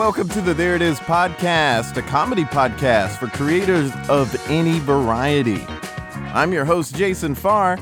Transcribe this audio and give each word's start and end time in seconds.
Welcome 0.00 0.30
to 0.30 0.40
the 0.40 0.54
There 0.54 0.74
It 0.74 0.80
Is 0.80 0.98
podcast, 0.98 1.94
a 1.98 2.00
comedy 2.00 2.44
podcast 2.44 3.18
for 3.18 3.26
creators 3.26 3.92
of 4.08 4.34
any 4.48 4.78
variety. 4.78 5.62
I'm 6.32 6.54
your 6.54 6.64
host, 6.64 6.96
Jason 6.96 7.34
Farr. 7.34 7.78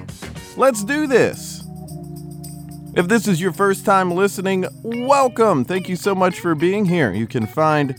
Let's 0.57 0.83
do 0.83 1.07
this. 1.07 1.63
If 2.97 3.07
this 3.07 3.29
is 3.29 3.41
your 3.41 3.53
first 3.53 3.85
time 3.85 4.11
listening, 4.11 4.67
welcome. 4.83 5.65
Thank 5.65 5.89
you 5.89 5.95
so 5.95 6.13
much 6.13 6.41
for 6.41 6.57
being 6.57 6.87
here. 6.87 7.13
You 7.13 7.29
can 7.29 7.47
find 7.47 7.97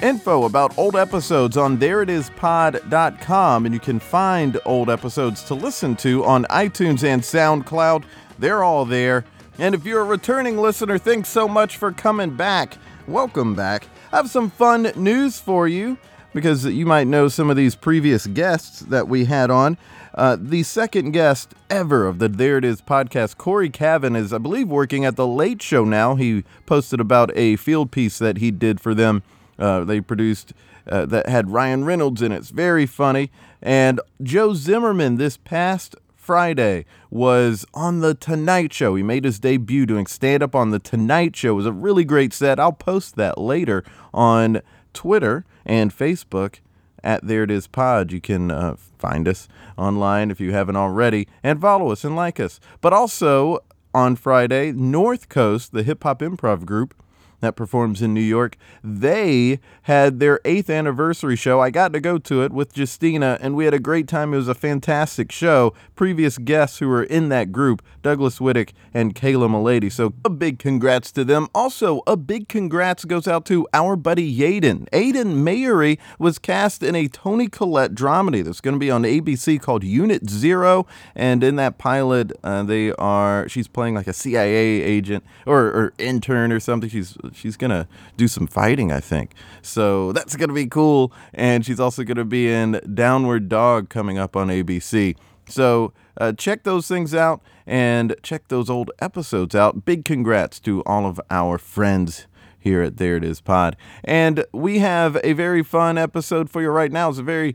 info 0.00 0.44
about 0.44 0.78
old 0.78 0.94
episodes 0.94 1.56
on 1.56 1.78
thereitispod.com, 1.78 3.66
and 3.66 3.74
you 3.74 3.80
can 3.80 3.98
find 3.98 4.60
old 4.64 4.88
episodes 4.88 5.42
to 5.42 5.54
listen 5.54 5.96
to 5.96 6.24
on 6.24 6.44
iTunes 6.44 7.02
and 7.02 7.20
SoundCloud. 7.20 8.04
They're 8.38 8.62
all 8.62 8.84
there. 8.84 9.24
And 9.58 9.74
if 9.74 9.84
you're 9.84 10.02
a 10.02 10.04
returning 10.04 10.56
listener, 10.56 10.98
thanks 10.98 11.30
so 11.30 11.48
much 11.48 11.78
for 11.78 11.90
coming 11.90 12.36
back. 12.36 12.78
Welcome 13.08 13.54
back. 13.54 13.86
I 14.12 14.16
have 14.16 14.30
some 14.30 14.50
fun 14.50 14.90
news 14.96 15.38
for 15.38 15.68
you 15.68 15.96
because 16.34 16.64
you 16.64 16.84
might 16.86 17.06
know 17.06 17.28
some 17.28 17.50
of 17.50 17.56
these 17.56 17.76
previous 17.76 18.26
guests 18.26 18.80
that 18.80 19.06
we 19.06 19.26
had 19.26 19.48
on. 19.48 19.78
Uh, 20.12 20.36
the 20.40 20.64
second 20.64 21.12
guest 21.12 21.54
ever 21.70 22.08
of 22.08 22.18
the 22.18 22.28
There 22.28 22.58
It 22.58 22.64
Is 22.64 22.82
podcast, 22.82 23.36
Corey 23.36 23.70
Cavan, 23.70 24.16
is, 24.16 24.32
I 24.32 24.38
believe, 24.38 24.66
working 24.66 25.04
at 25.04 25.14
the 25.14 25.26
Late 25.26 25.62
Show 25.62 25.84
now. 25.84 26.16
He 26.16 26.42
posted 26.66 26.98
about 26.98 27.30
a 27.36 27.54
field 27.54 27.92
piece 27.92 28.18
that 28.18 28.38
he 28.38 28.50
did 28.50 28.80
for 28.80 28.92
them. 28.92 29.22
Uh, 29.56 29.84
they 29.84 30.00
produced 30.00 30.52
uh, 30.88 31.06
that 31.06 31.28
had 31.28 31.50
Ryan 31.50 31.84
Reynolds 31.84 32.22
in 32.22 32.32
it. 32.32 32.38
It's 32.38 32.50
very 32.50 32.86
funny. 32.86 33.30
And 33.62 34.00
Joe 34.20 34.52
Zimmerman 34.52 35.16
this 35.16 35.36
past 35.36 35.94
Friday 36.16 36.86
was 37.16 37.64
on 37.72 38.00
the 38.00 38.14
Tonight 38.14 38.72
Show. 38.72 38.94
He 38.94 39.02
made 39.02 39.24
his 39.24 39.38
debut 39.38 39.86
doing 39.86 40.06
stand 40.06 40.42
up 40.42 40.54
on 40.54 40.70
the 40.70 40.78
Tonight 40.78 41.34
Show. 41.34 41.52
It 41.52 41.54
was 41.54 41.66
a 41.66 41.72
really 41.72 42.04
great 42.04 42.34
set. 42.34 42.60
I'll 42.60 42.72
post 42.72 43.16
that 43.16 43.38
later 43.38 43.82
on 44.12 44.60
Twitter 44.92 45.46
and 45.64 45.96
Facebook 45.96 46.56
at 47.02 47.26
There 47.26 47.42
It 47.42 47.50
Is 47.50 47.66
Pod. 47.66 48.12
You 48.12 48.20
can 48.20 48.50
uh, 48.50 48.76
find 48.98 49.26
us 49.26 49.48
online 49.78 50.30
if 50.30 50.40
you 50.40 50.52
haven't 50.52 50.76
already 50.76 51.26
and 51.42 51.60
follow 51.60 51.90
us 51.90 52.04
and 52.04 52.14
like 52.14 52.38
us. 52.38 52.60
But 52.80 52.92
also 52.92 53.60
on 53.94 54.16
Friday, 54.16 54.72
North 54.72 55.30
Coast, 55.30 55.72
the 55.72 55.82
hip 55.82 56.02
hop 56.02 56.20
improv 56.20 56.66
group, 56.66 56.94
that 57.40 57.56
performs 57.56 58.02
in 58.02 58.14
New 58.14 58.20
York. 58.20 58.56
They 58.82 59.60
had 59.82 60.20
their 60.20 60.40
eighth 60.44 60.70
anniversary 60.70 61.36
show. 61.36 61.60
I 61.60 61.70
got 61.70 61.92
to 61.92 62.00
go 62.00 62.18
to 62.18 62.42
it 62.42 62.52
with 62.52 62.76
Justina, 62.76 63.38
and 63.40 63.54
we 63.54 63.64
had 63.64 63.74
a 63.74 63.78
great 63.78 64.08
time. 64.08 64.32
It 64.34 64.38
was 64.38 64.48
a 64.48 64.54
fantastic 64.54 65.30
show. 65.30 65.74
Previous 65.94 66.38
guests 66.38 66.78
who 66.78 66.88
were 66.88 67.04
in 67.04 67.28
that 67.28 67.52
group, 67.52 67.82
Douglas 68.02 68.38
Whittick 68.38 68.72
and 68.94 69.14
Kayla 69.14 69.50
Milady. 69.50 69.90
So 69.90 70.14
a 70.24 70.30
big 70.30 70.58
congrats 70.58 71.12
to 71.12 71.24
them. 71.24 71.48
Also, 71.54 72.02
a 72.06 72.16
big 72.16 72.48
congrats 72.48 73.04
goes 73.04 73.28
out 73.28 73.44
to 73.46 73.66
our 73.72 73.96
buddy 73.96 74.34
Yaden. 74.34 74.88
Aiden 74.90 75.42
Mayery 75.42 75.98
was 76.18 76.38
cast 76.38 76.82
in 76.82 76.94
a 76.94 77.08
Toni 77.08 77.48
Collette 77.48 77.94
dramedy 77.94 78.44
that's 78.44 78.60
going 78.60 78.74
to 78.74 78.78
be 78.78 78.90
on 78.90 79.02
ABC 79.02 79.60
called 79.60 79.84
Unit 79.84 80.28
Zero, 80.28 80.86
and 81.14 81.42
in 81.42 81.56
that 81.56 81.78
pilot, 81.78 82.32
uh, 82.42 82.62
they 82.62 82.92
are 82.92 83.48
she's 83.48 83.68
playing 83.68 83.94
like 83.94 84.06
a 84.06 84.12
CIA 84.12 84.82
agent 84.82 85.24
or, 85.46 85.66
or 85.66 85.92
intern 85.98 86.52
or 86.52 86.60
something. 86.60 86.88
She's 86.90 87.16
she's 87.34 87.56
gonna 87.56 87.88
do 88.16 88.28
some 88.28 88.46
fighting, 88.46 88.92
I 88.92 89.00
think. 89.00 89.32
So 89.62 90.12
that's 90.12 90.36
gonna 90.36 90.52
be 90.52 90.66
cool. 90.66 91.12
And 91.34 91.64
she's 91.64 91.80
also 91.80 92.04
gonna 92.04 92.24
be 92.24 92.50
in 92.50 92.80
Downward 92.94 93.48
Dog 93.48 93.88
coming 93.88 94.18
up 94.18 94.36
on 94.36 94.48
ABC. 94.48 95.16
So 95.48 95.92
uh, 96.18 96.32
check 96.32 96.64
those 96.64 96.88
things 96.88 97.14
out 97.14 97.40
and 97.66 98.14
check 98.22 98.48
those 98.48 98.70
old 98.70 98.90
episodes 98.98 99.54
out. 99.54 99.84
Big 99.84 100.04
congrats 100.04 100.60
to 100.60 100.82
all 100.84 101.06
of 101.06 101.20
our 101.30 101.58
friends 101.58 102.26
here 102.58 102.82
at 102.82 102.96
There 102.96 103.16
It 103.16 103.24
Is 103.24 103.40
Pod. 103.40 103.76
And 104.02 104.44
we 104.52 104.80
have 104.80 105.18
a 105.22 105.34
very 105.34 105.62
fun 105.62 105.96
episode 105.96 106.50
for 106.50 106.62
you 106.62 106.68
right 106.70 106.90
now. 106.90 107.08
It's 107.08 107.18
a 107.18 107.22
very 107.22 107.54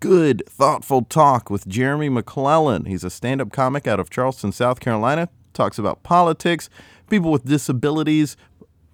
good, 0.00 0.42
thoughtful 0.48 1.02
talk 1.02 1.50
with 1.50 1.66
Jeremy 1.68 2.08
McClellan. 2.08 2.84
He's 2.84 3.04
a 3.04 3.10
stand 3.10 3.40
up 3.40 3.52
comic 3.52 3.86
out 3.86 4.00
of 4.00 4.10
Charleston, 4.10 4.52
South 4.52 4.80
Carolina. 4.80 5.28
Talks 5.54 5.78
about 5.78 6.02
politics, 6.02 6.68
people 7.08 7.32
with 7.32 7.44
disabilities, 7.44 8.36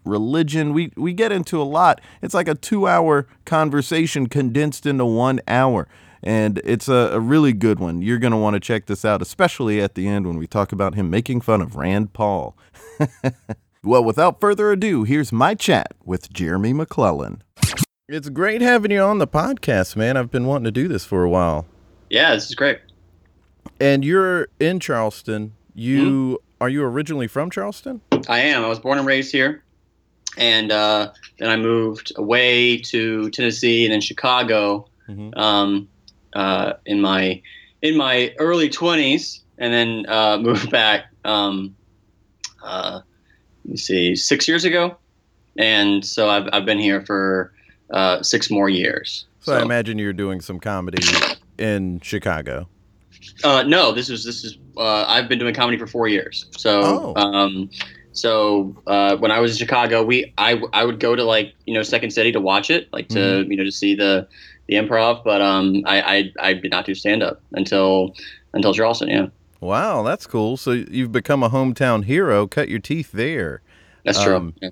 religion. 0.05 0.73
We 0.73 0.93
we 0.97 1.13
get 1.13 1.33
into 1.33 1.61
a 1.61 1.65
lot. 1.65 2.01
It's 2.23 2.35
like 2.35 2.49
a 2.49 2.55
two 2.55 2.87
hour 2.87 3.27
conversation 3.45 4.29
condensed 4.29 4.87
into 4.87 5.05
one 5.05 5.41
hour. 5.49 5.89
And 6.23 6.59
it's 6.65 6.89
a, 6.89 7.11
a 7.13 7.21
really 7.21 7.53
good 7.53 7.79
one. 7.79 8.01
You're 8.01 8.19
going 8.19 8.31
to 8.31 8.39
want 8.39 8.55
to 8.55 8.61
check 8.61 8.87
this 8.87 9.05
out, 9.05 9.21
especially 9.21 9.83
at 9.83 9.95
the 9.95 10.09
end 10.09 10.27
when 10.27 10.39
we 10.39 10.47
talk 10.47 10.73
about 10.73 10.95
him 10.95 11.11
making 11.11 11.43
fun 11.43 11.61
of 11.61 11.77
Rand 11.77 12.15
Paul. 12.15 12.57
well, 13.85 14.03
without 14.03 14.41
further 14.41 14.73
ado, 14.73 15.05
here's 15.05 15.33
my 15.33 15.55
chat 15.55 15.93
with 16.03 16.33
Jeremy 16.33 16.73
McClellan. 16.73 17.43
It's 18.09 18.31
great 18.31 18.63
having 18.63 18.91
you 18.91 19.03
on 19.03 19.19
the 19.19 19.27
podcast, 19.27 19.97
man. 19.97 20.17
I've 20.17 20.31
been 20.31 20.47
wanting 20.47 20.65
to 20.65 20.71
do 20.71 20.89
this 20.89 21.05
for 21.05 21.25
a 21.25 21.29
while. 21.29 21.67
Yeah, 22.09 22.35
this 22.35 22.49
is 22.49 22.55
great. 22.55 22.79
And 23.79 24.03
you're 24.03 24.49
in 24.59 24.81
Charleston. 24.81 25.53
You 25.75 26.05
mm-hmm. 26.07 26.63
are 26.63 26.71
you 26.71 26.85
originally 26.85 27.27
from 27.27 27.51
Charleston? 27.51 28.01
I 28.29 28.41
am. 28.41 28.65
I 28.65 28.69
was 28.69 28.79
born 28.79 28.97
and 28.97 29.07
raised 29.07 29.31
here 29.31 29.63
and 30.37 30.73
uh, 30.73 31.13
then 31.39 31.51
I 31.51 31.57
moved 31.57 32.13
away 32.17 32.79
to 32.79 33.31
Tennessee 33.31 33.85
and 33.85 33.93
then 33.93 34.01
Chicago 34.01 34.89
mm-hmm. 35.09 35.39
um, 35.39 35.89
uh, 36.35 36.75
in 36.87 37.01
my 37.01 37.41
in 37.83 37.97
my 37.97 38.35
early 38.39 38.69
twenties, 38.69 39.43
and 39.59 39.73
then 39.73 40.07
uh, 40.09 40.39
moved 40.41 40.71
back. 40.71 41.07
Um, 41.25 41.77
uh, 42.63 43.01
let 43.65 43.71
me 43.71 43.77
see, 43.77 44.17
six 44.17 44.49
years 44.49 44.65
ago, 44.65 44.97
and 45.59 46.05
so 46.05 46.29
I've 46.29 46.49
I've 46.53 46.65
been 46.65 46.79
here 46.79 47.05
for 47.05 47.53
uh, 47.91 48.23
six 48.23 48.51
more 48.51 48.69
years. 48.69 49.27
So, 49.41 49.53
so, 49.53 49.59
I 49.59 49.63
imagine 49.63 49.99
you're 49.99 50.13
doing 50.13 50.41
some 50.41 50.59
comedy 50.59 51.03
in 51.59 52.01
Chicago. 52.01 52.69
Uh, 53.43 53.63
no, 53.63 53.93
this 53.93 54.09
is 54.09 54.25
this 54.25 54.45
is 54.45 54.59
I've 54.77 55.29
been 55.29 55.39
doing 55.39 55.55
comedy 55.55 55.79
for 55.79 55.87
four 55.87 56.09
years. 56.09 56.47
So. 56.57 57.15
Oh. 57.17 57.21
Um, 57.21 57.71
so 58.15 58.75
uh, 58.87 59.17
when 59.17 59.31
I 59.33 59.41
was 59.41 59.53
in 59.53 59.59
Chicago, 59.59 60.03
we 60.05 60.33
I, 60.39 60.63
I 60.73 60.85
would 60.85 61.01
go 61.01 61.15
to 61.17 61.25
like 61.25 61.53
you 61.67 61.75
know 61.75 61.83
Second 61.83 62.13
City 62.13 62.33
to 62.33 62.41
watch 62.41 62.71
it, 62.71 62.89
like 62.93 63.09
to 63.09 63.19
mm-hmm. 63.19 63.51
you 63.51 63.57
know 63.57 63.65
to 63.65 63.73
see 63.73 63.95
the 63.95 64.27
the 64.69 64.77
improv. 64.77 65.25
But 65.25 65.43
um, 65.43 65.83
I, 65.85 66.01
I 66.01 66.33
I 66.41 66.53
did 66.55 66.71
not 66.71 66.87
do 66.87 66.95
stand 66.95 67.23
up 67.23 67.43
until 67.53 68.15
until 68.53 68.73
Charleston. 68.73 69.09
Yeah. 69.09 69.27
Wow, 69.61 70.03
that's 70.03 70.27
cool. 70.27 70.57
So 70.57 70.71
you've 70.71 71.11
become 71.11 71.43
a 71.43 71.51
hometown 71.51 72.05
hero. 72.05 72.47
Cut 72.47 72.69
your 72.69 72.79
teeth 72.79 73.11
there. 73.13 73.63
That's 74.05 74.23
true. 74.23 74.37
Um, 74.37 74.55
yeah. 74.61 74.69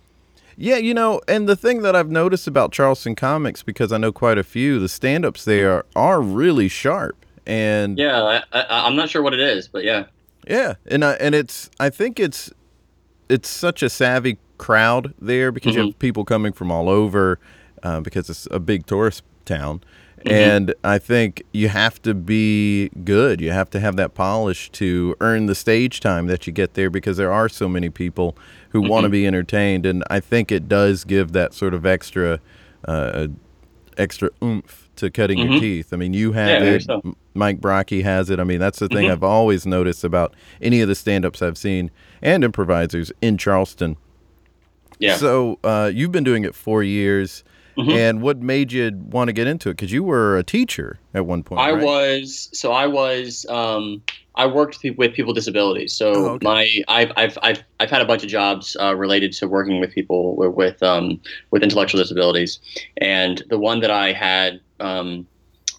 yeah, 0.56 0.76
you 0.76 0.92
know, 0.92 1.22
and 1.26 1.48
the 1.48 1.56
thing 1.56 1.81
that 1.82 1.97
I've 1.97 2.10
noticed 2.10 2.47
about 2.47 2.72
Charleston 2.72 3.14
comics, 3.14 3.62
because 3.62 3.91
I 3.91 3.97
know 3.97 4.12
quite 4.12 4.36
a 4.36 4.44
few, 4.44 4.78
the 4.78 4.91
stand-ups 4.91 5.47
there 5.47 5.84
are 5.97 6.20
really 6.20 6.69
sharp. 6.69 7.25
And 7.47 7.97
yeah, 7.97 8.22
I, 8.22 8.60
I, 8.60 8.86
I'm 8.86 8.94
not 8.94 9.08
sure 9.08 9.22
what 9.22 9.32
it 9.32 9.41
is, 9.41 9.66
but 9.66 9.82
yeah. 9.82 10.04
Yeah, 10.47 10.75
and 10.84 11.04
I, 11.04 11.12
and 11.14 11.34
it's 11.34 11.70
I 11.81 11.88
think 11.88 12.20
it's 12.20 12.52
it's 13.32 13.48
such 13.48 13.82
a 13.82 13.88
savvy 13.88 14.37
crowd 14.59 15.15
there 15.19 15.50
because 15.50 15.70
mm-hmm. 15.70 15.78
you 15.78 15.87
have 15.87 15.94
mm-hmm. 15.94 15.98
people 15.98 16.25
coming 16.25 16.53
from 16.53 16.70
all 16.70 16.88
over 16.88 17.38
uh, 17.82 18.00
because 18.00 18.29
it's 18.29 18.46
a 18.50 18.61
big 18.61 18.87
tourist 18.87 19.23
town. 19.46 19.82
Mm-hmm. 20.19 20.29
And 20.31 20.75
I 20.84 20.99
think 20.99 21.43
you 21.52 21.69
have 21.69 22.00
to 22.02 22.14
be 22.14 22.90
good. 23.05 23.40
You 23.40 23.50
have 23.50 23.70
to 23.70 23.81
have 23.81 23.96
that 23.96 24.14
polish 24.14 24.70
to 24.73 25.17
earn 25.20 25.46
the 25.46 25.55
stage 25.55 25.99
time 25.99 26.26
that 26.26 26.46
you 26.46 26.52
get 26.52 26.75
there 26.75 26.90
because 26.90 27.17
there 27.17 27.32
are 27.32 27.49
so 27.49 27.69
many 27.69 27.88
people 27.88 28.37
who 28.69 28.82
mm-hmm. 28.82 28.90
want 28.90 29.05
to 29.05 29.11
be 29.11 29.26
entertained. 29.26 29.87
And 29.87 30.05
I 30.11 30.20
think 30.20 30.52
it 30.52 30.69
does 30.69 31.05
give 31.05 31.32
that 31.32 31.55
sort 31.55 31.73
of 31.73 31.87
extra, 31.87 32.38
uh, 32.87 33.29
extra 33.96 34.31
oomph 34.43 34.81
to 35.02 35.10
cutting 35.10 35.38
your 35.38 35.49
mm-hmm. 35.49 35.60
teeth. 35.60 35.93
I 35.93 35.96
mean, 35.96 36.14
you 36.14 36.32
have 36.32 36.62
yeah, 36.62 36.70
it. 36.70 36.82
So. 36.82 37.16
Mike 37.34 37.60
Brocky 37.60 38.02
has 38.02 38.31
it. 38.31 38.40
I 38.40 38.44
mean, 38.44 38.60
that's 38.60 38.78
the 38.78 38.88
thing 38.88 39.04
mm-hmm. 39.04 39.12
I've 39.12 39.22
always 39.22 39.66
noticed 39.66 40.04
about 40.04 40.34
any 40.60 40.81
of 40.81 40.88
the 40.88 40.94
stand 40.94 41.25
ups 41.25 41.43
I've 41.43 41.58
seen 41.58 41.90
and 42.22 42.44
improvisers 42.44 43.12
in 43.20 43.37
Charleston. 43.37 43.96
Yeah. 44.99 45.16
So 45.16 45.58
uh, 45.64 45.90
you've 45.93 46.12
been 46.12 46.25
doing 46.25 46.44
it 46.44 46.54
four 46.54 46.82
years. 46.82 47.43
Mm-hmm. 47.76 47.90
And 47.90 48.22
what 48.22 48.38
made 48.38 48.72
you 48.72 48.90
want 48.94 49.28
to 49.28 49.32
get 49.32 49.46
into 49.46 49.70
it? 49.70 49.74
Because 49.74 49.92
you 49.92 50.02
were 50.02 50.36
a 50.36 50.44
teacher 50.44 50.98
at 51.14 51.26
one 51.26 51.42
point. 51.42 51.60
I 51.60 51.72
right? 51.72 51.82
was. 51.82 52.50
So 52.52 52.72
I 52.72 52.86
was. 52.86 53.46
Um, 53.48 54.02
I 54.34 54.46
worked 54.46 54.78
with 54.82 55.12
people 55.12 55.28
with 55.28 55.36
disabilities. 55.36 55.92
So 55.92 56.12
oh, 56.12 56.26
okay. 56.30 56.44
my 56.44 56.69
I've, 56.88 57.12
I've 57.16 57.38
I've 57.42 57.62
I've 57.80 57.90
had 57.90 58.00
a 58.00 58.06
bunch 58.06 58.22
of 58.22 58.28
jobs 58.28 58.76
uh, 58.80 58.94
related 58.94 59.32
to 59.34 59.48
working 59.48 59.80
with 59.80 59.92
people 59.92 60.36
with 60.36 60.52
with, 60.52 60.82
um, 60.82 61.20
with 61.50 61.62
intellectual 61.62 62.00
disabilities, 62.00 62.58
and 62.98 63.42
the 63.50 63.58
one 63.58 63.80
that 63.80 63.90
I 63.90 64.12
had 64.12 64.60
um, 64.80 65.26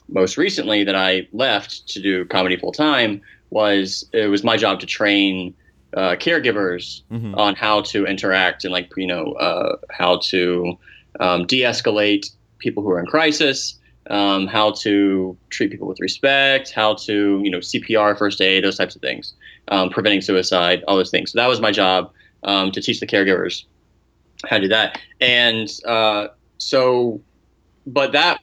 most 0.07 0.37
recently 0.37 0.83
that 0.83 0.95
I 0.95 1.27
left 1.33 1.87
to 1.89 2.01
do 2.01 2.25
comedy 2.25 2.57
full 2.57 2.71
time 2.71 3.21
was 3.49 4.07
it 4.13 4.27
was 4.27 4.43
my 4.43 4.57
job 4.57 4.79
to 4.79 4.85
train 4.85 5.53
uh, 5.95 6.15
caregivers 6.15 7.01
mm-hmm. 7.11 7.35
on 7.35 7.55
how 7.55 7.81
to 7.81 8.05
interact 8.05 8.63
and 8.63 8.73
like 8.73 8.91
you 8.97 9.07
know 9.07 9.33
uh, 9.33 9.77
how 9.89 10.17
to 10.17 10.77
um, 11.19 11.45
de-escalate 11.45 12.31
people 12.59 12.83
who 12.83 12.89
are 12.89 12.99
in 12.99 13.05
crisis 13.05 13.79
um, 14.09 14.47
how 14.47 14.71
to 14.71 15.37
treat 15.49 15.71
people 15.71 15.87
with 15.87 15.99
respect, 15.99 16.71
how 16.71 16.95
to, 16.95 17.41
you 17.43 17.49
know, 17.49 17.59
CPR, 17.59 18.17
first 18.17 18.41
aid, 18.41 18.63
those 18.63 18.77
types 18.77 18.95
of 18.95 19.01
things, 19.01 19.33
um, 19.69 19.89
preventing 19.89 20.21
suicide, 20.21 20.83
all 20.87 20.97
those 20.97 21.11
things. 21.11 21.31
So 21.31 21.39
that 21.39 21.47
was 21.47 21.61
my 21.61 21.71
job 21.71 22.11
um, 22.43 22.71
to 22.71 22.81
teach 22.81 22.99
the 22.99 23.07
caregivers 23.07 23.63
how 24.45 24.57
to 24.57 24.63
do 24.63 24.67
that. 24.69 24.99
And 25.21 25.69
uh, 25.85 26.27
so, 26.57 27.21
but 27.87 28.11
that 28.11 28.41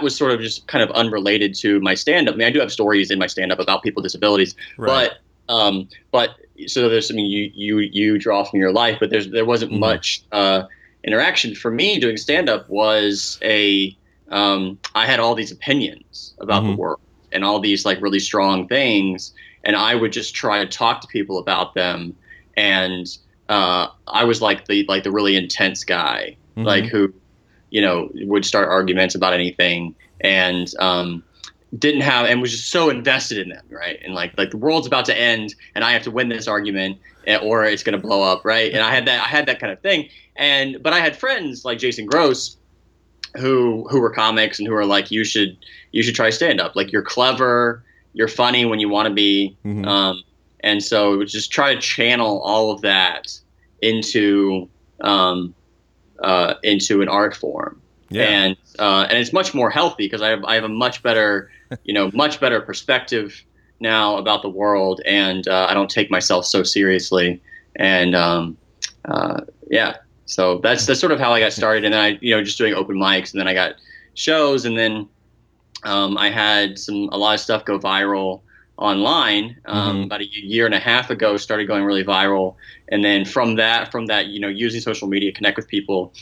was 0.00 0.14
sort 0.14 0.32
of 0.32 0.40
just 0.40 0.66
kind 0.68 0.82
of 0.82 0.90
unrelated 0.90 1.54
to 1.56 1.80
my 1.80 1.94
stand 1.94 2.28
up. 2.28 2.34
I 2.34 2.38
mean, 2.38 2.46
I 2.46 2.50
do 2.50 2.60
have 2.60 2.70
stories 2.70 3.10
in 3.10 3.18
my 3.18 3.26
stand 3.26 3.50
up 3.50 3.58
about 3.58 3.82
people 3.82 4.02
with 4.02 4.10
disabilities, 4.10 4.54
right. 4.76 5.10
but, 5.46 5.52
um, 5.52 5.88
but 6.12 6.30
so 6.66 6.88
there's, 6.88 7.10
I 7.10 7.14
mean, 7.14 7.30
you, 7.30 7.50
you, 7.54 7.78
you 7.78 8.18
draw 8.18 8.44
from 8.44 8.60
your 8.60 8.72
life, 8.72 8.98
but 9.00 9.08
there's, 9.08 9.30
there 9.30 9.46
wasn't 9.46 9.72
mm-hmm. 9.72 9.80
much 9.80 10.22
uh, 10.30 10.64
interaction 11.08 11.54
for 11.54 11.70
me 11.70 11.98
doing 11.98 12.18
stand 12.18 12.50
up 12.50 12.68
was 12.68 13.38
a, 13.42 13.96
um, 14.28 14.78
I 14.94 15.06
had 15.06 15.20
all 15.20 15.34
these 15.34 15.50
opinions 15.50 16.34
about 16.38 16.62
mm-hmm. 16.62 16.72
the 16.72 16.76
world 16.76 17.00
and 17.32 17.44
all 17.46 17.60
these 17.60 17.86
like 17.86 17.98
really 18.02 18.18
strong 18.18 18.68
things, 18.68 19.32
and 19.64 19.74
I 19.74 19.94
would 19.94 20.12
just 20.12 20.34
try 20.34 20.62
to 20.62 20.70
talk 20.70 21.00
to 21.00 21.08
people 21.08 21.38
about 21.38 21.74
them, 21.74 22.14
and 22.58 23.06
uh, 23.48 23.88
I 24.06 24.24
was 24.24 24.42
like 24.42 24.66
the 24.66 24.84
like 24.86 25.02
the 25.02 25.10
really 25.10 25.34
intense 25.34 25.82
guy, 25.82 26.36
mm-hmm. 26.56 26.66
like 26.66 26.84
who, 26.84 27.12
you 27.70 27.80
know, 27.80 28.10
would 28.14 28.44
start 28.44 28.68
arguments 28.68 29.14
about 29.14 29.32
anything, 29.32 29.94
and 30.20 30.72
um, 30.78 31.22
didn't 31.78 32.02
have 32.02 32.26
and 32.26 32.42
was 32.42 32.52
just 32.52 32.70
so 32.70 32.90
invested 32.90 33.38
in 33.38 33.48
them, 33.48 33.64
right? 33.70 33.98
And 34.04 34.14
like 34.14 34.36
like 34.36 34.50
the 34.50 34.58
world's 34.58 34.86
about 34.86 35.06
to 35.06 35.18
end, 35.18 35.54
and 35.74 35.84
I 35.84 35.92
have 35.92 36.02
to 36.02 36.10
win 36.10 36.28
this 36.28 36.48
argument, 36.48 36.98
or 37.36 37.64
it's 37.64 37.82
going 37.82 38.00
to 38.00 38.06
blow 38.06 38.22
up, 38.22 38.44
right? 38.44 38.72
And 38.72 38.82
I 38.82 38.94
had 38.94 39.06
that 39.06 39.24
I 39.24 39.28
had 39.28 39.46
that 39.46 39.60
kind 39.60 39.72
of 39.72 39.80
thing, 39.80 40.08
and 40.36 40.82
but 40.82 40.92
I 40.92 41.00
had 41.00 41.16
friends 41.16 41.64
like 41.64 41.78
Jason 41.78 42.06
Gross 42.06 42.58
who 43.36 43.86
who 43.90 44.00
were 44.00 44.10
comics 44.10 44.58
and 44.58 44.66
who 44.66 44.74
are 44.74 44.86
like 44.86 45.10
you 45.10 45.24
should 45.24 45.56
you 45.92 46.02
should 46.02 46.14
try 46.14 46.30
stand 46.30 46.60
up 46.60 46.74
like 46.74 46.92
you're 46.92 47.02
clever 47.02 47.84
you're 48.14 48.28
funny 48.28 48.64
when 48.64 48.80
you 48.80 48.88
want 48.88 49.06
to 49.06 49.14
be 49.14 49.56
mm-hmm. 49.64 49.84
um, 49.86 50.22
and 50.60 50.82
so 50.82 51.12
it 51.12 51.16
was 51.16 51.32
just 51.32 51.52
try 51.52 51.74
to 51.74 51.80
channel 51.80 52.40
all 52.40 52.70
of 52.70 52.80
that 52.80 53.38
into 53.82 54.68
um, 55.00 55.54
uh, 56.22 56.54
into 56.62 57.02
an 57.02 57.08
art 57.08 57.34
form 57.36 57.80
yeah. 58.08 58.24
and 58.24 58.56
uh, 58.78 59.06
and 59.08 59.18
it's 59.18 59.32
much 59.32 59.54
more 59.54 59.70
healthy 59.70 60.06
because 60.06 60.22
I 60.22 60.28
have 60.28 60.44
I 60.44 60.54
have 60.54 60.64
a 60.64 60.68
much 60.68 61.02
better 61.02 61.50
you 61.84 61.92
know 61.92 62.10
much 62.14 62.40
better 62.40 62.60
perspective 62.60 63.42
now 63.80 64.16
about 64.16 64.42
the 64.42 64.48
world 64.48 65.00
and 65.06 65.46
uh, 65.48 65.66
I 65.68 65.74
don't 65.74 65.90
take 65.90 66.10
myself 66.10 66.46
so 66.46 66.62
seriously. 66.62 67.40
And 67.76 68.14
um, 68.14 68.56
uh, 69.04 69.42
yeah. 69.70 69.96
So 70.26 70.58
that's 70.58 70.86
that's 70.86 71.00
sort 71.00 71.12
of 71.12 71.18
how 71.18 71.32
I 71.32 71.40
got 71.40 71.54
started, 71.54 71.84
and 71.84 71.94
then 71.94 72.00
I 72.00 72.18
you 72.20 72.36
know 72.36 72.42
just 72.44 72.58
doing 72.58 72.74
open 72.74 72.96
mics, 72.96 73.32
and 73.32 73.40
then 73.40 73.48
I 73.48 73.54
got 73.54 73.76
shows, 74.12 74.66
and 74.66 74.76
then 74.76 75.08
um, 75.84 76.18
I 76.18 76.28
had 76.28 76.78
some 76.78 77.08
a 77.12 77.16
lot 77.16 77.34
of 77.34 77.40
stuff 77.40 77.64
go 77.64 77.78
viral 77.78 78.42
online 78.76 79.56
um, 79.64 79.96
mm-hmm. 79.96 80.02
about 80.04 80.20
a 80.20 80.26
year 80.26 80.66
and 80.66 80.74
a 80.74 80.78
half 80.78 81.08
ago 81.08 81.38
started 81.38 81.66
going 81.66 81.82
really 81.82 82.04
viral. 82.04 82.56
And 82.88 83.02
then 83.02 83.24
from 83.24 83.56
that 83.56 83.90
from 83.90 84.06
that 84.06 84.26
you 84.26 84.38
know 84.38 84.48
using 84.48 84.82
social 84.82 85.08
media 85.08 85.32
connect 85.32 85.56
with 85.56 85.66
people 85.66 86.12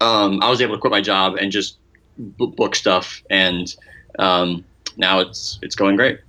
um, 0.00 0.42
i 0.42 0.48
was 0.48 0.60
able 0.60 0.74
to 0.76 0.80
quit 0.80 0.90
my 0.90 1.00
job 1.00 1.36
and 1.36 1.50
just 1.50 1.78
b- 2.16 2.52
book 2.56 2.74
stuff. 2.74 3.22
And 3.30 3.74
um, 4.18 4.64
now 4.96 5.20
it's 5.20 5.58
it's 5.62 5.74
going 5.74 5.96
great 5.96 6.20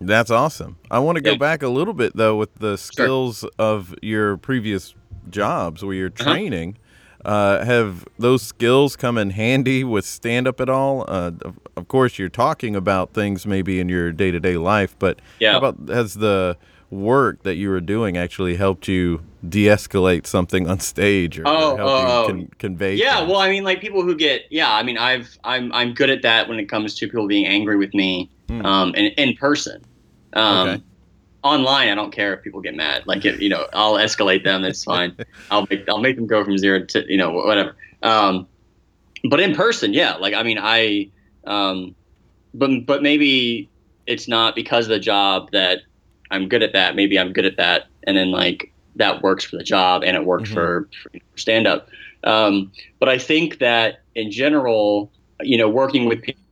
that's 0.00 0.30
awesome 0.30 0.76
i 0.90 0.98
want 0.98 1.16
to 1.16 1.22
go 1.22 1.32
yeah. 1.32 1.36
back 1.36 1.62
a 1.62 1.68
little 1.68 1.94
bit 1.94 2.16
though 2.16 2.36
with 2.36 2.54
the 2.56 2.76
skills 2.76 3.40
sure. 3.40 3.50
of 3.58 3.94
your 4.02 4.36
previous 4.36 4.94
jobs 5.28 5.84
where 5.84 5.94
you're 5.94 6.08
uh-huh. 6.08 6.32
training. 6.32 6.70
Uh-huh. 6.70 6.86
Uh, 7.22 7.64
have 7.66 8.06
those 8.18 8.42
skills 8.42 8.96
come 8.96 9.18
in 9.18 9.28
handy 9.28 9.84
with 9.84 10.06
stand 10.06 10.48
up 10.48 10.58
at 10.58 10.70
all? 10.70 11.04
Uh, 11.06 11.32
of, 11.42 11.60
of, 11.76 11.86
course, 11.86 12.18
you're 12.18 12.30
talking 12.30 12.74
about 12.74 13.12
things 13.12 13.46
maybe 13.46 13.78
in 13.78 13.90
your 13.90 14.10
day 14.10 14.30
to 14.30 14.40
day 14.40 14.56
life, 14.56 14.96
but 14.98 15.20
yeah. 15.38 15.52
how 15.52 15.58
about 15.58 15.94
has 15.94 16.14
the 16.14 16.56
work 16.88 17.42
that 17.42 17.56
you 17.56 17.68
were 17.68 17.80
doing 17.80 18.16
actually 18.16 18.56
helped 18.56 18.88
you 18.88 19.22
de 19.46 19.66
escalate 19.66 20.26
something 20.26 20.68
on 20.68 20.80
stage 20.80 21.38
or, 21.38 21.42
oh, 21.46 21.76
help 21.76 21.80
oh, 21.80 22.00
you 22.00 22.08
oh. 22.08 22.26
con- 22.26 22.50
convey? 22.58 22.94
Yeah, 22.94 23.18
things? 23.18 23.30
well, 23.30 23.40
I 23.40 23.50
mean, 23.50 23.64
like 23.64 23.82
people 23.82 24.02
who 24.02 24.16
get, 24.16 24.46
yeah, 24.48 24.72
I 24.72 24.82
mean, 24.82 24.96
I've, 24.96 25.38
I'm, 25.44 25.70
I'm 25.74 25.92
good 25.92 26.08
at 26.08 26.22
that 26.22 26.48
when 26.48 26.58
it 26.58 26.70
comes 26.70 26.94
to 26.94 27.06
people 27.06 27.26
being 27.26 27.46
angry 27.46 27.76
with 27.76 27.92
me 27.92 28.30
mm. 28.48 28.64
um, 28.64 28.94
in, 28.94 29.08
in 29.18 29.36
person. 29.36 29.84
Um, 30.32 30.68
okay 30.68 30.82
online, 31.42 31.88
I 31.88 31.94
don't 31.94 32.12
care 32.12 32.34
if 32.34 32.42
people 32.42 32.60
get 32.60 32.74
mad. 32.74 33.06
Like, 33.06 33.24
if, 33.24 33.40
you 33.40 33.48
know, 33.48 33.66
I'll 33.72 33.94
escalate 33.94 34.44
them. 34.44 34.62
That's 34.62 34.84
fine. 34.92 35.16
I'll 35.50 35.66
make 35.70 35.88
I'll 35.88 36.00
make 36.00 36.16
them 36.16 36.26
go 36.26 36.44
from 36.44 36.58
zero 36.58 36.84
to 36.84 37.10
you 37.10 37.18
know 37.18 37.30
whatever. 37.30 37.76
Um, 38.02 38.46
but 39.28 39.40
in 39.40 39.54
person, 39.54 39.92
yeah. 39.92 40.16
Like, 40.16 40.34
I 40.34 40.42
mean, 40.42 40.58
I, 40.60 41.10
um, 41.44 41.94
but 42.54 42.86
but 42.86 43.02
maybe 43.02 43.68
it's 44.06 44.28
not 44.28 44.54
because 44.54 44.86
of 44.86 44.90
the 44.90 45.00
job 45.00 45.50
that 45.52 45.80
I'm 46.30 46.48
good 46.48 46.62
at 46.62 46.72
that. 46.72 46.96
Maybe 46.96 47.18
I'm 47.18 47.32
good 47.32 47.46
at 47.46 47.56
that, 47.56 47.86
and 48.04 48.16
then 48.16 48.30
like 48.30 48.72
that 48.96 49.22
works 49.22 49.44
for 49.44 49.56
the 49.56 49.62
job 49.62 50.02
and 50.02 50.16
it 50.16 50.24
worked 50.24 50.46
mm-hmm. 50.46 50.54
for, 50.54 50.88
for 51.02 51.10
stand 51.36 51.66
up. 51.66 51.88
Um, 52.24 52.72
but 52.98 53.08
I 53.08 53.18
think 53.18 53.60
that 53.60 54.00
in 54.14 54.30
general, 54.30 55.10
you 55.40 55.56
know, 55.56 55.68
working 55.68 56.06
with 56.06 56.22
people 56.22 56.42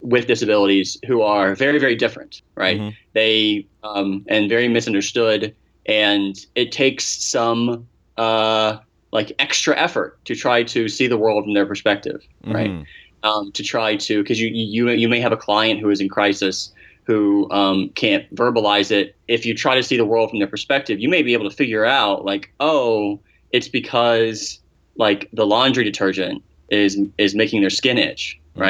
with 0.00 0.26
disabilities 0.26 0.96
who 1.06 1.22
are 1.22 1.54
very 1.54 1.78
very 1.78 1.96
different 1.96 2.42
right 2.54 2.78
mm-hmm. 2.78 2.90
they 3.14 3.66
um, 3.82 4.24
and 4.28 4.48
very 4.48 4.68
misunderstood 4.68 5.54
and 5.86 6.46
it 6.54 6.72
takes 6.72 7.04
some 7.06 7.86
uh, 8.16 8.78
like 9.12 9.32
extra 9.38 9.76
effort 9.76 10.22
to 10.24 10.34
try 10.34 10.62
to 10.62 10.88
see 10.88 11.06
the 11.06 11.16
world 11.16 11.44
from 11.44 11.54
their 11.54 11.66
perspective 11.66 12.20
right 12.46 12.70
mm-hmm. 12.70 13.28
um, 13.28 13.52
to 13.52 13.62
try 13.62 13.96
to 13.96 14.22
because 14.22 14.40
you, 14.40 14.48
you 14.48 14.90
you 14.90 15.08
may 15.08 15.20
have 15.20 15.32
a 15.32 15.36
client 15.36 15.80
who 15.80 15.90
is 15.90 16.00
in 16.00 16.08
crisis 16.08 16.72
who 17.04 17.48
um, 17.52 17.88
can't 17.90 18.32
verbalize 18.34 18.90
it 18.90 19.14
if 19.28 19.46
you 19.46 19.54
try 19.54 19.76
to 19.76 19.82
see 19.82 19.96
the 19.96 20.04
world 20.04 20.30
from 20.30 20.38
their 20.38 20.48
perspective 20.48 21.00
you 21.00 21.08
may 21.08 21.22
be 21.22 21.32
able 21.32 21.48
to 21.48 21.54
figure 21.56 21.84
out 21.84 22.24
like 22.24 22.52
oh 22.60 23.18
it's 23.52 23.68
because 23.68 24.60
like 24.96 25.28
the 25.32 25.46
laundry 25.46 25.84
detergent 25.84 26.42
is 26.68 26.98
is 27.18 27.34
making 27.34 27.60
their 27.60 27.70
skin 27.70 27.96
itch 27.96 28.38
mm-hmm. 28.50 28.62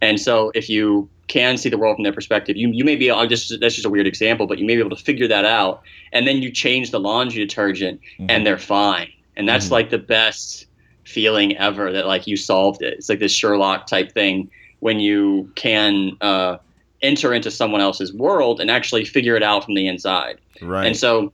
And 0.00 0.20
so 0.20 0.50
if 0.54 0.68
you 0.68 1.08
can 1.28 1.56
see 1.58 1.68
the 1.68 1.78
world 1.78 1.96
from 1.96 2.04
their 2.04 2.12
perspective, 2.12 2.56
you, 2.56 2.70
you 2.70 2.84
may 2.84 2.96
be 2.96 3.08
able, 3.08 3.26
just 3.26 3.60
that's 3.60 3.74
just 3.74 3.86
a 3.86 3.90
weird 3.90 4.06
example, 4.06 4.46
but 4.46 4.58
you 4.58 4.64
may 4.64 4.74
be 4.74 4.80
able 4.80 4.96
to 4.96 5.02
figure 5.02 5.28
that 5.28 5.44
out. 5.44 5.82
And 6.12 6.26
then 6.26 6.38
you 6.38 6.50
change 6.50 6.90
the 6.90 6.98
laundry 6.98 7.38
detergent 7.38 8.00
mm-hmm. 8.18 8.30
and 8.30 8.46
they're 8.46 8.58
fine. 8.58 9.12
And 9.36 9.48
that's 9.48 9.66
mm-hmm. 9.66 9.74
like 9.74 9.90
the 9.90 9.98
best 9.98 10.66
feeling 11.04 11.56
ever 11.56 11.92
that 11.92 12.06
like 12.06 12.26
you 12.26 12.36
solved 12.36 12.82
it. 12.82 12.94
It's 12.94 13.08
like 13.08 13.18
this 13.18 13.32
Sherlock 13.32 13.86
type 13.86 14.12
thing 14.12 14.50
when 14.80 15.00
you 15.00 15.50
can 15.54 16.16
uh, 16.20 16.58
enter 17.02 17.32
into 17.34 17.50
someone 17.50 17.80
else's 17.80 18.12
world 18.12 18.60
and 18.60 18.70
actually 18.70 19.04
figure 19.04 19.36
it 19.36 19.42
out 19.42 19.64
from 19.64 19.74
the 19.74 19.86
inside. 19.86 20.38
Right. 20.60 20.86
And 20.86 20.96
so 20.96 21.32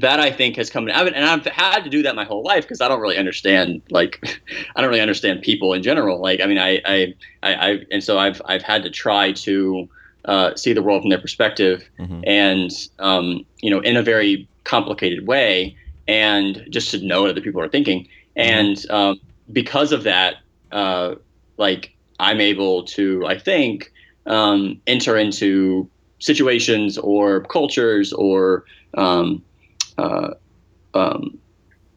that 0.00 0.20
I 0.20 0.30
think 0.30 0.56
has 0.56 0.70
come. 0.70 0.88
and 0.88 1.24
I've 1.24 1.44
had 1.46 1.84
to 1.84 1.90
do 1.90 2.02
that 2.02 2.14
my 2.14 2.24
whole 2.24 2.42
life 2.42 2.64
because 2.64 2.80
I 2.80 2.88
don't 2.88 3.00
really 3.00 3.18
understand 3.18 3.82
like 3.90 4.20
I 4.76 4.80
don't 4.80 4.88
really 4.88 5.02
understand 5.02 5.42
people 5.42 5.72
in 5.74 5.82
general. 5.82 6.20
Like 6.20 6.40
I 6.40 6.46
mean, 6.46 6.58
I 6.58 6.80
I, 6.84 7.14
I, 7.42 7.54
I 7.54 7.78
and 7.90 8.02
so 8.02 8.18
I've 8.18 8.40
I've 8.46 8.62
had 8.62 8.82
to 8.84 8.90
try 8.90 9.32
to 9.32 9.88
uh, 10.24 10.54
see 10.54 10.72
the 10.72 10.82
world 10.82 11.02
from 11.02 11.10
their 11.10 11.20
perspective, 11.20 11.88
mm-hmm. 11.98 12.22
and 12.26 12.70
um, 12.98 13.44
you 13.60 13.70
know, 13.70 13.80
in 13.80 13.96
a 13.96 14.02
very 14.02 14.48
complicated 14.64 15.26
way, 15.26 15.76
and 16.08 16.66
just 16.70 16.90
to 16.92 17.04
know 17.04 17.22
what 17.22 17.30
other 17.30 17.40
people 17.40 17.60
are 17.60 17.68
thinking. 17.68 18.04
Mm-hmm. 18.36 18.40
And 18.40 18.90
um, 18.90 19.20
because 19.52 19.92
of 19.92 20.04
that, 20.04 20.36
uh, 20.70 21.16
like 21.58 21.94
I'm 22.18 22.40
able 22.40 22.84
to, 22.84 23.26
I 23.26 23.38
think, 23.38 23.92
um, 24.26 24.80
enter 24.86 25.16
into 25.16 25.90
situations 26.18 26.96
or 26.98 27.40
cultures 27.42 28.12
or 28.12 28.64
um, 28.94 29.42
uh, 29.98 30.30
um, 30.94 31.38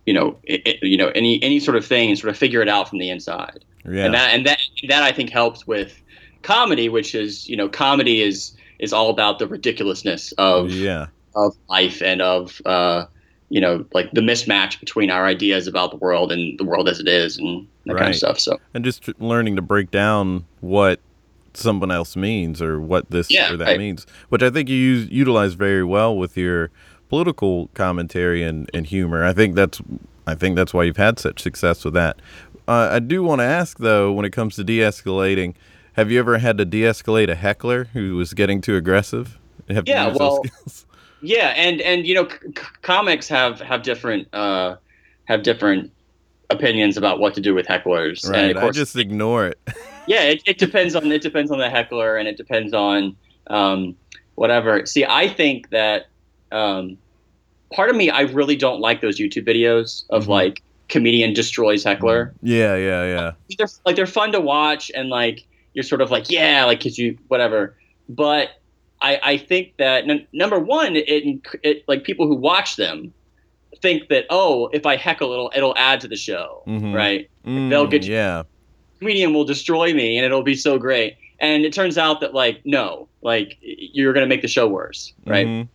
you 0.05 0.13
know, 0.13 0.37
it, 0.43 0.79
you 0.81 0.97
know, 0.97 1.09
any 1.09 1.41
any 1.41 1.59
sort 1.59 1.77
of 1.77 1.85
thing, 1.85 2.09
and 2.09 2.19
sort 2.19 2.29
of 2.29 2.37
figure 2.37 2.61
it 2.61 2.69
out 2.69 2.89
from 2.89 2.99
the 2.99 3.09
inside. 3.09 3.65
Yeah. 3.89 4.05
And 4.05 4.13
that 4.13 4.33
and 4.33 4.45
that 4.45 4.59
that 4.87 5.03
I 5.03 5.11
think 5.11 5.29
helps 5.29 5.65
with 5.67 6.01
comedy, 6.43 6.89
which 6.89 7.15
is 7.15 7.47
you 7.49 7.57
know, 7.57 7.69
comedy 7.69 8.21
is 8.21 8.55
is 8.79 8.93
all 8.93 9.09
about 9.09 9.39
the 9.39 9.47
ridiculousness 9.47 10.31
of 10.33 10.71
yeah 10.71 11.07
of 11.35 11.55
life 11.69 12.01
and 12.01 12.21
of 12.21 12.61
uh, 12.65 13.05
you 13.49 13.61
know, 13.61 13.85
like 13.93 14.11
the 14.11 14.21
mismatch 14.21 14.79
between 14.79 15.09
our 15.09 15.25
ideas 15.25 15.67
about 15.67 15.91
the 15.91 15.97
world 15.97 16.31
and 16.31 16.57
the 16.57 16.63
world 16.63 16.89
as 16.89 16.99
it 16.99 17.07
is, 17.07 17.37
and 17.37 17.67
that 17.85 17.97
kind 17.97 18.09
of 18.09 18.15
stuff. 18.15 18.39
So 18.39 18.59
and 18.73 18.83
just 18.83 19.07
learning 19.19 19.55
to 19.55 19.61
break 19.61 19.91
down 19.91 20.45
what 20.61 20.99
someone 21.53 21.91
else 21.91 22.15
means 22.15 22.61
or 22.61 22.79
what 22.79 23.09
this 23.11 23.31
Yeah, 23.31 23.53
or 23.53 23.57
that 23.57 23.65
right. 23.65 23.79
means, 23.79 24.05
which 24.29 24.43
I 24.43 24.49
think 24.49 24.69
you 24.69 24.75
use, 24.75 25.09
utilize 25.09 25.53
very 25.53 25.83
well 25.83 26.15
with 26.17 26.37
your 26.37 26.71
political 27.09 27.69
commentary 27.73 28.43
and, 28.43 28.69
and 28.73 28.85
humor. 28.85 29.23
I 29.23 29.33
think 29.33 29.55
that's 29.55 29.81
I 30.27 30.35
think 30.35 30.55
that's 30.55 30.73
why 30.73 30.83
you've 30.83 30.97
had 30.97 31.19
such 31.19 31.41
success 31.41 31.85
with 31.85 31.93
that. 31.93 32.19
Uh, 32.67 32.89
I 32.91 32.99
do 32.99 33.23
want 33.23 33.39
to 33.39 33.45
ask 33.45 33.77
though, 33.77 34.11
when 34.11 34.25
it 34.25 34.31
comes 34.31 34.55
to 34.55 34.63
de-escalating, 34.63 35.53
have 35.93 36.11
you 36.11 36.19
ever 36.19 36.39
had 36.39 36.57
to 36.57 36.65
de-escalate 36.65 37.29
a 37.29 37.35
heckler 37.35 37.85
who 37.93 38.15
was 38.15 38.33
getting 38.33 38.59
too 38.59 38.75
aggressive? 38.75 39.37
Have 39.69 39.87
Yeah, 39.87 40.13
well? 40.15 40.43
Yeah, 41.21 41.53
and 41.55 41.81
and 41.81 42.05
you 42.05 42.13
know, 42.13 42.27
c- 42.27 42.37
c- 42.55 42.63
comics 42.83 43.27
have 43.29 43.59
have 43.59 43.81
different 43.81 44.31
uh, 44.33 44.75
have 45.25 45.41
different 45.41 45.91
opinions 46.51 46.97
about 46.97 47.19
what 47.19 47.33
to 47.33 47.41
do 47.41 47.55
with 47.55 47.65
hecklers. 47.65 48.23
and 48.25 48.33
right. 48.33 48.55
of 48.55 48.63
I 48.63 48.69
just 48.69 48.95
ignore 48.95 49.47
it. 49.47 49.59
yeah, 50.07 50.21
it, 50.21 50.43
it 50.45 50.57
depends 50.59 50.95
on 50.95 51.11
it 51.11 51.21
depends 51.21 51.49
on 51.49 51.57
the 51.57 51.69
heckler, 51.69 52.17
and 52.17 52.27
it 52.27 52.37
depends 52.37 52.73
on 52.73 53.15
um, 53.47 53.95
whatever. 54.35 54.85
See, 54.85 55.05
I 55.05 55.27
think 55.27 55.69
that 55.71 56.07
um, 56.55 56.97
part 57.73 57.89
of 57.89 57.95
me, 57.95 58.09
I 58.09 58.21
really 58.21 58.55
don't 58.55 58.79
like 58.79 59.01
those 59.01 59.19
YouTube 59.19 59.45
videos 59.47 60.05
of 60.09 60.25
Mhm. 60.25 60.29
like 60.29 60.61
comedian 60.87 61.33
destroys 61.33 61.83
heckler. 61.83 62.33
yeah, 62.41 62.75
yeah, 62.75 63.03
yeah. 63.05 63.31
They're 63.57 63.67
like 63.85 63.95
they're 63.95 64.05
fun 64.07 64.31
to 64.31 64.39
watch, 64.39 64.89
and 64.95 65.09
like 65.09 65.45
you're 65.73 65.83
sort 65.83 66.01
of 66.01 66.11
like 66.11 66.29
yeah, 66.31 66.65
like 66.65 66.81
cause 66.81 66.97
you 66.97 67.17
whatever. 67.27 67.75
But 68.07 68.49
I 69.01 69.19
I 69.23 69.37
think 69.37 69.73
that 69.77 70.07
n- 70.09 70.25
number 70.31 70.59
one, 70.59 70.95
it, 70.95 71.41
it 71.63 71.83
like 71.87 72.03
people 72.03 72.27
who 72.27 72.35
watch 72.35 72.75
them 72.77 73.13
think 73.81 74.07
that 74.09 74.25
oh, 74.29 74.69
if 74.73 74.85
I 74.85 74.95
heckle, 74.95 75.31
it'll 75.33 75.51
it'll 75.55 75.75
add 75.77 75.99
to 76.01 76.07
the 76.07 76.15
show, 76.15 76.63
Mhm. 76.67 76.93
right? 76.93 77.29
Mm, 77.45 77.69
They'll 77.69 77.87
get 77.87 78.05
you- 78.05 78.13
yeah. 78.13 78.43
comedian 78.99 79.33
will 79.33 79.43
destroy 79.43 79.93
me 79.93 80.15
and 80.17 80.25
it'll 80.25 80.41
be 80.43 80.55
so 80.55 80.77
great. 80.79 81.15
And 81.39 81.65
it 81.65 81.73
turns 81.73 81.97
out 81.97 82.21
that 82.21 82.33
like 82.33 82.61
no, 82.63 83.09
like 83.21 83.57
you're 83.61 84.13
gonna 84.13 84.27
make 84.27 84.41
the 84.41 84.47
show 84.47 84.67
worse, 84.67 85.13
right? 85.25 85.45
Mhm. 85.45 85.67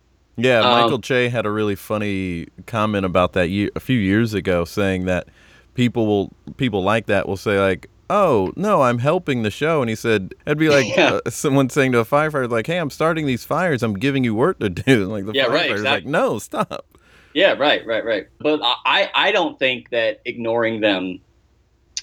Yeah, 0.43 0.59
Um, 0.61 0.81
Michael 0.81 0.99
Che 0.99 1.29
had 1.29 1.45
a 1.45 1.51
really 1.51 1.75
funny 1.75 2.47
comment 2.65 3.05
about 3.05 3.33
that 3.33 3.49
ye- 3.49 3.69
a 3.75 3.79
few 3.79 3.97
years 3.97 4.33
ago, 4.33 4.65
saying 4.65 5.05
that 5.05 5.27
people 5.73 6.05
will 6.07 6.31
people 6.57 6.83
like 6.83 7.05
that 7.07 7.27
will 7.27 7.37
say 7.37 7.59
like, 7.59 7.87
"Oh 8.09 8.51
no, 8.55 8.81
I'm 8.81 8.99
helping 8.99 9.43
the 9.43 9.51
show," 9.51 9.81
and 9.81 9.89
he 9.89 9.95
said 9.95 10.33
it'd 10.45 10.57
be 10.57 10.69
like 10.69 10.85
Yeah. 10.97 11.19
uh, 11.25 11.29
someone 11.29 11.69
saying 11.69 11.91
to 11.93 11.99
a 11.99 12.05
firefighter 12.05 12.49
like, 12.49 12.67
"Hey, 12.67 12.77
I'm 12.77 12.89
starting 12.89 13.25
these 13.25 13.43
fires. 13.45 13.83
I'm 13.83 13.93
giving 13.93 14.23
you 14.23 14.35
work 14.35 14.59
to 14.59 14.69
do." 14.69 15.05
Like 15.11 15.25
the 15.25 15.33
Yeah, 15.33 15.45
right, 15.45 15.69
firefighter's 15.69 15.79
exactly. 15.81 15.89
like, 15.89 16.05
"No, 16.05 16.39
stop." 16.39 16.85
Yeah, 17.33 17.53
right, 17.53 17.85
right, 17.85 18.03
right. 18.03 18.27
But 18.39 18.59
I, 18.63 19.09
I 19.15 19.31
don't 19.31 19.57
think 19.57 19.89
that 19.91 20.19
ignoring 20.25 20.81
them 20.81 21.19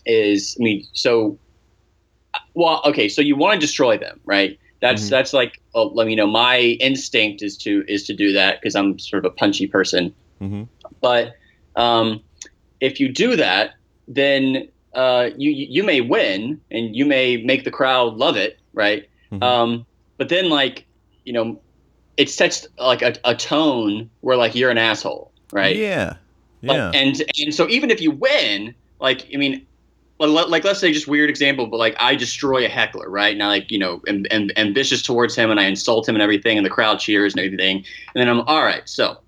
is. 0.07 0.57
I 0.59 0.63
mean, 0.63 0.85
so, 0.95 1.39
well, 2.55 2.81
okay. 2.87 3.09
So 3.11 3.21
you 3.21 3.37
want 3.37 3.61
to 3.61 3.67
destroy 3.67 3.99
them, 3.99 4.21
right? 4.25 4.59
That's 4.81 5.07
Mhm. 5.07 5.11
that's 5.11 5.33
like, 5.33 5.61
oh, 5.75 5.89
let 5.89 6.07
me 6.07 6.15
know. 6.15 6.27
My 6.27 6.61
instinct 6.81 7.43
is 7.43 7.57
to 7.59 7.85
is 7.89 8.05
to 8.07 8.15
do 8.15 8.33
that 8.33 8.61
because 8.61 8.77
I'm 8.77 8.99
sort 8.99 9.25
of 9.25 9.33
a 9.33 9.35
punchy 9.35 9.67
person. 9.67 10.15
hmm 10.41 10.65
But 11.01 11.35
um, 11.77 12.23
if 12.81 13.01
you 13.01 13.09
do 13.09 13.37
that, 13.37 13.73
then 14.07 14.69
uh, 14.95 15.31
you 15.37 15.51
you 15.51 15.83
may 15.85 16.01
win 16.01 16.61
and 16.71 16.95
you 16.97 17.05
may 17.07 17.37
make 17.39 17.65
the 17.65 17.71
crowd 17.71 18.17
love 18.17 18.37
it, 18.37 18.59
right? 18.73 19.09
Mhm. 19.33 19.43
Um, 19.43 19.87
but 20.17 20.29
then 20.29 20.49
like 20.49 20.87
you 21.25 21.33
know, 21.33 21.61
it 22.17 22.31
sets 22.31 22.67
like 22.79 23.03
a, 23.03 23.15
a 23.25 23.35
tone 23.35 24.11
where 24.21 24.37
like 24.37 24.55
you're 24.55 24.71
an 24.71 24.79
asshole, 24.79 25.33
right? 25.53 25.77
Yeah, 25.77 26.15
Like, 26.63 26.77
yeah, 26.77 26.91
and 26.95 27.23
and 27.39 27.55
so 27.55 27.69
even 27.69 27.91
if 27.91 28.01
you 28.01 28.11
win, 28.13 28.75
like 29.01 29.27
I 29.35 29.37
mean, 29.37 29.67
like, 30.19 30.31
let- 30.31 30.51
like 30.51 30.65
let's 30.65 30.81
say 30.81 30.93
just 30.93 31.07
weird 31.09 31.31
example, 31.31 31.67
but 31.67 31.77
like 31.79 31.95
I 32.01 32.15
destroy 32.15 32.65
a 32.65 32.69
heckler, 32.69 33.09
right? 33.09 33.37
Now 33.37 33.49
like 33.49 33.71
you 33.71 33.79
know, 33.79 34.03
am, 34.09 34.25
am, 34.31 34.51
ambitious 34.57 35.03
towards 35.03 35.35
him, 35.37 35.51
and 35.51 35.59
I 35.61 35.65
insult 35.65 36.09
him 36.09 36.15
and 36.15 36.23
everything, 36.23 36.57
and 36.57 36.67
the 36.67 36.71
crowd 36.71 36.99
cheers 36.99 37.35
and 37.35 37.45
everything, 37.45 37.77
and 37.79 37.85
then 38.21 38.29
I'm 38.29 38.41
all 38.43 38.65
right. 38.65 38.83
So 38.89 39.19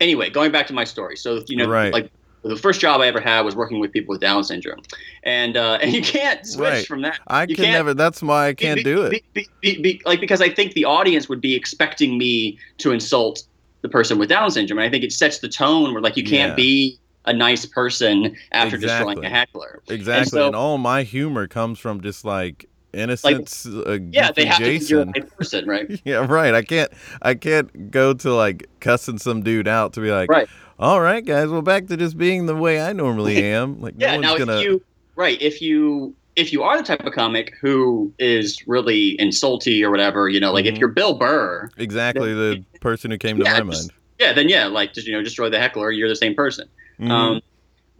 anyway, 0.00 0.30
going 0.30 0.52
back 0.52 0.66
to 0.68 0.72
my 0.72 0.84
story, 0.84 1.16
so 1.16 1.42
you 1.48 1.56
know, 1.56 1.66
Right. 1.68 1.92
like 1.92 2.10
the 2.42 2.56
first 2.56 2.80
job 2.80 3.02
I 3.02 3.06
ever 3.06 3.20
had 3.20 3.42
was 3.42 3.54
working 3.54 3.80
with 3.80 3.92
people 3.92 4.12
with 4.14 4.20
Down 4.20 4.42
syndrome, 4.44 4.80
and 5.24 5.56
uh, 5.56 5.78
and 5.82 5.92
you 5.92 6.02
can't 6.02 6.44
switch 6.46 6.70
Right. 6.70 6.86
from 6.86 7.02
that. 7.02 7.18
I 7.26 7.42
you 7.42 7.54
can 7.56 7.64
can't- 7.66 7.74
never. 7.74 7.94
That's 7.94 8.22
why 8.22 8.48
I 8.48 8.54
can't 8.54 8.76
be- 8.76 8.82
do 8.84 9.02
it. 9.02 9.10
be- 9.10 9.24
be- 9.34 9.48
be- 9.60 9.82
be- 9.82 10.02
like 10.06 10.20
because 10.20 10.40
I 10.40 10.48
think 10.48 10.72
the 10.74 10.84
audience 10.84 11.28
would 11.28 11.40
be 11.40 11.54
expecting 11.54 12.16
me 12.18 12.58
to 12.78 12.92
insult 12.92 13.42
the 13.82 13.88
person 13.88 14.18
with 14.18 14.28
Down 14.28 14.50
syndrome, 14.50 14.78
and 14.78 14.86
I 14.86 14.90
think 14.90 15.04
it 15.04 15.12
sets 15.12 15.38
the 15.38 15.48
tone 15.48 15.92
where 15.92 16.02
like 16.02 16.16
you 16.16 16.24
can't 16.24 16.50
Yeah. 16.50 16.56
be 16.56 16.98
a 17.30 17.32
nice 17.32 17.64
person 17.66 18.36
after 18.52 18.76
destroying 18.76 19.18
Exactly. 19.18 19.26
a 19.26 19.30
heckler. 19.30 19.82
Exactly, 19.88 20.30
so- 20.40 20.46
and 20.48 20.56
all 20.56 20.78
my 20.78 21.02
humor 21.02 21.46
comes 21.46 21.78
from 21.78 22.00
just 22.00 22.24
like 22.24 22.66
innocence. 22.92 23.66
uh, 23.66 23.98
Yeah, 24.10 24.30
they 24.32 24.44
have 24.46 24.58
to 24.58 24.64
think 24.64 24.90
you're 24.90 25.00
a 25.02 25.04
Jason. 25.06 25.12
nice 25.16 25.30
person, 25.38 25.66
right? 25.68 26.00
Yeah, 26.04 26.26
right. 26.28 26.54
I 26.54 26.62
can't 26.62 26.90
I 27.22 27.34
can't 27.34 27.90
go 27.90 28.12
to 28.14 28.34
like 28.34 28.66
cussing 28.80 29.18
some 29.18 29.42
dude 29.42 29.68
out 29.68 29.92
to 29.94 30.00
be 30.00 30.10
like, 30.10 30.28
Right. 30.30 30.48
all 30.78 31.00
right, 31.00 31.24
guys, 31.24 31.48
well 31.48 31.62
back 31.62 31.86
to 31.86 31.96
just 31.96 32.18
being 32.18 32.46
the 32.46 32.56
way 32.56 32.80
I 32.80 32.92
normally 32.92 33.42
am. 33.44 33.80
Like 33.80 33.94
yeah. 33.96 34.16
no 34.16 34.20
Now, 34.20 34.38
gonna 34.38 34.56
if 34.58 34.64
you 34.64 34.82
right, 35.16 35.40
if 35.40 35.62
you 35.62 36.14
if 36.36 36.52
you 36.52 36.62
are 36.62 36.76
the 36.78 36.82
type 36.84 37.04
of 37.04 37.12
comic 37.12 37.54
who 37.60 38.12
is 38.18 38.66
really 38.66 39.16
insulty 39.18 39.82
or 39.82 39.90
whatever, 39.90 40.28
you 40.28 40.40
know, 40.40 40.52
like 40.52 40.64
if 40.64 40.74
Mhm. 40.74 40.80
you're 40.80 40.88
Bill 40.88 41.14
Burr, 41.14 41.68
exactly 41.76 42.32
the 42.34 42.64
person 42.80 43.10
who 43.10 43.18
came 43.18 43.36
to 43.38 43.44
Yeah, 43.44 43.60
my 43.62 43.70
just- 43.70 43.88
mind. 43.88 43.92
yeah, 44.18 44.32
then 44.32 44.48
yeah, 44.48 44.66
like 44.66 44.94
just 44.94 45.06
you 45.06 45.12
know, 45.12 45.22
destroy 45.22 45.48
the 45.50 45.58
heckler. 45.60 45.90
You're 45.92 46.08
the 46.08 46.16
same 46.16 46.34
person. 46.34 46.66
Mhm. 47.00 47.10
Um, 47.10 47.40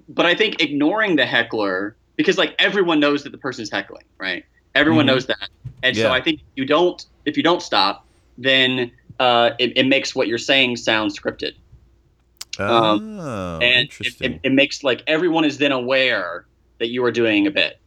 but 0.09 0.27
I 0.27 0.35
think 0.35 0.61
ignoring 0.61 1.17
the 1.17 1.27
heckler 1.27 1.97
because 2.17 2.37
like 2.37 2.55
everyone 2.59 3.01
knows 3.01 3.23
that 3.25 3.31
the 3.31 3.39
person's 3.39 3.71
heckling, 3.71 4.05
right? 4.19 4.45
Everyone 4.75 5.05
Mhm. 5.05 5.09
knows 5.09 5.27
that, 5.27 5.49
and 5.83 5.97
so 5.97 6.13
I 6.13 6.21
think 6.21 6.41
you 6.57 6.65
don't 6.65 7.03
if 7.25 7.37
you 7.37 7.43
don't 7.43 7.63
stop, 7.63 8.05
then 8.39 8.93
uh, 9.19 9.51
it, 9.59 9.77
it 9.77 9.87
makes 9.87 10.15
what 10.15 10.29
you're 10.29 10.39
saying 10.39 10.77
sound 10.77 11.13
scripted, 11.13 11.53
um, 12.59 13.03
oh, 13.19 13.59
and 13.61 13.79
it, 13.79 13.81
interesting. 13.83 14.33
it, 14.35 14.41
it 14.45 14.53
makes 14.53 14.83
like 14.83 15.03
everyone 15.07 15.45
is 15.45 15.59
then 15.59 15.73
aware 15.73 16.47
that 16.79 16.89
you 16.89 17.05
are 17.05 17.11
doing 17.11 17.47
a 17.47 17.51
bit, 17.51 17.81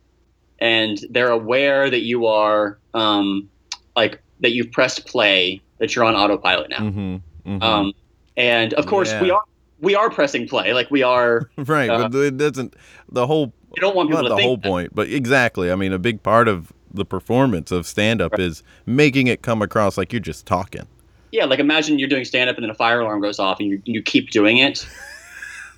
and 0.60 1.00
they're 1.10 1.32
aware 1.32 1.89
that 1.89 2.01
you 2.01 2.27
are 2.27 2.79
um, 2.93 3.50
like 3.96 4.22
that 4.41 4.51
you've 4.51 4.72
pressed 4.72 5.05
play, 5.08 5.62
that 5.79 5.96
you're 5.96 6.05
on 6.05 6.15
autopilot 6.15 6.70
now. 6.70 6.89
hmm 6.89 7.17
Um, 7.62 7.93
and 8.38 8.74
of 8.74 8.86
course, 8.88 9.12
we 9.22 9.27
Yeah. 9.27 9.34
are 9.36 9.43
we 9.84 9.96
are 9.96 10.10
pressing 10.10 10.48
play, 10.48 10.74
like 10.74 10.90
we 10.90 11.04
are. 11.04 11.50
right, 11.58 11.90
uh, 11.90 12.10
but 12.10 12.18
it 12.20 12.38
doesn't. 12.38 12.75
The 13.12 13.28
whole 13.28 13.54
You 13.75 13.82
don't 13.82 13.96
want 13.96 14.10
people 14.10 14.24
not 14.24 14.30
to 14.30 14.36
the 14.36 14.42
whole 14.42 14.58
that. 14.58 14.68
point, 14.68 14.96
but 14.96 15.10
exactly. 15.10 15.72
I 15.72 15.75
mean, 15.75 15.94
a 15.94 16.00
big 16.00 16.24
part 16.24 16.48
of 16.48 16.72
the 16.92 17.06
performance 17.06 17.72
of 17.72 17.86
stand 17.86 18.22
up 18.22 18.40
is 18.40 18.63
making 18.86 19.28
it 19.28 19.42
come 19.42 19.62
across 19.62 19.98
like 19.98 20.13
you're 20.13 20.20
just 20.20 20.46
talking. 20.46 20.88
Yeah, 21.32 21.46
like 21.46 21.60
imagine 21.60 22.00
you're 22.00 22.10
doing 22.10 22.25
stand 22.25 22.50
up 22.50 22.56
and 22.56 22.63
then 22.63 22.70
a 22.70 22.75
fire 22.75 23.02
alarm 23.02 23.22
goes 23.22 23.40
off 23.40 23.60
and 23.60 23.70
you, 23.70 23.82
you 23.86 24.02
keep 24.02 24.30
doing 24.30 24.58
it. 24.58 24.88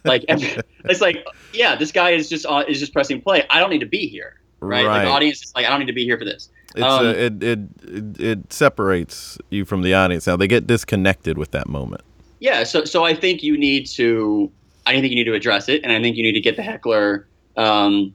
Like 0.05 0.23
every, 0.27 0.55
it's 0.83 1.01
like, 1.01 1.25
yeah, 1.51 1.75
this 1.75 1.91
guy 1.91 2.11
is 2.11 2.29
just 2.29 2.45
uh, 2.45 2.63
is 2.67 2.79
just 2.79 2.93
pressing 2.93 3.21
play. 3.21 3.43
I 3.49 3.59
don't 3.59 3.71
need 3.71 3.79
to 3.79 3.87
be 3.87 4.07
here, 4.07 4.39
right? 4.59 4.85
Like 4.85 5.01
the 5.01 5.09
audience 5.09 5.41
is 5.41 5.51
like, 5.55 5.65
I 5.65 5.69
don't 5.69 5.79
need 5.79 5.87
to 5.87 5.93
be 5.93 6.03
here 6.03 6.19
for 6.19 6.25
this. 6.25 6.49
It's 6.75 6.83
Um, 6.83 7.07
uh, 7.07 7.09
it, 7.09 7.43
it 7.43 7.59
it 7.81 8.21
it 8.21 8.53
separates 8.53 9.39
you 9.49 9.65
from 9.65 9.81
the 9.81 9.95
audience. 9.95 10.27
Now 10.27 10.37
they 10.37 10.47
get 10.47 10.67
disconnected 10.67 11.39
with 11.39 11.49
that 11.51 11.67
moment. 11.67 12.03
Yeah, 12.39 12.63
so 12.63 12.85
so 12.85 13.03
I 13.05 13.13
think 13.15 13.43
you 13.43 13.57
need 13.57 13.87
to 13.95 14.51
I 14.85 14.93
think 14.93 15.09
you 15.09 15.15
need 15.15 15.23
to 15.25 15.33
address 15.33 15.67
it, 15.69 15.81
and 15.83 15.91
I 15.91 16.01
think 16.01 16.15
you 16.17 16.23
need 16.23 16.33
to 16.33 16.41
get 16.41 16.55
the 16.55 16.61
heckler. 16.63 17.27
Um, 17.57 18.13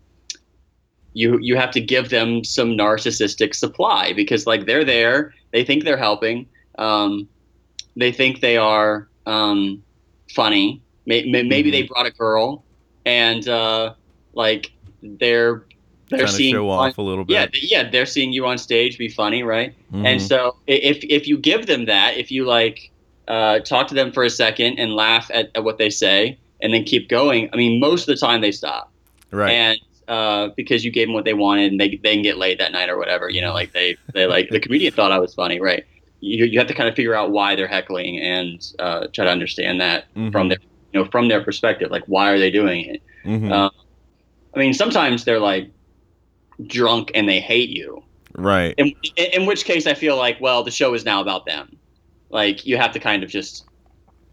you 1.14 1.38
you 1.40 1.56
have 1.56 1.70
to 1.72 1.80
give 1.80 2.10
them 2.10 2.44
some 2.44 2.70
narcissistic 2.76 3.54
supply 3.54 4.12
because 4.12 4.46
like 4.46 4.66
they're 4.66 4.84
there, 4.84 5.34
they 5.52 5.64
think 5.64 5.84
they're 5.84 5.96
helping, 5.96 6.46
um, 6.78 7.28
they 7.96 8.12
think 8.12 8.40
they 8.40 8.56
are 8.56 9.08
um, 9.26 9.82
funny. 10.34 10.82
May, 11.06 11.24
may, 11.24 11.42
maybe 11.42 11.70
Mhm. 11.70 11.72
they 11.72 11.82
brought 11.82 12.06
a 12.06 12.10
girl, 12.12 12.64
and 13.06 13.48
uh, 13.48 13.94
like 14.34 14.70
they're 15.02 15.64
they're 16.10 16.18
Trying 16.20 16.26
to 16.30 16.32
seeing 16.36 16.54
show 16.54 16.64
you 16.64 16.70
off 16.70 16.98
on- 16.98 17.04
a 17.04 17.08
little 17.08 17.24
bit. 17.24 17.32
yeah 17.34 17.46
yeah 17.82 17.90
they're 17.90 18.06
seeing 18.06 18.32
you 18.32 18.44
on 18.44 18.58
stage 18.58 18.98
be 18.98 19.08
funny 19.08 19.42
right 19.44 19.72
and 19.92 20.20
Mhm. 20.20 20.28
so 20.28 20.56
if 20.66 20.98
if 21.04 21.26
you 21.26 21.38
give 21.38 21.66
them 21.66 21.86
that, 21.86 22.16
if 22.16 22.30
you 22.30 22.44
like 22.44 22.89
uh, 23.30 23.60
talk 23.60 23.86
to 23.86 23.94
them 23.94 24.10
for 24.10 24.24
a 24.24 24.30
second 24.30 24.78
and 24.78 24.94
laugh 24.94 25.30
at, 25.32 25.50
at 25.54 25.62
what 25.62 25.78
they 25.78 25.88
say, 25.88 26.36
and 26.60 26.74
then 26.74 26.82
keep 26.82 27.08
going, 27.08 27.48
I 27.52 27.56
mean, 27.56 27.78
most 27.78 28.02
of 28.02 28.06
the 28.06 28.16
time 28.16 28.40
they 28.40 28.50
stop, 28.50 28.92
right. 29.30 29.52
and 29.52 29.78
uh, 30.08 30.48
because 30.56 30.84
you 30.84 30.90
gave 30.90 31.06
them 31.06 31.14
what 31.14 31.24
they 31.24 31.34
wanted, 31.34 31.70
and 31.70 31.80
they 31.80 31.90
they 32.02 32.14
can 32.14 32.22
get 32.22 32.36
laid 32.38 32.58
that 32.58 32.72
night 32.72 32.88
or 32.90 32.98
whatever, 32.98 33.30
you 33.30 33.40
know, 33.40 33.52
like 33.52 33.72
they 33.72 33.96
they 34.14 34.26
like 34.26 34.50
the 34.50 34.58
comedian 34.58 34.92
thought 34.92 35.12
I 35.12 35.20
was 35.20 35.32
funny, 35.32 35.60
right? 35.60 35.84
You 36.18 36.44
you 36.44 36.58
have 36.58 36.66
to 36.68 36.74
kind 36.74 36.88
of 36.88 36.96
figure 36.96 37.14
out 37.14 37.30
why 37.30 37.54
they're 37.54 37.68
heckling 37.68 38.18
and 38.18 38.60
uh, 38.80 39.06
try 39.14 39.24
to 39.24 39.30
understand 39.30 39.80
that 39.80 40.12
Mhm. 40.16 40.32
from 40.32 40.48
their 40.48 40.58
you 40.92 41.00
know 41.00 41.08
from 41.10 41.28
their 41.28 41.42
perspective, 41.44 41.90
like 41.92 42.02
why 42.06 42.30
are 42.30 42.38
they 42.38 42.50
doing 42.50 42.84
it? 42.84 43.02
Mhm. 43.24 43.52
uh, 43.52 43.70
I 44.54 44.58
mean, 44.58 44.74
sometimes 44.74 45.24
they're 45.24 45.38
like 45.38 45.70
drunk 46.66 47.12
and 47.14 47.28
they 47.28 47.38
hate 47.38 47.70
you, 47.70 48.02
right. 48.34 48.74
in, 48.76 48.92
in 49.16 49.46
which 49.46 49.64
case 49.64 49.86
I 49.86 49.94
feel 49.94 50.16
like, 50.16 50.38
well, 50.40 50.64
the 50.64 50.70
show 50.72 50.92
is 50.94 51.04
now 51.04 51.20
about 51.20 51.46
them. 51.46 51.76
Like 52.30 52.64
you 52.66 52.76
have 52.76 52.92
to 52.92 53.00
kind 53.00 53.22
of 53.22 53.30
just 53.30 53.64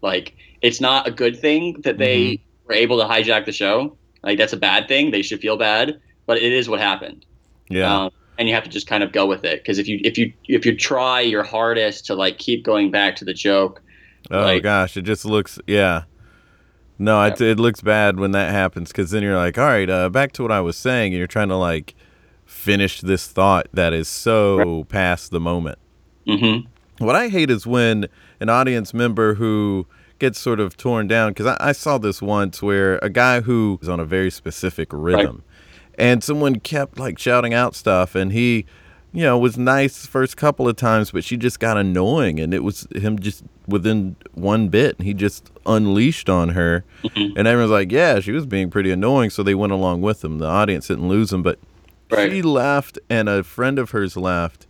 like 0.02 0.34
it's 0.62 0.80
not 0.80 1.06
a 1.06 1.10
good 1.10 1.38
thing 1.38 1.80
that 1.82 1.98
they 1.98 2.18
Mm-hmm. 2.18 2.66
were 2.68 2.74
able 2.74 2.98
to 2.98 3.04
hijack 3.04 3.44
the 3.46 3.52
show. 3.52 3.96
Like 4.22 4.38
that's 4.38 4.52
a 4.52 4.56
bad 4.56 4.88
thing. 4.88 5.10
They 5.10 5.22
should 5.22 5.40
feel 5.40 5.56
bad, 5.56 6.00
but 6.26 6.38
it 6.38 6.52
is 6.52 6.68
what 6.68 6.80
happened. 6.80 7.24
Yeah. 7.68 8.04
Um, 8.04 8.10
and 8.38 8.48
you 8.48 8.54
have 8.54 8.64
to 8.64 8.70
just 8.70 8.86
kind 8.86 9.02
of 9.02 9.10
go 9.12 9.26
with 9.26 9.44
it 9.44 9.62
because 9.62 9.78
if 9.78 9.88
you 9.88 10.00
if 10.04 10.16
you 10.16 10.32
if 10.46 10.64
you 10.64 10.76
try 10.76 11.20
your 11.20 11.42
hardest 11.42 12.06
to 12.06 12.14
like 12.14 12.38
keep 12.38 12.64
going 12.64 12.90
back 12.90 13.16
to 13.16 13.24
the 13.24 13.34
joke, 13.34 13.82
oh 14.30 14.40
like- 14.42 14.62
gosh, 14.62 14.96
it 14.96 15.02
just 15.02 15.24
looks 15.24 15.58
yeah. 15.66 16.04
No, 17.00 17.22
it, 17.24 17.40
it 17.40 17.60
looks 17.60 17.80
bad 17.80 18.18
when 18.18 18.32
that 18.32 18.50
happens 18.50 18.88
because 18.88 19.12
then 19.12 19.22
you're 19.22 19.36
like, 19.36 19.56
all 19.56 19.66
right, 19.66 19.88
uh, 19.88 20.08
back 20.08 20.32
to 20.32 20.42
what 20.42 20.50
I 20.50 20.60
was 20.60 20.76
saying, 20.76 21.12
and 21.12 21.18
you're 21.18 21.28
trying 21.28 21.48
to 21.48 21.56
like 21.56 21.94
finish 22.44 23.00
this 23.00 23.28
thought 23.28 23.68
that 23.72 23.92
is 23.92 24.08
so 24.08 24.82
past 24.84 25.30
the 25.30 25.38
moment. 25.40 25.78
Mm 26.26 26.40
hmm 26.62 26.68
What 26.98 27.16
I 27.16 27.28
hate 27.28 27.50
is 27.50 27.66
when 27.66 28.06
an 28.40 28.48
audience 28.48 28.92
member 28.92 29.34
who 29.34 29.86
gets 30.18 30.38
sort 30.38 30.58
of 30.60 30.76
torn 30.76 31.06
down 31.06 31.30
because 31.30 31.46
I, 31.46 31.56
I 31.60 31.72
saw 31.72 31.96
this 31.98 32.20
once 32.20 32.60
where 32.60 32.98
a 32.98 33.08
guy 33.08 33.40
who 33.40 33.78
was 33.80 33.88
on 33.88 34.00
a 34.00 34.04
very 34.04 34.30
specific 34.30 34.88
rhythm 34.92 35.44
and 35.96 36.24
someone 36.24 36.58
kept 36.58 36.98
like 36.98 37.18
shouting 37.18 37.54
out 37.54 37.74
stuff 37.76 38.14
and 38.16 38.32
he 38.32 38.66
you 39.12 39.22
know 39.22 39.38
was 39.38 39.56
nice 39.56 40.02
the 40.02 40.08
first 40.08 40.36
couple 40.36 40.66
of 40.68 40.74
times 40.74 41.12
but 41.12 41.22
she 41.22 41.36
just 41.36 41.60
got 41.60 41.76
annoying 41.76 42.40
and 42.40 42.52
it 42.52 42.64
was 42.64 42.88
him 42.96 43.16
just 43.18 43.44
within 43.68 44.16
one 44.34 44.68
bit 44.68 44.96
and 44.98 45.06
he 45.06 45.14
just 45.14 45.50
unleashed 45.66 46.28
on 46.28 46.48
her. 46.50 46.84
Mm-hmm. 47.04 47.38
And 47.38 47.46
everyone's 47.46 47.70
like 47.70 47.92
yeah 47.92 48.18
she 48.18 48.32
was 48.32 48.44
being 48.44 48.70
pretty 48.70 48.90
annoying 48.90 49.30
so 49.30 49.44
they 49.44 49.54
went 49.54 49.72
along 49.72 50.00
with 50.02 50.24
him. 50.24 50.38
The 50.38 50.46
audience 50.46 50.88
didn't 50.88 51.08
lose 51.08 51.32
him 51.32 51.42
but 51.42 51.58
Right. 52.10 52.32
she 52.32 52.40
left 52.40 52.98
and 53.10 53.28
a 53.28 53.44
friend 53.44 53.78
of 53.78 53.90
hers 53.90 54.16
left 54.16 54.66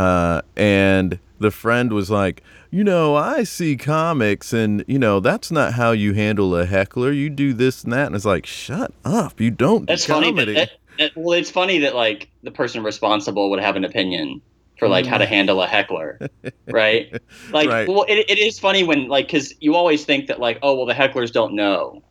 uh, 0.00 0.42
and 0.56 1.18
the 1.38 1.50
friend 1.50 1.92
was 1.92 2.10
like, 2.10 2.42
you 2.70 2.84
know, 2.84 3.16
I 3.16 3.42
see 3.44 3.76
comics, 3.76 4.52
and 4.52 4.84
you 4.86 4.98
know 4.98 5.20
that's 5.20 5.50
not 5.50 5.74
how 5.74 5.90
you 5.92 6.12
handle 6.14 6.56
a 6.56 6.64
heckler. 6.66 7.10
You 7.12 7.28
do 7.30 7.52
this 7.52 7.84
and 7.84 7.92
that, 7.92 8.06
and 8.06 8.16
it's 8.16 8.24
like, 8.24 8.46
shut 8.46 8.92
up, 9.04 9.40
you 9.40 9.50
don't 9.50 9.86
That's 9.86 10.06
do 10.06 10.12
funny. 10.12 10.32
That, 10.32 10.46
that, 10.54 10.70
that- 10.98 11.12
well, 11.16 11.38
it's 11.38 11.50
funny 11.50 11.78
that 11.80 11.94
like 11.94 12.30
the 12.42 12.50
person 12.50 12.82
responsible 12.82 13.50
would 13.50 13.60
have 13.60 13.76
an 13.76 13.84
opinion 13.84 14.40
for 14.78 14.88
like 14.88 15.04
how 15.04 15.18
to 15.18 15.26
handle 15.26 15.60
a 15.60 15.66
heckler, 15.66 16.18
right? 16.66 17.12
Like, 17.52 17.68
Mm. 17.68 17.70
Right. 17.70 17.88
well, 17.88 18.04
it, 18.08 18.24
it 18.30 18.38
is 18.38 18.58
funny 18.58 18.82
when 18.84 19.08
like 19.08 19.26
because 19.26 19.52
you 19.60 19.74
always 19.74 20.04
think 20.04 20.28
that 20.28 20.40
like, 20.40 20.58
oh 20.62 20.76
well, 20.76 20.86
the 20.86 20.94
hecklers 20.94 21.32
don't 21.32 21.54
know 21.54 22.02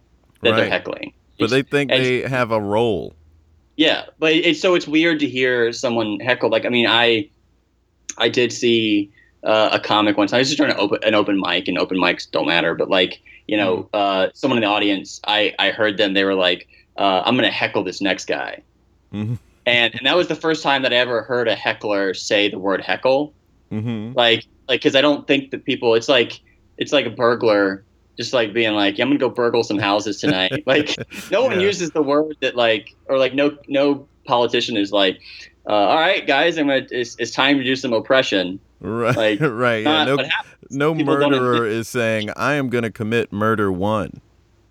that 0.44 0.56
they're 0.56 0.70
heckling, 0.70 1.14
but 1.40 1.50
they 1.50 1.64
think 1.64 1.90
they 1.90 2.22
have 2.22 2.52
a 2.52 2.60
role. 2.62 3.14
Yeah, 3.78 4.04
but 4.20 4.34
it's 4.34 4.60
so 4.60 4.76
it's 4.76 4.88
weird 4.88 5.20
to 5.22 5.28
hear 5.28 5.72
someone 5.72 6.20
heckle. 6.20 6.50
Like, 6.50 6.66
I 6.66 6.70
mean, 6.70 6.86
I 6.88 7.30
I 8.20 8.30
did 8.30 8.52
see 8.54 9.12
uh, 9.44 9.70
a 9.74 9.80
comic 9.80 10.18
once. 10.18 10.34
I 10.34 10.38
was 10.40 10.48
just 10.50 10.58
trying 10.58 10.72
to 10.74 10.78
open 10.78 11.00
an 11.04 11.16
open 11.16 11.40
mic, 11.40 11.68
and 11.68 11.78
open 11.78 11.98
mics 11.98 12.30
don't 12.30 12.48
matter. 12.48 12.76
But 12.76 12.90
like, 12.90 13.20
you 13.48 13.58
know, 13.58 13.90
uh, 13.94 14.28
someone 14.36 14.58
in 14.58 14.64
the 14.64 14.70
audience, 14.70 15.20
I 15.26 15.54
I 15.60 15.72
heard 15.72 15.98
them. 15.98 16.14
They 16.14 16.24
were 16.26 16.36
like, 16.36 16.68
uh, 16.98 17.22
"I'm 17.26 17.36
gonna 17.36 17.52
heckle 17.52 17.84
this 17.84 18.02
next 18.02 18.26
guy," 18.26 18.64
Mhm. 19.14 19.38
and 19.66 19.94
and 19.96 20.06
that 20.06 20.16
was 20.18 20.28
the 20.28 20.36
first 20.36 20.62
time 20.64 20.82
that 20.84 20.94
I 20.94 20.98
ever 20.98 21.24
heard 21.24 21.48
a 21.48 21.56
heckler 21.56 22.14
say 22.14 22.50
the 22.50 22.60
word 22.60 22.82
heckle. 22.82 23.34
hmm 23.72 24.12
Like, 24.16 24.44
like 24.68 24.82
because 24.82 24.96
I 24.96 25.02
don't 25.02 25.26
think 25.28 25.52
that 25.52 25.66
people. 25.66 25.96
It's 25.96 26.10
like 26.10 26.34
it's 26.78 26.92
like 26.94 27.06
a 27.06 27.12
burglar. 27.12 27.86
Just 28.20 28.34
like 28.34 28.54
being 28.54 28.74
like, 28.74 28.98
yeah, 28.98 29.06
I'm 29.06 29.10
gonna 29.10 29.20
go 29.20 29.30
burgle 29.30 29.64
some 29.64 29.80
houses 29.80 30.20
tonight. 30.20 30.52
like, 30.68 30.94
no 31.32 31.44
one 31.46 31.62
Yeah. 31.62 31.68
uses 31.68 31.92
the 31.92 32.02
word 32.04 32.36
that 32.42 32.56
like 32.58 32.90
or 33.08 33.18
like 33.18 33.34
no 33.34 33.56
no 33.70 34.10
politician 34.28 34.76
is 34.76 34.92
like 34.92 35.18
uh, 35.70 35.72
all 35.72 35.96
right 35.98 36.26
guys 36.28 36.58
i'm 36.58 36.68
gonna 36.68 36.86
it's, 36.92 37.16
it's 37.20 37.32
time 37.32 37.58
to 37.58 37.64
do 37.64 37.76
some 37.76 37.94
oppression 37.94 38.60
Right, 38.82 39.16
Like, 39.18 39.40
right. 39.42 39.84
Yeah, 39.84 40.06
no, 40.06 40.18
no 40.70 40.94
murderer 40.96 41.68
is 41.68 41.90
saying, 41.90 42.30
"I 42.38 42.54
am 42.54 42.70
going 42.70 42.86
to 42.86 42.90
commit 42.90 43.34
murder 43.34 43.70
one." 43.72 44.22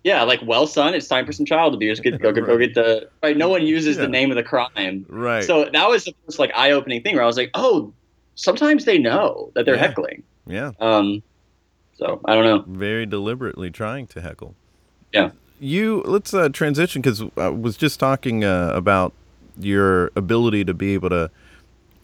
yeah 0.03 0.23
like 0.23 0.39
well 0.43 0.65
son 0.65 0.93
it's 0.95 1.07
time 1.09 1.25
for 1.25 1.33
some 1.33 1.45
child 1.45 1.73
abuse 1.73 1.99
get, 1.99 2.19
go, 2.21 2.31
go, 2.31 2.41
go 2.41 2.57
get 2.57 2.73
the 2.73 3.07
right 3.21 3.35
no 3.37 3.49
one 3.49 3.61
uses 3.67 3.97
Yeah. 3.97 4.03
the 4.03 4.07
name 4.07 4.31
of 4.31 4.37
the 4.37 4.43
crime 4.43 5.05
Right. 5.09 5.43
so 5.43 5.65
that 5.71 5.89
was 5.89 6.05
the 6.05 6.13
first 6.25 6.39
like 6.39 6.51
eye-opening 6.55 7.03
thing 7.03 7.15
where 7.15 7.23
i 7.23 7.27
was 7.27 7.35
like 7.37 7.51
oh 7.53 7.91
sometimes 8.35 8.85
they 8.85 8.97
know 8.97 9.51
that 9.55 9.65
they're 9.65 9.75
Yeah. 9.75 9.81
heckling 9.87 10.23
yeah. 10.47 10.71
um 10.79 11.21
so 11.97 12.21
i 12.25 12.33
don't 12.33 12.45
know 12.45 12.63
very 12.77 13.05
deliberately 13.05 13.69
trying 13.69 14.07
to 14.07 14.21
heckle. 14.21 14.55
Yeah. 15.13 15.31
You 15.59 16.01
let's 16.05 16.33
uh, 16.33 16.47
transition 16.47 17.01
because 17.01 17.21
I 17.35 17.49
was 17.49 17.75
just 17.75 17.99
talking 17.99 18.45
uh, 18.45 18.71
about 18.73 19.11
your 19.59 20.11
ability 20.15 20.65
to 20.65 20.73
be 20.73 20.93
able 20.93 21.09
to 21.09 21.29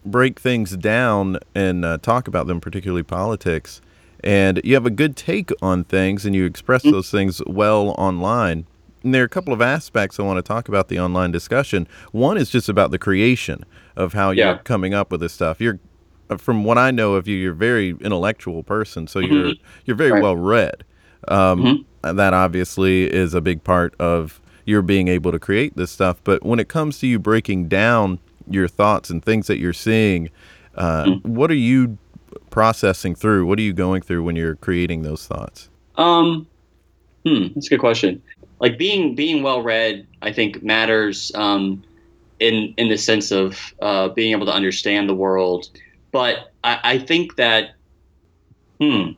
break 0.04 0.38
things 0.38 0.76
down 0.76 1.38
and 1.54 1.84
uh, 1.84 1.98
talk 1.98 2.28
about 2.28 2.46
them, 2.46 2.60
particularly 2.60 3.02
politics. 3.02 3.80
And 4.22 4.60
you 4.64 4.74
have 4.74 4.86
a 4.86 4.90
good 4.90 5.16
take 5.16 5.50
on 5.62 5.84
things, 5.84 6.24
and 6.24 6.34
you 6.34 6.44
express 6.44 6.82
Mm-hmm. 6.82 6.92
those 6.92 7.10
things 7.10 7.42
well 7.46 7.90
online. 7.98 8.66
And 9.02 9.14
there 9.14 9.22
are 9.22 9.26
a 9.26 9.28
couple 9.28 9.52
of 9.52 9.60
aspects 9.62 10.18
I 10.18 10.22
want 10.24 10.38
to 10.38 10.42
talk 10.42 10.68
about 10.68 10.88
the 10.88 10.98
online 10.98 11.30
discussion. 11.30 11.86
One 12.12 12.36
is 12.36 12.50
just 12.50 12.68
about 12.68 12.90
the 12.90 12.98
creation 12.98 13.64
of 13.94 14.14
how 14.14 14.30
you're 14.30 14.58
coming 14.64 14.94
up 14.94 15.12
with 15.12 15.20
this 15.20 15.32
stuff. 15.32 15.60
You're, 15.60 15.78
uh, 16.28 16.36
from 16.38 16.64
what 16.64 16.76
I 16.78 16.90
know 16.90 17.14
of 17.14 17.28
you, 17.28 17.36
you're 17.36 17.52
a 17.52 17.56
very 17.56 17.90
intellectual 18.00 18.62
person, 18.64 19.06
so 19.06 19.20
you're 19.20 19.52
you're 19.84 19.96
very 19.96 20.10
Mm-hmm. 20.10 20.14
Right. 20.14 20.22
well 20.22 20.36
read. 20.36 20.84
Um, 21.28 21.84
That 22.02 22.34
obviously 22.34 23.04
is 23.12 23.34
a 23.34 23.40
big 23.40 23.64
part 23.64 23.94
of 24.00 24.40
your 24.66 24.82
being 24.82 25.08
able 25.08 25.32
to 25.32 25.38
create 25.38 25.76
this 25.76 25.90
stuff. 25.90 26.20
But 26.22 26.44
when 26.44 26.58
it 26.58 26.68
comes 26.68 26.98
to 26.98 27.06
you 27.06 27.18
breaking 27.18 27.68
down 27.68 28.18
your 28.50 28.68
thoughts 28.68 29.08
and 29.08 29.24
things 29.24 29.46
that 29.46 29.58
you're 29.58 29.72
seeing, 29.72 30.28
uh, 30.74 31.04
Mm-hmm. 31.06 31.34
what 31.34 31.50
are 31.50 31.54
you 31.54 31.96
processing 32.50 33.14
through? 33.14 33.46
What 33.46 33.58
are 33.58 33.62
you 33.62 33.72
going 33.72 34.02
through 34.02 34.24
when 34.24 34.36
you're 34.36 34.56
creating 34.56 35.02
those 35.02 35.26
thoughts? 35.26 35.70
Um, 35.96 36.46
hmm, 37.24 37.46
that's 37.54 37.66
a 37.68 37.70
good 37.70 37.80
question. 37.80 38.22
Like 38.60 38.76
being 38.76 39.14
being 39.14 39.42
well 39.42 39.62
read, 39.62 40.06
I 40.22 40.32
think 40.32 40.62
matters 40.62 41.32
um, 41.34 41.82
in 42.40 42.74
in 42.76 42.88
the 42.88 42.98
sense 42.98 43.30
of 43.30 43.74
uh, 43.80 44.08
being 44.08 44.32
able 44.32 44.46
to 44.46 44.52
understand 44.52 45.08
the 45.08 45.14
world. 45.14 45.68
But 46.12 46.52
I, 46.64 46.78
I 46.82 46.98
think 46.98 47.36
that, 47.36 47.74
hmm, 48.80 49.10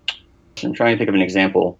I'm 0.63 0.73
trying 0.75 0.95
to 0.95 0.99
think 0.99 1.09
of 1.09 1.15
an 1.15 1.23
example. 1.23 1.79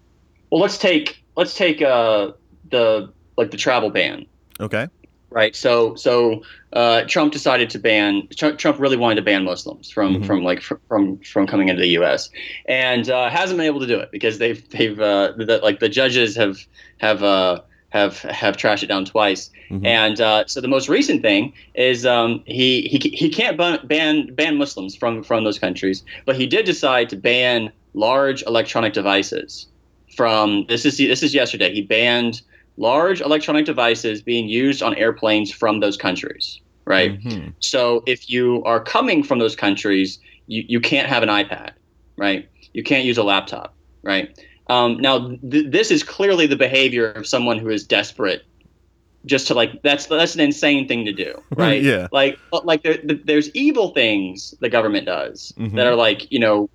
Well, 0.51 0.61
let's 0.61 0.77
take 0.77 1.23
let's 1.35 1.53
take 1.53 1.81
uh, 1.81 2.31
the 2.71 3.11
like 3.39 3.51
the 3.51 3.57
travel 3.57 3.89
ban. 3.89 4.25
Okay. 4.59 4.87
Right. 5.31 5.55
So 5.55 5.95
so 5.95 6.43
uh, 6.73 7.03
Trump 7.03 7.31
decided 7.31 7.69
to 7.71 7.79
ban. 7.79 8.27
Trump, 8.35 8.57
Trump 8.59 8.79
really 8.79 8.97
wanted 8.97 9.15
to 9.15 9.21
ban 9.21 9.43
Muslims 9.43 9.89
from 9.89 10.17
Mhm. 10.17 10.25
from 10.27 10.43
like 10.43 10.61
fr- 10.61 10.81
from 10.87 11.17
from 11.19 11.47
coming 11.47 11.69
into 11.69 11.81
the 11.81 11.89
U.S. 11.99 12.29
and 12.67 13.09
uh, 13.09 13.29
hasn't 13.29 13.57
been 13.57 13.67
able 13.67 13.79
to 13.79 13.87
do 13.87 13.97
it 13.99 14.11
because 14.11 14.39
they've 14.39 14.61
they've 14.69 14.99
uh, 14.99 15.33
the, 15.37 15.59
like 15.63 15.79
the 15.79 15.89
judges 15.89 16.35
have 16.35 16.57
have 16.97 17.21
uh, 17.23 17.61
have 17.89 18.19
have 18.23 18.57
trashed 18.57 18.81
it 18.83 18.87
down 18.87 19.05
twice. 19.05 19.51
Mhm. 19.69 19.85
And 19.85 20.19
uh, 20.19 20.43
so 20.47 20.61
the 20.61 20.67
most 20.67 20.89
recent 20.89 21.21
thing 21.21 21.53
is 21.75 22.07
um, 22.07 22.41
he 22.47 22.87
he 22.91 22.97
he 23.15 23.29
can't 23.29 23.55
ban 23.87 24.33
ban 24.33 24.57
Muslims 24.57 24.95
from 24.95 25.21
from 25.23 25.43
those 25.43 25.59
countries, 25.59 26.03
but 26.25 26.35
he 26.35 26.47
did 26.47 26.65
decide 26.65 27.07
to 27.11 27.15
ban 27.15 27.71
large 27.93 28.41
electronic 28.43 28.93
devices 28.93 29.67
from 30.17 30.65
this 30.69 30.85
is 30.85 30.97
this 30.97 31.21
is 31.21 31.35
yesterday. 31.35 31.71
He 31.71 31.83
banned 31.83 32.41
large 32.79 33.21
electronic 33.21 33.65
devices 33.65 34.21
being 34.21 34.47
used 34.47 34.81
on 34.81 34.95
airplanes 34.95 35.51
from 35.51 35.79
those 35.81 35.97
countries. 35.97 36.59
Right. 36.85 37.21
Mhm. 37.21 37.53
So 37.59 38.01
if 38.07 38.29
you 38.29 38.63
are 38.63 38.79
coming 38.83 39.21
from 39.21 39.37
those 39.37 39.55
countries, 39.55 40.17
you, 40.47 40.63
you 40.67 40.79
can't 40.79 41.07
have 41.07 41.21
an 41.21 41.29
iPad, 41.29 41.71
right? 42.17 42.47
You 42.73 42.81
can't 42.83 43.05
use 43.05 43.17
a 43.19 43.23
laptop, 43.23 43.75
right? 44.03 44.29
Um, 44.69 44.97
now 44.99 45.35
th- 45.51 45.67
this 45.69 45.91
is 45.91 46.01
clearly 46.01 46.47
the 46.47 46.55
behavior 46.55 47.11
of 47.11 47.27
someone 47.27 47.59
who 47.59 47.69
is 47.69 47.85
desperate, 47.85 48.41
just 49.25 49.47
to 49.47 49.53
like 49.53 49.81
that's 49.83 50.07
that's 50.07 50.33
an 50.33 50.41
insane 50.41 50.87
thing 50.87 51.05
to 51.05 51.13
do, 51.13 51.31
right? 51.55 51.83
Yeah. 51.83 52.07
Like 52.11 52.39
like 52.63 52.81
there, 52.81 52.97
there's 53.25 53.49
evil 53.53 53.89
things 53.93 54.53
the 54.61 54.69
government 54.69 55.05
does 55.05 55.51
Mhm. 55.59 55.75
that 55.75 55.85
are 55.85 55.95
like 55.95 56.31
you 56.31 56.39
know 56.39 56.69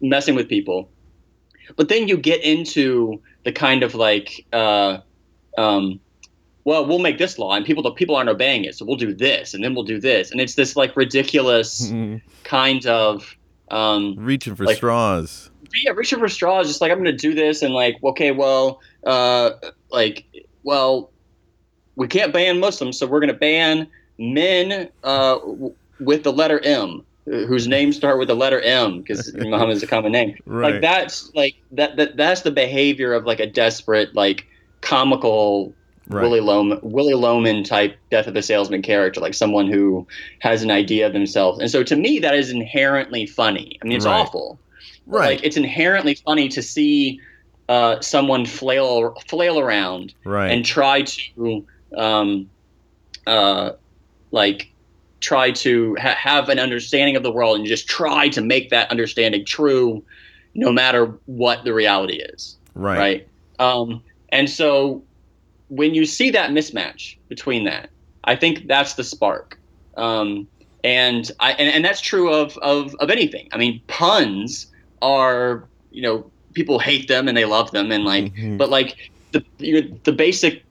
messing 0.00 0.34
with 0.34 0.48
people, 0.48 0.90
but 1.76 1.88
then 1.88 2.08
you 2.08 2.16
get 2.16 2.42
into 2.42 3.20
the 3.44 3.52
kind 3.52 3.82
of 3.84 3.94
like. 3.94 4.46
Uh, 4.52 4.98
um, 5.58 6.00
well, 6.64 6.86
we'll 6.86 6.98
make 7.00 7.18
this 7.18 7.38
law, 7.38 7.54
and 7.54 7.64
people 7.66 7.82
the 7.82 7.90
people 7.90 8.14
aren't 8.16 8.28
obeying 8.30 8.64
it, 8.64 8.74
so 8.76 8.84
we'll 8.84 8.96
do 8.96 9.12
this, 9.14 9.52
and 9.54 9.64
then 9.64 9.74
we'll 9.74 9.84
do 9.84 10.00
this, 10.00 10.30
and 10.30 10.40
it's 10.40 10.54
this 10.54 10.76
like 10.76 10.96
ridiculous 10.96 11.86
Mhm. 11.90 12.20
kind 12.44 12.86
of 12.86 13.36
um, 13.70 14.14
Reaching 14.18 14.54
for 14.54 14.64
Like- 14.64 14.76
straws. 14.76 15.50
yeah, 15.84 15.92
reaching 15.92 16.18
for 16.18 16.28
straws. 16.28 16.68
Just 16.68 16.80
like 16.80 16.92
I'm 16.92 16.98
going 16.98 17.06
to 17.10 17.28
do 17.28 17.34
this, 17.34 17.62
and 17.62 17.72
like, 17.74 17.96
okay, 18.04 18.30
well, 18.32 18.80
uh, 19.06 19.52
like, 19.90 20.24
well, 20.62 21.10
we 21.96 22.06
can't 22.06 22.32
ban 22.32 22.60
Muslims, 22.60 22.98
so 22.98 23.06
we're 23.06 23.20
going 23.20 23.32
to 23.32 23.38
ban 23.38 23.86
men 24.18 24.88
uh, 25.02 25.34
w- 25.38 25.74
with 26.00 26.22
the 26.22 26.32
letter 26.32 26.60
M, 26.64 27.02
whose 27.24 27.66
names 27.66 27.96
start 27.96 28.18
with 28.18 28.28
the 28.28 28.36
letter 28.36 28.60
M, 28.60 29.00
because 29.00 29.32
Muhammad 29.38 29.76
is 29.76 29.82
a 29.82 29.86
common 29.86 30.12
name. 30.12 30.36
Right. 30.46 30.72
Like 30.74 30.82
that's 30.82 31.32
like 31.34 31.54
that, 31.72 31.96
that 31.96 32.16
that's 32.16 32.42
the 32.42 32.50
behavior 32.50 33.12
of 33.14 33.24
like 33.24 33.40
a 33.40 33.46
desperate, 33.46 34.14
like 34.14 34.46
comical 34.82 35.74
Right. 36.08 36.22
Willy 36.22 36.40
Loman, 36.40 36.80
Willy 36.82 37.14
Loman 37.14 37.62
type 37.62 37.96
death 38.10 38.26
of 38.26 38.34
a 38.34 38.42
salesman 38.42 38.82
character, 38.82 39.20
like 39.20 39.34
someone 39.34 39.68
who 39.68 40.06
has 40.40 40.62
an 40.62 40.70
idea 40.70 41.06
of 41.06 41.12
themselves. 41.12 41.60
And 41.60 41.70
so 41.70 41.84
to 41.84 41.94
me, 41.94 42.18
that 42.18 42.34
is 42.34 42.50
inherently 42.50 43.24
funny. 43.24 43.78
I 43.80 43.86
mean, 43.86 43.96
it's 43.96 44.04
Right. 44.04 44.20
awful. 44.20 44.58
Right. 45.06 45.36
Like 45.36 45.44
it's 45.44 45.56
inherently 45.56 46.16
funny 46.16 46.48
to 46.48 46.60
see 46.60 47.20
uh, 47.68 48.00
someone 48.00 48.46
flail 48.46 49.14
flail 49.28 49.58
around 49.58 50.12
right. 50.24 50.50
and 50.50 50.64
try 50.64 51.02
to 51.02 51.64
um, 51.96 52.50
uh, 53.26 53.70
like 54.32 54.72
try 55.20 55.52
to 55.52 55.96
ha- 56.00 56.16
have 56.18 56.48
an 56.48 56.58
understanding 56.58 57.14
of 57.16 57.22
the 57.22 57.30
world 57.30 57.56
and 57.56 57.66
just 57.66 57.88
try 57.88 58.28
to 58.28 58.40
make 58.40 58.70
that 58.70 58.90
understanding 58.90 59.44
true 59.44 60.04
no 60.54 60.72
matter 60.72 61.06
what 61.26 61.64
the 61.64 61.72
reality 61.72 62.16
is 62.16 62.58
right. 62.74 62.98
right 62.98 63.28
um, 63.60 64.02
and 64.32 64.50
so 64.50 65.04
when 65.68 65.94
you 65.94 66.04
see 66.04 66.30
that 66.30 66.50
mismatch 66.50 67.16
between 67.28 67.64
that 67.64 67.90
i 68.24 68.34
think 68.34 68.66
that's 68.66 68.94
the 68.94 69.04
spark 69.04 69.58
um, 69.96 70.48
and 70.82 71.30
i 71.40 71.52
and, 71.52 71.68
and 71.68 71.84
that's 71.84 72.00
true 72.00 72.32
of, 72.32 72.56
of 72.58 72.94
of 72.96 73.10
anything 73.10 73.48
i 73.52 73.58
mean 73.58 73.80
puns 73.86 74.66
are 75.00 75.68
you 75.90 76.02
know 76.02 76.32
people 76.54 76.78
hate 76.78 77.06
them 77.08 77.28
and 77.28 77.36
they 77.36 77.44
love 77.44 77.70
them 77.70 77.92
and 77.92 78.04
like 78.04 78.34
Mhm. 78.34 78.58
but 78.58 78.68
like 78.70 78.96
the 79.32 79.44
the 80.04 80.12
basic 80.12 80.64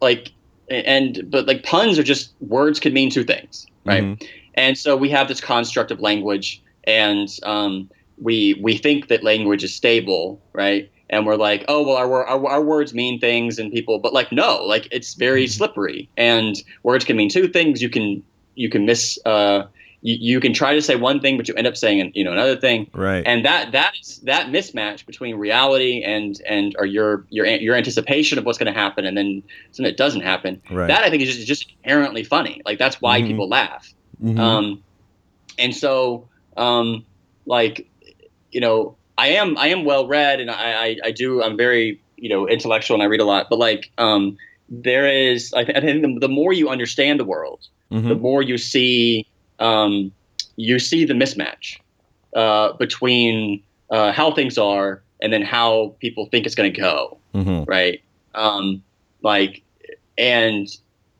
like 0.00 0.30
and 0.70 1.22
but 1.30 1.46
like 1.46 1.62
puns 1.62 1.98
are 1.98 2.02
just 2.02 2.34
words 2.40 2.78
could 2.80 2.92
mean 2.92 3.10
two 3.10 3.24
things 3.24 3.66
right 3.86 4.02
Mhm. 4.04 4.28
and 4.54 4.76
so 4.76 4.96
we 4.96 5.08
have 5.10 5.28
this 5.28 5.40
construct 5.40 5.90
of 5.90 6.00
language 6.00 6.62
and 6.84 7.28
um, 7.44 7.88
we 8.20 8.58
we 8.62 8.76
think 8.76 9.08
that 9.08 9.22
language 9.22 9.64
is 9.64 9.74
stable 9.74 10.42
right 10.54 10.90
and 11.10 11.26
we're 11.26 11.36
like 11.36 11.64
oh 11.68 11.82
well 11.86 11.96
our, 11.96 12.26
our, 12.26 12.46
our 12.46 12.62
words 12.62 12.92
mean 12.94 13.18
things 13.20 13.58
and 13.58 13.72
people 13.72 13.98
but 13.98 14.12
like 14.12 14.30
no 14.32 14.62
like 14.64 14.88
it's 14.90 15.14
very 15.14 15.44
Mhm. 15.44 15.50
slippery 15.50 16.08
and 16.16 16.56
words 16.82 17.04
can 17.04 17.16
mean 17.16 17.28
two 17.28 17.48
things 17.48 17.80
you 17.82 17.88
can 17.90 18.22
you 18.54 18.68
can 18.68 18.84
miss 18.86 19.18
uh, 19.24 19.62
you, 20.00 20.16
you 20.20 20.40
can 20.40 20.52
try 20.52 20.74
to 20.74 20.82
say 20.82 20.94
one 20.96 21.18
thing 21.20 21.36
but 21.36 21.48
you 21.48 21.54
end 21.54 21.66
up 21.66 21.76
saying 21.76 22.12
you 22.14 22.24
know 22.24 22.32
another 22.32 22.56
thing 22.56 22.88
Right. 22.94 23.22
and 23.26 23.44
that 23.44 23.72
that 23.72 23.92
is 24.00 24.20
that 24.24 24.46
mismatch 24.48 25.06
between 25.06 25.34
reality 25.36 26.02
and 26.04 26.40
and 26.48 26.74
or 26.78 26.86
your 26.86 27.26
your 27.30 27.46
your 27.46 27.74
anticipation 27.74 28.38
of 28.38 28.44
what's 28.44 28.58
going 28.58 28.72
to 28.72 28.78
happen 28.78 29.04
and 29.04 29.16
then 29.16 29.42
something 29.72 29.90
that 29.90 29.96
doesn't 29.96 30.22
happen 30.22 30.60
right. 30.70 30.86
that 30.88 31.02
i 31.04 31.10
think 31.10 31.22
is 31.22 31.34
just, 31.34 31.46
just 31.48 31.72
inherently 31.84 32.22
funny 32.24 32.60
like 32.64 32.78
that's 32.78 33.00
why 33.00 33.20
Mhm. 33.20 33.26
people 33.26 33.48
laugh 33.48 33.92
Mhm. 34.22 34.38
um 34.38 34.82
and 35.58 35.74
so 35.74 36.28
um 36.56 37.04
like 37.46 37.88
you 38.50 38.60
know 38.60 38.96
i 39.18 39.28
am 39.28 39.56
i 39.58 39.66
am 39.68 39.84
well 39.84 40.06
read 40.06 40.40
and 40.40 40.50
i 40.50 40.72
i, 40.86 40.96
I 41.04 41.10
do 41.10 41.42
i'm 41.42 41.56
very 41.56 42.00
you 42.16 42.28
know 42.28 42.48
intellectual 42.48 42.94
and 42.94 43.02
i 43.02 43.06
read 43.06 43.20
a 43.20 43.24
lot 43.24 43.46
but 43.50 43.58
like 43.58 43.90
um 43.98 44.38
there 44.70 45.06
is 45.06 45.52
i, 45.54 45.64
th- 45.64 45.76
I 45.76 45.80
think 45.80 46.02
the, 46.02 46.18
the 46.26 46.28
more 46.28 46.52
you 46.52 46.68
understand 46.70 47.20
the 47.20 47.24
world 47.24 47.66
the 47.90 47.96
Mhm. 47.96 48.20
more 48.20 48.42
you 48.42 48.58
see 48.58 49.26
um, 49.60 50.12
you 50.56 50.78
see 50.78 51.04
the 51.06 51.14
mismatch 51.14 51.78
uh, 52.36 52.72
between 52.74 53.62
uh, 53.90 54.12
how 54.12 54.30
things 54.30 54.58
are 54.58 55.02
and 55.22 55.32
then 55.32 55.42
how 55.42 55.94
people 56.00 56.26
think 56.26 56.44
it's 56.46 56.54
going 56.54 56.72
to 56.72 56.80
go, 56.80 57.16
Mhm. 57.34 57.66
right? 57.66 58.00
Um, 58.34 58.82
like, 59.22 59.62
and 60.18 60.68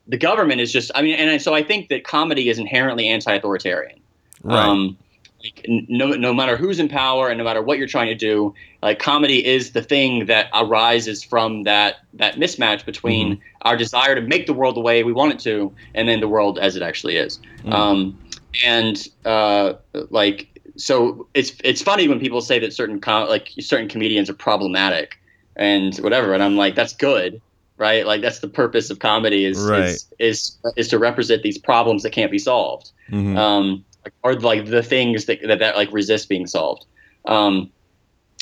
the 0.06 0.18
government 0.18 0.60
is 0.60 0.70
just, 0.72 0.90
I 0.94 1.00
mean, 1.02 1.14
and 1.14 1.40
so 1.40 1.54
I 1.54 1.62
think 1.62 1.88
that 1.88 2.04
comedy 2.04 2.48
is 2.48 2.58
inherently 2.58 3.08
anti-authoritarian. 3.08 3.98
Right. 4.42 4.58
Um, 4.68 4.98
like, 5.42 5.64
no, 5.68 6.08
no 6.10 6.34
matter 6.34 6.56
who's 6.56 6.78
in 6.80 6.88
power 6.88 7.28
and 7.28 7.38
no 7.38 7.44
matter 7.44 7.62
what 7.62 7.78
you're 7.78 7.86
trying 7.86 8.08
to 8.08 8.14
do, 8.14 8.54
like 8.82 8.98
comedy 8.98 9.44
is 9.46 9.72
the 9.72 9.82
thing 9.82 10.26
that 10.26 10.48
arises 10.52 11.22
from 11.22 11.62
that 11.64 11.96
that 12.14 12.34
mismatch 12.36 12.84
between 12.84 13.34
Mm-hmm. 13.34 13.40
our 13.62 13.76
desire 13.76 14.14
to 14.14 14.20
make 14.20 14.46
the 14.46 14.52
world 14.54 14.74
the 14.76 14.80
way 14.80 15.04
we 15.04 15.12
want 15.12 15.32
it 15.32 15.38
to, 15.40 15.72
and 15.94 16.08
then 16.08 16.20
the 16.20 16.28
world 16.28 16.58
as 16.58 16.74
it 16.76 16.82
actually 16.82 17.16
is. 17.16 17.38
Mm. 17.64 17.72
Um, 17.72 18.18
and 18.64 19.06
uh, 19.24 19.74
like, 20.10 20.48
so 20.76 21.28
it's 21.34 21.52
it's 21.62 21.82
funny 21.82 22.08
when 22.08 22.18
people 22.20 22.40
say 22.40 22.58
that 22.58 22.72
certain 22.72 23.00
com- 23.00 23.28
like 23.28 23.50
certain 23.60 23.88
comedians 23.88 24.28
are 24.30 24.34
problematic 24.34 25.18
and 25.56 25.96
whatever, 25.98 26.34
and 26.34 26.42
I'm 26.42 26.56
like, 26.56 26.74
that's 26.74 26.92
good, 26.94 27.40
right? 27.76 28.06
Like 28.06 28.22
that's 28.22 28.40
the 28.40 28.48
purpose 28.48 28.90
of 28.90 28.98
comedy 28.98 29.44
is 29.44 29.58
Right. 29.60 29.88
is, 29.90 30.06
is 30.18 30.58
is 30.76 30.88
to 30.88 30.98
represent 30.98 31.42
these 31.42 31.58
problems 31.58 32.02
that 32.02 32.10
can't 32.10 32.30
be 32.32 32.38
solved 32.38 32.90
Mhm. 33.10 33.36
um, 33.36 33.84
or 34.22 34.34
like 34.34 34.66
the 34.66 34.82
things 34.82 35.26
that, 35.26 35.40
that 35.46 35.58
that 35.58 35.76
like 35.76 35.92
resist 35.92 36.28
being 36.28 36.46
solved. 36.46 36.84
Um, 37.26 37.70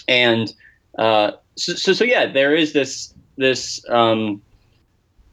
and 0.08 0.52
uh, 0.98 1.32
so, 1.56 1.72
so 1.74 1.92
so 1.92 2.04
yeah, 2.04 2.30
there 2.30 2.54
is 2.54 2.72
this 2.72 3.12
this. 3.36 3.82
Um, 3.88 4.42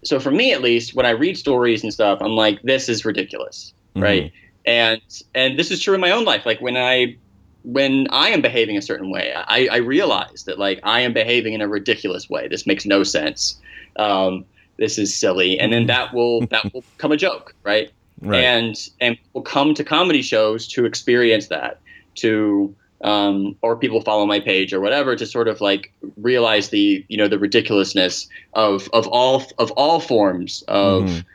so 0.03 0.19
for 0.19 0.31
me 0.31 0.51
at 0.51 0.61
least, 0.61 0.95
when 0.95 1.05
I 1.05 1.11
read 1.11 1.37
stories 1.37 1.81
and 1.83 1.93
stuff, 1.93 2.19
I'm 2.21 2.35
like, 2.35 2.61
this 2.63 2.89
is 2.89 3.05
ridiculous, 3.05 3.73
Mhm. 3.95 4.01
right? 4.01 4.31
And 4.65 5.01
and 5.33 5.57
this 5.59 5.71
is 5.71 5.81
true 5.81 5.93
in 5.93 6.01
my 6.01 6.11
own 6.11 6.25
life. 6.25 6.45
Like 6.45 6.59
when 6.61 6.77
I 6.77 7.17
when 7.63 8.07
I 8.09 8.29
am 8.29 8.41
behaving 8.41 8.75
a 8.77 8.81
certain 8.81 9.09
way, 9.09 9.33
I, 9.35 9.67
I 9.71 9.77
realize 9.77 10.43
that 10.45 10.59
like 10.59 10.79
I 10.83 10.99
am 11.01 11.13
behaving 11.13 11.53
in 11.53 11.61
a 11.61 11.67
ridiculous 11.67 12.29
way. 12.29 12.47
This 12.49 12.67
makes 12.67 12.85
no 12.85 13.03
sense. 13.03 13.57
Um, 13.95 14.45
this 14.77 14.97
is 14.97 15.15
silly, 15.15 15.57
and 15.59 15.71
then 15.71 15.83
Mhm. 15.83 15.87
that 15.87 16.13
will 16.13 16.41
that 16.47 16.63
will 16.73 16.83
become 16.97 17.11
a 17.11 17.17
joke, 17.17 17.53
right? 17.63 17.91
Right. 18.23 18.43
and 18.43 18.75
and 19.01 19.17
people 19.17 19.41
come 19.41 19.73
to 19.73 19.83
comedy 19.83 20.21
shows 20.21 20.67
to 20.69 20.85
experience 20.85 21.47
that 21.47 21.81
to 22.15 22.73
um, 23.03 23.57
or 23.61 23.75
people 23.75 23.99
follow 24.01 24.25
my 24.25 24.39
page 24.39 24.71
or 24.73 24.79
whatever 24.79 25.13
to 25.17 25.25
sort 25.25 25.49
of 25.49 25.59
like 25.59 25.91
realize 26.15 26.69
the 26.69 27.03
you 27.09 27.17
know 27.17 27.27
the 27.27 27.37
ridiculousness 27.39 28.27
of 28.53 28.89
of 28.93 29.07
all 29.09 29.43
of 29.59 29.71
all 29.71 29.99
forms 29.99 30.63
of 30.69 31.03
Mhm. 31.03 31.25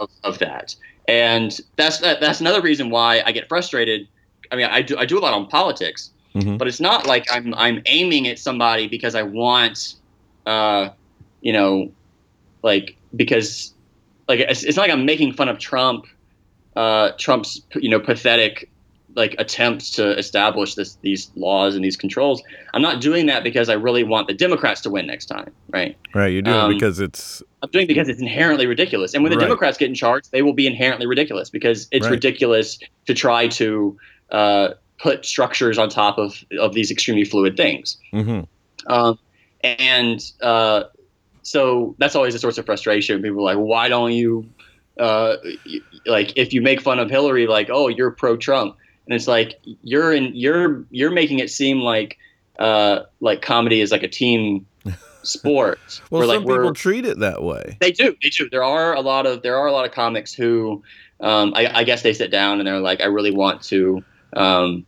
of, 0.00 0.10
of 0.22 0.38
that 0.40 0.74
and 1.08 1.58
that's 1.76 1.98
that, 2.00 2.20
that's 2.20 2.40
another 2.40 2.60
reason 2.60 2.90
why 2.90 3.22
I 3.24 3.32
get 3.32 3.48
frustrated 3.48 4.06
I 4.52 4.56
mean 4.56 4.66
I 4.66 4.82
do 4.82 4.98
I 4.98 5.06
do 5.06 5.18
a 5.18 5.20
lot 5.20 5.32
on 5.32 5.46
politics 5.46 6.10
Mhm. 6.34 6.58
but 6.58 6.68
it's 6.68 6.80
not 6.80 7.06
like 7.06 7.24
I'm 7.32 7.54
I'm 7.54 7.80
aiming 7.86 8.28
at 8.28 8.38
somebody 8.38 8.86
because 8.88 9.14
I 9.14 9.22
want 9.22 9.94
uh 10.44 10.90
you 11.40 11.54
know 11.54 11.90
like 12.62 12.96
because 13.16 13.72
like 14.28 14.40
it's, 14.40 14.62
it's 14.62 14.76
not 14.76 14.82
like 14.82 14.90
I'm 14.92 15.06
making 15.06 15.32
fun 15.32 15.48
of 15.48 15.58
Trump 15.58 16.04
uh, 16.76 17.12
Trump's 17.18 17.60
you 17.74 17.88
know 17.88 18.00
pathetic 18.00 18.70
like 19.16 19.36
attempts 19.38 19.92
to 19.92 20.16
establish 20.18 20.74
this 20.74 20.96
these 21.02 21.30
laws 21.36 21.76
and 21.76 21.84
these 21.84 21.96
controls. 21.96 22.42
I'm 22.72 22.82
not 22.82 23.00
doing 23.00 23.26
that 23.26 23.44
because 23.44 23.68
I 23.68 23.74
really 23.74 24.02
want 24.02 24.26
the 24.26 24.34
Democrats 24.34 24.80
to 24.82 24.90
win 24.90 25.06
next 25.06 25.26
time, 25.26 25.52
right? 25.72 25.96
Right. 26.14 26.32
You're 26.32 26.42
doing 26.42 26.56
um, 26.56 26.70
it 26.72 26.74
because 26.74 26.98
it's 26.98 27.42
I'm 27.62 27.70
doing 27.70 27.84
it 27.84 27.88
because 27.88 28.08
it's 28.08 28.20
inherently 28.20 28.66
ridiculous. 28.66 29.14
And 29.14 29.22
when 29.22 29.30
the 29.30 29.38
Right. 29.38 29.44
Democrats 29.44 29.78
get 29.78 29.88
in 29.88 29.94
charge, 29.94 30.24
they 30.30 30.42
will 30.42 30.52
be 30.52 30.66
inherently 30.66 31.06
ridiculous 31.06 31.48
because 31.48 31.86
it's 31.92 32.04
Right. 32.06 32.12
ridiculous 32.12 32.78
to 33.06 33.14
try 33.14 33.46
to 33.48 33.96
uh, 34.30 34.70
put 34.98 35.24
structures 35.24 35.78
on 35.78 35.88
top 35.88 36.18
of 36.18 36.42
of 36.58 36.74
these 36.74 36.90
extremely 36.90 37.24
fluid 37.24 37.56
things. 37.56 37.96
Mhm. 38.12 38.48
Um, 38.88 39.18
and 39.62 40.20
uh, 40.42 40.84
so 41.42 41.94
that's 41.98 42.16
always 42.16 42.34
a 42.34 42.38
source 42.38 42.58
of 42.58 42.66
frustration. 42.66 43.22
People 43.22 43.40
are 43.48 43.54
like, 43.54 43.64
why 43.64 43.88
don't 43.88 44.12
you, 44.12 44.46
uh, 44.98 45.36
like, 46.06 46.32
if 46.36 46.52
you 46.52 46.62
make 46.62 46.80
fun 46.80 46.98
of 46.98 47.10
Hillary, 47.10 47.46
like, 47.46 47.68
oh, 47.70 47.88
you're 47.88 48.10
pro 48.10 48.36
Trump, 48.36 48.76
and 49.06 49.14
it's 49.14 49.26
like 49.28 49.60
you're 49.82 50.12
in, 50.12 50.32
you're 50.34 50.84
you're 50.90 51.10
making 51.10 51.38
it 51.40 51.50
seem 51.50 51.80
like, 51.80 52.18
uh, 52.58 53.00
like 53.20 53.42
comedy 53.42 53.80
is 53.80 53.90
like 53.90 54.02
a 54.02 54.08
team 54.08 54.66
sport. 55.22 55.78
well, 56.10 56.20
where, 56.20 56.28
some 56.28 56.38
like, 56.38 56.46
we're- 56.46 56.60
people 56.60 56.74
treat 56.74 57.04
it 57.04 57.18
that 57.18 57.42
way. 57.42 57.76
they 57.80 57.90
do, 57.92 58.14
they 58.22 58.30
do. 58.30 58.48
There 58.50 58.64
are 58.64 58.94
a 58.94 59.00
lot 59.00 59.26
of 59.26 59.42
there 59.42 59.56
are 59.56 59.66
a 59.66 59.72
lot 59.72 59.84
of 59.84 59.92
comics 59.92 60.32
who, 60.32 60.82
um, 61.20 61.52
I, 61.54 61.80
I 61.80 61.84
guess 61.84 62.02
they 62.02 62.12
sit 62.12 62.30
down 62.30 62.60
and 62.60 62.66
they're 62.66 62.80
like, 62.80 63.00
I 63.00 63.06
really 63.06 63.30
want 63.32 63.62
to, 63.64 64.02
um, 64.34 64.86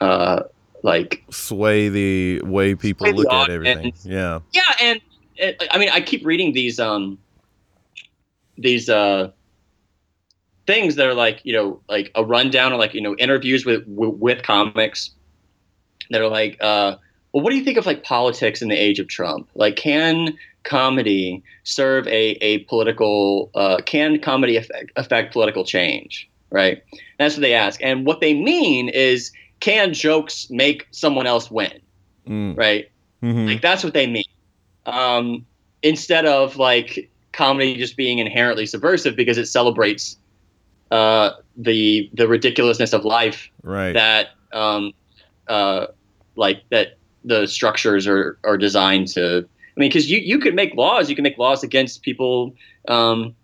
uh, 0.00 0.42
like 0.82 1.22
Sway 1.30 1.88
the 1.88 2.40
way 2.42 2.74
people 2.74 3.10
look 3.12 3.32
at 3.32 3.48
everything. 3.50 3.94
Yeah. 4.04 4.40
Yeah, 4.52 4.62
and 4.80 5.00
it, 5.36 5.62
I 5.70 5.78
mean, 5.78 5.88
I 5.90 6.00
keep 6.00 6.24
reading 6.26 6.52
these 6.52 6.78
um 6.78 7.18
these 8.56 8.88
uh 8.88 9.30
things 10.66 10.94
that 10.96 11.06
are 11.06 11.14
like 11.14 11.40
you 11.44 11.52
know 11.52 11.80
like 11.88 12.10
a 12.14 12.24
rundown 12.24 12.72
or 12.72 12.76
like 12.78 12.94
you 12.94 13.00
know 13.00 13.14
interviews 13.16 13.66
with 13.66 13.84
with, 13.86 14.14
with 14.14 14.42
comics 14.42 15.10
that 16.10 16.20
are 16.20 16.28
like 16.28 16.56
uh 16.60 16.96
well 17.32 17.42
what 17.42 17.50
do 17.50 17.56
you 17.56 17.64
think 17.64 17.78
of 17.78 17.86
like 17.86 18.02
politics 18.02 18.62
in 18.62 18.68
the 18.68 18.76
age 18.76 18.98
of 18.98 19.08
Trump 19.08 19.48
like 19.54 19.76
can 19.76 20.36
comedy 20.62 21.42
serve 21.64 22.06
a 22.08 22.30
a 22.40 22.58
political 22.60 23.50
uh 23.54 23.78
can 23.84 24.18
comedy 24.18 24.56
affect 24.56 24.90
affect 24.96 25.32
political 25.32 25.64
change 25.64 26.28
right 26.50 26.82
that's 27.18 27.34
what 27.36 27.42
they 27.42 27.52
ask 27.52 27.82
and 27.82 28.06
what 28.06 28.20
they 28.20 28.32
mean 28.32 28.88
is 28.88 29.30
can 29.60 29.92
jokes 29.92 30.48
make 30.50 30.86
someone 30.90 31.26
else 31.26 31.50
win 31.50 31.80
Mm. 32.26 32.56
right 32.56 32.90
Mhm. 33.22 33.46
like 33.46 33.60
that's 33.60 33.84
what 33.84 33.92
they 33.92 34.06
mean. 34.06 34.24
Um, 34.86 35.44
instead 35.82 36.24
of 36.24 36.56
like 36.56 37.10
comedy 37.34 37.76
just 37.76 37.96
being 37.96 38.18
inherently 38.18 38.66
subversive 38.66 39.16
because 39.16 39.38
it 39.38 39.46
celebrates 39.46 40.18
uh, 40.90 41.30
the 41.56 42.10
the 42.14 42.28
ridiculousness 42.28 42.92
of 42.92 43.04
life 43.04 43.48
right. 43.62 43.92
that 43.92 44.28
um, 44.52 44.92
uh, 45.48 45.86
like 46.36 46.62
that 46.70 46.98
the 47.24 47.46
structures 47.46 48.06
are 48.06 48.38
are 48.44 48.56
designed 48.56 49.08
to. 49.08 49.46
I 49.76 49.80
mean, 49.80 49.90
because 49.90 50.10
you 50.10 50.18
you 50.18 50.38
could 50.38 50.54
make 50.54 50.74
laws, 50.74 51.10
you 51.10 51.16
can 51.16 51.24
make 51.24 51.36
laws 51.38 51.64
against 51.64 52.02
people 52.02 52.54
um, 52.88 53.34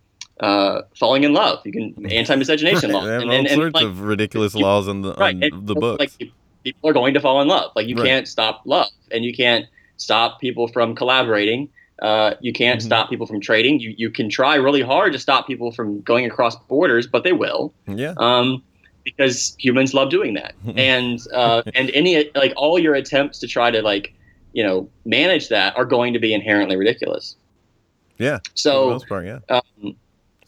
uh, 0.40 0.82
falling 0.98 1.24
in 1.24 1.32
love. 1.32 1.58
You 1.64 1.72
can 1.72 2.06
anti-miscegenation 2.10 2.90
Right. 2.92 2.94
law, 2.94 3.04
They 3.04 3.12
have 3.12 3.22
and, 3.22 3.30
all 3.30 3.36
and, 3.36 3.46
and, 3.48 3.56
sorts 3.56 3.74
like, 3.74 3.84
of 3.84 4.00
ridiculous 4.02 4.54
laws 4.54 4.86
on 4.88 5.02
the 5.02 5.14
right 5.14 5.34
on 5.34 5.42
and 5.42 5.66
the 5.66 5.74
books. 5.74 5.98
like 6.20 6.30
people 6.62 6.90
are 6.90 6.92
going 6.92 7.14
to 7.14 7.20
fall 7.20 7.40
in 7.40 7.48
love 7.48 7.72
like 7.74 7.88
you 7.88 7.96
Right. 7.96 8.06
can't 8.06 8.28
stop 8.28 8.62
love 8.66 8.90
and 9.10 9.24
you 9.24 9.34
can't 9.34 9.66
stop 9.96 10.40
people 10.40 10.68
from 10.68 10.94
collaborating. 10.94 11.68
Uh, 12.00 12.34
you 12.40 12.52
can't 12.52 12.80
Mhm. 12.80 12.84
stop 12.84 13.10
people 13.10 13.26
from 13.26 13.40
trading. 13.40 13.78
You 13.80 13.94
you 13.96 14.10
can 14.10 14.28
try 14.30 14.54
really 14.56 14.80
hard 14.82 15.12
to 15.12 15.18
stop 15.18 15.46
people 15.46 15.70
from 15.72 16.00
going 16.00 16.24
across 16.24 16.56
borders, 16.68 17.06
but 17.06 17.24
they 17.24 17.32
will 17.32 17.72
Yeah. 17.86 18.14
um, 18.16 18.62
because 19.04 19.54
humans 19.58 19.92
love 19.94 20.10
doing 20.10 20.34
that. 20.34 20.54
and 20.76 21.18
uh, 21.34 21.62
and 21.74 21.90
any 21.92 22.30
like 22.34 22.52
all 22.56 22.78
your 22.78 22.94
attempts 22.94 23.38
to 23.40 23.46
try 23.46 23.70
to 23.70 23.82
like 23.82 24.14
you 24.52 24.62
know 24.64 24.88
manage 25.04 25.48
that 25.50 25.76
are 25.76 25.84
going 25.84 26.12
to 26.14 26.18
be 26.18 26.32
inherently 26.34 26.76
ridiculous. 26.76 27.36
Yeah. 28.18 28.38
For 28.38 28.42
the 28.44 28.50
So 28.54 28.90
most 28.90 29.08
part, 29.08 29.26
yeah. 29.26 29.38
um, 29.48 29.62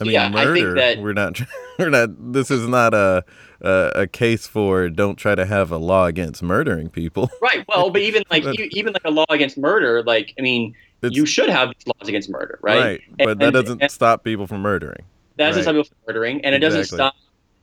I 0.00 0.04
mean, 0.04 0.12
yeah, 0.12 0.26
I 0.34 0.44
think 0.52 0.64
murder. 0.66 0.74
that- 0.74 0.98
we're 1.00 1.12
not. 1.12 1.40
We're 1.78 1.88
not. 1.90 2.32
This 2.32 2.50
is 2.50 2.68
not 2.68 2.92
a, 2.94 3.24
a 3.60 3.92
a 4.02 4.06
case 4.06 4.46
for 4.46 4.88
don't 4.88 5.16
try 5.16 5.34
to 5.34 5.44
have 5.46 5.72
a 5.72 5.78
law 5.78 6.04
against 6.06 6.42
murdering 6.42 6.90
people. 6.90 7.30
right. 7.40 7.64
Well, 7.68 7.90
but 7.90 8.02
even 8.02 8.22
like 8.30 8.44
But- 8.44 8.56
even 8.58 8.92
like 8.92 9.04
a 9.04 9.10
law 9.10 9.24
against 9.30 9.56
murder, 9.58 10.02
like 10.02 10.34
I 10.38 10.42
mean, 10.42 10.74
It's, 11.02 11.16
you 11.16 11.26
should 11.26 11.48
have 11.48 11.68
these 11.70 11.86
laws 11.86 12.08
against 12.08 12.30
murder, 12.30 12.58
right? 12.62 12.80
Right, 12.80 13.00
But 13.18 13.38
that 13.40 13.52
doesn't 13.52 13.82
and- 13.82 13.90
stop 13.90 14.24
people 14.24 14.46
from 14.46 14.60
murdering. 14.62 15.04
That 15.36 15.48
doesn't 15.48 15.60
Right. 15.60 15.62
stop 15.64 15.72
people 15.74 15.84
from 15.84 15.96
murdering, 16.14 16.44
and 16.44 16.54
it 16.54 16.58
doesn't 16.60 16.84
stop. 16.84 17.14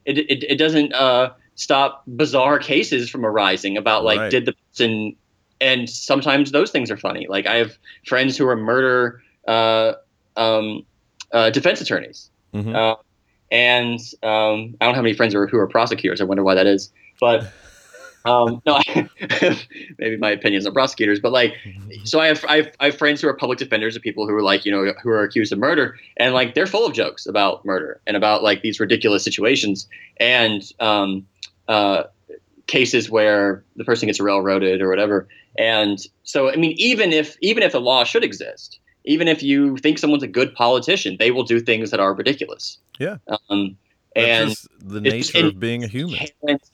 It, 0.04 0.18
it, 0.18 0.42
it 0.44 0.56
doesn't 0.56 0.92
uh, 0.92 1.30
stop 1.54 2.02
bizarre 2.06 2.58
cases 2.58 3.08
from 3.08 3.24
arising 3.24 3.76
about 3.76 4.04
like 4.04 4.18
Right. 4.18 4.30
did 4.30 4.44
the 4.46 4.54
person, 4.72 5.16
and 5.60 5.88
sometimes 5.88 6.52
those 6.52 6.70
things 6.70 6.90
are 6.90 6.96
funny. 6.96 7.26
Like 7.28 7.46
I 7.46 7.56
have 7.56 7.78
friends 8.06 8.36
who 8.36 8.46
are 8.48 8.56
murder 8.56 9.22
uh, 9.48 9.92
um, 10.36 10.84
uh, 11.32 11.50
defense 11.50 11.80
attorneys, 11.80 12.30
Mhm. 12.54 12.74
uh, 12.74 12.96
and 13.52 13.98
um, 14.22 14.74
I 14.80 14.86
don't 14.86 14.94
have 14.94 15.04
any 15.04 15.14
friends 15.14 15.32
who 15.34 15.40
are, 15.40 15.46
who 15.46 15.58
are 15.58 15.66
prosecutors. 15.68 16.20
I 16.20 16.24
wonder 16.24 16.42
why 16.42 16.54
that 16.56 16.66
is, 16.66 16.92
but. 17.20 17.50
Um, 18.24 18.60
no, 18.66 18.80
maybe 19.98 20.16
my 20.18 20.30
opinions 20.30 20.66
on 20.66 20.72
prosecutors, 20.72 21.20
but 21.20 21.32
like, 21.32 21.54
so 22.04 22.20
I 22.20 22.26
have, 22.26 22.44
I 22.46 22.56
have 22.56 22.72
I 22.80 22.84
have 22.86 22.98
friends 22.98 23.20
who 23.20 23.28
are 23.28 23.34
public 23.34 23.58
defenders 23.58 23.96
of 23.96 24.02
people 24.02 24.26
who 24.26 24.34
are 24.34 24.42
like 24.42 24.64
you 24.66 24.72
know 24.72 24.92
who 25.02 25.10
are 25.10 25.22
accused 25.22 25.52
of 25.52 25.58
murder, 25.58 25.98
and 26.18 26.34
like 26.34 26.54
they're 26.54 26.66
full 26.66 26.86
of 26.86 26.92
jokes 26.92 27.26
about 27.26 27.64
murder 27.64 28.00
and 28.06 28.16
about 28.16 28.42
like 28.42 28.62
these 28.62 28.78
ridiculous 28.78 29.24
situations 29.24 29.88
and 30.18 30.70
um, 30.80 31.26
uh, 31.68 32.04
cases 32.66 33.10
where 33.10 33.64
the 33.76 33.84
person 33.84 34.06
gets 34.06 34.20
railroaded 34.20 34.82
or 34.82 34.88
whatever. 34.88 35.26
And 35.58 35.98
so 36.24 36.50
I 36.50 36.56
mean, 36.56 36.74
even 36.76 37.12
if 37.12 37.36
even 37.40 37.62
if 37.62 37.74
a 37.74 37.78
law 37.78 38.04
should 38.04 38.24
exist, 38.24 38.78
even 39.04 39.28
if 39.28 39.42
you 39.42 39.76
think 39.78 39.98
someone's 39.98 40.22
a 40.22 40.28
good 40.28 40.54
politician, 40.54 41.16
they 41.18 41.30
will 41.30 41.44
do 41.44 41.60
things 41.60 41.90
that 41.90 42.00
are 42.00 42.14
ridiculous. 42.14 42.78
Yeah. 42.98 43.16
Um, 43.48 43.76
That's 44.14 44.28
and 44.28 44.50
just 44.50 44.68
the 44.80 45.00
nature 45.00 45.38
and 45.38 45.46
of 45.48 45.60
being 45.60 45.84
a 45.84 45.88
human. 45.88 46.26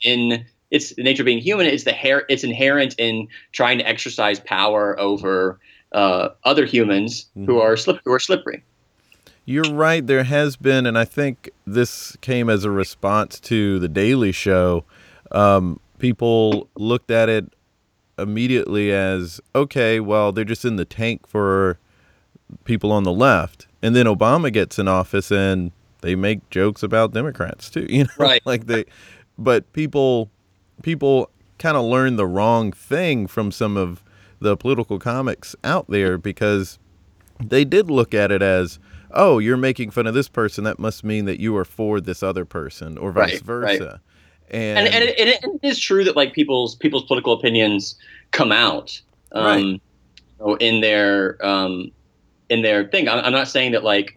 in 0.03 0.45
it's 0.71 0.95
the 0.95 1.03
nature 1.03 1.23
of 1.23 1.27
being 1.27 1.39
human. 1.39 1.67
It's 1.67 1.85
the 1.85 1.93
hair. 1.93 2.25
It's 2.29 2.45
inherent 2.45 2.95
in 2.99 3.29
trying 3.53 3.79
to 3.79 3.87
exercise 3.89 4.41
power 4.41 4.99
over 4.99 5.59
uh, 5.93 6.31
other 6.45 6.65
humans 6.67 7.27
who 7.35 7.47
Mhm. 7.55 7.63
are 7.63 7.77
slip 7.77 8.01
who 8.05 8.13
are 8.13 8.19
slippery. 8.19 8.63
You're 9.45 9.73
right. 9.73 10.05
There 10.05 10.25
has 10.25 10.57
been, 10.57 10.87
and 10.87 10.99
I 10.99 11.05
think 11.05 11.51
this 11.67 12.17
came 12.21 12.51
as 12.51 12.65
a 12.65 12.71
response 12.71 13.39
to 13.41 13.79
the 13.79 13.89
Daily 13.89 14.33
Show. 14.33 14.85
Um, 15.31 15.79
people 16.01 16.69
looked 16.75 17.13
at 17.13 17.29
it 17.29 17.53
immediately 18.19 18.93
as 18.93 19.41
okay, 19.55 20.01
well, 20.01 20.33
they're 20.33 20.45
just 20.45 20.65
in 20.65 20.77
the 20.77 20.85
tank 20.85 21.27
for 21.29 21.79
people 22.65 22.91
on 22.93 23.05
the 23.05 23.13
left, 23.13 23.67
and 23.83 23.95
then 23.95 24.07
Obama 24.07 24.53
gets 24.53 24.79
in 24.79 24.89
office 24.89 25.31
and 25.31 25.71
they 26.01 26.15
make 26.15 26.49
jokes 26.51 26.83
about 26.83 27.13
Democrats 27.13 27.71
too. 27.71 27.87
You 27.91 28.05
know, 28.05 28.11
Right. 28.19 28.43
like 28.45 28.67
they, 28.67 28.85
but 29.39 29.73
people, 29.73 30.31
people 30.83 31.31
kind 31.59 31.77
of 31.77 31.85
learn 31.85 32.17
the 32.17 32.27
wrong 32.27 32.73
thing 32.73 33.27
from 33.27 33.51
some 33.51 33.77
of 33.77 34.03
the 34.41 34.57
political 34.57 34.99
comics 34.99 35.57
out 35.65 35.89
there 35.89 36.19
because 36.19 36.79
they 37.43 37.65
did 37.65 37.91
look 37.91 38.13
at 38.15 38.31
it 38.31 38.43
as, 38.43 38.79
oh, 39.13 39.39
you're 39.39 39.57
making 39.57 39.91
fun 39.91 40.07
of 40.07 40.15
this 40.15 40.29
person. 40.29 40.65
That 40.65 40.79
must 40.79 41.05
mean 41.05 41.25
that 41.25 41.41
you 41.41 41.57
are 41.57 41.65
for 41.65 42.01
this 42.01 42.23
other 42.23 42.45
person, 42.45 42.99
or 42.99 43.13
vice 43.13 43.41
Right, 43.43 43.55
right. 43.57 43.79
versa. 43.81 44.01
And, 44.51 44.79
And 44.87 44.95
and 44.95 45.05
it, 45.05 45.19
and 45.45 45.55
it 45.63 45.67
is 45.67 45.79
true 45.79 46.05
that 46.05 46.15
like 46.17 46.33
people's 46.33 46.77
people's 46.77 47.05
political 47.05 47.33
opinions 47.33 47.97
come 48.31 48.53
out 48.53 49.01
um, 49.33 49.81
Right. 50.39 50.61
in 50.61 50.81
their 50.83 51.45
um, 51.45 51.91
in 52.49 52.63
their 52.63 52.87
thing. 52.89 53.09
I'm, 53.09 53.25
I'm 53.25 53.33
not 53.33 53.49
saying 53.49 53.73
that 53.73 53.83
like 53.83 54.17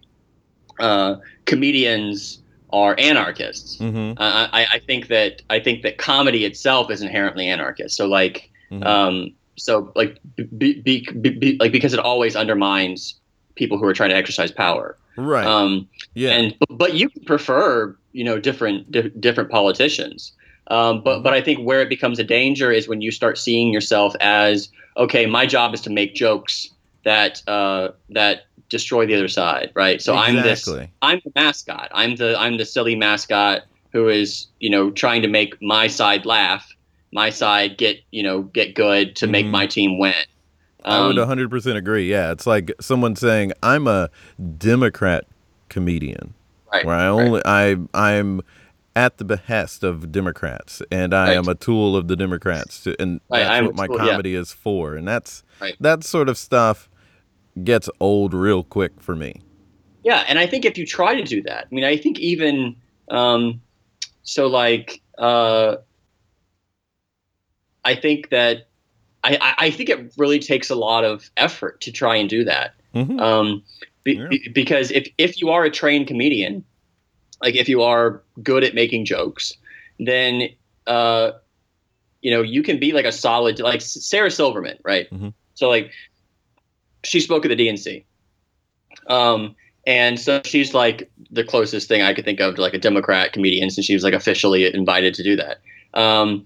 uh, 0.79 1.15
comedians 1.45 2.41
are 2.71 2.95
anarchists. 2.99 3.77
Mhm, 3.77 4.15
I, 4.17 4.49
I, 4.51 4.67
I 4.75 4.79
think 4.79 5.07
that 5.07 5.41
I 5.49 5.59
think 5.59 5.83
that 5.83 5.97
comedy 5.97 6.45
itself 6.45 6.91
is 6.91 7.01
inherently 7.01 7.47
anarchist. 7.47 7.95
So 7.95 8.07
like 8.07 8.49
mhm. 8.71 8.85
um, 8.85 9.31
so 9.57 9.91
like 9.95 10.17
be, 10.35 10.81
be, 10.81 11.07
be, 11.21 11.29
be, 11.29 11.57
like 11.59 11.71
because 11.71 11.93
it 11.93 11.99
always 11.99 12.35
undermines 12.35 13.15
people 13.55 13.77
who 13.77 13.85
are 13.85 13.93
trying 13.93 14.09
to 14.09 14.15
exercise 14.15 14.51
power. 14.51 14.97
right. 15.17 15.45
Um, 15.45 15.89
yeah. 16.13 16.31
and 16.31 16.55
but 16.69 16.93
you 16.93 17.09
prefer 17.25 17.95
you 18.13 18.23
know 18.23 18.39
different 18.39 18.91
di- 18.91 19.09
different 19.19 19.49
politicians. 19.49 20.31
Um, 20.67 21.01
but 21.03 21.21
but 21.23 21.33
I 21.33 21.41
think 21.41 21.65
where 21.65 21.81
it 21.81 21.89
becomes 21.89 22.19
a 22.19 22.23
danger 22.23 22.71
is 22.71 22.87
when 22.87 23.01
you 23.01 23.11
start 23.11 23.37
seeing 23.37 23.73
yourself 23.73 24.15
as 24.21 24.69
okay, 24.97 25.25
my 25.25 25.45
job 25.45 25.73
is 25.73 25.81
to 25.81 25.89
make 25.89 26.13
jokes 26.13 26.69
that 27.03 27.41
uh, 27.47 27.89
that 28.09 28.41
destroy 28.69 29.05
the 29.05 29.15
other 29.15 29.27
side, 29.27 29.71
right? 29.75 30.01
So 30.01 30.15
I'm 30.15 30.35
this 30.35 30.67
I'm 31.01 31.19
the 31.25 31.31
mascot. 31.35 31.89
I'm 31.93 32.15
the 32.15 32.39
I'm 32.39 32.57
the 32.57 32.65
silly 32.65 32.95
mascot 32.95 33.63
who 33.91 34.07
is 34.07 34.47
you 34.59 34.69
know 34.69 34.91
trying 34.91 35.21
to 35.23 35.27
make 35.27 35.59
my 35.61 35.87
side 35.87 36.25
laugh, 36.25 36.67
my 37.11 37.29
side 37.29 37.77
get 37.77 37.97
you 38.11 38.23
know 38.23 38.43
get 38.43 38.75
good 38.75 39.15
to 39.17 39.27
make 39.27 39.45
Mhm. 39.47 39.51
my 39.51 39.67
team 39.67 39.97
win. 39.99 40.13
I 40.85 41.05
would 41.05 41.17
Um, 41.19 41.27
100% 41.27 41.77
agree. 41.77 42.09
Yeah, 42.09 42.31
it's 42.31 42.47
like 42.47 42.71
someone 42.79 43.15
saying 43.15 43.51
I'm 43.61 43.85
a 43.87 44.09
Democrat 44.57 45.25
comedian, 45.67 46.33
Right, 46.71 46.85
where 46.85 46.95
I 46.95 47.07
only 47.07 47.41
I 47.45 47.75
I'm 47.93 48.41
at 48.95 49.17
the 49.17 49.23
behest 49.25 49.83
of 49.83 50.11
Democrats, 50.11 50.81
and 50.91 51.13
I 51.13 51.27
Right. 51.29 51.37
am 51.37 51.47
a 51.47 51.55
tool 51.55 51.95
of 51.95 52.07
the 52.07 52.15
Democrats, 52.15 52.81
to, 52.83 52.99
and 53.01 53.21
Right, 53.29 53.43
that's 53.43 53.61
what 53.65 53.75
my 53.75 53.87
tool, 53.87 53.97
yeah. 54.01 54.11
comedy 54.11 54.35
is 54.35 54.51
for. 54.51 54.95
And 54.95 55.07
that's 55.07 55.43
Right. 55.61 55.75
that 55.79 56.03
sort 56.03 56.27
of 56.29 56.37
stuff 56.37 56.88
gets 57.63 57.89
old 57.99 58.33
real 58.33 58.63
quick 58.63 59.01
for 59.01 59.15
me. 59.15 59.41
Yeah, 60.03 60.23
and 60.27 60.39
I 60.39 60.47
think 60.47 60.65
if 60.65 60.77
you 60.77 60.85
try 60.85 61.15
to 61.15 61.23
do 61.23 61.41
that, 61.43 61.67
I 61.71 61.75
mean, 61.75 61.83
I 61.83 61.97
think 61.97 62.19
even 62.19 62.75
um, 63.09 63.61
so, 64.23 64.47
like, 64.47 65.01
uh, 65.17 65.77
I 67.83 67.95
think 67.95 68.29
that 68.29 68.67
I, 69.23 69.55
I, 69.57 69.71
think 69.71 69.89
it 69.89 70.13
really 70.17 70.39
takes 70.39 70.69
a 70.69 70.75
lot 70.75 71.03
of 71.03 71.29
effort 71.35 71.81
to 71.81 71.91
try 71.91 72.15
and 72.15 72.29
do 72.29 72.43
that. 72.45 72.75
Mhm. 72.95 73.19
Um, 73.19 73.63
be, 74.03 74.13
Yeah. 74.13 74.27
be- 74.29 74.49
because 74.53 74.91
if 74.91 75.09
if 75.17 75.41
you 75.41 75.49
are 75.49 75.65
a 75.65 75.69
trained 75.69 76.07
comedian, 76.07 76.63
like 77.41 77.55
if 77.55 77.67
you 77.67 77.81
are 77.81 78.23
good 78.41 78.63
at 78.63 78.73
making 78.73 79.05
jokes, 79.05 79.53
then 79.99 80.49
uh, 80.87 81.31
you 82.21 82.31
know 82.31 82.41
you 82.41 82.63
can 82.63 82.79
be 82.79 82.93
like 82.93 83.05
a 83.05 83.11
solid 83.11 83.59
like 83.59 83.81
Sarah 83.81 84.31
Silverman, 84.31 84.77
right? 84.83 85.09
Mhm. 85.11 85.33
So 85.55 85.69
like 85.69 85.91
she 87.03 87.19
spoke 87.19 87.45
at 87.45 87.49
the 87.49 87.55
DNC, 87.55 88.03
um, 89.07 89.55
and 89.87 90.19
so 90.19 90.41
she's 90.43 90.73
like 90.73 91.09
the 91.31 91.43
closest 91.43 91.87
thing 91.87 92.01
I 92.01 92.13
could 92.13 92.25
think 92.25 92.39
of 92.39 92.55
to 92.55 92.61
like 92.61 92.73
a 92.73 92.79
Democrat 92.79 93.33
comedian, 93.33 93.69
since 93.69 93.85
she 93.85 93.93
was 93.93 94.03
like 94.03 94.13
officially 94.13 94.73
invited 94.73 95.13
to 95.15 95.23
do 95.23 95.35
that. 95.35 95.59
Um, 95.93 96.45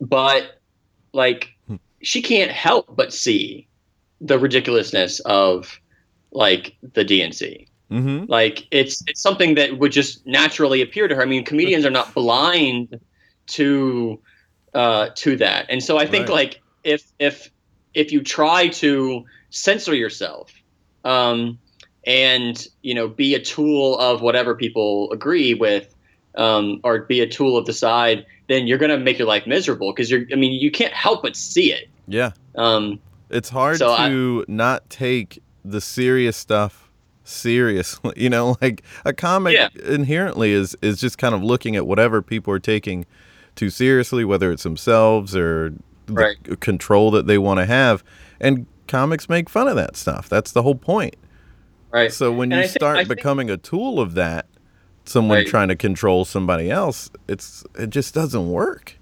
but 0.00 0.60
like 1.12 1.48
Hmm. 1.66 1.76
she 2.02 2.22
can't 2.22 2.50
help 2.50 2.94
but 2.96 3.12
see 3.12 3.66
the 4.20 4.38
ridiculousness 4.38 5.20
of 5.20 5.78
like 6.32 6.74
the 6.94 7.04
DNC. 7.04 7.66
Mm-hmm. 7.90 8.24
Like 8.28 8.66
it's 8.70 9.02
it's 9.06 9.20
something 9.20 9.54
that 9.56 9.78
would 9.78 9.92
just 9.92 10.24
naturally 10.26 10.80
appear 10.80 11.08
to 11.08 11.14
her. 11.14 11.22
I 11.22 11.26
mean, 11.26 11.44
comedians 11.44 11.84
are 11.84 11.90
not 11.90 12.14
blind 12.14 13.00
to 13.48 14.20
uh, 14.74 15.08
to 15.16 15.36
that, 15.36 15.66
and 15.68 15.82
so 15.82 15.98
I 15.98 16.06
think 16.06 16.28
Right. 16.28 16.34
like 16.34 16.60
if 16.84 17.02
if 17.18 17.50
if 17.94 18.12
you 18.12 18.22
try 18.22 18.68
to 18.68 19.24
censor 19.50 19.94
yourself 19.94 20.52
um, 21.04 21.58
and 22.06 22.66
you 22.82 22.94
know 22.94 23.08
be 23.08 23.34
a 23.34 23.40
tool 23.40 23.98
of 23.98 24.22
whatever 24.22 24.54
people 24.54 25.10
agree 25.12 25.54
with 25.54 25.94
um, 26.36 26.80
or 26.84 27.00
be 27.02 27.20
a 27.20 27.26
tool 27.26 27.56
of 27.58 27.66
the 27.66 27.72
side, 27.72 28.24
then 28.48 28.66
you're 28.66 28.78
going 28.78 28.90
to 28.90 28.98
make 28.98 29.18
your 29.18 29.26
life 29.28 29.46
miserable 29.46 29.92
because 29.92 30.10
you're. 30.10 30.22
I 30.32 30.36
mean, 30.36 30.52
you 30.52 30.70
can't 30.70 30.92
help 30.94 31.22
but 31.22 31.34
see 31.36 31.72
it. 31.72 31.88
Yeah, 32.06 32.30
Um, 32.54 33.00
it's 33.30 33.48
hard 33.48 33.78
So 33.78 33.92
I- 33.92 34.08
to 34.08 34.44
not 34.48 34.88
take 34.90 35.42
the 35.64 35.80
serious 35.80 36.36
stuff 36.36 36.88
seriously. 37.24 38.12
You 38.16 38.30
know, 38.30 38.56
like 38.60 38.82
a 39.04 39.12
comic 39.12 39.54
Yeah. 39.54 39.68
inherently 39.86 40.52
is 40.52 40.76
is 40.82 41.00
just 41.00 41.18
kind 41.18 41.34
of 41.34 41.42
looking 41.42 41.74
at 41.76 41.86
whatever 41.86 42.22
people 42.22 42.52
are 42.54 42.58
taking 42.60 43.06
too 43.56 43.70
seriously, 43.70 44.24
whether 44.24 44.50
it's 44.52 44.62
themselves 44.62 45.34
or 45.36 45.74
the 46.06 46.12
Right. 46.12 46.36
c- 46.48 46.56
control 46.56 47.10
that 47.12 47.26
they 47.26 47.38
want 47.38 47.58
to 47.58 47.66
have. 47.66 48.02
And 48.40 48.66
comics 48.90 49.28
make 49.28 49.48
fun 49.48 49.68
of 49.68 49.76
that 49.76 49.96
stuff. 49.96 50.28
That's 50.28 50.52
the 50.52 50.62
whole 50.62 50.74
point. 50.74 51.16
right. 51.90 52.12
So 52.12 52.30
when 52.32 52.52
And 52.52 52.58
you 52.60 52.64
I 52.64 52.68
start 52.68 52.96
think- 52.98 53.08
becoming 53.08 53.48
a 53.50 53.56
tool 53.56 53.98
of 54.00 54.14
that, 54.14 54.46
someone 55.06 55.38
Right. 55.38 55.46
trying 55.46 55.68
to 55.68 55.76
control 55.76 56.24
somebody 56.24 56.70
else, 56.70 57.08
it's 57.26 57.64
it 57.78 57.90
just 57.90 58.14
doesn't 58.14 58.48
work. 58.50 58.96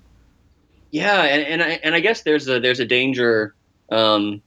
Yeah, 0.90 1.22
and, 1.24 1.42
and 1.46 1.62
I 1.62 1.80
and 1.82 1.94
I 1.94 2.00
guess 2.00 2.22
there's 2.22 2.48
a 2.48 2.60
there's 2.60 2.80
a 2.80 2.86
danger 2.86 3.54
um, 3.90 4.40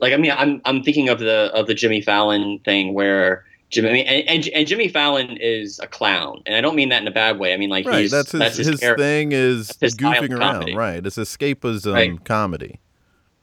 like 0.00 0.12
I 0.12 0.16
mean 0.16 0.32
I'm 0.32 0.60
I'm 0.64 0.82
thinking 0.82 1.08
of 1.08 1.18
the 1.20 1.50
of 1.54 1.66
the 1.68 1.74
Jimmy 1.74 2.00
Fallon 2.00 2.58
thing 2.64 2.94
where 2.94 3.44
Jimmy 3.70 3.88
I 3.88 3.92
mean, 3.92 4.06
and, 4.06 4.28
and, 4.28 4.48
and 4.54 4.66
Jimmy 4.66 4.88
Fallon 4.88 5.36
is 5.40 5.78
a 5.78 5.86
clown, 5.86 6.40
and 6.46 6.54
I 6.56 6.60
don't 6.60 6.74
mean 6.74 6.88
that 6.88 7.02
in 7.02 7.06
a 7.08 7.12
bad 7.12 7.38
way. 7.38 7.52
I 7.54 7.58
mean 7.58 7.70
like 7.70 7.86
right. 7.86 8.00
he's 8.00 8.10
That's 8.10 8.32
his, 8.32 8.38
that's 8.40 8.56
his, 8.56 8.66
his 8.80 8.80
thing 8.96 9.30
is 9.32 9.70
his 9.80 9.94
goofing 9.94 10.30
around. 10.30 10.54
comedy. 10.54 10.74
Right. 10.74 11.04
It's 11.06 11.16
escapism 11.16 11.92
Right. 11.92 12.24
comedy. 12.24 12.80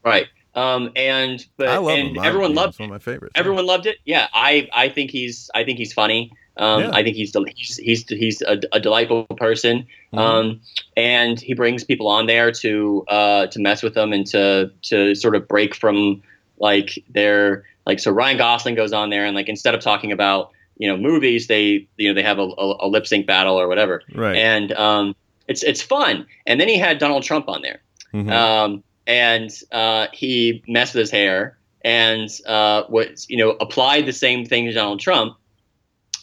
right. 0.03 0.27
Um, 0.55 0.91
and 0.95 1.45
but 1.57 1.67
I 1.69 1.77
love 1.77 1.97
and 1.97 2.15
him. 2.17 2.23
everyone 2.23 2.51
I, 2.51 2.61
loved 2.61 2.69
It's 2.73 2.79
one 2.79 2.89
of 2.89 2.93
my 2.93 2.99
favorites. 2.99 3.33
everyone 3.35 3.65
loved 3.65 3.85
it. 3.87 3.97
Yeah, 4.05 4.27
I 4.33 4.67
I 4.73 4.89
think 4.89 5.09
he's 5.11 5.49
I 5.55 5.63
think 5.63 5.77
he's 5.79 5.93
funny. 5.93 6.31
Um, 6.57 6.81
Yeah. 6.83 6.91
I 6.93 7.01
think 7.03 7.15
he's 7.15 7.31
del- 7.31 7.45
he's 7.55 7.77
he's 7.77 8.07
he's 8.07 8.41
a, 8.43 8.59
a 8.71 8.79
delightful 8.79 9.25
person. 9.37 9.87
Mhm. 10.13 10.19
Um, 10.19 10.61
and 10.95 11.39
he 11.39 11.55
brings 11.55 11.83
people 11.83 12.07
on 12.07 12.27
there 12.27 12.51
to 12.51 13.03
uh, 13.07 13.47
to 13.47 13.59
mess 13.59 13.81
with 13.81 13.95
them 13.95 14.13
and 14.13 14.25
to 14.27 14.71
to 14.83 15.15
sort 15.15 15.35
of 15.35 15.47
break 15.47 15.73
from 15.73 16.21
like 16.59 17.03
their 17.09 17.63
like 17.87 17.99
so 17.99 18.11
Ryan 18.11 18.37
Gosling 18.37 18.75
goes 18.75 18.93
on 18.93 19.09
there 19.09 19.25
and 19.25 19.35
like 19.35 19.49
instead 19.49 19.73
of 19.73 19.81
talking 19.81 20.11
about 20.11 20.51
you 20.77 20.87
know 20.87 20.95
movies 20.97 21.47
they 21.47 21.87
you 21.97 22.09
know 22.09 22.13
they 22.13 22.21
have 22.23 22.37
a, 22.37 22.43
a, 22.43 22.85
a 22.85 22.87
lip 22.87 23.07
sync 23.07 23.25
battle 23.25 23.59
or 23.59 23.67
whatever 23.67 24.03
right. 24.13 24.35
and 24.35 24.71
um, 24.73 25.15
it's 25.47 25.63
it's 25.63 25.81
fun. 25.81 26.27
And 26.45 26.61
then 26.61 26.67
he 26.67 26.77
had 26.77 26.99
Donald 26.99 27.23
Trump 27.23 27.49
on 27.49 27.63
there 27.63 27.81
Mhm. 28.13 28.31
um, 28.31 28.83
and 29.07 29.51
uh, 29.71 30.07
he 30.13 30.63
messed 30.67 30.93
with 30.93 31.01
his 31.01 31.11
hair 31.11 31.57
and 31.83 32.29
uh, 32.45 32.83
was 32.89 33.25
you 33.29 33.37
know 33.37 33.51
applied 33.51 34.05
the 34.05 34.13
same 34.13 34.45
thing 34.45 34.65
to 34.65 34.73
Donald 34.73 34.99
Trump, 34.99 35.35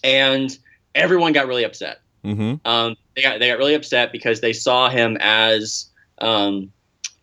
and 0.03 0.57
everyone 0.95 1.33
got 1.33 1.47
really 1.47 1.65
upset. 1.65 2.01
Mhm. 2.25 2.61
Um, 2.65 2.97
they 3.15 3.23
got 3.23 3.41
they 3.41 3.49
got 3.49 3.59
really 3.59 3.75
upset 3.75 4.13
because 4.13 4.41
they 4.41 4.53
saw 4.53 4.89
him 4.89 5.17
as 5.21 5.87
um, 6.19 6.71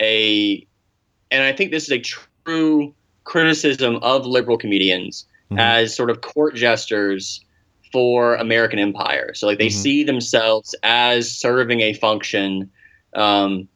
a, 0.01 0.65
and 1.31 1.43
I 1.43 1.53
think 1.53 1.71
this 1.71 1.83
is 1.83 1.91
a 1.91 1.99
true 1.99 2.93
criticism 3.23 3.97
of 3.97 4.25
liberal 4.25 4.57
comedians 4.57 5.25
Mhm. 5.51 5.59
as 5.59 5.95
sort 5.95 6.09
of 6.09 6.21
court 6.21 6.55
jesters 6.55 7.41
for 7.91 8.35
American 8.35 8.79
empire. 8.79 9.33
So 9.33 9.47
like 9.47 9.59
they 9.59 9.67
Mhm. 9.67 9.71
see 9.73 10.03
themselves 10.03 10.75
as 10.83 11.31
serving 11.31 11.81
a 11.81 11.93
function 11.93 12.69
um, 13.13 13.67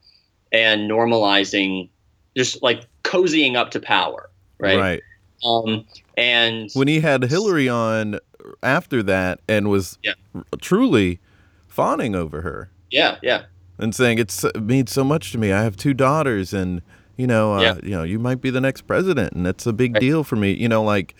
and 0.51 0.89
normalizing, 0.89 1.89
just 2.35 2.61
like 2.63 2.85
cozying 3.03 3.55
up 3.55 3.71
to 3.71 3.79
power, 3.79 4.29
right? 4.59 4.77
Right. 4.77 5.01
Um, 5.43 5.85
and 6.17 6.69
When 6.73 6.87
he 6.87 6.99
had 6.99 7.23
Hillary 7.23 7.67
on 7.67 8.19
after 8.61 9.01
that 9.03 9.39
and 9.47 9.69
was 9.69 9.97
Yeah. 10.03 10.13
truly 10.61 11.19
fawning 11.67 12.15
over 12.15 12.41
her 12.41 12.69
yeah, 12.91 13.17
yeah, 13.23 13.43
and 13.79 13.95
saying 13.95 14.19
it's 14.19 14.43
it 14.43 14.61
means 14.61 14.91
so 14.91 15.03
much 15.03 15.31
to 15.31 15.37
me. 15.37 15.51
I 15.51 15.63
have 15.63 15.77
two 15.77 15.93
daughters 15.93 16.53
and 16.53 16.81
you 17.17 17.27
know, 17.27 17.53
uh, 17.53 17.61
Yeah. 17.61 17.75
you 17.83 17.91
know, 17.91 18.03
you 18.03 18.19
might 18.19 18.41
be 18.41 18.49
the 18.49 18.61
next 18.61 18.81
president 18.87 19.33
and 19.33 19.45
that's 19.45 19.65
a 19.65 19.73
big 19.73 19.93
Right. 19.93 20.01
deal 20.01 20.23
for 20.23 20.35
me. 20.35 20.51
You 20.53 20.67
know, 20.69 20.83
like 20.83 21.15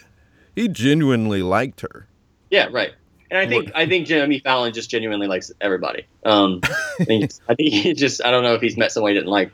he 0.56 0.68
genuinely 0.68 1.42
liked 1.42 1.82
her. 1.82 2.08
yeah, 2.50 2.68
right. 2.72 2.92
And 3.32 3.40
I 3.40 3.48
think 3.48 3.72
I 3.74 3.88
think 3.88 4.06
Jimmy 4.08 4.40
Fallon 4.40 4.74
just 4.74 4.90
genuinely 4.92 5.26
likes 5.26 5.52
everybody. 5.60 6.06
Um, 6.24 6.60
I, 6.64 7.06
think, 7.06 7.32
I 7.50 7.56
think 7.56 7.74
he 7.74 7.94
just 7.94 8.24
I 8.24 8.30
don't 8.30 8.44
know 8.44 8.54
if 8.54 8.62
he's 8.62 8.78
met 8.78 8.92
someone 8.92 9.12
he 9.14 9.18
didn't 9.18 9.32
like. 9.32 9.52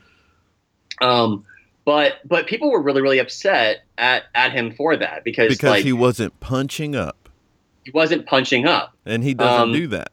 Um, 0.99 1.45
but 1.85 2.15
but 2.25 2.47
people 2.47 2.71
were 2.71 2.81
really 2.81 3.01
really 3.01 3.19
upset 3.19 3.83
at 3.97 4.23
at 4.35 4.51
him 4.51 4.73
for 4.73 4.97
that 4.97 5.23
because, 5.23 5.49
because 5.49 5.69
like 5.69 5.85
he 5.85 5.93
wasn't 5.93 6.37
punching 6.39 6.95
up 6.95 7.27
he 7.87 7.91
wasn't 7.91 8.25
punching 8.25 8.65
up. 8.65 8.93
and 9.05 9.23
he 9.23 9.33
doesn't 9.33 9.61
Um, 9.69 9.71
do 9.71 9.87
that. 9.87 10.11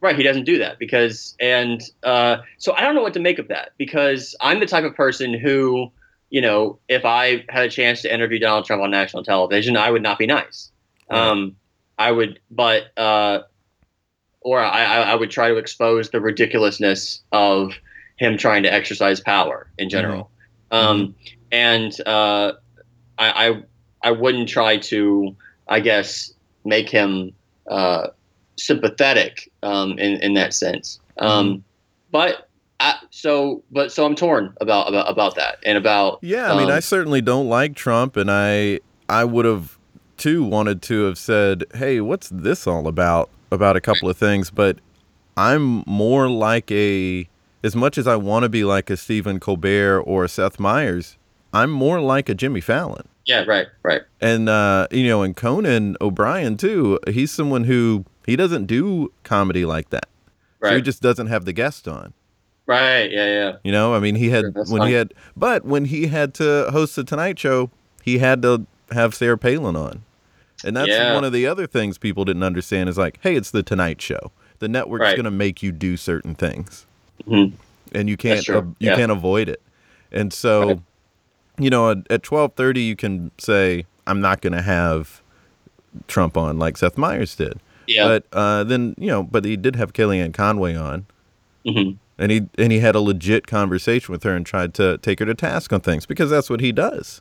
Right, 0.00 0.16
he 0.16 0.24
doesn't 0.24 0.44
do 0.44 0.58
that 0.58 0.80
because, 0.80 1.36
and 1.38 1.80
uh, 2.02 2.38
so 2.58 2.74
I 2.74 2.80
don't 2.80 2.96
know 2.96 3.02
what 3.02 3.14
to 3.14 3.20
make 3.20 3.38
of 3.38 3.46
that 3.48 3.70
because 3.78 4.34
I'm 4.40 4.58
the 4.58 4.66
type 4.66 4.82
of 4.82 4.96
person 4.96 5.32
who, 5.32 5.92
you 6.28 6.40
know, 6.40 6.80
if 6.88 7.04
I 7.04 7.44
had 7.48 7.64
a 7.64 7.70
chance 7.70 8.02
to 8.02 8.12
interview 8.12 8.40
Donald 8.40 8.64
Trump 8.64 8.82
on 8.82 8.90
national 8.90 9.22
television, 9.22 9.76
I 9.76 9.92
would 9.92 10.02
not 10.02 10.18
be 10.18 10.26
nice. 10.26 10.72
Right. 11.08 11.20
Um, 11.20 11.54
I 11.98 12.10
would, 12.10 12.40
but 12.50 12.96
uh, 12.96 13.40
or 14.40 14.60
I, 14.60 14.84
I 14.84 15.14
would 15.14 15.30
try 15.30 15.48
to 15.48 15.56
expose 15.56 16.10
the 16.10 16.20
ridiculousness 16.20 17.22
of 17.32 17.72
him 18.16 18.36
trying 18.36 18.62
to 18.64 18.72
exercise 18.72 19.20
power 19.20 19.70
in 19.78 19.88
general. 19.88 20.30
Um, 20.70 21.14
and 21.50 21.92
uh, 22.06 22.52
I, 23.18 23.48
I 23.48 23.62
I 24.02 24.10
wouldn't 24.10 24.48
try 24.48 24.76
to, 24.76 25.34
I 25.68 25.80
guess, 25.80 26.32
make 26.64 26.90
him 26.90 27.32
uh, 27.70 28.08
sympathetic 28.56 29.50
um, 29.62 29.98
in 29.98 30.20
in 30.20 30.34
that 30.34 30.54
sense. 30.54 31.00
Um, 31.18 31.64
But 32.10 32.48
I, 32.80 32.98
so, 33.10 33.62
but 33.70 33.92
so 33.92 34.04
I'm 34.04 34.14
torn 34.14 34.54
about 34.60 34.88
about 34.88 35.10
about 35.10 35.36
that 35.36 35.58
and 35.64 35.78
about 35.78 36.18
Yeah, 36.22 36.52
I 36.52 36.56
mean, 36.58 36.70
um, 36.70 36.76
I 36.76 36.80
certainly 36.80 37.20
don't 37.20 37.48
like 37.48 37.74
Trump, 37.74 38.16
and 38.16 38.30
I 38.30 38.80
I 39.08 39.24
would 39.24 39.44
have 39.44 39.78
too 40.24 40.42
wanted 40.42 40.80
to 40.80 41.04
have 41.04 41.18
said, 41.18 41.64
"Hey, 41.74 42.00
what's 42.00 42.30
this 42.30 42.66
all 42.66 42.88
about?" 42.88 43.28
About 43.50 43.76
a 43.76 43.80
couple 43.80 44.08
of 44.08 44.16
things, 44.16 44.50
but 44.50 44.78
I'm 45.36 45.84
more 45.86 46.30
like 46.30 46.70
a 46.72 47.28
as 47.62 47.76
much 47.76 47.98
as 47.98 48.06
I 48.06 48.16
want 48.16 48.42
to 48.44 48.48
be 48.48 48.64
like 48.64 48.88
a 48.88 48.96
Stephen 48.96 49.38
Colbert 49.38 50.00
or 50.00 50.24
a 50.24 50.28
Seth 50.28 50.58
Meyers, 50.58 51.18
I'm 51.52 51.70
more 51.70 52.00
like 52.00 52.28
a 52.30 52.34
Jimmy 52.34 52.60
Fallon. 52.62 53.06
yeah, 53.26 53.44
right, 53.44 53.66
right, 53.82 54.02
And 54.20 54.48
uh, 54.48 54.86
you 54.90 55.06
know, 55.06 55.22
and 55.22 55.36
Conan 55.36 55.96
O'Brien 56.00 56.56
too, 56.56 56.98
he's 57.06 57.30
someone 57.30 57.64
who 57.64 58.06
he 58.26 58.34
doesn't 58.34 58.64
do 58.66 59.12
comedy 59.24 59.66
like 59.66 59.90
that. 59.90 60.08
So 60.62 60.76
he 60.76 60.82
just 60.82 61.02
doesn't 61.02 61.26
have 61.26 61.44
the 61.44 61.52
guest 61.52 61.86
on. 61.86 62.14
right, 62.66 63.10
yeah, 63.10 63.26
yeah, 63.26 63.52
You 63.62 63.72
know, 63.72 63.94
I 63.94 63.98
mean, 63.98 64.14
he 64.14 64.30
had 64.30 64.54
that's 64.54 64.70
when 64.70 64.88
he 64.88 64.94
had, 64.94 65.12
but 65.36 65.66
when 65.66 65.84
he 65.84 66.06
had 66.06 66.32
to 66.34 66.70
host 66.70 66.96
the 66.96 67.04
Tonight 67.04 67.38
Show, 67.38 67.70
he 68.02 68.18
had 68.18 68.40
to 68.42 68.66
have 68.90 69.14
Sarah 69.14 69.38
Palin 69.38 69.76
on, 69.76 70.04
and 70.64 70.76
that's 70.76 70.88
Yeah. 70.88 71.14
one 71.14 71.24
of 71.24 71.32
the 71.32 71.46
other 71.46 71.66
things 71.66 71.98
people 71.98 72.24
didn't 72.24 72.42
understand 72.42 72.88
is 72.88 72.98
like, 72.98 73.18
hey, 73.22 73.36
it's 73.36 73.50
the 73.50 73.62
Tonight 73.62 74.00
Show. 74.02 74.32
The 74.58 74.68
network's 74.68 75.02
Right. 75.02 75.16
going 75.16 75.24
to 75.24 75.30
make 75.30 75.62
you 75.62 75.72
do 75.72 75.96
certain 75.96 76.34
things, 76.34 76.86
Mhm. 77.28 77.52
and 77.92 78.08
you 78.08 78.16
can't 78.16 78.48
uh, 78.48 78.62
you 78.62 78.74
yeah. 78.90 78.96
can't 78.96 79.12
avoid 79.12 79.48
it. 79.48 79.60
And 80.10 80.32
so, 80.32 80.66
Right. 80.68 80.80
you 81.58 81.70
know, 81.70 81.90
at, 81.90 81.98
at 82.10 82.22
twelve 82.22 82.54
thirty, 82.54 82.82
you 82.82 82.96
can 82.96 83.30
say, 83.38 83.84
I'm 84.06 84.20
not 84.20 84.40
going 84.40 84.52
to 84.54 84.62
have 84.62 85.20
Trump 86.08 86.36
on 86.36 86.58
like 86.58 86.76
Seth 86.76 86.96
Meyers 86.98 87.34
did. 87.36 87.58
yeah, 87.86 88.04
But 88.06 88.24
uh, 88.32 88.64
then 88.64 88.94
you 88.98 89.08
know, 89.08 89.22
but 89.22 89.44
he 89.44 89.56
did 89.56 89.76
have 89.76 89.92
Kellyanne 89.92 90.32
Conway 90.32 90.74
on, 90.74 91.06
mhm. 91.66 91.96
and 92.18 92.32
he 92.32 92.42
and 92.56 92.72
he 92.72 92.78
had 92.78 92.94
a 92.94 93.00
legit 93.00 93.46
conversation 93.46 94.12
with 94.12 94.22
her 94.22 94.34
and 94.34 94.46
tried 94.46 94.72
to 94.74 94.98
take 94.98 95.18
her 95.18 95.26
to 95.26 95.34
task 95.34 95.72
on 95.72 95.80
things 95.80 96.06
because 96.06 96.30
that's 96.30 96.48
what 96.48 96.60
he 96.60 96.72
does. 96.72 97.20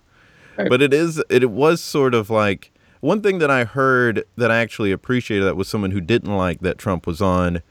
Right. 0.58 0.70
But 0.70 0.82
it 0.84 0.94
is 0.94 1.22
it, 1.30 1.50
was 1.50 1.82
sort 1.82 2.14
of 2.14 2.30
like 2.30 2.72
one 3.04 3.22
thing 3.22 3.40
that 3.40 3.52
I 3.52 3.66
heard 3.66 4.24
that 4.38 4.50
I 4.50 4.58
actually 4.60 4.92
appreciated 4.92 5.44
that 5.46 5.58
was 5.58 5.68
someone 5.68 5.92
who 5.92 6.02
didn't 6.02 6.36
like 6.36 6.62
that 6.62 6.78
Trump 6.78 7.06
was 7.06 7.22
on. 7.22 7.62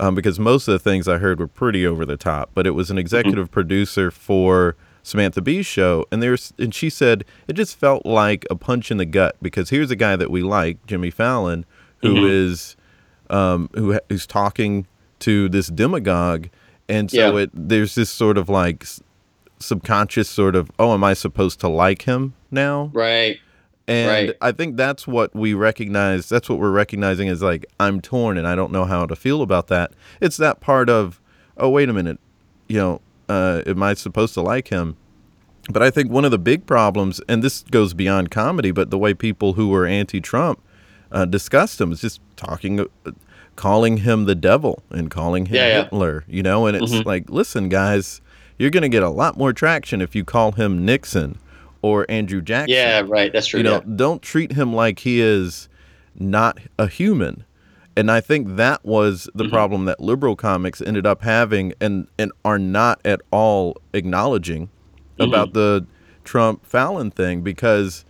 Um, 0.00 0.14
because 0.14 0.38
most 0.38 0.68
of 0.68 0.72
the 0.72 0.78
things 0.78 1.08
I 1.08 1.18
heard 1.18 1.40
were 1.40 1.48
pretty 1.48 1.84
over 1.84 2.06
the 2.06 2.16
top, 2.16 2.50
but 2.54 2.68
it 2.68 2.70
was 2.70 2.88
an 2.88 2.98
executive 2.98 3.50
producer 3.50 4.12
for 4.12 4.76
Samantha 5.02 5.40
Bee's 5.42 5.66
show, 5.66 6.04
and 6.12 6.22
there's 6.22 6.52
and 6.56 6.72
she 6.72 6.88
said 6.88 7.24
it 7.48 7.54
just 7.54 7.76
felt 7.76 8.06
like 8.06 8.46
a 8.48 8.54
punch 8.54 8.92
in 8.92 8.98
the 8.98 9.04
gut 9.04 9.34
because 9.42 9.70
here's 9.70 9.90
a 9.90 9.96
guy 9.96 10.14
that 10.14 10.30
we 10.30 10.40
like, 10.40 10.86
Jimmy 10.86 11.10
Fallon, 11.10 11.64
who 12.02 12.28
is 12.28 12.76
um, 13.28 13.70
who 13.74 13.98
who's 14.08 14.24
talking 14.24 14.86
to 15.18 15.48
this 15.48 15.66
demagogue, 15.66 16.46
and 16.88 17.10
so 17.10 17.34
Yeah. 17.36 17.42
it 17.42 17.50
there's 17.52 17.96
this 17.96 18.08
sort 18.10 18.38
of 18.38 18.48
like 18.48 18.86
subconscious 19.58 20.28
sort 20.28 20.54
of 20.54 20.70
oh, 20.78 20.94
am 20.94 21.02
I 21.02 21.14
supposed 21.14 21.58
to 21.60 21.68
like 21.68 22.02
him 22.02 22.34
now? 22.52 22.90
right, 22.94 23.38
And 23.88 24.28
Right. 24.28 24.36
I 24.42 24.52
think 24.52 24.76
that's 24.76 25.06
what 25.06 25.34
we 25.34 25.54
recognize. 25.54 26.28
That's 26.28 26.48
what 26.48 26.58
we're 26.58 26.70
recognizing 26.70 27.26
is 27.28 27.42
like 27.42 27.64
I'm 27.80 28.00
torn 28.00 28.36
and 28.38 28.46
I 28.46 28.54
don't 28.54 28.70
know 28.70 28.84
how 28.84 29.06
to 29.06 29.16
feel 29.16 29.40
about 29.42 29.68
that. 29.68 29.92
It's 30.20 30.36
that 30.36 30.60
part 30.60 30.88
of 30.90 31.20
oh 31.56 31.70
wait 31.70 31.88
a 31.88 31.92
minute, 31.92 32.20
you 32.68 32.76
know, 32.76 33.00
uh, 33.28 33.62
am 33.66 33.82
I 33.82 33.94
supposed 33.94 34.34
to 34.34 34.42
like 34.42 34.68
him? 34.68 34.96
But 35.70 35.82
I 35.82 35.90
think 35.90 36.10
one 36.10 36.24
of 36.24 36.30
the 36.30 36.38
big 36.38 36.66
problems, 36.66 37.20
and 37.28 37.42
this 37.42 37.62
goes 37.70 37.92
beyond 37.94 38.30
comedy, 38.30 38.70
but 38.70 38.90
the 38.90 38.96
way 38.98 39.12
people 39.12 39.54
who 39.54 39.68
were 39.68 39.86
anti-Trump 39.86 40.60
uh, 41.12 41.24
discussed 41.24 41.80
him 41.80 41.90
is 41.92 42.00
just 42.00 42.20
talking, 42.36 42.80
uh, 42.80 43.10
calling 43.56 43.98
him 43.98 44.24
the 44.24 44.34
devil 44.34 44.82
and 44.90 45.10
calling 45.10 45.46
him 45.46 45.56
Yeah, 45.56 45.66
yeah. 45.68 45.82
Hitler, 45.84 46.24
you 46.28 46.42
know. 46.42 46.66
And 46.66 46.76
it's 46.76 46.92
Mhm. 46.92 47.04
like, 47.04 47.28
listen, 47.28 47.68
guys, 47.68 48.20
you're 48.58 48.70
going 48.70 48.82
to 48.82 48.88
get 48.88 49.02
a 49.02 49.10
lot 49.10 49.36
more 49.36 49.52
traction 49.52 50.00
if 50.00 50.14
you 50.14 50.24
call 50.24 50.52
him 50.52 50.84
Nixon 50.86 51.36
or 51.82 52.06
Andrew 52.08 52.40
Jackson 52.40 52.74
yeah, 52.74 53.02
right. 53.06 53.32
That's 53.32 53.46
true. 53.48 53.58
you 53.58 53.64
know 53.64 53.82
yeah. 53.86 53.94
don't 53.96 54.22
treat 54.22 54.52
him 54.52 54.72
like 54.74 55.00
he 55.00 55.20
is 55.20 55.68
not 56.18 56.58
a 56.78 56.88
human 56.88 57.44
and 57.96 58.10
i 58.10 58.20
think 58.20 58.56
that 58.56 58.84
was 58.84 59.28
the 59.34 59.44
Mm-hmm. 59.44 59.52
problem 59.52 59.84
that 59.84 60.00
liberal 60.00 60.34
comics 60.34 60.80
ended 60.82 61.06
up 61.06 61.22
having 61.22 61.72
and 61.80 62.08
and 62.18 62.32
are 62.44 62.58
not 62.58 63.00
at 63.04 63.20
all 63.30 63.76
acknowledging 63.92 64.68
Mm-hmm. 65.18 65.22
about 65.30 65.52
the 65.52 65.86
trump 66.24 66.64
fallon 66.66 67.10
thing 67.12 67.42
because 67.42 68.04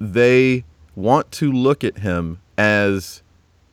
they 0.00 0.64
want 0.94 1.30
to 1.32 1.50
look 1.52 1.84
at 1.84 1.98
him 1.98 2.40
as 2.58 3.22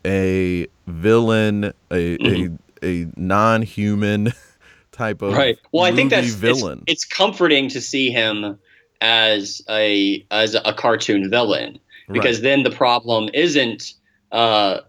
a 0.06 0.68
villain 0.88 1.74
a 1.92 2.18
a, 2.26 2.50
a 2.84 3.08
non-human 3.18 4.32
type 4.92 5.22
of 5.22 5.34
right. 5.34 5.58
Well, 5.74 5.84
I 5.84 5.92
think 5.92 6.10
that's 6.12 6.34
villain 6.34 6.84
It's, 6.88 7.04
it's 7.04 7.06
comforting 7.06 7.68
to 7.70 7.82
see 7.82 8.12
him 8.12 8.58
as 9.02 9.62
a 9.70 10.26
as 10.32 10.56
a 10.56 10.74
cartoon 10.74 11.30
villain. 11.30 11.80
Because 12.14 12.42
then 12.42 12.64
the 12.64 12.70
problem 12.72 13.30
isn't 13.34 13.94
uh, 14.32 14.80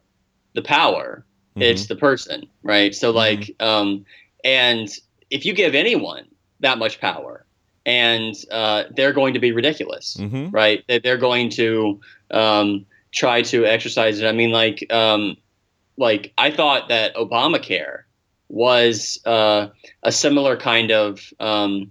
the 0.55 0.63
power 0.63 1.25
Mhm. 1.57 1.63
it's 1.63 1.87
the 1.87 1.97
person 1.97 2.47
right? 2.63 2.95
So 2.95 3.11
like 3.11 3.51
um 3.61 4.05
and 4.45 4.89
if 5.31 5.45
you 5.47 5.55
give 5.55 5.75
anyone 5.75 6.25
that 6.61 6.79
much 6.79 7.01
power 7.01 7.47
and 7.87 8.35
uh, 8.51 8.85
they're 8.95 9.13
going 9.13 9.35
to 9.35 9.41
be 9.41 9.53
ridiculous 9.53 10.17
Mhm. 10.19 10.53
right? 10.53 10.85
They- 10.89 10.99
they're 10.99 11.17
going 11.17 11.51
to 11.51 12.01
um, 12.31 12.85
try 13.13 13.43
to 13.43 13.65
exercise 13.65 14.21
it. 14.21 14.27
I 14.27 14.33
mean 14.33 14.51
like 14.51 14.85
um, 14.93 15.37
like 15.97 16.33
i 16.37 16.51
thought 16.51 16.89
that 16.91 17.15
obamacare 17.17 18.03
was 18.49 19.19
uh, 19.25 19.69
a 20.03 20.13
similar 20.13 20.57
kind 20.57 20.91
of 20.93 21.21
um, 21.41 21.91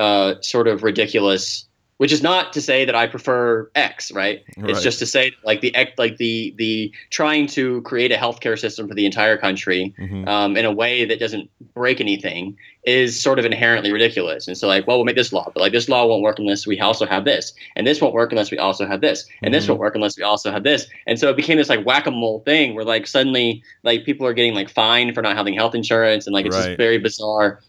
uh, 0.00 0.34
sort 0.42 0.66
of 0.68 0.82
ridiculous 0.82 1.66
which 1.98 2.12
is 2.12 2.22
not 2.22 2.54
to 2.54 2.62
say 2.62 2.86
that 2.86 2.94
i 2.94 3.06
prefer 3.06 3.70
x 3.74 4.10
right 4.12 4.38
Right. 4.56 4.70
it's 4.70 4.82
just 4.82 4.98
to 5.00 5.06
say 5.06 5.32
like 5.44 5.60
the 5.60 5.70
like 5.98 6.16
the 6.16 6.54
the 6.56 6.90
trying 7.10 7.46
to 7.48 7.82
create 7.82 8.10
a 8.10 8.16
healthcare 8.16 8.58
system 8.58 8.88
for 8.88 8.94
the 8.94 9.04
entire 9.04 9.36
country 9.36 9.82
Mhm. 10.00 10.26
um, 10.26 10.56
in 10.56 10.64
a 10.64 10.72
way 10.72 11.04
that 11.04 11.18
doesn't 11.20 11.50
break 11.74 12.00
anything 12.00 12.56
is 12.84 13.20
sort 13.22 13.38
of 13.38 13.44
inherently 13.44 13.92
ridiculous. 13.92 14.48
And 14.48 14.56
so 14.56 14.66
like, 14.66 14.86
well, 14.86 14.96
we'll 14.96 15.04
make 15.04 15.14
this 15.22 15.34
law, 15.34 15.46
but 15.52 15.60
like 15.60 15.72
this 15.72 15.86
law 15.90 16.06
won't 16.06 16.22
work 16.22 16.38
unless 16.38 16.66
we 16.66 16.80
also 16.80 17.04
have 17.04 17.26
this, 17.26 17.52
and 17.76 17.86
this 17.86 18.00
won't 18.00 18.14
work 18.14 18.32
unless 18.32 18.50
we 18.50 18.56
also 18.56 18.86
have 18.86 19.02
this, 19.02 19.18
and 19.42 19.52
this 19.52 19.64
Mhm. 19.66 19.68
won't 19.70 19.80
work 19.80 19.94
unless 19.94 20.16
we 20.16 20.22
also 20.22 20.50
have 20.50 20.64
this. 20.64 20.86
And 21.06 21.18
so 21.20 21.28
it 21.28 21.36
became 21.36 21.58
this 21.58 21.68
like 21.68 21.84
whack 21.84 22.06
a 22.06 22.10
mole 22.10 22.40
thing 22.46 22.74
where 22.74 22.86
like 22.94 23.06
suddenly 23.06 23.62
like 23.84 24.06
people 24.06 24.26
are 24.26 24.32
getting 24.32 24.54
like 24.54 24.70
fined 24.70 25.14
for 25.14 25.20
not 25.20 25.36
having 25.36 25.52
health 25.52 25.74
insurance, 25.74 26.26
and 26.26 26.32
like 26.32 26.46
it's 26.46 26.56
Right. 26.56 26.68
this 26.68 26.76
very 26.78 26.96
bizarre 26.98 27.60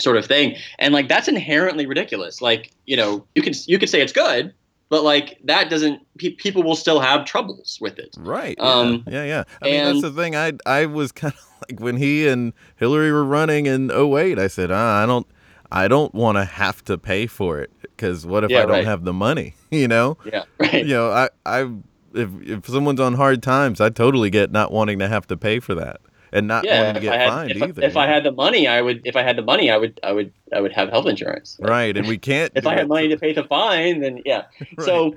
sort 0.00 0.16
of 0.16 0.26
thing. 0.26 0.56
And 0.78 0.92
like 0.94 1.08
that's 1.08 1.28
inherently 1.28 1.86
ridiculous. 1.86 2.40
Like 2.40 2.70
you 2.86 2.96
know 2.96 3.24
you 3.34 3.42
can 3.42 3.52
you 3.66 3.78
could 3.78 3.88
say 3.88 4.00
it's 4.00 4.12
good. 4.12 4.52
But 4.88 5.04
like 5.04 5.38
that 5.44 5.70
doesn't, 5.70 6.02
pe- 6.18 6.30
people 6.30 6.64
will 6.64 6.74
still 6.74 6.98
have 6.98 7.24
troubles 7.24 7.78
with 7.80 8.00
it. 8.00 8.12
Right. 8.18 8.56
Yeah. 8.58 8.64
Um, 8.64 9.04
yeah, 9.06 9.22
yeah. 9.24 9.44
I 9.62 9.66
mean, 9.66 9.84
that's 9.84 10.02
the 10.02 10.10
thing. 10.10 10.34
I 10.34 10.54
I 10.66 10.86
was 10.86 11.12
kind 11.20 11.32
of 11.32 11.40
like 11.70 11.78
when 11.78 11.96
he 11.96 12.26
and 12.26 12.52
Hillary 12.74 13.12
were 13.12 13.24
running 13.24 13.66
in 13.66 13.92
08, 13.92 14.40
I 14.40 14.48
said, 14.48 14.72
ah, 14.72 15.00
I 15.00 15.06
don't 15.06 15.28
I 15.70 15.86
don't 15.86 16.12
want 16.12 16.38
to 16.38 16.44
have 16.44 16.82
to 16.86 16.98
pay 16.98 17.28
for 17.28 17.60
it 17.60 17.70
because 17.82 18.26
what 18.26 18.42
if 18.42 18.50
Yeah, 18.50 18.58
I 18.58 18.62
don't 18.62 18.70
right. 18.70 18.84
have 18.84 19.04
the 19.04 19.12
money? 19.12 19.54
You 19.70 19.86
know? 19.86 20.18
Yeah, 20.24 20.42
right. 20.58 20.84
You 20.84 20.94
know, 20.94 21.12
I 21.12 21.28
I 21.46 21.70
if 22.12 22.28
if 22.42 22.66
someone's 22.66 22.98
on 22.98 23.14
hard 23.14 23.40
times, 23.44 23.80
I 23.80 23.88
totally 23.90 24.28
get 24.28 24.50
not 24.50 24.72
wanting 24.72 24.98
to 24.98 25.06
have 25.06 25.28
to 25.28 25.36
pay 25.36 25.60
for 25.60 25.76
that 25.76 26.00
and 26.32 26.46
not 26.46 26.64
yeah, 26.64 26.80
wanting 26.80 26.94
to 26.94 27.00
get 27.00 27.20
had, 27.20 27.28
fined 27.28 27.50
if, 27.50 27.62
either. 27.62 27.82
if 27.82 27.96
I 27.96 28.06
had 28.06 28.24
the 28.24 28.32
money, 28.32 28.66
I 28.66 28.80
would. 28.80 29.02
If 29.04 29.16
I 29.16 29.22
had 29.22 29.36
the 29.36 29.42
money, 29.42 29.70
I 29.70 29.76
would. 29.76 30.00
I 30.02 30.12
would. 30.12 30.32
I 30.52 30.60
would 30.60 30.72
have 30.72 30.88
health 30.88 31.06
insurance. 31.06 31.56
right, 31.62 31.96
and 31.96 32.06
we 32.06 32.18
can't. 32.18 32.52
If 32.54 32.66
I 32.66 32.74
had 32.74 32.88
money 32.88 33.08
to 33.08 33.16
pay 33.16 33.32
the 33.32 33.44
fine, 33.44 34.00
then 34.00 34.22
yeah. 34.24 34.44
Right. 34.76 34.86
So, 34.86 35.16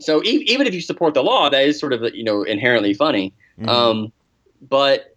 so 0.00 0.22
e- 0.22 0.44
even 0.46 0.66
if 0.66 0.74
you 0.74 0.80
support 0.80 1.14
the 1.14 1.22
law, 1.22 1.48
that 1.50 1.62
is 1.62 1.78
sort 1.78 1.92
of 1.92 2.02
you 2.14 2.24
know 2.24 2.42
inherently 2.42 2.94
funny. 2.94 3.34
Mhm. 3.60 3.68
Um, 3.68 4.12
but 4.60 5.16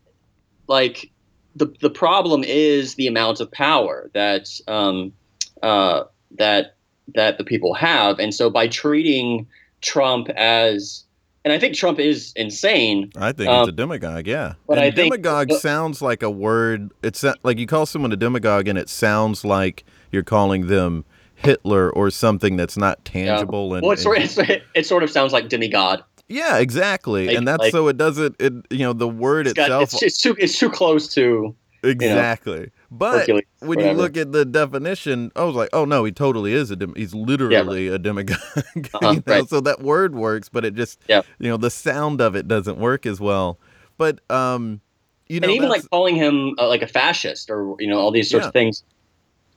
like 0.68 1.12
the 1.56 1.74
the 1.82 1.90
problem 1.90 2.44
is 2.44 2.96
the 2.96 3.08
amount 3.08 3.40
of 3.40 3.52
power 3.52 4.10
that 4.14 4.50
um, 4.68 5.14
uh, 5.62 6.04
that 6.38 6.76
that 7.14 7.38
the 7.38 7.44
people 7.44 7.74
have, 7.74 8.20
and 8.20 8.34
so 8.34 8.50
by 8.50 8.68
treating 8.68 9.48
Trump 9.82 10.30
as 10.30 11.04
and 11.44 11.52
I 11.54 11.60
think 11.60 11.76
Trump 11.76 12.00
is 12.00 12.34
insane. 12.36 13.12
I 13.18 13.32
think 13.32 13.50
Um, 13.50 13.62
it's 13.62 13.70
a 13.70 13.72
demagogue, 13.72 14.28
yeah. 14.28 14.54
but 14.68 14.78
and 14.78 14.86
I 14.86 14.92
think- 14.92 15.14
demagogue 15.14 15.50
but- 15.50 15.62
sounds 15.62 16.02
like 16.02 16.22
a 16.24 16.30
word. 16.30 16.92
It's 17.04 17.24
like 17.44 17.58
you 17.60 17.68
call 17.68 17.86
someone 17.86 18.12
a 18.12 18.16
demagogue, 18.18 18.68
and 18.68 18.78
it 18.78 18.90
sounds 18.90 19.44
like 19.44 19.84
you're 20.12 20.24
calling 20.24 20.68
them 20.68 21.06
Hitler 21.36 21.90
or 21.90 22.12
something 22.12 22.56
that's 22.58 22.78
not 22.78 23.04
tangible. 23.06 23.74
And, 23.74 23.82
Well, 23.84 23.94
it 23.94 24.00
sort, 24.00 24.20
of, 24.20 24.50
it 24.76 24.86
sort 24.86 25.02
of 25.04 25.10
sounds 25.10 25.34
like 25.34 25.50
demigod. 25.50 26.04
yeah, 26.30 26.58
exactly. 26.60 27.28
like- 27.28 27.36
and 27.38 27.48
that's 27.48 27.60
like- 27.60 27.72
so 27.72 27.88
it 27.88 27.98
doesn't. 27.98 28.36
It 28.40 28.54
you 28.70 28.80
know 28.86 28.94
the 28.94 29.08
word 29.08 29.48
It's, 29.48 29.54
got, 29.56 29.64
itself 29.82 29.84
it's, 29.94 30.04
it's 30.04 30.22
too 30.22 30.36
it's 30.40 30.60
too 30.60 30.70
close 30.70 31.08
to 31.16 31.56
exactly. 31.84 32.70
But 32.94 33.20
Hercules. 33.20 33.46
when 33.60 33.80
you 33.80 33.94
look 33.94 34.18
at 34.18 34.34
the 34.34 34.44
definition, 34.44 35.32
I 35.38 35.46
was 35.46 35.56
like, 35.56 35.70
oh 35.72 35.86
no, 35.86 36.04
he 36.04 36.12
totally 36.12 36.52
is 36.54 36.72
a 36.72 36.76
dem- 36.76 36.94
he's 36.96 37.16
literally 37.16 37.88
a 37.88 37.98
demagogue. 37.98 38.38
Uh-huh, 38.94 39.14
know? 39.14 39.24
right. 39.26 39.48
So 39.50 39.62
that 39.62 39.82
word 39.82 40.14
works, 40.14 40.50
but 40.50 40.66
it 40.66 40.76
just 40.76 41.00
Yeah. 41.08 41.22
you 41.40 41.50
know 41.50 41.56
the 41.58 41.70
sound 41.72 42.20
of 42.20 42.36
it 42.36 42.48
doesn't 42.50 42.78
work 42.78 43.06
as 43.06 43.22
well. 43.22 43.58
But 43.98 44.20
um, 44.30 44.82
you 45.28 45.40
know, 45.40 45.48
and 45.48 45.56
even 45.56 45.70
like 45.70 45.90
calling 45.90 46.16
him 46.18 46.56
uh, 46.60 46.68
like 46.68 46.82
a 46.82 46.88
fascist 46.88 47.50
or 47.50 47.78
you 47.80 47.88
know 47.88 47.98
all 47.98 48.12
these 48.12 48.30
sorts 48.30 48.44
Yeah. 48.44 48.48
of 48.50 48.54
things. 48.54 48.84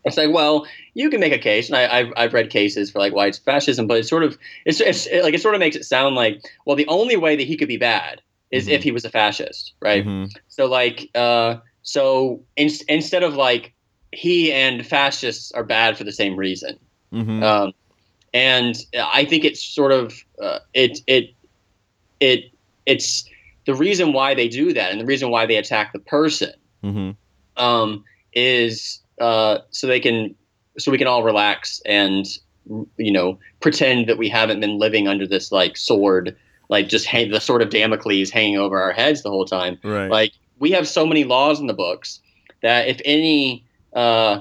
It's 0.04 0.16
like, 0.18 0.30
well, 0.32 0.66
you 0.92 1.08
can 1.08 1.18
make 1.18 1.32
a 1.32 1.38
case, 1.38 1.68
and 1.68 1.76
I, 1.76 1.98
I've 2.00 2.12
I've 2.16 2.32
read 2.34 2.50
cases 2.50 2.90
for 2.90 2.98
like 3.00 3.14
why 3.14 3.26
it's 3.26 3.38
fascism, 3.38 3.86
but 3.88 3.96
it's 3.98 4.08
sort 4.08 4.22
of 4.22 4.38
it's, 4.64 4.80
it's 4.80 5.06
it, 5.06 5.24
like 5.24 5.34
it 5.34 5.40
sort 5.40 5.54
of 5.54 5.58
makes 5.60 5.74
it 5.76 5.84
sound 5.84 6.14
like 6.14 6.40
well, 6.66 6.76
the 6.76 6.86
only 6.88 7.16
way 7.16 7.34
that 7.36 7.46
he 7.46 7.56
could 7.56 7.68
be 7.68 7.78
bad 7.78 8.20
is 8.52 8.68
Mhm. 8.68 8.72
if 8.72 8.82
he 8.84 8.92
was 8.92 9.04
a 9.04 9.10
fascist, 9.10 9.72
right? 9.80 10.06
Mhm. 10.06 10.30
So 10.48 10.66
like, 10.66 11.08
uh, 11.14 11.56
so 11.84 12.40
in, 12.56 12.68
instead 12.88 13.22
of 13.22 13.34
like 13.34 13.72
he 14.12 14.52
and 14.52 14.84
fascists 14.84 15.52
are 15.52 15.62
bad 15.64 15.96
for 15.96 16.02
the 16.04 16.12
same 16.12 16.34
reason, 16.36 16.76
Mhm. 17.12 17.42
um, 17.42 17.72
and 18.32 18.74
I 18.96 19.24
think 19.24 19.44
it's 19.44 19.62
sort 19.64 19.92
of 19.92 20.12
uh, 20.42 20.58
it 20.72 20.98
it 21.06 21.30
it 22.20 22.50
it's 22.86 23.24
the 23.66 23.74
reason 23.74 24.12
why 24.12 24.34
they 24.34 24.48
do 24.48 24.72
that, 24.72 24.90
and 24.90 25.00
the 25.00 25.04
reason 25.06 25.30
why 25.30 25.46
they 25.46 25.56
attack 25.56 25.92
the 25.92 25.98
person 26.00 26.52
Mhm. 26.82 27.16
um, 27.56 28.04
is 28.34 29.00
uh, 29.20 29.58
so 29.70 29.86
they 29.86 30.00
can 30.00 30.34
so 30.78 30.90
we 30.90 30.98
can 30.98 31.06
all 31.06 31.22
relax 31.22 31.80
and 31.86 32.26
you 32.96 33.12
know 33.12 33.38
pretend 33.60 34.08
that 34.08 34.18
we 34.18 34.28
haven't 34.28 34.58
been 34.60 34.78
living 34.78 35.06
under 35.06 35.26
this 35.26 35.52
like 35.52 35.76
sword, 35.76 36.36
like 36.68 36.88
just 36.88 37.06
hang, 37.06 37.30
the 37.30 37.40
sword 37.40 37.62
of 37.62 37.70
Damocles 37.70 38.30
hanging 38.30 38.58
over 38.58 38.80
our 38.80 38.92
heads 38.92 39.22
the 39.22 39.30
whole 39.30 39.44
time. 39.44 39.78
Right. 39.84 40.10
Like 40.10 40.32
we 40.58 40.70
have 40.72 40.86
so 40.88 41.06
many 41.06 41.24
laws 41.24 41.60
in 41.60 41.66
the 41.66 41.74
books 41.74 42.20
that 42.62 42.88
if 42.88 43.00
any, 43.04 43.64
uh, 43.94 44.40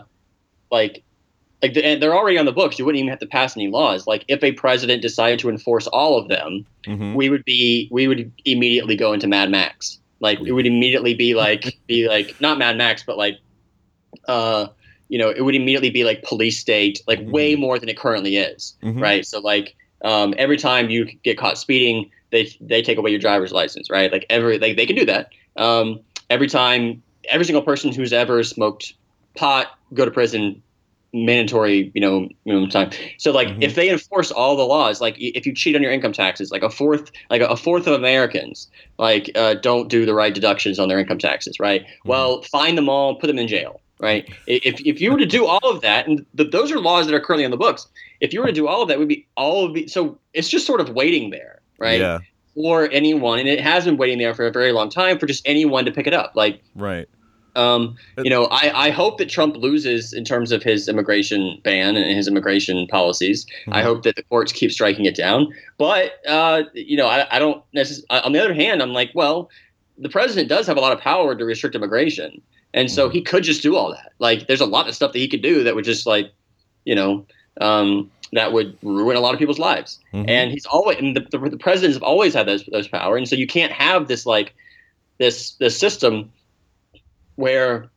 like, 0.72 1.04
like 1.62 1.74
the- 1.74 1.86
and 1.86 2.02
they're 2.02 2.16
already 2.16 2.38
on 2.38 2.46
the 2.46 2.52
books, 2.52 2.78
you 2.78 2.86
wouldn't 2.86 3.00
even 3.00 3.10
have 3.10 3.20
to 3.20 3.26
pass 3.28 3.56
any 3.56 3.68
laws. 3.70 4.06
Like 4.08 4.26
if 4.28 4.44
a 4.44 4.52
president 4.52 5.02
decided 5.02 5.40
to 5.40 5.50
enforce 5.50 5.88
all 5.88 6.18
of 6.18 6.28
them, 6.28 6.66
Mhm. 6.88 7.16
we 7.16 7.30
would 7.30 7.46
be 7.46 7.88
we 7.92 8.08
would 8.08 8.32
immediately 8.46 8.96
go 8.96 9.14
into 9.14 9.28
Mad 9.28 9.50
Max. 9.50 10.00
Like 10.20 10.40
it 10.46 10.52
would 10.52 10.66
immediately 10.68 11.14
be 11.14 11.34
like 11.36 11.78
be 11.88 12.08
like 12.08 12.36
not 12.42 12.58
Mad 12.58 12.78
Max, 12.78 13.04
but 13.06 13.18
like, 13.18 13.38
uh, 14.28 14.68
you 15.10 15.18
know, 15.20 15.30
it 15.30 15.42
would 15.42 15.56
immediately 15.56 15.90
be 15.90 16.04
like 16.04 16.24
police 16.24 16.60
state, 16.60 17.02
like 17.08 17.20
way 17.24 17.56
more 17.56 17.78
than 17.80 17.90
it 17.90 17.98
currently 17.98 18.38
is 18.38 18.76
Mhm. 18.84 19.02
right? 19.02 19.26
So 19.26 19.40
like 19.40 19.76
um, 20.04 20.34
every 20.38 20.58
time 20.58 20.90
you 20.90 21.06
get 21.24 21.38
caught 21.38 21.58
speeding, 21.58 22.10
they 22.32 22.50
they 22.60 22.82
take 22.82 22.98
away 22.98 23.10
your 23.12 23.20
driver's 23.22 23.52
license, 23.54 23.90
right? 23.90 24.12
Like 24.12 24.26
every 24.30 24.60
like 24.60 24.76
they 24.76 24.86
can 24.86 24.96
do 24.98 25.06
that. 25.06 25.30
Um, 25.56 26.00
every 26.30 26.48
time, 26.48 27.02
every 27.30 27.46
single 27.46 27.62
person 27.62 27.92
who's 27.92 28.14
ever 28.14 28.44
smoked 28.44 28.94
pot 29.36 29.68
go 29.94 30.06
to 30.06 30.12
prison, 30.12 30.62
mandatory, 31.14 31.92
you 31.94 32.02
know, 32.02 32.28
minimum 32.46 32.70
time. 32.70 32.90
So 33.20 33.32
like 33.32 33.48
Mhm. 33.48 33.64
if 33.64 33.76
they 33.76 33.90
enforce 33.90 34.32
all 34.32 34.56
the 34.56 34.64
laws, 34.66 35.00
like 35.00 35.16
if 35.20 35.46
you 35.46 35.54
cheat 35.54 35.76
on 35.76 35.84
your 35.84 35.92
income 35.92 36.12
taxes, 36.14 36.52
like 36.52 36.64
a 36.64 36.70
fourth, 36.70 37.12
like 37.30 37.42
a 37.42 37.56
fourth 37.56 37.86
of 37.86 37.94
Americans, 37.94 38.68
like 38.98 39.30
uh, 39.36 39.54
don't 39.56 39.90
do 39.90 40.06
the 40.06 40.14
right 40.16 40.34
deductions 40.34 40.80
on 40.80 40.90
their 40.90 41.00
income 41.00 41.20
taxes, 41.20 41.60
right? 41.60 41.86
Well, 42.06 42.42
find 42.44 42.78
them 42.78 42.90
all, 42.90 43.16
put 43.16 43.28
them 43.28 43.38
in 43.38 43.48
jail. 43.48 43.80
Right. 44.00 44.28
If, 44.48 44.82
if 44.82 45.00
you 45.00 45.12
were 45.12 45.20
to 45.20 45.26
do 45.26 45.46
all 45.54 45.70
of 45.70 45.82
that, 45.82 46.08
and 46.08 46.26
th- 46.36 46.52
those 46.52 46.72
are 46.72 46.80
laws 46.80 47.06
that 47.06 47.14
are 47.16 47.22
currently 47.22 47.46
on 47.46 47.52
the 47.52 47.58
books, 47.58 47.88
if 48.20 48.34
you 48.34 48.42
were 48.42 48.48
to 48.48 48.52
do 48.54 48.68
all 48.68 48.82
of 48.82 48.88
that, 48.88 48.98
would 49.00 49.08
be 49.08 49.26
all 49.38 49.66
of 49.66 49.74
the. 49.76 49.88
So 49.88 50.18
it's 50.34 50.50
just 50.50 50.66
sort 50.66 50.82
of 50.82 50.90
waiting 50.90 51.30
there, 51.30 51.62
right? 51.78 52.02
Yeah. 52.02 52.20
For 52.56 52.88
anyone, 52.92 53.40
and 53.40 53.48
it 53.48 53.60
has 53.60 53.86
been 53.86 53.98
waiting 53.98 54.20
there 54.20 54.34
for 54.36 54.46
a 54.46 54.52
very 54.52 54.72
long 54.72 54.90
time 54.90 55.18
for 55.18 55.26
just 55.26 55.42
anyone 55.48 55.86
to 55.86 55.92
pick 55.92 56.06
it 56.06 56.14
up. 56.14 56.34
Like, 56.36 56.62
Right. 56.76 57.08
um, 57.56 57.96
you 58.18 58.30
know, 58.30 58.46
I, 58.46 58.88
I 58.88 58.90
hope 58.92 59.18
that 59.18 59.28
Trump 59.30 59.58
loses 59.58 60.14
in 60.14 60.24
terms 60.24 60.52
of 60.52 60.62
his 60.62 60.88
immigration 60.88 61.60
ban 61.64 61.96
and 61.96 62.16
his 62.16 62.28
immigration 62.28 62.86
policies. 62.88 63.48
I 63.72 63.82
Mhm. 63.82 63.84
hope 63.86 64.04
that 64.04 64.16
the 64.16 64.24
courts 64.24 64.52
keep 64.52 64.72
striking 64.72 65.06
it 65.06 65.16
down. 65.16 65.48
But 65.80 66.14
uh, 66.28 66.64
you 66.74 66.96
know, 66.98 67.08
I, 67.08 67.26
I 67.36 67.40
don't 67.40 67.64
necessarily. 67.74 68.24
On 68.24 68.32
the 68.34 68.40
other 68.40 68.54
hand, 68.54 68.82
I'm 68.84 68.94
like, 68.94 69.12
well, 69.16 69.50
the 69.98 70.10
president 70.10 70.48
does 70.50 70.68
have 70.68 70.78
a 70.78 70.82
lot 70.82 70.94
of 70.94 71.00
power 71.00 71.36
to 71.36 71.46
restrict 71.46 71.76
immigration, 71.76 72.40
and 72.74 72.90
so 72.90 73.10
he 73.10 73.22
could 73.22 73.44
just 73.44 73.62
do 73.64 73.76
all 73.76 73.90
that. 73.92 74.12
Like, 74.20 74.48
there's 74.48 74.62
a 74.62 74.66
lot 74.66 74.88
of 74.88 74.96
stuff 74.96 75.14
that 75.14 75.20
he 75.20 75.28
could 75.28 75.42
do 75.42 75.64
that 75.64 75.76
would 75.76 75.86
just 75.86 76.06
like, 76.08 76.32
you 76.86 76.96
know, 76.96 77.26
um, 77.62 78.12
that 78.32 78.54
would 78.54 78.78
ruin 78.82 79.16
a 79.16 79.20
lot 79.20 79.34
of 79.34 79.40
people's 79.40 79.60
lives. 79.60 80.00
Mhm. 80.14 80.26
And 80.28 80.52
he's 80.52 80.66
always, 80.66 80.98
and 80.98 81.16
the, 81.16 81.26
the, 81.32 81.50
the 81.50 81.58
presidents 81.58 81.96
have 81.96 82.04
always 82.04 82.34
had 82.34 82.48
those 82.48 82.64
those 82.72 82.88
power, 82.88 83.18
and 83.18 83.28
so 83.28 83.36
you 83.36 83.48
can't 83.48 83.72
have 83.72 84.08
this 84.08 84.26
like 84.26 84.54
this 85.20 85.52
this 85.60 85.78
system 85.78 86.32
where 87.36 87.90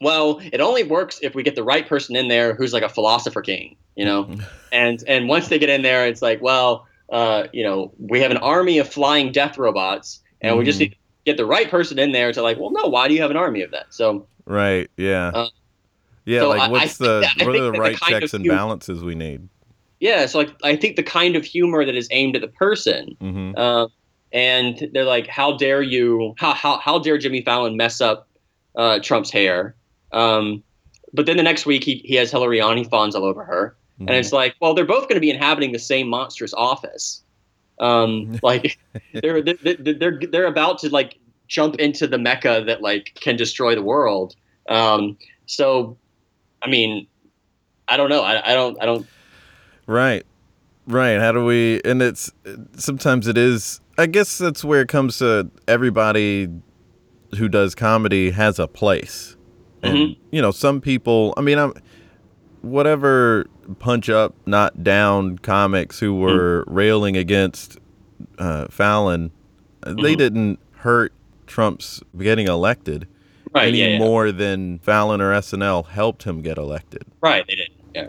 well 0.00 0.40
it 0.52 0.60
only 0.60 0.82
works 0.82 1.18
if 1.22 1.34
we 1.34 1.42
get 1.42 1.54
the 1.54 1.62
right 1.62 1.88
person 1.88 2.16
in 2.16 2.28
there 2.28 2.54
who's 2.54 2.72
like 2.72 2.82
a 2.82 2.88
philosopher 2.88 3.42
king 3.42 3.76
you 3.96 4.04
know 4.04 4.34
and 4.72 5.04
and 5.06 5.28
once 5.28 5.48
they 5.48 5.58
get 5.58 5.68
in 5.68 5.82
there 5.82 6.06
it's 6.06 6.22
like 6.22 6.40
well 6.40 6.86
uh, 7.12 7.44
you 7.52 7.62
know 7.62 7.92
we 7.98 8.20
have 8.20 8.30
an 8.30 8.38
army 8.38 8.78
of 8.78 8.88
flying 8.88 9.30
death 9.30 9.58
robots 9.58 10.20
and 10.40 10.56
we 10.56 10.64
just 10.64 10.78
Mhm. 10.78 10.80
need 10.80 10.90
to 10.92 10.96
get 11.26 11.36
the 11.36 11.44
right 11.46 11.70
person 11.70 11.98
in 11.98 12.12
there 12.12 12.32
to 12.32 12.42
like 12.42 12.58
well 12.58 12.70
no 12.72 12.86
why 12.88 13.08
do 13.08 13.14
you 13.14 13.20
have 13.22 13.30
an 13.30 13.36
army 13.36 13.62
of 13.62 13.70
that 13.72 13.86
so 13.90 14.26
Right. 14.46 14.90
Yeah. 14.98 15.30
Uh, 15.34 15.48
Yeah, 16.26 16.40
So 16.40 16.48
like 16.48 16.60
I- 16.60 16.64
I 16.64 16.68
what's 16.68 16.96
the 16.98 17.20
that- 17.20 17.46
what 17.46 17.54
are 17.54 17.60
the 17.60 17.70
the 17.72 17.78
right 17.78 17.94
of 17.94 18.00
checks 18.00 18.34
and 18.34 18.46
balances 18.46 19.02
we 19.04 19.14
need? 19.14 19.48
Yeah, 20.00 20.26
so 20.26 20.38
like 20.38 20.50
I 20.62 20.76
think 20.76 20.96
the 20.96 21.02
kind 21.02 21.36
of 21.36 21.44
humor 21.44 21.84
that 21.84 21.94
is 21.94 22.08
aimed 22.10 22.34
at 22.36 22.42
the 22.42 22.48
person, 22.48 23.16
hmm 23.20 23.52
uh, 23.56 23.86
and 24.32 24.88
they're 24.92 25.04
like, 25.04 25.26
"How 25.28 25.56
dare 25.56 25.82
you? 25.82 26.34
How 26.38 26.52
how 26.54 26.78
how 26.78 26.98
dare 26.98 27.18
Jimmy 27.18 27.42
Fallon 27.42 27.76
mess 27.76 28.00
up 28.00 28.28
uh, 28.76 28.98
Trump's 29.00 29.30
hair?" 29.30 29.76
Um, 30.12 30.62
but 31.12 31.26
then 31.26 31.36
the 31.36 31.42
next 31.42 31.64
week 31.66 31.84
he 31.84 31.96
he 32.04 32.16
has 32.16 32.30
Hillary 32.30 32.60
on, 32.60 32.76
he 32.76 32.84
fawns 32.84 33.14
all 33.14 33.24
over 33.24 33.44
her, 33.44 33.76
Mm-hmm. 34.00 34.08
and 34.08 34.16
it's 34.16 34.32
like, 34.32 34.56
well, 34.60 34.74
they're 34.74 34.84
both 34.84 35.02
going 35.02 35.14
to 35.14 35.20
be 35.20 35.30
inhabiting 35.30 35.70
the 35.70 35.78
same 35.78 36.08
monstrous 36.08 36.52
office. 36.54 37.22
Um, 37.78 38.38
like 38.42 38.76
they're 39.12 39.40
they're 39.40 39.54
they're 39.78 40.20
they're 40.30 40.46
about 40.46 40.78
to 40.80 40.88
like 40.90 41.16
jump 41.46 41.76
into 41.76 42.06
the 42.08 42.16
mecha 42.16 42.66
that 42.66 42.82
like 42.82 43.12
can 43.20 43.36
destroy 43.36 43.74
the 43.76 43.82
world. 43.82 44.34
Um, 44.68 45.16
so, 45.46 45.96
I 46.64 46.70
mean, 46.70 47.06
I 47.88 47.96
don't 47.96 48.08
know. 48.08 48.22
I, 48.22 48.52
I 48.52 48.54
don't 48.54 48.80
I 48.82 48.86
don't 48.86 49.06
Right. 49.86 50.24
Right. 50.86 51.18
How 51.20 51.32
do 51.32 51.44
we 51.44 51.80
and 51.84 52.00
it's 52.02 52.30
sometimes 52.76 53.26
it 53.28 53.36
is 53.38 53.80
I 53.98 54.06
guess 54.06 54.38
that's 54.38 54.64
where 54.64 54.80
it 54.80 54.88
comes 54.88 55.18
to 55.18 55.50
everybody 55.68 56.48
who 57.36 57.48
does 57.48 57.74
comedy 57.74 58.30
has 58.30 58.58
a 58.58 58.66
place. 58.66 59.36
And 59.82 59.96
Mhm. 59.96 60.16
you 60.30 60.40
know, 60.42 60.50
some 60.50 60.80
people 60.80 61.34
I 61.36 61.42
mean 61.42 61.58
I'm 61.58 61.74
whatever 62.62 63.46
punch 63.78 64.08
up, 64.08 64.34
not 64.46 64.82
down 64.82 65.38
comics 65.38 65.98
who 65.98 66.14
were 66.14 66.64
railing 66.66 67.16
against 67.16 67.78
uh, 68.38 68.66
Fallon, 68.70 69.30
they 69.82 70.14
Mhm. 70.14 70.18
didn't 70.18 70.58
hurt 70.76 71.12
Trump's 71.46 72.02
getting 72.18 72.46
elected 72.48 73.06
right. 73.54 73.68
any 73.68 73.78
yeah, 73.78 73.86
yeah. 73.88 73.98
more 73.98 74.32
than 74.32 74.78
Fallon 74.80 75.20
or 75.20 75.32
SNL 75.32 75.86
helped 75.86 76.24
him 76.24 76.42
get 76.42 76.58
elected. 76.58 77.04
Right. 77.20 77.46
They 77.46 77.54
did. 77.56 77.70
Yeah. 77.94 78.08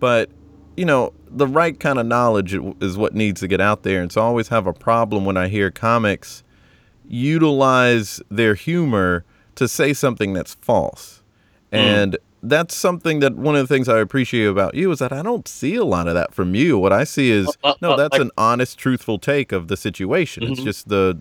but 0.00 0.28
you 0.76 0.84
know 0.84 1.12
the 1.28 1.46
right 1.46 1.78
kind 1.78 1.98
of 2.00 2.06
knowledge 2.06 2.52
is 2.80 2.96
what 2.96 3.14
needs 3.14 3.40
to 3.40 3.46
get 3.48 3.60
out 3.60 3.82
there 3.84 4.00
and 4.02 4.10
so 4.10 4.20
i 4.20 4.24
always 4.24 4.48
have 4.48 4.66
a 4.66 4.72
problem 4.72 5.24
when 5.24 5.36
i 5.36 5.46
hear 5.46 5.70
comics 5.70 6.42
utilize 7.08 8.20
their 8.30 8.54
humor 8.54 9.24
to 9.54 9.68
say 9.68 9.92
something 9.92 10.32
that's 10.32 10.54
false 10.54 11.22
and 11.70 12.16
that's 12.42 12.74
something 12.74 13.20
that 13.20 13.36
one 13.36 13.54
of 13.54 13.68
the 13.68 13.72
things 13.72 13.88
i 13.88 13.98
appreciate 14.00 14.46
about 14.46 14.74
you 14.74 14.90
is 14.90 14.98
that 15.00 15.12
i 15.12 15.22
don't 15.22 15.46
see 15.46 15.74
a 15.76 15.84
lot 15.84 16.08
of 16.08 16.14
that 16.14 16.32
from 16.34 16.54
you 16.54 16.78
what 16.78 16.92
i 16.92 17.04
see 17.04 17.30
is 17.30 17.46
Well, 17.62 17.76
no 17.82 17.88
well, 17.90 17.96
that's 17.98 18.12
like- 18.12 18.22
an 18.22 18.30
honest 18.38 18.78
truthful 18.78 19.18
take 19.18 19.52
of 19.52 19.68
the 19.68 19.76
situation 19.76 20.42
it's 20.44 20.60
Mhm. 20.60 20.64
just 20.64 20.88
the 20.88 21.18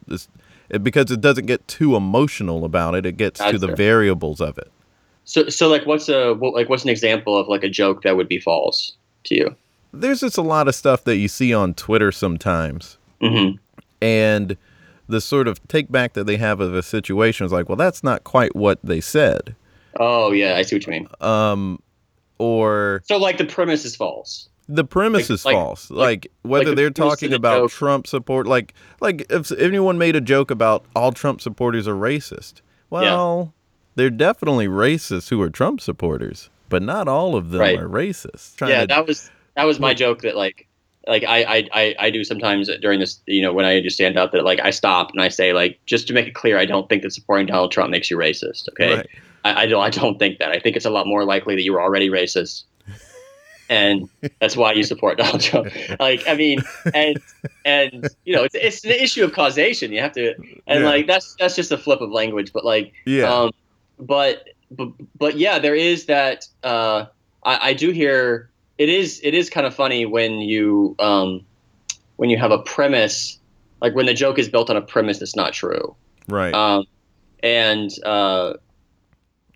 because 0.83 1.09
it 1.11 1.21
doesn't 1.21 1.45
get 1.47 1.67
too 1.67 1.95
emotional 1.95 2.63
about 2.65 2.95
it 2.95 3.05
it 3.05 3.17
gets 3.17 3.39
to 3.39 3.57
the 3.57 3.67
fair. 3.67 3.75
variables 3.75 4.39
of 4.41 4.57
it 4.57 4.71
So 5.25 5.49
so 5.49 5.67
like 5.67 5.85
what's 5.85 6.09
a 6.09 6.33
what, 6.33 6.53
like 6.53 6.69
what's 6.69 6.83
an 6.83 6.89
example 6.89 7.37
of 7.37 7.47
like 7.47 7.63
a 7.63 7.69
joke 7.69 8.03
that 8.03 8.15
would 8.17 8.27
be 8.27 8.39
false 8.39 8.93
to 9.25 9.35
you? 9.35 9.55
there's 9.91 10.19
just 10.19 10.37
a 10.37 10.41
lot 10.43 10.67
of 10.67 10.75
stuff 10.75 11.03
that 11.05 11.17
you 11.17 11.27
see 11.27 11.53
on 11.53 11.73
twitter 11.73 12.11
sometimes 12.11 12.97
hmm 13.21 13.51
and 14.01 14.55
the 15.07 15.19
sort 15.19 15.47
of 15.47 15.65
take 15.67 15.91
back 15.91 16.13
that 16.13 16.25
they 16.25 16.37
have 16.37 16.59
of 16.61 16.75
a 16.75 16.83
situation 16.83 17.43
is 17.45 17.51
like, 17.51 17.67
well, 17.67 17.75
that's 17.75 18.03
not 18.03 18.23
quite 18.23 18.55
what 18.55 18.77
they 18.83 19.01
said, 19.01 19.55
Oh 19.99 20.31
yeah, 20.31 20.55
I 20.55 20.61
see 20.61 20.75
what 20.75 20.85
you 20.85 20.91
mean. 20.91 21.07
um, 21.19 21.81
or 22.37 23.01
So 23.07 23.17
like 23.17 23.39
the 23.39 23.45
premise 23.45 23.85
is 23.85 23.95
false. 23.95 24.47
The 24.71 24.83
premise 24.85 25.29
Like- 25.29 25.33
is 25.35 25.45
like- 25.45 25.55
false. 25.55 25.89
Like, 25.89 26.31
whether 26.43 26.69
the 26.69 26.75
they're 26.75 26.89
talking 26.91 27.33
about 27.33 27.57
joke- 27.63 27.71
Trump 27.71 28.07
support, 28.07 28.45
like 28.47 28.73
like 29.01 29.25
if 29.29 29.51
anyone 29.53 29.97
made 29.97 30.15
a 30.15 30.21
joke 30.21 30.51
about 30.51 30.85
all 30.95 31.11
Trump 31.11 31.41
supporters 31.41 31.87
are 31.87 31.95
racist, 31.95 32.61
well, 32.89 33.53
they're 33.95 34.09
definitely 34.09 34.67
racist 34.67 35.29
who 35.29 35.41
are 35.41 35.49
Trump 35.49 35.81
supporters, 35.81 36.49
but 36.69 36.81
not 36.83 37.07
all 37.07 37.35
of 37.35 37.49
them 37.49 37.61
Right. 37.61 37.79
are 37.79 37.89
racist. 37.89 38.65
Yeah, 38.67 38.81
to- 38.81 38.87
that 38.87 39.07
was 39.07 39.29
that 39.55 39.65
was 39.65 39.79
my 39.79 39.93
joke 39.93 40.21
that 40.21 40.35
like 40.37 40.67
like 41.07 41.23
I, 41.23 41.43
I 41.43 41.67
I 41.73 41.95
I 41.99 42.09
do 42.11 42.23
sometimes 42.23 42.69
during 42.81 42.99
this 42.99 43.19
you 43.25 43.41
know 43.41 43.51
when 43.53 43.65
I 43.65 43.79
do 43.81 43.89
stand 43.89 44.17
up 44.17 44.31
that 44.33 44.43
like 44.45 44.59
I 44.63 44.69
stop 44.69 45.11
and 45.11 45.21
I 45.21 45.29
say 45.29 45.51
like 45.53 45.79
just 45.87 46.07
to 46.09 46.13
make 46.13 46.27
it 46.27 46.35
clear 46.35 46.57
I 46.59 46.65
don't 46.65 46.87
think 46.87 47.01
that 47.03 47.11
supporting 47.13 47.47
Donald 47.47 47.71
Trump 47.71 47.89
makes 47.89 48.11
you 48.11 48.17
racist. 48.17 48.69
Okay, 48.69 48.95
Right. 48.97 49.07
I, 49.45 49.63
I 49.63 49.65
don't 49.65 49.81
I 49.83 49.89
don't 49.89 50.19
think 50.19 50.37
that. 50.39 50.51
I 50.51 50.59
think 50.59 50.75
it's 50.75 50.85
a 50.85 50.89
lot 50.91 51.07
more 51.07 51.25
likely 51.25 51.55
that 51.55 51.63
you 51.63 51.73
were 51.73 51.81
already 51.81 52.09
racist. 52.09 52.63
And 53.69 54.09
that's 54.41 54.57
why 54.57 54.73
you 54.73 54.83
support 54.83 55.19
Donald 55.19 55.41
Trump. 55.47 55.71
Like, 55.99 56.27
I 56.27 56.33
mean, 56.35 56.59
and 56.93 57.17
and 57.65 58.07
you 58.25 58.35
know, 58.35 58.43
it's 58.43 58.55
it's 58.55 58.83
an 58.83 58.91
issue 58.91 59.23
of 59.23 59.31
causation. 59.33 59.91
You 59.91 60.01
have 60.01 60.13
to, 60.13 60.33
and 60.65 60.83
Yeah. 60.83 60.89
like 60.89 61.07
that's 61.07 61.35
that's 61.39 61.55
just 61.55 61.71
a 61.71 61.77
flip 61.77 62.01
of 62.01 62.09
language. 62.09 62.51
But 62.51 62.65
like, 62.65 62.93
yeah, 63.05 63.31
um, 63.31 63.51
but 63.99 64.45
but 64.71 64.89
but 65.17 65.37
yeah, 65.37 65.59
there 65.59 65.75
is 65.75 66.05
that. 66.07 66.47
Uh, 66.63 67.05
I, 67.43 67.69
I 67.69 67.73
do 67.73 67.91
hear 67.91 68.49
it 68.77 68.89
is 68.89 69.21
it 69.23 69.33
is 69.33 69.49
kind 69.49 69.67
of 69.67 69.75
funny 69.75 70.05
when 70.05 70.39
you 70.39 70.95
um, 70.99 71.45
when 72.15 72.29
you 72.29 72.37
have 72.37 72.51
a 72.51 72.59
premise 72.59 73.37
like 73.81 73.95
when 73.95 74.07
the 74.07 74.13
joke 74.13 74.39
is 74.39 74.49
built 74.49 74.69
on 74.69 74.75
a 74.77 74.81
premise 74.81 75.19
that's 75.19 75.35
not 75.35 75.53
true. 75.53 75.95
right. 76.27 76.53
Um, 76.53 76.85
and 77.41 77.89
uh, 78.03 78.53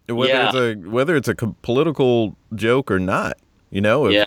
whether 0.08 0.32
yeah. 0.34 0.48
it's 0.48 0.56
a 0.56 0.90
whether 0.90 1.16
it's 1.16 1.28
a 1.28 1.36
political 1.36 2.36
joke 2.56 2.90
or 2.92 3.00
not 3.00 3.38
you 3.74 3.82
know 3.82 4.06
if 4.06 4.14
Yeah. 4.14 4.26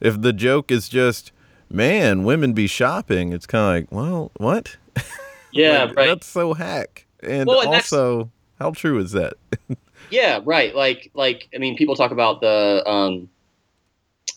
if 0.00 0.20
the 0.20 0.32
joke 0.32 0.70
is 0.70 0.88
just 0.88 1.32
man 1.70 2.24
women 2.24 2.52
be 2.52 2.66
shopping 2.66 3.32
it's 3.32 3.46
kind 3.46 3.64
of 3.64 3.82
like 3.82 3.92
well 3.92 4.30
what 4.36 4.76
yeah, 5.52 5.84
Like, 5.84 5.96
right. 5.96 6.06
that's 6.08 6.26
so 6.26 6.52
hack 6.54 7.06
and 7.22 7.46
Well, 7.46 7.60
and 7.60 7.68
also 7.68 8.30
how 8.58 8.72
true 8.72 8.98
is 8.98 9.12
that 9.12 9.34
Yeah, 10.10 10.40
right. 10.44 10.74
Like 10.74 11.10
like 11.14 11.48
I 11.54 11.58
mean, 11.58 11.76
people 11.76 11.94
talk 11.94 12.12
about 12.12 12.40
the 12.40 12.82
um, 12.86 13.28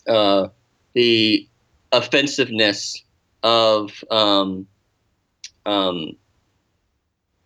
uh, 0.06 0.48
the 0.92 1.48
offensiveness 1.92 3.02
of 3.42 4.04
um, 4.10 4.66
um, 5.64 6.16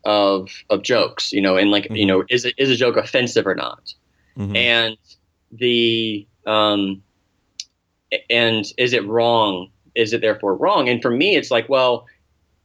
of 0.04 0.50
of 0.70 0.82
jokes, 0.82 1.32
you 1.32 1.40
know, 1.40 1.56
and 1.56 1.70
like 1.70 1.84
you 1.90 2.04
Mhm. 2.04 2.08
know, 2.08 2.24
is 2.28 2.44
it 2.44 2.54
is 2.58 2.68
a 2.70 2.76
joke 2.76 2.96
offensive 2.96 3.46
or 3.46 3.54
not? 3.54 3.94
Mhm. 4.36 4.56
And 4.56 4.96
the 5.52 6.26
um, 6.46 7.02
and 8.30 8.64
is 8.78 8.92
it 8.92 9.06
wrong? 9.06 9.70
Is 9.94 10.12
it 10.12 10.20
therefore 10.20 10.56
wrong? 10.56 10.88
And 10.88 11.00
for 11.02 11.10
me, 11.10 11.36
it's 11.36 11.50
like, 11.50 11.68
well, 11.68 12.06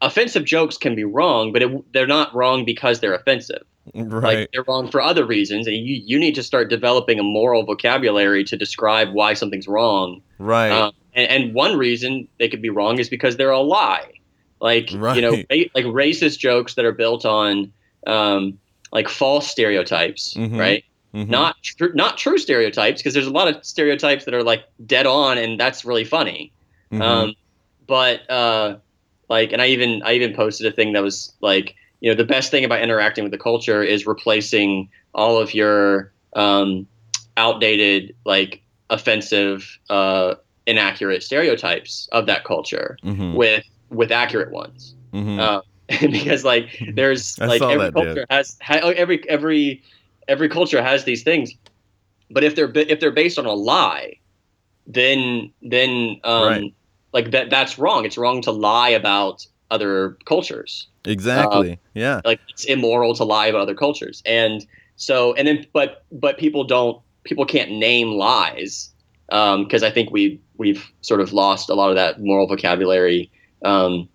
offensive 0.02 0.46
jokes 0.46 0.78
can 0.78 0.96
be 0.96 1.04
wrong, 1.04 1.54
but 1.54 1.62
it, 1.62 1.94
they're 1.94 2.08
not 2.08 2.34
wrong 2.36 2.66
because 2.66 3.00
they're 3.00 3.14
offensive. 3.14 3.64
Right. 3.96 4.38
like 4.38 4.50
they're 4.54 4.64
wrong 4.68 4.92
for 4.92 5.02
other 5.02 5.26
reasons 5.26 5.66
and 5.66 5.76
you, 5.76 6.02
you 6.06 6.20
need 6.20 6.36
to 6.36 6.44
start 6.44 6.70
developing 6.70 7.20
a 7.20 7.24
moral 7.24 7.64
vocabulary 7.66 8.44
to 8.44 8.56
describe 8.56 9.12
why 9.12 9.34
something's 9.34 9.68
wrong. 9.68 10.22
Right. 10.38 10.70
Um, 10.70 10.92
and, 11.16 11.28
and 11.46 11.54
one 11.56 11.76
reason 11.78 12.28
they 12.38 12.48
could 12.48 12.62
be 12.62 12.70
wrong 12.70 13.00
is 13.00 13.10
because 13.10 13.38
they're 13.38 13.50
a 13.50 13.60
lie. 13.60 14.12
Like 14.60 14.92
you 14.92 15.00
know 15.00 15.32
like 15.32 15.86
racist 15.86 16.38
jokes 16.38 16.76
that 16.76 16.86
are 16.86 16.92
built 16.92 17.26
on 17.26 17.74
um, 18.06 18.60
like 18.94 19.10
false 19.10 19.50
stereotypes 19.50 20.36
Mhm. 20.36 20.60
right 20.60 20.84
Mhm. 21.14 21.28
not 21.28 21.56
tr- 21.64 21.94
not 21.94 22.18
true 22.18 22.38
stereotypes 22.38 23.02
because 23.02 23.14
there's 23.14 23.28
a 23.28 23.32
lot 23.32 23.48
of 23.48 23.66
stereotypes 23.66 24.26
that 24.26 24.34
are 24.34 24.44
like 24.44 24.64
dead 24.86 25.06
on 25.06 25.38
and 25.38 25.60
that's 25.60 25.84
really 25.86 26.06
funny 26.06 26.52
Mhm. 26.92 27.02
um, 27.02 27.36
but 27.88 28.30
uh, 28.30 28.78
like, 29.30 29.52
and 29.54 29.62
I 29.62 29.68
even 29.68 30.02
I 30.04 30.14
even 30.14 30.34
posted 30.34 30.68
a 30.68 30.72
thing 30.76 30.94
that 30.94 31.04
was 31.04 31.34
like, 31.42 31.76
you 32.02 32.10
know, 32.12 32.16
the 32.16 32.26
best 32.26 32.52
thing 32.52 32.64
about 32.66 32.82
interacting 32.82 33.24
with 33.24 33.32
the 33.32 33.38
culture 33.38 33.82
is 33.84 34.06
replacing 34.08 34.90
all 35.14 35.38
of 35.38 35.54
your 35.54 36.12
um, 36.36 36.88
outdated, 37.38 38.16
like, 38.26 38.62
offensive, 38.90 39.78
uh, 39.90 40.36
inaccurate 40.68 41.24
stereotypes 41.24 42.08
of 42.12 42.26
that 42.28 42.44
culture 42.46 42.98
Mhm. 43.04 43.36
with 43.36 43.66
with 43.90 44.12
accurate 44.12 44.52
ones. 44.52 44.96
Mhm. 45.14 45.40
Uh, 45.40 45.62
because 46.12 46.46
like, 46.46 46.82
there's 46.94 47.38
like 47.40 47.62
every 47.62 47.90
that, 47.92 48.16
dude. 48.16 48.26
has 48.30 48.58
ha- 48.62 48.94
every 48.96 49.28
every 49.30 49.82
every 50.28 50.50
culture 50.50 50.82
has 50.82 51.04
these 51.04 51.24
things, 51.24 51.54
but 52.30 52.44
if 52.44 52.56
they're 52.56 52.72
if 52.76 53.00
they're 53.00 53.12
based 53.12 53.38
on 53.40 53.46
a 53.46 53.54
lie, 53.54 54.18
then 54.88 55.52
then 55.62 56.20
um, 56.24 56.44
Right. 56.48 56.74
like 57.14 57.32
that 57.32 57.50
that's 57.50 57.78
wrong. 57.78 58.06
It's 58.06 58.18
wrong 58.18 58.42
to 58.44 58.52
lie 58.52 58.90
about 58.90 59.46
other 59.70 60.18
cultures. 60.26 60.88
exactly 61.06 61.80
yeah 61.94 62.22
Like 62.26 62.40
it's 62.50 62.66
immoral 62.66 63.16
to 63.16 63.24
lie 63.24 63.48
about 63.48 63.62
other 63.62 63.76
cultures. 63.76 64.22
And 64.26 64.66
so 64.96 65.34
and 65.36 65.48
then 65.48 65.66
but 65.74 66.04
but 66.12 66.38
people 66.38 66.64
don't 66.64 67.02
people 67.24 67.46
can't 67.46 67.72
name 67.72 68.10
lies 68.12 68.92
because 69.28 69.84
I 69.84 69.90
think 69.92 70.12
we 70.12 70.40
we've 70.58 70.86
sort 71.02 71.22
of 71.22 71.34
lost 71.34 71.70
a 71.70 71.74
lot 71.74 71.90
of 71.90 71.96
that 71.96 72.20
moral 72.22 72.48
vocabulary. 72.48 73.32
Um, 73.64 74.10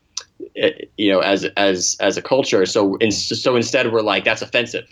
eh, 0.56 0.72
you 0.96 1.10
know, 1.10 1.20
as 1.20 1.44
as 1.56 1.96
as 2.00 2.16
a 2.16 2.22
culture. 2.22 2.66
So 2.66 2.96
in, 2.96 3.10
so 3.10 3.56
instead, 3.56 3.92
we're 3.92 4.02
like 4.02 4.24
that's 4.24 4.42
offensive 4.42 4.86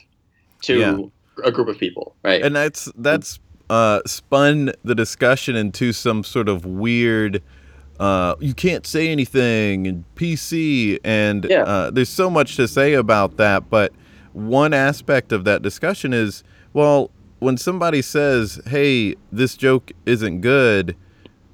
to 0.65 0.79
Yeah. 0.79 0.99
a 1.45 1.51
group 1.51 1.69
of 1.69 1.79
people, 1.79 2.15
right? 2.25 2.43
and 2.43 2.55
that's 2.55 2.91
that's 2.97 3.39
uh, 3.71 4.01
spun 4.07 4.73
the 4.85 4.95
discussion 4.95 5.57
into 5.57 5.93
some 5.93 6.23
sort 6.23 6.49
of 6.49 6.67
weird. 6.67 7.43
Uh, 7.99 8.35
you 8.41 8.53
can't 8.55 8.87
say 8.87 9.09
anything 9.09 9.87
and 9.87 10.05
PC 10.17 10.99
and 11.05 11.47
Yeah. 11.49 11.63
uh, 11.63 11.91
there's 11.91 12.09
so 12.11 12.29
much 12.29 12.57
to 12.57 12.67
say 12.69 12.93
about 12.95 13.37
that. 13.39 13.71
But 13.71 13.93
one 14.33 14.75
aspect 14.75 15.33
of 15.33 15.45
that 15.45 15.63
discussion 15.63 16.13
is 16.13 16.43
well, 16.73 17.11
when 17.39 17.57
somebody 17.57 18.03
says, 18.03 18.61
"Hey, 18.67 19.15
this 19.33 19.57
joke 19.57 19.93
isn't 20.07 20.41
good," 20.41 20.97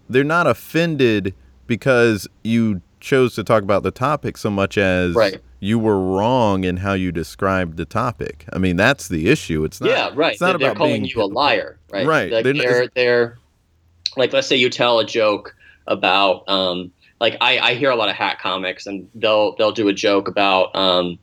they're 0.08 0.24
not 0.24 0.46
offended 0.46 1.34
because 1.66 2.26
you 2.42 2.80
chose 3.00 3.34
to 3.34 3.44
talk 3.44 3.62
about 3.62 3.82
the 3.82 3.90
topic 3.90 4.36
so 4.36 4.50
much 4.50 4.76
as 4.78 5.14
Right. 5.14 5.40
You 5.60 5.78
were 5.78 6.00
wrong 6.00 6.64
in 6.64 6.78
how 6.78 6.94
you 6.94 7.12
described 7.12 7.76
the 7.76 7.84
topic. 7.84 8.46
I 8.52 8.58
mean, 8.58 8.76
that's 8.76 9.08
the 9.08 9.28
issue. 9.28 9.62
It's 9.64 9.80
not. 9.80 9.90
yeah, 9.90 10.10
right. 10.14 10.32
It's 10.32 10.40
not 10.40 10.48
they're, 10.52 10.58
they're 10.58 10.68
about 10.68 10.76
calling 10.78 11.02
being 11.02 11.12
you 11.14 11.22
a 11.22 11.24
liar, 11.26 11.78
right? 11.92 12.06
Right. 12.06 12.32
Like 12.32 12.44
They're 12.44 12.54
they're, 12.54 12.88
they're, 12.94 13.38
like 14.16 14.32
let's 14.32 14.48
say 14.48 14.56
you 14.56 14.70
tell 14.70 14.98
a 14.98 15.04
joke 15.04 15.54
about 15.86 16.48
um 16.48 16.90
like 17.20 17.36
I, 17.40 17.58
I 17.58 17.74
hear 17.74 17.90
a 17.90 17.96
lot 17.96 18.08
of 18.08 18.16
hack 18.16 18.40
comics 18.40 18.86
and 18.86 19.08
they'll 19.14 19.54
they'll 19.56 19.72
do 19.72 19.88
a 19.88 19.92
joke 19.92 20.26
about 20.28 20.74
um 20.74 21.18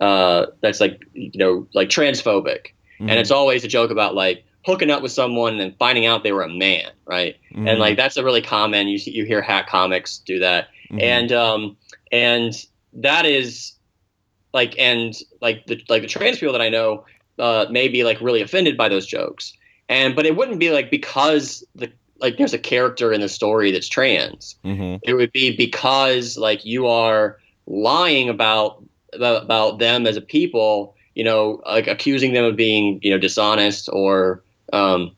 uh 0.00 0.46
that's 0.60 0.80
like 0.80 1.00
you 1.12 1.30
know 1.34 1.66
like 1.74 1.88
transphobic 1.88 2.68
Mhm. 3.00 3.10
and 3.10 3.18
it's 3.20 3.30
always 3.32 3.64
a 3.64 3.68
joke 3.68 3.90
about 3.90 4.14
like 4.14 4.44
hooking 4.64 4.90
up 4.90 5.02
with 5.02 5.10
someone 5.12 5.58
and 5.60 5.76
finding 5.78 6.06
out 6.06 6.22
they 6.22 6.30
were 6.32 6.42
a 6.42 6.48
man, 6.48 6.90
right? 7.06 7.36
Mhm. 7.52 7.68
And 7.68 7.78
like 7.80 7.96
that's 7.96 8.16
a 8.16 8.24
really 8.24 8.42
common 8.42 8.88
you 8.88 8.98
you 9.04 9.24
hear 9.24 9.42
hack 9.42 9.68
comics 9.68 10.18
do 10.18 10.38
that 10.40 10.68
Mhm. 10.90 11.02
and 11.02 11.32
um 11.32 11.76
and 12.12 12.52
that 12.94 13.26
is 13.26 13.72
like 14.52 14.74
and 14.78 15.14
like 15.40 15.66
the 15.66 15.82
like 15.88 16.02
the 16.02 16.08
trans 16.08 16.38
people 16.38 16.52
that 16.52 16.62
I 16.62 16.68
know 16.68 17.04
uh 17.38 17.66
may 17.70 17.88
be 17.88 18.04
like 18.04 18.20
really 18.20 18.40
offended 18.40 18.76
by 18.76 18.88
those 18.88 19.06
jokes. 19.06 19.52
And 19.88 20.16
but 20.16 20.24
it 20.24 20.36
wouldn't 20.36 20.60
be 20.60 20.70
like 20.70 20.90
because 20.90 21.64
the 21.74 21.90
like 22.20 22.38
there's 22.38 22.54
a 22.54 22.58
character 22.58 23.12
in 23.12 23.20
the 23.20 23.28
story 23.28 23.70
that's 23.72 23.88
trans. 23.88 24.56
Mhm. 24.64 25.00
it 25.02 25.14
would 25.14 25.32
be 25.32 25.56
because 25.56 26.38
like 26.38 26.64
you 26.64 26.86
are 26.86 27.38
lying 27.66 28.28
about 28.28 28.82
about, 29.12 29.42
about 29.42 29.78
them 29.78 30.06
as 30.06 30.16
a 30.16 30.20
people 30.20 30.94
you 31.14 31.24
know 31.24 31.60
like 31.66 31.86
accusing 31.86 32.32
them 32.32 32.44
of 32.44 32.56
being 32.56 33.00
you 33.02 33.10
know 33.10 33.18
dishonest 33.18 33.88
or 33.92 34.42
um 34.72 35.10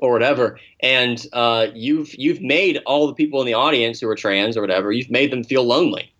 or 0.00 0.12
whatever. 0.12 0.60
And 0.80 1.26
uh 1.32 1.66
you've 1.74 2.14
you've 2.14 2.40
made 2.40 2.78
all 2.86 3.08
the 3.08 3.14
people 3.14 3.40
in 3.40 3.46
the 3.46 3.54
audience 3.54 4.00
who 4.00 4.08
are 4.08 4.14
trans 4.14 4.56
or 4.56 4.60
whatever 4.60 4.92
you've 4.92 5.10
made 5.10 5.32
them 5.32 5.42
feel 5.42 5.64
lonely 5.64 6.12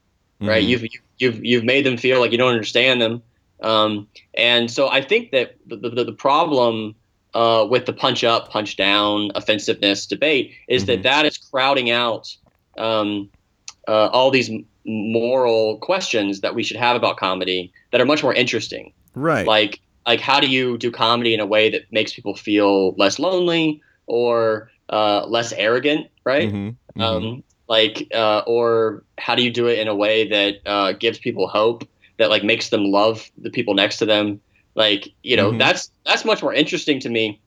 right 0.45 0.65
Mhm. 0.65 0.69
you've 0.69 0.85
you've 1.19 1.45
you've 1.45 1.65
made 1.65 1.85
them 1.87 1.97
feel 1.97 2.21
like 2.21 2.33
you 2.33 2.39
don't 2.39 2.53
understand 2.53 3.01
them 3.01 3.23
um 3.63 4.09
and 4.35 4.71
so 4.71 4.89
i 4.89 5.01
think 5.03 5.31
that 5.33 5.57
the 5.67 5.77
the, 5.77 6.05
the 6.05 6.13
problem 6.13 6.95
uh, 7.33 7.65
with 7.71 7.87
the 7.87 7.93
punch 7.93 8.25
up, 8.25 8.51
punch 8.51 8.77
down, 8.77 9.31
offensiveness 9.37 10.05
debate 10.07 10.53
is 10.69 10.83
Mhm. 10.83 10.87
that 10.87 11.03
that 11.05 11.27
is 11.27 11.39
crowding 11.39 11.89
out 11.89 12.27
um, 12.77 13.31
uh, 13.89 14.09
all 14.09 14.31
these 14.31 14.51
moral 14.85 15.79
questions 15.79 16.41
that 16.41 16.55
we 16.55 16.63
should 16.63 16.77
have 16.77 16.97
about 16.97 17.17
comedy 17.19 17.73
that 17.93 18.01
are 18.01 18.05
much 18.07 18.23
more 18.23 18.35
interesting. 18.35 18.93
right. 19.15 19.47
Like, 19.47 19.81
like 20.07 20.21
how 20.21 20.41
do 20.41 20.49
you 20.49 20.79
do 20.79 20.91
comedy 20.91 21.35
in 21.35 21.41
a 21.41 21.47
way 21.47 21.71
that 21.71 21.83
makes 21.93 22.13
people 22.15 22.35
feel 22.35 22.95
less 22.97 23.19
lonely 23.19 23.81
or 24.07 24.71
uh, 24.89 25.25
less 25.27 25.53
arrogant, 25.53 26.09
right? 26.25 26.53
Mhm. 26.53 26.77
Mhm. 26.99 27.03
um, 27.03 27.45
like 27.71 28.07
uh, 28.13 28.43
or 28.47 29.05
how 29.19 29.35
do 29.37 29.43
you 29.43 29.51
do 29.51 29.69
it 29.69 29.79
in 29.79 29.89
a 29.89 29.95
way 29.95 30.29
that 30.29 30.57
uh, 30.67 30.93
gives 30.93 31.19
people 31.19 31.49
hope 31.49 31.85
that 32.19 32.29
like 32.29 32.45
makes 32.45 32.69
them 32.69 32.85
love 32.85 33.31
the 33.41 33.51
people 33.51 33.75
next 33.75 33.97
to 33.99 34.05
them 34.05 34.41
like 34.75 35.09
you 35.23 35.37
know 35.37 35.53
Mhm. 35.53 35.59
that's 35.59 35.91
that's 36.05 36.25
much 36.25 36.43
more 36.43 36.53
interesting 36.53 37.01
to 37.01 37.09
me 37.09 37.41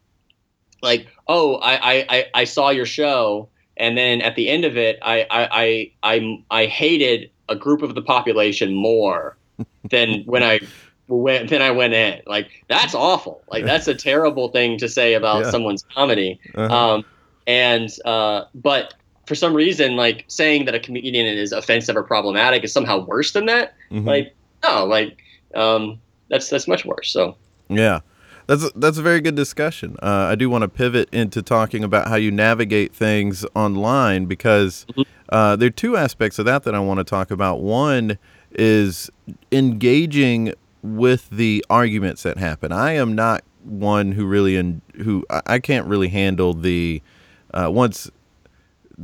like 0.81 1.07
oh 1.27 1.55
I, 1.57 1.73
I 1.93 2.05
i 2.09 2.25
i 2.33 2.43
saw 2.45 2.69
your 2.69 2.85
show 2.85 3.49
and 3.77 3.97
then 3.97 4.21
at 4.21 4.35
the 4.35 4.49
end 4.49 4.65
of 4.65 4.77
it 4.77 4.97
i 5.01 5.27
i 5.29 5.47
i 5.63 5.91
i, 6.03 6.37
I 6.61 6.65
hated 6.65 7.29
a 7.49 7.55
group 7.55 7.81
of 7.83 7.93
the 7.95 8.01
population 8.01 8.73
more 8.73 9.37
than 9.91 10.23
when 10.25 10.43
i 10.43 10.59
went 11.07 11.49
then 11.49 11.61
i 11.61 11.69
went 11.71 11.93
in 11.93 12.21
like 12.25 12.49
that's 12.69 12.95
awful 12.95 13.43
like 13.49 13.65
that's 13.65 13.87
a 13.87 13.93
terrible 13.93 14.49
thing 14.49 14.77
to 14.79 14.87
say 14.89 15.13
about 15.13 15.43
Yeah. 15.43 15.51
someone's 15.51 15.85
comedy 15.93 16.39
Uh-huh. 16.55 16.95
um, 16.95 17.03
and 17.45 17.89
uh, 18.05 18.45
but 18.55 18.93
for 19.25 19.35
some 19.35 19.53
reason, 19.53 19.95
like 19.95 20.25
saying 20.27 20.65
that 20.65 20.75
a 20.75 20.79
comedian 20.79 21.25
is 21.25 21.51
offensive 21.51 21.95
or 21.95 22.03
problematic 22.03 22.63
is 22.63 22.73
somehow 22.73 23.05
worse 23.05 23.31
than 23.31 23.45
that. 23.47 23.73
Mhm. 23.91 24.05
Like 24.05 24.35
no, 24.63 24.85
like 24.85 25.17
um, 25.55 25.99
that's 26.29 26.49
that's 26.49 26.67
much 26.67 26.85
worse. 26.85 27.11
So 27.11 27.35
Yeah, 27.69 27.99
that's 28.47 28.65
a, 28.65 28.71
that's 28.75 28.97
a 28.97 29.01
very 29.01 29.21
good 29.21 29.35
discussion. 29.35 29.95
Uh, 30.01 30.27
I 30.31 30.35
do 30.35 30.49
want 30.49 30.63
to 30.63 30.67
pivot 30.67 31.09
into 31.13 31.41
talking 31.41 31.83
about 31.83 32.07
how 32.07 32.15
you 32.15 32.31
navigate 32.31 32.93
things 32.93 33.45
online 33.55 34.25
because 34.25 34.85
Mhm. 34.95 35.05
uh, 35.29 35.55
there 35.55 35.67
are 35.67 35.71
two 35.71 35.95
aspects 35.97 36.39
of 36.39 36.45
that 36.45 36.63
that 36.63 36.75
I 36.75 36.79
want 36.79 36.99
to 36.99 37.03
talk 37.03 37.31
about. 37.31 37.61
One 37.61 38.17
is 38.51 39.09
engaging 39.51 40.53
with 40.81 41.29
the 41.29 41.63
arguments 41.69 42.23
that 42.23 42.37
happen. 42.37 42.71
I 42.71 42.93
am 42.93 43.15
not 43.15 43.43
one 43.63 44.11
who 44.11 44.25
really 44.25 44.57
in, 44.57 44.81
who 44.97 45.25
I, 45.29 45.41
I 45.45 45.59
can't 45.59 45.87
really 45.87 46.09
handle 46.09 46.53
the 46.53 47.01
uh, 47.53 47.69
once 47.71 48.11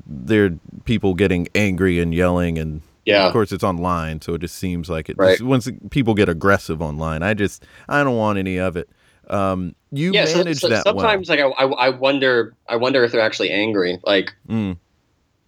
there 0.06 0.46
are 0.46 0.60
people 0.86 1.14
getting 1.14 1.48
angry 1.56 2.00
and 2.00 2.14
yelling 2.14 2.58
and 2.58 2.82
yeah, 3.06 3.26
of 3.26 3.34
course, 3.34 3.52
it's 3.52 3.64
online, 3.64 4.22
so 4.22 4.36
it 4.36 4.42
just 4.42 4.56
seems 4.56 4.90
like 4.90 5.10
it. 5.10 5.18
Right. 5.18 5.32
just- 5.38 5.42
once 5.44 5.68
people 5.90 6.14
get 6.14 6.30
aggressive 6.30 6.82
online, 6.82 7.24
I 7.24 7.34
just 7.34 7.66
I 7.88 8.04
don't 8.04 8.18
want 8.18 8.38
any 8.38 8.58
of 8.58 8.78
it. 8.78 8.90
Um, 9.30 9.76
you 9.92 10.12
yeah. 10.12 10.26
So, 10.26 10.40
manage 10.40 10.60
so 10.60 10.70
that 10.70 10.84
sometimes 10.84 11.30
like 11.30 11.40
I, 11.40 11.46
I 11.46 11.90
wonder 11.90 12.54
I 12.68 12.76
wonder 12.76 13.04
if 13.04 13.12
they're 13.12 13.22
actually 13.22 13.52
angry, 13.52 14.00
like 14.06 14.34
well. 14.48 14.58
Mm, 14.58 14.78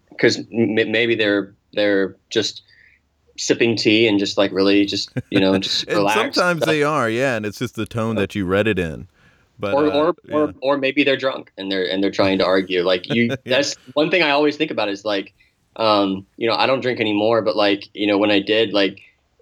because 0.09 0.37
m- 0.37 0.91
maybe 0.91 1.15
they're 1.15 1.53
they're 1.73 2.15
just 2.29 2.63
sipping 3.37 3.75
tea 3.75 4.07
and 4.07 4.19
just 4.19 4.37
like 4.37 4.51
really 4.51 4.85
just 4.85 5.11
you 5.29 5.39
know 5.39 5.57
just 5.57 5.83
and 5.87 5.97
relaxed. 5.97 6.35
sometimes 6.35 6.65
they 6.65 6.83
are, 6.83 7.09
yeah, 7.09 7.35
and 7.35 7.45
it's 7.45 7.59
just 7.59 7.75
the 7.75 7.85
tone 7.85 8.15
that 8.15 8.33
you 8.35 8.45
read 8.45 8.67
it 8.67 8.79
in. 8.79 9.07
But 9.61 9.73
or 9.75 9.85
uh, 9.87 9.91
or, 9.91 10.15
yeah. 10.25 10.35
or 10.35 10.53
or 10.61 10.77
maybe 10.77 11.03
they're 11.03 11.17
drunk 11.17 11.51
and 11.57 11.71
they're 11.71 11.85
and 11.89 12.03
they're 12.03 12.11
trying 12.11 12.39
to 12.39 12.45
argue. 12.45 12.83
Like 12.83 13.07
you, 13.07 13.29
Yeah. 13.45 13.61
that's 13.61 13.75
one 13.93 14.09
thing 14.11 14.23
I 14.23 14.31
always 14.31 14.57
think 14.57 14.71
about 14.71 14.89
is 14.89 15.05
like, 15.05 15.33
um, 15.77 16.25
you 16.37 16.49
know, 16.49 16.55
I 16.55 16.67
don't 16.67 16.81
drink 16.81 16.99
anymore, 16.99 17.41
but 17.41 17.55
like, 17.55 17.87
you 17.93 18.07
know, 18.07 18.17
when 18.17 18.31
I 18.31 18.39
did, 18.41 18.73
like, 18.73 18.99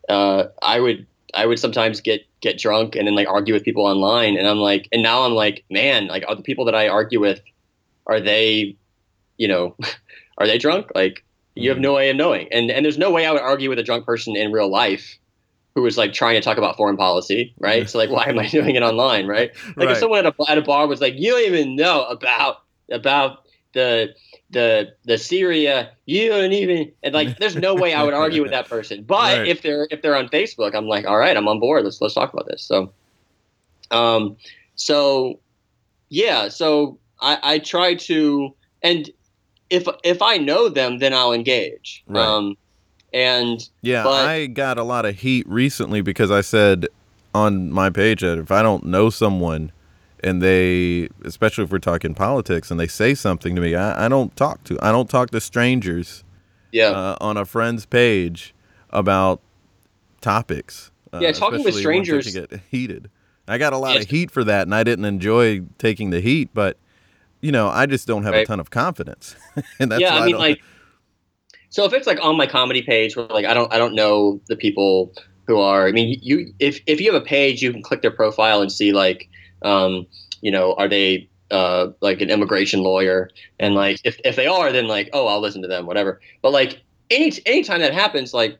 uh, 0.09 0.45
I 0.61 0.79
would 0.79 1.07
I 1.33 1.45
would 1.45 1.59
sometimes 1.59 2.01
get 2.01 2.21
get 2.41 2.57
drunk 2.59 2.95
and 2.95 3.07
then 3.07 3.15
like 3.15 3.27
argue 3.27 3.53
with 3.53 3.63
people 3.63 3.85
online, 3.85 4.37
and 4.37 4.47
I'm 4.47 4.59
like, 4.59 4.87
and 4.91 5.01
now 5.03 5.23
I'm 5.23 5.33
like, 5.33 5.63
man, 5.71 6.07
like, 6.07 6.23
are 6.27 6.35
the 6.35 6.43
people 6.43 6.65
that 6.65 6.75
I 6.75 6.87
argue 6.89 7.19
with, 7.19 7.41
are 8.07 8.19
they, 8.19 8.75
you 9.37 9.47
know, 9.47 9.75
are 10.37 10.47
they 10.47 10.57
drunk? 10.57 10.87
Like, 10.95 11.23
you 11.55 11.69
have 11.69 11.77
Mhm. 11.79 11.81
no 11.81 11.93
way 11.93 12.09
of 12.09 12.15
knowing, 12.17 12.47
and 12.51 12.71
and 12.71 12.83
there's 12.85 12.97
no 12.97 13.11
way 13.11 13.25
I 13.25 13.31
would 13.31 13.41
argue 13.41 13.69
with 13.69 13.79
a 13.79 13.83
drunk 13.83 14.05
person 14.05 14.35
in 14.35 14.51
real 14.51 14.69
life. 14.69 15.17
Who 15.75 15.83
was 15.83 15.97
like 15.97 16.13
trying 16.13 16.35
to 16.35 16.41
talk 16.41 16.57
about 16.57 16.75
foreign 16.77 16.97
policy, 16.97 17.53
right? 17.59 17.89
So 17.89 17.97
like, 17.97 18.09
why 18.09 18.25
am 18.25 18.39
I 18.39 18.47
doing 18.57 18.75
it 18.75 18.83
online, 18.83 19.27
right? 19.27 19.51
Like 19.77 19.77
Right. 19.77 19.91
if 19.91 19.97
someone 19.97 20.25
at 20.25 20.33
a, 20.37 20.51
at 20.51 20.57
a 20.57 20.61
bar 20.61 20.87
was 20.87 20.99
like, 20.99 21.13
"You 21.17 21.31
don't 21.31 21.45
even 21.45 21.75
know 21.75 22.05
about 22.05 22.57
about 22.91 23.39
the 23.73 24.09
the 24.49 24.89
the 25.05 25.17
Syria, 25.17 25.91
you 26.05 26.29
don't 26.29 26.51
even," 26.53 26.91
and 27.03 27.13
like, 27.13 27.37
there's 27.37 27.55
no 27.55 27.75
way 27.75 27.93
I 27.93 28.03
would 28.03 28.13
argue 28.25 28.41
with 28.41 28.51
that 28.51 28.67
person. 28.67 29.03
But 29.03 29.39
Right. 29.39 29.47
if 29.47 29.61
they're 29.61 29.87
if 29.91 30.01
they're 30.01 30.15
on 30.15 30.27
Facebook, 30.29 30.73
I'm 30.75 30.87
like, 30.87 31.05
"All 31.05 31.17
right, 31.17 31.37
I'm 31.37 31.47
on 31.47 31.59
board. 31.59 31.83
Let's 31.83 32.01
let's 32.01 32.15
talk 32.15 32.33
about 32.33 32.47
this." 32.47 32.65
So, 32.65 32.93
um, 33.91 34.37
so 34.75 35.39
yeah, 36.09 36.49
so 36.49 36.99
I 37.21 37.37
I 37.43 37.59
try 37.59 37.93
to 37.95 38.55
and 38.81 39.09
if 39.69 39.87
if 40.03 40.21
I 40.21 40.37
know 40.37 40.67
them, 40.69 40.97
then 40.99 41.13
I'll 41.13 41.33
engage. 41.33 42.03
Right. 42.07 42.25
Um, 42.25 42.55
and 43.13 43.67
Yeah, 43.81 44.03
But- 44.03 44.25
I 44.27 44.45
got 44.47 44.77
a 44.77 44.83
lot 44.83 45.05
of 45.05 45.17
heat 45.19 45.47
recently 45.47 46.01
because 46.01 46.31
I 46.31 46.41
said 46.41 46.87
on 47.33 47.71
my 47.71 47.89
page 47.89 48.21
that 48.21 48.37
if 48.39 48.51
I 48.51 48.61
don't 48.61 48.85
know 48.85 49.09
someone 49.09 49.71
and 50.21 50.41
they, 50.41 51.07
especially 51.23 51.63
if 51.63 51.71
we're 51.71 51.79
talking 51.79 52.13
politics, 52.13 52.69
and 52.71 52.79
they 52.79 52.87
say 52.87 53.13
something 53.15 53.55
to 53.55 53.61
me, 53.61 53.73
I, 53.75 54.05
I 54.05 54.07
don't 54.09 54.35
talk 54.35 54.63
to. 54.65 54.77
I 54.81 54.91
don't 54.91 55.09
talk 55.09 55.29
to 55.29 55.39
strangers 55.39 56.23
yeah, 56.73 56.87
uh, 56.89 57.15
on 57.21 57.37
a 57.37 57.45
friend's 57.45 57.85
page 57.85 58.53
about 58.89 59.39
topics. 60.21 60.91
Uh, 61.13 61.19
Yeah, 61.21 61.31
talking 61.31 61.59
with 61.63 61.75
especially 61.75 61.95
ones 61.97 62.07
that 62.09 62.21
strangers- 62.23 62.49
get 62.51 62.61
heated. 62.69 63.09
I 63.47 63.57
got 63.57 63.73
a 63.73 63.77
lot 63.77 63.95
Yeah. 63.95 64.01
of 64.01 64.09
heat 64.09 64.29
for 64.29 64.43
that, 64.43 64.63
and 64.67 64.75
I 64.75 64.83
didn't 64.83 65.05
enjoy 65.05 65.61
taking 65.79 66.11
the 66.11 66.19
heat, 66.21 66.49
but 66.53 66.77
you 67.41 67.51
know, 67.53 67.69
I 67.69 67.85
just 67.85 68.05
don't 68.05 68.23
have 68.23 68.33
a 68.33 68.45
ton 68.45 68.59
of 68.59 68.69
confidence, 68.69 69.35
and 69.79 69.89
that's 69.91 70.01
yeah, 70.01 70.13
why 70.15 70.19
I 70.19 70.25
mean, 70.25 70.31
don't- 70.33 70.41
like, 70.41 70.61
so 71.69 71.85
if 71.85 71.93
it's 71.93 72.07
like 72.07 72.19
on 72.23 72.37
my 72.37 72.47
comedy 72.47 72.81
page 72.81 73.15
where 73.15 73.27
like 73.27 73.45
I 73.45 73.53
don't 73.53 73.71
I 73.73 73.77
don't 73.77 73.95
know 73.95 74.41
the 74.47 74.55
people 74.55 75.13
who 75.47 75.59
are. 75.59 75.87
I 75.87 75.91
mean, 75.91 76.17
you 76.21 76.53
if 76.59 76.79
if 76.85 77.01
you 77.01 77.11
have 77.11 77.21
a 77.21 77.25
page, 77.25 77.61
you 77.61 77.71
can 77.71 77.81
click 77.81 78.01
their 78.01 78.11
profile 78.11 78.61
and 78.61 78.71
see 78.71 78.91
like, 78.91 79.27
um, 79.63 80.05
you 80.41 80.51
know, 80.51 80.73
are 80.73 80.87
they 80.87 81.29
uh 81.51 81.87
like 82.01 82.21
an 82.21 82.29
immigration 82.29 82.81
lawyer? 82.81 83.29
And 83.59 83.73
like 83.75 83.99
if 84.03 84.19
if 84.23 84.35
they 84.35 84.47
are, 84.47 84.71
then 84.71 84.87
like 84.87 85.09
oh 85.13 85.27
I'll 85.27 85.41
listen 85.41 85.61
to 85.63 85.67
them, 85.67 85.85
whatever. 85.85 86.21
But 86.41 86.51
like 86.51 86.81
any 87.09 87.31
anytime 87.45 87.79
that 87.81 87.93
happens, 87.93 88.33
like, 88.33 88.59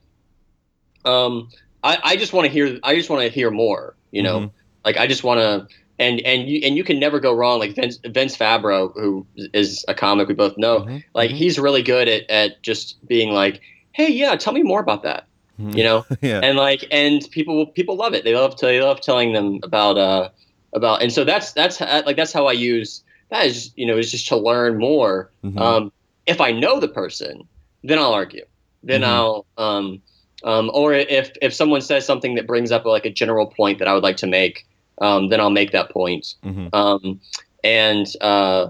um, 1.06 1.50
I 1.84 1.98
I 2.04 2.16
just 2.16 2.34
want 2.34 2.46
to 2.48 2.52
hear 2.52 2.80
I 2.84 2.96
just 2.96 3.10
want 3.10 3.22
to 3.24 3.30
hear 3.30 3.52
more. 3.52 3.96
You 4.12 4.24
know, 4.24 4.40
Mhm. 4.40 4.52
like 4.86 4.98
I 4.98 5.08
just 5.08 5.24
want 5.24 5.40
to. 5.40 5.68
And, 6.00 6.22
and 6.22 6.48
you 6.48 6.62
and 6.64 6.78
you 6.78 6.84
can 6.84 7.00
never 7.00 7.20
go 7.20 7.34
wrong. 7.34 7.60
Like 7.60 7.76
Vince, 7.76 8.00
Vince 8.06 8.36
Fabro, 8.38 8.92
who 8.96 9.28
is 9.54 9.84
a 9.88 9.94
comic 9.94 10.28
we 10.30 10.34
both 10.34 10.58
know, 10.58 10.80
Mhm. 10.80 11.04
like 11.14 11.32
Mhm. 11.32 11.36
he's 11.36 11.60
really 11.60 11.84
good 11.84 12.08
at, 12.08 12.30
at 12.30 12.64
just 12.64 13.06
being 13.06 13.32
like, 13.32 13.62
hey, 13.92 14.10
yeah, 14.10 14.36
tell 14.38 14.54
me 14.54 14.64
more 14.64 14.80
about 14.80 15.04
that, 15.04 15.28
Mhm. 15.60 15.78
you 15.78 15.84
know, 15.84 16.06
yeah, 16.22 16.40
and 16.42 16.58
like, 16.58 16.86
and 16.90 17.28
people 17.32 17.66
people 17.68 17.98
love 17.98 18.14
it. 18.14 18.24
They 18.24 18.34
love 18.34 18.56
to, 18.58 18.66
they 18.66 18.82
love 18.82 19.02
telling 19.02 19.34
them 19.34 19.60
about 19.64 19.98
uh 19.98 20.30
about 20.74 21.02
and 21.02 21.12
so 21.12 21.24
that's 21.26 21.52
that's 21.52 21.82
like 21.82 22.16
that's 22.16 22.32
how 22.32 22.46
I 22.46 22.54
use 22.54 23.04
that 23.30 23.46
is 23.46 23.72
you 23.76 23.86
know 23.86 23.98
is 23.98 24.12
just 24.12 24.28
to 24.30 24.38
learn 24.38 24.78
more. 24.78 25.32
Mhm. 25.44 25.60
Um, 25.60 25.92
if 26.28 26.40
I 26.40 26.52
know 26.52 26.80
the 26.80 26.88
person, 26.88 27.48
then 27.84 28.00
I'll 28.00 28.14
argue. 28.14 28.46
Then 28.84 29.02
Mhm. 29.02 29.08
I'll 29.08 29.46
um, 29.58 30.02
um, 30.44 30.72
or 30.74 30.94
if 30.94 31.32
if 31.42 31.54
someone 31.54 31.82
says 31.82 32.06
something 32.06 32.36
that 32.36 32.48
brings 32.48 32.72
up 32.72 32.86
like 32.86 33.06
a 33.06 33.10
general 33.12 33.48
point 33.48 33.80
that 33.80 33.88
I 33.88 33.94
would 33.94 34.04
like 34.04 34.18
to 34.18 34.28
make, 34.28 34.66
um, 35.02 35.30
then 35.30 35.40
I'll 35.40 35.50
make 35.50 35.72
that 35.72 35.90
point. 35.90 36.36
Mhm. 36.44 36.74
Um, 36.74 37.20
and 37.64 38.08
uh, 38.22 38.70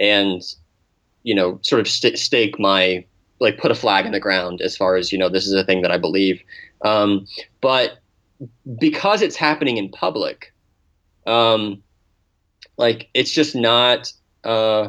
and 0.00 0.42
you 1.22 1.34
know 1.34 1.58
sort 1.62 1.80
of 1.80 1.88
st- 1.88 2.18
stake 2.18 2.58
my 2.58 3.04
like 3.40 3.58
put 3.58 3.70
a 3.70 3.74
flag 3.74 4.06
in 4.06 4.12
the 4.12 4.20
ground 4.20 4.60
as 4.60 4.76
far 4.76 4.96
as 4.96 5.12
you 5.12 5.18
know 5.18 5.28
this 5.28 5.46
is 5.46 5.52
a 5.52 5.64
thing 5.64 5.82
that 5.82 5.90
I 5.90 5.98
believe. 5.98 6.42
Um, 6.84 7.26
but 7.60 7.98
because 8.78 9.22
it's 9.22 9.36
happening 9.36 9.76
in 9.76 9.88
public, 9.90 10.52
um, 11.26 11.82
like 12.76 13.08
it's 13.14 13.30
just 13.30 13.54
not. 13.54 14.12
Uh, 14.44 14.88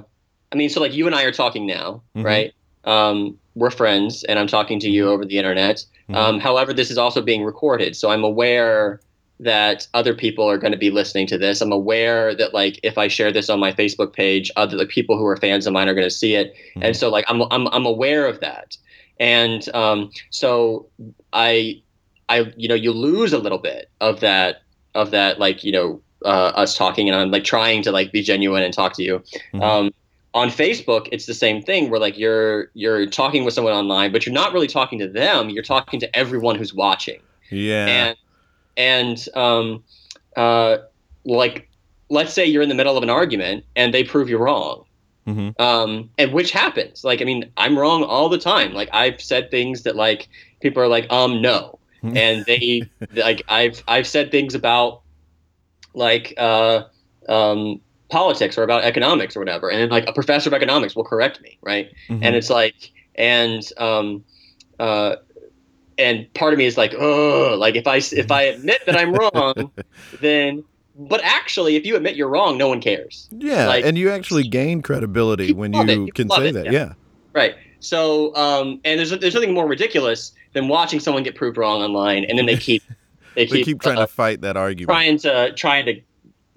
I 0.52 0.56
mean, 0.56 0.70
so 0.70 0.80
like 0.82 0.94
you 0.94 1.08
and 1.08 1.16
I 1.16 1.24
are 1.24 1.32
talking 1.32 1.66
now, 1.66 2.02
Mhm. 2.16 2.24
right? 2.24 2.54
Um, 2.86 3.38
we're 3.56 3.72
friends, 3.72 4.24
and 4.26 4.38
I'm 4.40 4.48
talking 4.48 4.80
to 4.80 4.90
you 4.90 5.10
over 5.10 5.26
the 5.26 5.38
internet. 5.38 5.84
Mhm. 6.10 6.16
Um, 6.16 6.40
however, 6.40 6.74
this 6.74 6.92
is 6.92 6.98
also 6.98 7.22
being 7.22 7.44
recorded, 7.44 7.96
so 7.96 8.10
I'm 8.10 8.24
aware 8.24 9.00
that 9.44 9.88
other 9.94 10.14
people 10.14 10.50
are 10.50 10.58
going 10.58 10.72
to 10.72 10.78
be 10.78 10.90
listening 10.90 11.28
to 11.28 11.38
this. 11.38 11.62
I'm 11.62 11.72
aware 11.72 12.36
that 12.36 12.54
like 12.54 12.80
if 12.84 12.98
I 12.98 13.08
share 13.08 13.32
this 13.32 13.50
on 13.50 13.60
my 13.60 13.72
Facebook 13.72 14.14
page, 14.14 14.52
other 14.56 14.78
the 14.78 14.86
people 14.86 15.18
who 15.18 15.26
are 15.26 15.38
fans 15.38 15.68
of 15.68 15.74
mine 15.74 15.88
are 15.88 15.94
going 15.94 16.06
to 16.08 16.12
see 16.12 16.36
it, 16.36 16.54
Mhm. 16.76 16.86
and 16.86 16.98
so 16.98 17.10
like 17.10 17.26
I'm 17.28 17.42
I'm 17.52 17.68
I'm 17.68 17.86
aware 17.86 18.26
of 18.28 18.40
that, 18.42 18.78
and 19.20 19.68
um, 19.76 20.12
so 20.30 20.88
I 21.34 21.82
I 22.30 22.52
you 22.58 22.68
know 22.68 22.76
you 22.76 22.92
lose 22.92 23.34
a 23.34 23.40
little 23.40 23.58
bit 23.60 23.90
of 24.02 24.20
that 24.22 24.62
of 24.96 25.12
that 25.12 25.40
like 25.40 25.64
you 25.64 25.72
know 25.72 26.02
uh, 26.26 26.52
us 26.56 26.78
talking 26.78 27.10
and 27.10 27.18
I'm 27.20 27.32
like 27.32 27.44
trying 27.44 27.82
to 27.84 27.92
like 27.92 28.12
be 28.12 28.22
genuine 28.22 28.64
and 28.64 28.74
talk 28.74 28.94
to 28.94 29.04
you. 29.04 29.22
Mhm. 29.54 29.62
Um, 29.62 29.94
on 30.36 30.50
Facebook, 30.50 31.08
it's 31.12 31.28
the 31.28 31.34
same 31.34 31.62
thing 31.62 31.90
where 31.92 32.00
like 32.00 32.18
you're 32.18 32.70
you're 32.74 33.06
talking 33.06 33.44
with 33.46 33.54
someone 33.54 33.74
online, 33.74 34.12
but 34.12 34.26
you're 34.26 34.34
not 34.34 34.54
really 34.54 34.68
talking 34.68 34.98
to 35.00 35.08
them. 35.08 35.50
You're 35.50 35.64
talking 35.64 36.00
to 36.00 36.16
everyone 36.18 36.56
who's 36.56 36.74
watching 36.74 37.20
yeah. 37.52 37.86
and 37.88 38.18
and 38.78 39.28
um, 39.36 39.84
uh, 40.36 40.78
like 41.26 41.70
let's 42.10 42.34
say 42.34 42.46
you're 42.46 42.62
in 42.62 42.70
the 42.70 42.76
middle 42.76 42.98
of 42.98 43.04
an 43.04 43.10
argument 43.10 43.66
and 43.76 43.94
they 43.94 44.04
prove 44.04 44.30
you 44.30 44.38
wrong. 44.38 44.86
Mhm. 45.28 45.58
um, 45.60 46.10
and 46.18 46.34
which 46.34 46.52
happens? 46.52 47.06
Like 47.06 47.22
i 47.22 47.24
mean 47.26 47.50
i'm 47.56 47.80
wrong 47.80 48.04
all 48.04 48.28
the 48.30 48.38
time. 48.38 48.74
Like 48.74 48.90
i've 48.92 49.22
said 49.22 49.50
things 49.52 49.84
that 49.84 49.96
like 49.96 50.28
people 50.62 50.84
are 50.84 50.88
like 50.90 51.10
um 51.12 51.42
no. 51.42 51.80
And 52.04 52.44
they 52.46 52.84
like 53.16 53.42
i've 53.48 53.82
i've 53.88 54.06
said 54.06 54.32
things 54.32 54.54
about 54.54 55.02
like 55.94 56.34
uh 56.38 56.84
um 57.30 57.80
politics 58.10 58.58
or 58.58 58.64
about 58.64 58.84
economics 58.84 59.36
or 59.38 59.40
whatever. 59.40 59.70
And 59.72 59.90
like 59.90 60.08
a 60.10 60.14
professor 60.14 60.50
of 60.50 60.54
economics 60.54 60.94
will 60.96 61.06
correct 61.06 61.42
me 61.42 61.58
right? 61.62 61.88
Mhm. 62.10 62.20
and 62.22 62.36
it's 62.36 62.50
like 62.50 62.92
and 63.16 63.62
um 63.78 64.26
uh 64.80 65.16
and 65.98 66.32
part 66.34 66.54
of 66.54 66.60
me 66.60 66.66
is 66.66 66.78
like 66.78 66.94
oh 66.98 67.56
like 67.58 67.76
if 67.76 67.88
i 67.88 67.98
if 67.98 68.32
i 68.32 68.42
admit 68.44 68.80
that 68.86 68.96
i'm 68.98 69.14
wrong 69.14 69.72
then 70.22 70.64
but 70.96 71.22
actually 71.24 71.76
if 71.76 71.86
you 71.86 71.96
admit 71.96 72.16
you're 72.16 72.28
wrong 72.30 72.58
no 72.58 72.68
one 72.68 72.80
cares 72.82 73.28
Yeah, 73.32 73.68
Like- 73.68 73.86
and 73.86 73.98
you 73.98 74.10
actually 74.12 74.48
gain 74.48 74.82
credibility 74.82 75.54
when 75.54 75.74
you 75.74 76.12
can 76.14 76.30
say 76.30 76.50
it, 76.50 76.54
that. 76.54 76.66
yeah. 76.66 76.72
Yeah. 76.72 76.94
right 77.34 77.56
so 77.80 78.36
um 78.36 78.80
and 78.86 79.00
there's 79.00 79.12
there's 79.20 79.34
nothing 79.34 79.54
more 79.54 79.68
ridiculous 79.68 80.32
than 80.54 80.68
watching 80.68 81.00
someone 81.00 81.24
get 81.24 81.36
proved 81.36 81.58
wrong 81.58 81.82
online 81.82 82.24
and 82.26 82.38
then 82.38 82.46
they 82.46 82.58
keep 82.58 82.84
they 83.36 83.46
keep, 83.46 83.52
They 83.54 83.64
keep 83.64 83.82
trying 83.82 83.98
uh, 83.98 84.02
to 84.02 84.08
fight 84.08 84.42
that 84.42 84.56
argument. 84.58 84.90
trying 84.90 85.18
to 85.20 85.54
trying 85.54 85.86
to 85.88 86.00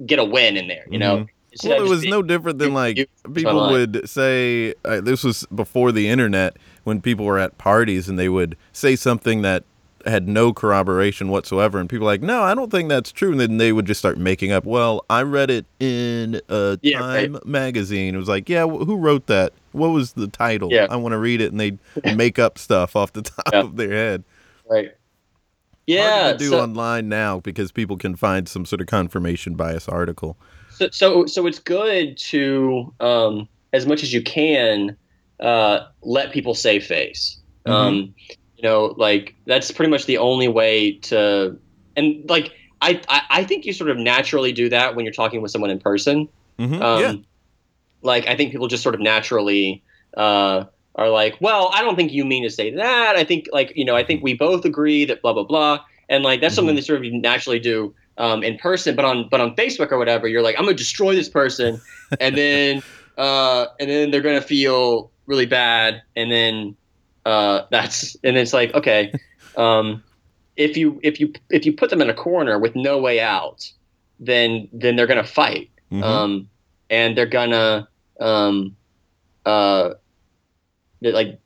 get 0.05 0.18
a 0.18 0.24
win 0.24 0.57
in 0.57 0.68
there 0.68 0.84
you 0.91 0.99
know 0.99 1.18
Mhm. 1.18 1.28
Instead 1.53 1.70
Well, 1.78 1.87
it 1.87 1.89
was 1.89 2.01
being- 2.03 2.11
no 2.11 2.20
different 2.22 2.59
than 2.59 2.74
like 2.74 3.09
people 3.32 3.59
online. 3.59 3.72
would 3.72 4.11
say. 4.11 4.74
Uh, 4.84 5.01
this 5.01 5.24
was 5.24 5.47
before 5.55 5.91
the 5.91 6.07
internet 6.07 6.59
when 6.87 7.01
people 7.01 7.24
were 7.24 7.39
at 7.39 7.59
parties 7.59 8.09
and 8.09 8.18
they 8.18 8.28
would 8.28 8.57
say 8.72 8.95
something 8.97 9.43
that 9.43 9.64
had 10.07 10.28
no 10.28 10.53
corroboration 10.53 11.30
whatsoever, 11.30 11.80
and 11.80 11.91
people 11.91 12.07
were 12.07 12.12
like, 12.12 12.22
"No, 12.22 12.43
I 12.43 12.55
don't 12.55 12.70
think 12.70 12.89
that's 12.89 13.11
true." 13.11 13.32
And 13.32 13.41
then 13.41 13.57
they 13.59 13.72
would 13.72 13.87
just 13.87 13.99
start 13.99 14.18
making 14.18 14.53
up. 14.53 14.64
Well, 14.64 15.05
I 15.11 15.22
read 15.22 15.51
it 15.51 15.66
in 15.80 16.41
a 16.49 16.78
Yeah, 16.80 16.99
right. 17.01 17.32
Time 17.32 17.41
magazine. 17.45 18.14
It 18.14 18.18
was 18.18 18.28
like, 18.28 18.49
"Yeah, 18.49 18.64
wh- 18.66 18.84
who 18.87 18.97
wrote 18.97 19.26
that? 19.26 19.53
What 19.72 19.89
was 19.89 20.12
the 20.12 20.28
title? 20.28 20.68
Yeah. 20.70 20.87
I 20.89 20.95
want 20.97 21.12
to 21.14 21.18
read 21.18 21.41
it." 21.41 21.51
And 21.51 21.59
they 21.61 21.76
make 22.14 22.39
up 22.39 22.57
stuff 22.57 22.95
off 22.95 23.12
the 23.14 23.22
top 23.22 23.49
Yeah. 23.53 23.61
of 23.62 23.76
their 23.76 23.91
head. 23.91 24.22
right 24.70 24.93
yeah 25.89 26.32
do 26.32 26.51
so- 26.51 26.61
online 26.61 27.09
now 27.09 27.39
because 27.41 27.70
people 27.72 27.97
can 27.97 28.16
find 28.16 28.49
some 28.49 28.64
sort 28.64 28.80
of 28.80 28.87
confirmation 28.89 29.55
bias 29.55 29.89
article. 29.89 30.37
So, 30.70 30.89
so, 30.91 31.26
so 31.26 31.47
it's 31.47 31.59
good 31.61 32.18
to, 32.18 32.93
um, 33.01 33.49
as 33.72 33.87
much 33.87 34.03
as 34.03 34.12
you 34.12 34.20
can, 34.22 34.97
uh, 35.41 35.87
let 36.03 36.32
people 36.32 36.55
save 36.55 36.84
face. 36.84 37.39
Um, 37.66 38.14
you 38.57 38.62
know, 38.62 38.95
like 38.97 39.34
that's 39.47 39.70
pretty 39.72 39.91
much 39.91 40.07
the 40.07 40.18
only 40.18 40.49
way 40.49 40.93
to, 40.93 41.59
and 41.97 42.28
like 42.30 42.53
I, 42.80 43.01
I, 43.09 43.22
I 43.30 43.45
think 43.45 43.64
you 43.66 43.72
sort 43.72 43.91
of 43.91 43.97
naturally 43.99 44.53
do 44.53 44.68
that 44.68 44.95
when 44.95 45.05
you're 45.05 45.12
talking 45.14 45.43
with 45.43 45.51
someone 45.51 45.70
in 45.70 45.78
person. 45.80 46.28
Mhm, 46.59 46.80
Um, 46.80 47.01
yeah. 47.03 47.14
Like 48.03 48.26
I 48.28 48.37
think 48.37 48.53
people 48.53 48.68
just 48.68 48.82
sort 48.82 48.95
of 48.95 49.01
naturally 49.01 49.82
uh, 50.16 50.64
are 50.95 51.09
like, 51.09 51.37
well, 51.41 51.70
I 51.74 51.82
don't 51.82 51.97
think 51.97 52.12
you 52.12 52.24
mean 52.24 52.45
to 52.45 52.51
say 52.51 52.70
that. 52.74 53.16
I 53.16 53.24
think 53.24 53.47
like 53.53 53.72
you 53.74 53.84
know, 53.84 53.97
I 53.97 54.05
think 54.05 54.22
we 54.22 54.34
both 54.34 54.64
agree 54.64 55.05
that 55.07 55.22
blah 55.22 55.32
blah 55.32 55.45
blah, 55.45 55.80
and 56.09 56.22
like 56.22 56.41
that's 56.41 56.55
something 56.55 56.76
that 56.76 56.84
sort 56.84 56.99
of 56.99 57.05
you 57.05 57.18
naturally 57.20 57.59
do 57.59 57.95
um, 58.16 58.43
in 58.45 58.59
person. 58.59 58.95
But 58.95 59.05
on 59.05 59.28
but 59.28 59.41
on 59.41 59.57
Facebook 59.57 59.91
or 59.91 59.99
whatever, 59.99 60.28
you're 60.28 60.43
like, 60.43 60.57
I'm 60.57 60.64
gonna 60.64 60.76
destroy 60.76 61.14
this 61.14 61.28
person, 61.28 61.80
and 62.20 62.37
then 62.37 62.82
uh, 63.18 63.66
and 63.80 63.91
then 63.91 64.11
they're 64.12 64.20
gonna 64.22 64.41
feel 64.41 65.11
really 65.26 65.46
bad, 65.46 66.02
and 66.14 66.30
then 66.30 66.76
uh, 67.24 67.62
that's 67.70 68.16
and 68.24 68.36
it's 68.36 68.52
like 68.52 68.74
okay. 68.74 69.12
Um, 69.56 70.02
if 70.56 70.76
you 70.76 71.00
if 71.02 71.20
you 71.20 71.32
if 71.50 71.66
you 71.66 71.72
put 71.72 71.90
them 71.90 72.00
in 72.00 72.08
a 72.10 72.14
corner 72.14 72.58
with 72.58 72.74
no 72.76 72.98
way 72.98 73.20
out, 73.20 73.70
then 74.20 74.68
then 74.72 74.96
they're 74.96 75.06
gonna 75.06 75.24
fight 75.24 75.70
Mhm. 75.92 76.02
um, 76.02 76.48
and 76.90 77.16
they're 77.16 77.26
gonna 77.26 77.88
um, 78.20 78.74
uh, 79.44 79.90
they're 81.00 81.12
like, 81.12 81.38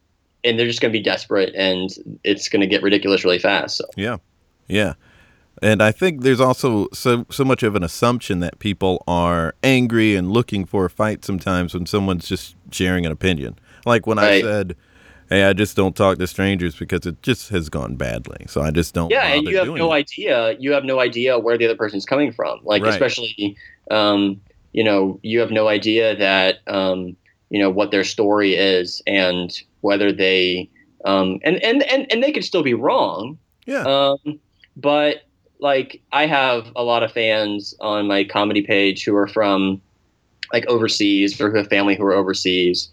and 0.44 0.58
they're 0.58 0.66
just 0.66 0.80
gonna 0.80 0.92
be 0.92 1.02
desperate, 1.02 1.54
and 1.54 1.90
it's 2.24 2.48
gonna 2.48 2.66
get 2.66 2.82
ridiculous 2.82 3.24
really 3.24 3.38
fast. 3.38 3.76
So 3.78 3.84
Yeah. 3.96 4.18
Yeah. 4.68 4.94
And 5.62 5.82
I 5.82 5.92
think 5.92 6.22
there's 6.22 6.40
also 6.40 6.88
so 6.92 7.26
so 7.30 7.44
much 7.44 7.62
of 7.62 7.74
an 7.74 7.82
assumption 7.82 8.40
that 8.40 8.58
people 8.60 9.02
are 9.06 9.54
angry 9.62 10.14
and 10.16 10.30
looking 10.30 10.64
for 10.64 10.86
a 10.86 10.90
fight 10.90 11.24
sometimes 11.24 11.74
when 11.74 11.84
someone's 11.86 12.28
just 12.28 12.54
sharing 12.70 13.04
an 13.04 13.12
opinion. 13.12 13.58
Like 13.86 14.06
when 14.06 14.18
I 14.18 14.40
said, 14.40 14.76
"Hey, 15.28 15.44
I 15.44 15.52
just 15.52 15.76
don't 15.76 15.94
talk 15.96 16.18
to 16.18 16.26
strangers 16.26 16.76
because 16.76 17.06
it 17.06 17.22
just 17.22 17.48
has 17.50 17.68
gone 17.68 17.96
badly." 17.96 18.46
So 18.48 18.62
I 18.62 18.70
just 18.70 18.94
don't 18.94 19.10
yeah, 19.10 19.26
and 19.26 19.46
you 19.46 19.56
have 19.58 19.68
no 19.68 19.92
it. 19.92 19.96
idea. 19.96 20.56
You 20.58 20.72
have 20.72 20.84
no 20.84 21.00
idea 21.00 21.38
where 21.38 21.56
the 21.56 21.66
other 21.66 21.76
person's 21.76 22.04
coming 22.04 22.32
from. 22.32 22.60
Like 22.64 22.82
Right. 22.82 22.92
especially, 22.92 23.56
um, 23.90 24.40
you 24.72 24.84
know, 24.84 25.18
you 25.22 25.40
have 25.40 25.50
no 25.50 25.68
idea 25.68 26.16
that 26.16 26.58
um, 26.66 27.16
you 27.50 27.60
know 27.60 27.70
what 27.70 27.90
their 27.90 28.04
story 28.04 28.54
is 28.54 29.02
and 29.06 29.52
whether 29.80 30.12
they 30.12 30.68
um, 31.04 31.38
and 31.42 31.62
and 31.62 31.82
and 31.84 32.10
and 32.12 32.22
they 32.22 32.32
could 32.32 32.44
still 32.44 32.62
be 32.62 32.74
wrong. 32.74 33.38
Yeah. 33.66 33.82
Um, 33.82 34.40
but 34.76 35.22
like 35.60 36.02
I 36.12 36.26
have 36.26 36.72
a 36.76 36.82
lot 36.82 37.02
of 37.02 37.12
fans 37.12 37.74
on 37.80 38.06
my 38.06 38.24
comedy 38.24 38.62
page 38.62 39.04
who 39.04 39.14
are 39.16 39.28
from 39.28 39.80
like 40.52 40.66
overseas 40.66 41.40
or 41.40 41.50
who 41.50 41.58
have 41.58 41.68
family 41.68 41.94
who 41.94 42.04
are 42.04 42.12
overseas 42.14 42.88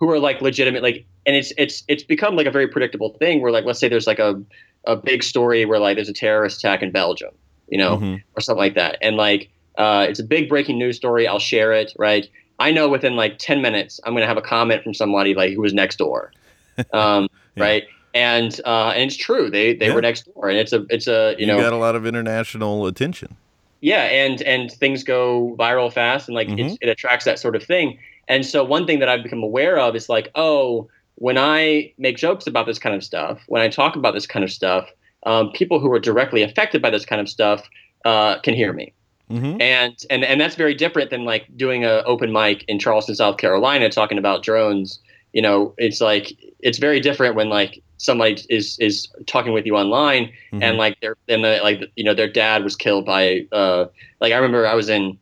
who 0.00 0.10
are 0.10 0.18
like 0.18 0.40
legitimate 0.40 0.82
like 0.82 1.04
and 1.26 1.36
it's 1.36 1.52
it's 1.58 1.84
it's 1.86 2.02
become 2.02 2.34
like 2.34 2.46
a 2.46 2.50
very 2.50 2.66
predictable 2.66 3.10
thing 3.18 3.40
where 3.42 3.52
like 3.52 3.64
let's 3.64 3.78
say 3.78 3.88
there's 3.88 4.06
like 4.06 4.18
a 4.18 4.42
a 4.86 4.96
big 4.96 5.22
story 5.22 5.64
where 5.66 5.78
like 5.78 5.96
there's 5.96 6.08
a 6.08 6.12
terrorist 6.14 6.58
attack 6.58 6.82
in 6.82 6.90
Belgium, 6.90 7.30
you 7.68 7.76
know, 7.78 7.98
Mhm. 7.98 8.22
or 8.34 8.40
something 8.40 8.58
like 8.58 8.74
that. 8.74 8.96
And 9.02 9.16
like 9.16 9.50
uh, 9.78 10.06
it's 10.08 10.18
a 10.18 10.24
big 10.24 10.48
breaking 10.48 10.78
news 10.78 10.96
story. 10.96 11.26
I'll 11.28 11.38
share 11.38 11.72
it, 11.72 11.92
right? 11.98 12.26
I 12.58 12.70
know 12.72 12.88
within 12.88 13.14
like 13.14 13.38
10 13.38 13.62
minutes 13.62 14.00
I'm 14.04 14.12
going 14.14 14.22
to 14.22 14.26
have 14.26 14.36
a 14.36 14.42
comment 14.42 14.82
from 14.82 14.92
somebody 14.94 15.34
like 15.34 15.52
who 15.54 15.60
was 15.60 15.72
next 15.74 15.96
door. 15.96 16.32
Um, 16.92 17.28
Yeah. 17.56 17.64
right? 17.64 17.84
And 18.14 18.58
uh, 18.64 18.92
and 18.94 19.02
it's 19.04 19.16
true. 19.16 19.50
They 19.50 19.74
they 19.74 19.86
Yeah. 19.88 19.94
were 19.94 20.00
next 20.00 20.22
door 20.32 20.48
and 20.48 20.58
it's 20.58 20.72
a 20.72 20.84
it's 20.88 21.06
a 21.06 21.34
you, 21.38 21.46
You, 21.46 21.52
know 21.52 21.60
got 21.60 21.72
a 21.74 21.76
lot 21.76 21.94
of 21.94 22.06
international 22.06 22.86
attention. 22.86 23.36
yeah 23.82 24.04
and 24.04 24.40
and 24.42 24.70
things 24.72 25.04
go 25.04 25.54
viral 25.58 25.92
fast 25.92 26.28
and 26.28 26.34
like 26.34 26.48
Mhm. 26.48 26.60
it's, 26.60 26.78
it 26.80 26.88
attracts 26.88 27.24
that 27.26 27.38
sort 27.38 27.54
of 27.54 27.62
thing 27.62 27.98
and 28.30 28.46
so 28.46 28.64
one 28.64 28.86
thing 28.86 28.98
that 29.00 29.08
i've 29.10 29.22
become 29.22 29.42
aware 29.42 29.78
of 29.78 29.94
is 29.94 30.08
like 30.08 30.30
oh 30.36 30.88
when 31.16 31.36
i 31.36 31.92
make 31.98 32.16
jokes 32.16 32.46
about 32.46 32.64
this 32.66 32.78
kind 32.78 32.94
of 32.94 33.04
stuff 33.04 33.38
when 33.48 33.60
i 33.60 33.68
talk 33.68 33.96
about 33.96 34.14
this 34.14 34.26
kind 34.26 34.44
of 34.44 34.50
stuff 34.50 34.88
um, 35.26 35.50
people 35.52 35.78
who 35.80 35.92
are 35.92 36.00
directly 36.00 36.42
affected 36.42 36.80
by 36.80 36.88
this 36.88 37.04
kind 37.04 37.20
of 37.20 37.28
stuff 37.28 37.68
uh, 38.06 38.38
can 38.40 38.54
hear 38.54 38.72
me. 38.72 38.94
Hmm 39.28 39.56
and 39.60 39.94
and 40.08 40.24
and 40.24 40.40
that's 40.40 40.56
very 40.56 40.74
different 40.74 41.10
than 41.10 41.24
like 41.24 41.44
doing 41.56 41.84
a 41.84 42.02
open 42.12 42.32
mic 42.32 42.64
in 42.66 42.78
charleston 42.78 43.14
south 43.14 43.36
carolina 43.36 43.88
talking 43.90 44.18
about 44.18 44.42
drones. 44.42 44.98
You 45.32 45.42
know, 45.42 45.74
it's 45.78 46.00
like 46.00 46.26
it's 46.58 46.78
very 46.78 46.98
different 46.98 47.36
when 47.36 47.48
like 47.48 47.80
somebody 47.98 48.42
is 48.48 48.76
is 48.80 49.06
talking 49.26 49.52
with 49.52 49.66
you 49.66 49.76
online 49.76 50.32
Mhm. 50.52 50.62
and 50.64 50.78
like 50.78 50.98
their 51.00 51.14
and 51.28 51.44
the, 51.44 51.60
like 51.62 51.78
you 51.94 52.02
know 52.02 52.14
their 52.14 52.32
dad 52.42 52.64
was 52.64 52.74
killed 52.74 53.04
by 53.06 53.46
uh 53.52 53.84
like 54.22 54.32
I 54.32 54.36
remember 54.36 54.66
I 54.66 54.74
was 54.74 54.88
in 54.88 55.16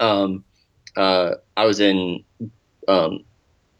um 0.00 0.42
uh 0.96 1.34
I 1.56 1.64
was 1.64 1.80
in 1.80 2.24
um 2.88 3.24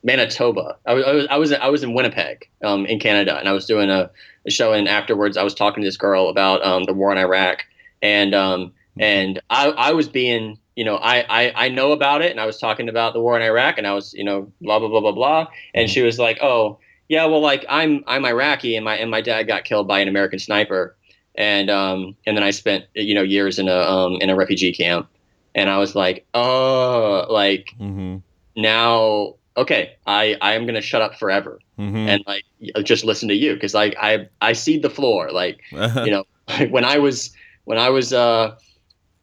Manitoba. 0.05 0.77
I 0.87 0.95
was 0.95 1.05
I 1.05 1.13
was 1.13 1.27
I 1.31 1.37
was, 1.37 1.53
I 1.53 1.69
was 1.69 1.83
in 1.83 1.95
Winnipeg 1.95 2.49
um 2.65 2.87
in 2.87 2.99
Canada 2.99 3.37
and 3.39 3.49
I 3.49 3.53
was 3.53 3.67
doing 3.67 3.91
a, 3.91 4.11
a 4.47 4.51
show 4.51 4.73
and 4.73 4.89
afterwards 4.89 5.37
I 5.37 5.43
was 5.43 5.55
talking 5.55 5.83
to 5.83 5.89
this 5.89 5.97
girl 5.97 6.29
about 6.29 6.65
um 6.65 6.85
the 6.85 6.93
war 6.93 7.13
in 7.13 7.19
Iraq 7.19 7.65
and 8.01 8.35
um 8.35 8.73
and 8.99 9.41
I 9.51 9.69
I 9.69 9.93
was 9.93 10.09
being 10.09 10.59
you 10.77 10.85
know 10.85 10.97
I, 10.97 11.25
I 11.29 11.67
I 11.67 11.69
know 11.69 11.93
about 11.93 12.23
it 12.23 12.31
and 12.31 12.41
I 12.41 12.47
was 12.47 12.59
talking 12.59 12.89
about 12.89 13.13
the 13.13 13.21
war 13.21 13.37
in 13.37 13.43
Iraq 13.43 13.79
and 13.79 13.87
I 13.87 13.95
was 13.95 14.13
you 14.13 14.25
know 14.25 14.53
blah 14.61 14.79
blah 14.79 14.89
blah 14.89 15.01
blah 15.01 15.13
blah 15.13 15.47
and 15.75 15.89
she 15.89 16.03
was 16.03 16.19
like 16.19 16.39
oh 16.43 16.79
yeah 17.09 17.25
well 17.27 17.41
like 17.41 17.65
I'm 17.69 18.03
I'm 18.07 18.25
Iraqi 18.25 18.75
and 18.75 18.85
my 18.85 18.97
and 18.97 19.11
my 19.11 19.21
dad 19.21 19.45
got 19.45 19.65
killed 19.65 19.87
by 19.87 20.01
an 20.01 20.09
American 20.09 20.39
sniper 20.39 20.97
and 21.37 21.71
um 21.71 22.17
and 22.27 22.37
then 22.37 22.45
I 22.45 22.51
spent 22.51 22.87
you 22.95 23.15
know 23.15 23.23
years 23.23 23.59
in 23.59 23.69
a 23.69 23.77
um 23.77 24.15
in 24.21 24.31
a 24.31 24.37
refugee 24.37 24.73
camp 24.73 25.09
and 25.55 25.69
I 25.71 25.79
was 25.79 25.95
like 25.95 26.27
oh 26.35 27.27
like 27.31 27.71
Mm-hmm. 27.81 28.17
now 28.57 29.35
okay 29.57 29.93
I 30.07 30.37
I 30.41 30.55
am 30.55 30.67
gonna 30.67 30.81
shut 30.81 31.03
up 31.03 31.19
forever 31.19 31.59
Mm-hmm. 31.79 31.97
and 31.97 32.23
like 32.27 32.45
just 32.85 33.05
listen 33.05 33.29
to 33.29 33.35
you 33.35 33.55
because 33.55 33.75
like 33.75 33.97
I 34.01 34.29
I 34.41 34.53
see 34.53 34.79
the 34.79 34.91
floor 34.91 35.31
like 35.33 35.59
you 36.05 36.11
know 36.11 36.25
when 36.71 36.85
I 36.85 36.99
was 36.99 37.33
when 37.65 37.79
I 37.79 37.89
was 37.91 38.13
uh 38.13 38.55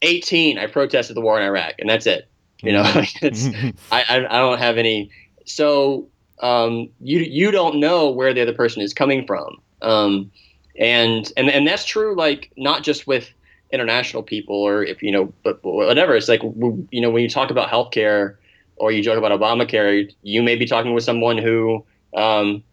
18 0.02 0.58
I 0.58 0.66
protested 0.68 1.16
the 1.16 1.22
war 1.22 1.40
in 1.40 1.46
Iraq 1.46 1.76
and 1.80 1.90
that's 1.90 2.08
it 2.08 2.30
you 2.64 2.72
know 2.74 2.84
it's 3.22 3.46
I, 3.92 4.04
I 4.10 4.16
I 4.26 4.40
don't 4.40 4.58
have 4.60 4.78
any 4.78 5.10
so 5.46 6.08
um 6.42 6.90
you 7.02 7.20
you 7.20 7.52
don't 7.52 7.80
know 7.80 8.10
where 8.10 8.34
the 8.34 8.42
other 8.42 8.54
person 8.54 8.82
is 8.82 8.94
coming 8.94 9.26
from 9.28 9.58
um 9.82 10.32
and 10.80 11.32
and 11.38 11.50
and 11.50 11.68
that's 11.68 11.86
true 11.86 12.16
like 12.16 12.52
not 12.58 12.84
just 12.84 13.06
with 13.08 13.30
international 13.72 14.24
people 14.24 14.55
or 14.55 14.84
if 14.84 15.03
you 15.03 15.11
know 15.11 15.32
but 15.43 15.59
whatever 15.63 16.15
it's 16.15 16.28
like 16.28 16.41
you 16.43 17.01
know 17.01 17.09
when 17.09 17.22
you 17.22 17.30
talk 17.30 17.51
about 17.51 17.70
healthcare 17.70 18.36
or 18.78 18.91
you 18.91 19.03
joke 19.03 19.17
about 19.17 19.32
Obamacare 19.38 20.11
you 20.24 20.41
may 20.41 20.55
be 20.55 20.65
talking 20.65 20.93
with 20.93 21.03
someone 21.03 21.38
who 21.38 21.86
um 22.15 22.63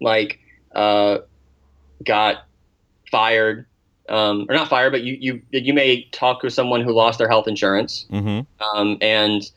like 0.00 0.40
uh 0.74 1.18
got 2.04 2.44
fired 3.10 3.66
um, 4.08 4.46
or 4.48 4.54
not 4.54 4.68
fired, 4.68 4.92
but 4.92 5.02
you, 5.02 5.18
you 5.20 5.42
you 5.50 5.74
may 5.74 6.04
talk 6.12 6.44
with 6.44 6.52
someone 6.52 6.80
who 6.80 6.92
lost 6.92 7.18
their 7.18 7.28
health 7.28 7.48
insurance, 7.48 8.06
mm-hmm. 8.08 8.42
um, 8.64 8.98
and 9.00 9.50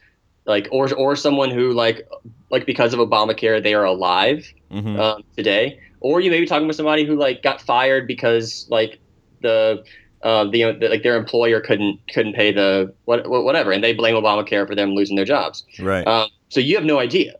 like 0.45 0.67
or 0.72 0.91
or 0.95 1.15
someone 1.15 1.51
who 1.51 1.72
like 1.72 2.09
like 2.49 2.65
because 2.65 2.91
of 2.91 2.99
Obamacare 2.99 3.61
they 3.61 3.76
are 3.76 3.84
alive 3.84 4.51
Mm-hmm. 4.72 4.99
um, 4.99 5.24
today, 5.36 5.80
or 5.99 6.22
you 6.22 6.30
may 6.30 6.39
be 6.39 6.45
talking 6.45 6.67
with 6.67 6.76
somebody 6.76 7.03
who 7.03 7.15
like 7.15 7.41
got 7.41 7.59
fired 7.59 8.05
because 8.05 8.67
like 8.70 8.99
the 9.41 9.84
uh, 10.24 10.43
the, 10.45 10.72
the 10.80 10.89
like 10.89 11.03
their 11.03 11.15
employer 11.15 11.61
couldn't 11.61 11.99
couldn't 12.13 12.34
pay 12.34 12.51
the 12.51 12.93
what 13.05 13.30
whatever, 13.30 13.72
and 13.72 13.84
they 13.84 13.93
blame 13.93 14.15
Obamacare 14.15 14.67
for 14.67 14.76
them 14.76 14.95
losing 14.95 15.15
their 15.15 15.26
jobs. 15.26 15.63
right. 15.80 16.05
Um, 16.05 16.30
so 16.49 16.59
you 16.59 16.76
have 16.76 16.86
no 16.86 16.99
idea. 16.99 17.36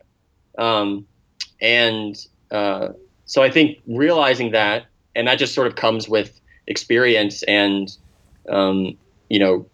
Um, 0.58 1.06
and 1.60 2.16
uh, 2.50 2.88
so 3.26 3.42
I 3.42 3.50
think 3.50 3.78
realizing 3.86 4.52
that, 4.52 4.86
and 5.14 5.26
that 5.28 5.38
just 5.38 5.54
sort 5.54 5.66
of 5.66 5.74
comes 5.76 6.08
with 6.08 6.40
experience 6.66 7.42
and, 7.44 7.90
um, 8.48 8.96
you 9.28 9.38
know, 9.38 9.66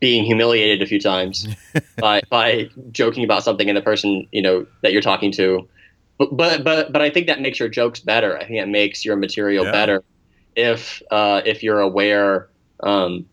being 0.00 0.24
humiliated 0.24 0.80
a 0.82 0.86
few 0.86 1.00
times 1.00 1.46
by, 1.98 2.22
by 2.30 2.68
joking 2.92 3.24
about 3.24 3.42
something 3.42 3.68
and 3.68 3.76
the 3.76 3.82
person, 3.82 4.26
you 4.32 4.42
know, 4.42 4.66
that 4.82 4.92
you're 4.92 5.02
talking 5.02 5.32
to. 5.32 5.68
But, 6.18 6.36
but, 6.36 6.64
but, 6.64 6.92
but 6.92 7.02
I 7.02 7.10
think 7.10 7.26
that 7.26 7.40
makes 7.40 7.58
your 7.60 7.68
jokes 7.68 8.00
better. 8.00 8.36
I 8.36 8.44
think 8.44 8.60
that 8.60 8.68
makes 8.68 9.04
your 9.04 9.16
material 9.16 9.64
Yeah. 9.64 9.72
better 9.72 10.04
if, 10.58 11.00
uh, 11.10 11.40
if 11.46 11.62
you're 11.62 11.80
aware, 11.80 12.48
um, 12.82 13.24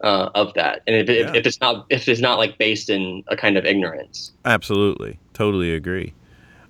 uh, 0.00 0.30
of 0.34 0.52
that. 0.54 0.82
And 0.86 0.96
if, 0.96 1.08
Yeah. 1.08 1.28
if, 1.28 1.36
if 1.36 1.46
it's 1.46 1.60
not, 1.60 1.86
if 1.90 2.08
it's 2.08 2.20
not 2.20 2.38
like 2.38 2.58
based 2.58 2.90
in 2.90 3.22
a 3.28 3.36
kind 3.36 3.56
of 3.56 3.64
ignorance. 3.64 4.32
Absolutely. 4.44 5.20
Totally 5.34 5.72
agree. 5.72 6.14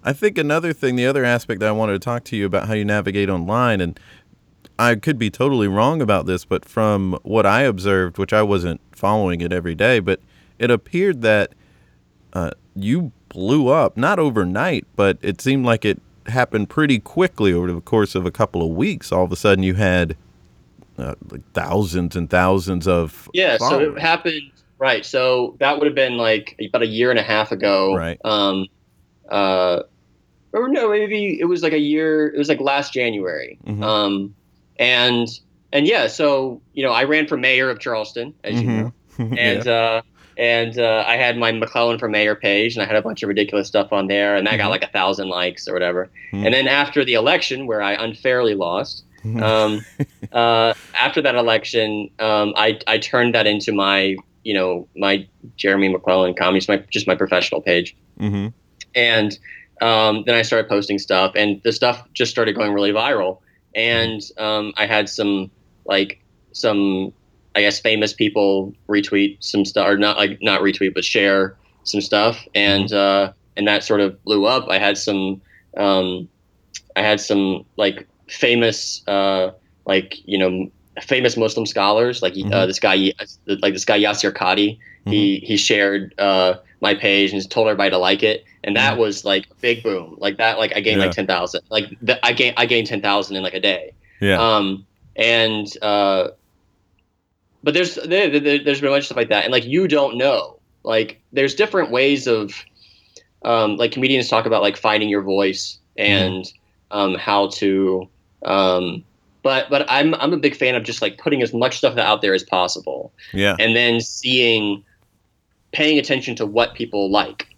I 0.05 0.13
think 0.13 0.37
another 0.37 0.73
thing, 0.73 0.97
the 0.97 1.07
other 1.07 1.25
aspect 1.25 1.61
that 1.61 1.69
I 1.69 1.73
wanted 1.73 1.93
to 1.93 1.99
talk 2.01 2.25
to 2.25 2.37
you 2.37 2.45
about 2.45 2.67
how 2.67 2.75
you 2.75 2.85
navigate 2.85 3.31
online, 3.31 3.81
and 3.81 3.99
I 4.79 4.97
could 4.97 5.17
be 5.17 5.31
totally 5.31 5.69
wrong 5.69 6.03
about 6.03 6.27
this, 6.27 6.45
but 6.45 6.65
from 6.65 7.17
what 7.23 7.47
I 7.47 7.63
observed, 7.63 8.19
which 8.19 8.33
I 8.33 8.43
wasn't 8.43 8.81
following 8.91 9.41
it 9.41 9.53
every 9.53 9.77
day, 9.77 10.01
but 10.01 10.21
it 10.59 10.71
appeared 10.73 11.23
that 11.23 11.53
uh, 12.33 12.51
you 12.75 13.13
blew 13.29 13.69
up, 13.69 13.97
not 13.97 14.19
overnight, 14.19 14.87
but 14.97 15.19
it 15.23 15.41
seemed 15.41 15.65
like 15.65 15.85
it 15.85 16.03
happened 16.27 16.69
pretty 16.69 16.99
quickly 16.99 17.53
over 17.53 17.73
the 17.73 17.81
course 17.81 18.15
of 18.15 18.27
a 18.27 18.31
couple 18.31 18.63
of 18.63 18.77
weeks. 18.77 19.13
All 19.13 19.25
of 19.25 19.33
a 19.33 19.37
sudden, 19.37 19.63
you 19.65 19.75
had 19.75 20.17
uh, 20.99 21.15
like 21.31 21.43
thousands 21.53 22.17
and 22.17 22.29
thousands 22.29 22.87
of 22.87 23.29
Yeah, 23.33 23.59
so 23.59 23.81
it 23.81 23.99
happened 23.99 24.43
right. 24.79 25.05
So 25.05 25.57
that 25.61 25.79
would 25.79 25.87
have 25.87 25.95
been 25.95 26.17
like 26.17 26.59
about 26.69 26.83
a 26.83 26.87
year 26.87 27.11
and 27.11 27.19
a 27.19 27.23
half 27.23 27.53
ago. 27.53 27.95
Right. 27.95 28.21
Um, 28.25 28.67
uh, 29.31 29.83
or 30.53 30.69
no, 30.69 30.91
maybe 30.91 31.41
it 31.41 31.47
was 31.47 31.63
like 31.63 31.73
a 31.73 31.79
year. 31.79 32.29
It 32.29 32.39
was 32.39 32.49
like 32.49 32.61
last 32.61 32.93
January. 32.93 33.59
Mhm. 33.67 33.83
Um, 33.83 34.35
and 34.79 35.29
and 35.73 35.87
yeah, 35.87 36.07
so 36.09 36.61
you 36.75 36.85
know, 36.85 36.93
I 36.93 37.05
ran 37.05 37.27
for 37.27 37.37
mayor 37.37 37.71
of 37.71 37.81
Charleston, 37.81 38.35
as 38.45 38.61
you 38.61 38.69
know, 38.69 38.93
and 39.19 39.67
uh, 39.67 40.03
and 40.43 40.77
uh, 40.77 41.05
I 41.07 41.17
had 41.17 41.37
my 41.39 41.53
McLellan 41.53 42.01
for 42.01 42.09
mayor 42.09 42.35
page, 42.35 42.75
and 42.75 42.83
I 42.83 42.87
had 42.87 42.97
a 42.97 43.03
bunch 43.03 43.23
of 43.23 43.29
ridiculous 43.29 43.69
stuff 43.69 43.93
on 43.93 44.09
there, 44.09 44.35
and 44.35 44.45
that 44.49 44.55
Mhm. 44.55 44.59
got 44.59 44.69
like 44.71 44.83
a 44.83 44.89
thousand 44.89 45.29
likes 45.29 45.69
or 45.69 45.73
whatever. 45.73 46.11
Mhm. 46.33 46.45
And 46.47 46.53
then 46.53 46.67
after 46.67 47.05
the 47.05 47.15
election, 47.15 47.67
where 47.69 47.81
I 47.81 47.93
unfairly 47.93 48.55
lost, 48.55 49.05
um, 49.41 49.85
uh, 50.33 50.75
after 50.95 51.23
that 51.23 51.37
election, 51.37 52.11
um, 52.19 52.55
I 52.57 52.79
I 52.89 52.99
turned 52.99 53.35
that 53.37 53.47
into 53.47 53.71
my 53.73 54.17
you 54.43 54.55
know 54.55 54.89
my 54.97 55.15
Jeremy 55.57 55.89
McLellan 55.95 56.37
comedy, 56.37 56.59
just 56.59 56.69
my 56.69 56.79
just 56.91 57.07
my 57.07 57.15
professional 57.15 57.61
page, 57.61 57.95
Mhm. 58.21 58.53
and 58.97 59.39
um, 59.81 60.25
then 60.27 60.35
I 60.35 60.43
started 60.43 60.69
posting 60.69 60.99
stuff, 60.99 61.33
and 61.37 61.61
the 61.63 61.71
stuff 61.73 62.03
just 62.15 62.33
started 62.33 62.55
going 62.57 62.73
really 62.73 62.91
viral, 62.93 63.39
and 63.77 64.21
um, 64.39 64.73
I 64.77 64.87
had 64.87 65.09
some 65.09 65.53
like 65.87 66.19
some 66.53 67.13
I 67.55 67.61
guess 67.61 67.81
famous 67.81 68.13
people 68.13 68.73
retweet 68.89 69.37
some 69.41 69.65
stuff, 69.65 69.87
or 69.89 69.97
not 69.99 70.17
like 70.17 70.39
not 70.43 70.61
retweet, 70.63 70.95
but 70.95 71.05
share 71.05 71.57
some 71.85 72.01
stuff, 72.01 72.39
and 72.55 72.93
uh, 72.93 73.33
and 73.57 73.69
that 73.69 73.85
sort 73.85 74.01
of 74.01 74.23
blew 74.25 74.47
up. 74.47 74.69
I 74.71 74.79
had 74.79 74.97
some 74.97 75.41
um, 75.77 76.29
I 76.97 77.03
had 77.03 77.21
some 77.21 77.65
like 77.77 78.07
famous 78.29 79.07
uh, 79.07 79.51
like 79.85 80.17
you 80.25 80.39
know 80.39 80.71
famous 81.03 81.37
Muslim 81.37 81.67
scholars 81.67 82.23
like 82.23 82.33
uh, 82.35 82.37
Mhm. 82.37 82.67
this 82.67 82.79
guy 82.79 83.13
like 83.63 83.73
this 83.75 83.85
guy 83.85 83.99
Yasir 84.01 84.33
Qadhi. 84.33 84.79
He 85.05 85.39
he 85.45 85.57
shared 85.57 86.15
uh, 86.19 86.55
my 86.81 86.95
page 86.95 87.33
and 87.33 87.51
told 87.51 87.67
everybody 87.67 87.91
to 87.91 87.99
like 87.99 88.23
it, 88.23 88.45
and 88.63 88.77
that 88.77 88.99
was 88.99 89.25
like 89.25 89.47
a 89.51 89.55
big 89.61 89.83
boom. 89.83 90.15
Like 90.19 90.37
that, 90.37 90.59
like 90.59 90.77
I 90.77 90.81
gained 90.81 91.01
Yeah. 91.01 91.07
like 91.07 91.15
ten 91.17 91.27
thousand. 91.27 91.63
Like 91.71 91.89
th- 92.07 92.21
I 92.23 92.33
gained 92.33 92.55
I 92.57 92.67
gained 92.67 92.87
ten 92.87 93.03
thousand 93.03 93.37
in 93.37 93.43
like 93.43 93.55
a 93.55 93.61
day. 93.61 93.95
yeah. 94.21 94.41
Um, 94.41 94.87
and 95.17 95.67
uh, 95.83 96.29
but 97.63 97.75
there's 97.75 97.95
there, 97.97 98.29
there, 98.29 98.63
there's 98.63 98.81
been 98.81 98.89
a 98.89 98.93
bunch 98.93 99.03
of 99.03 99.07
stuff 99.07 99.17
like 99.17 99.29
that, 99.29 99.45
and 99.45 99.53
like 99.53 99.65
you 99.65 99.89
don't 99.89 100.17
know. 100.17 100.59
Like 100.85 101.21
there's 101.33 101.55
different 101.55 101.91
ways 101.91 102.27
of 102.27 102.55
um, 103.45 103.77
like 103.77 103.93
comedians 103.93 104.29
talk 104.29 104.47
about 104.47 104.63
like 104.63 104.77
finding 104.77 105.09
your 105.09 105.23
voice 105.23 105.79
and 105.97 106.53
um, 106.91 107.15
how 107.15 107.49
to. 107.49 108.09
Um, 108.45 109.05
but 109.43 109.71
but 109.71 109.87
I'm 109.89 110.15
I'm 110.17 110.33
a 110.33 110.37
big 110.37 110.57
fan 110.57 110.75
of 110.75 110.83
just 110.83 111.03
like 111.03 111.19
putting 111.19 111.43
as 111.43 111.53
much 111.53 111.79
stuff 111.79 111.97
out 111.99 112.23
there 112.23 112.35
as 112.35 112.43
possible, 112.43 113.13
yeah. 113.33 113.57
and 113.59 113.75
then 113.77 114.01
seeing, 114.01 114.85
paying 115.73 115.99
attention 115.99 116.35
to 116.37 116.47
what 116.47 116.75
people 116.75 117.11
like, 117.11 117.49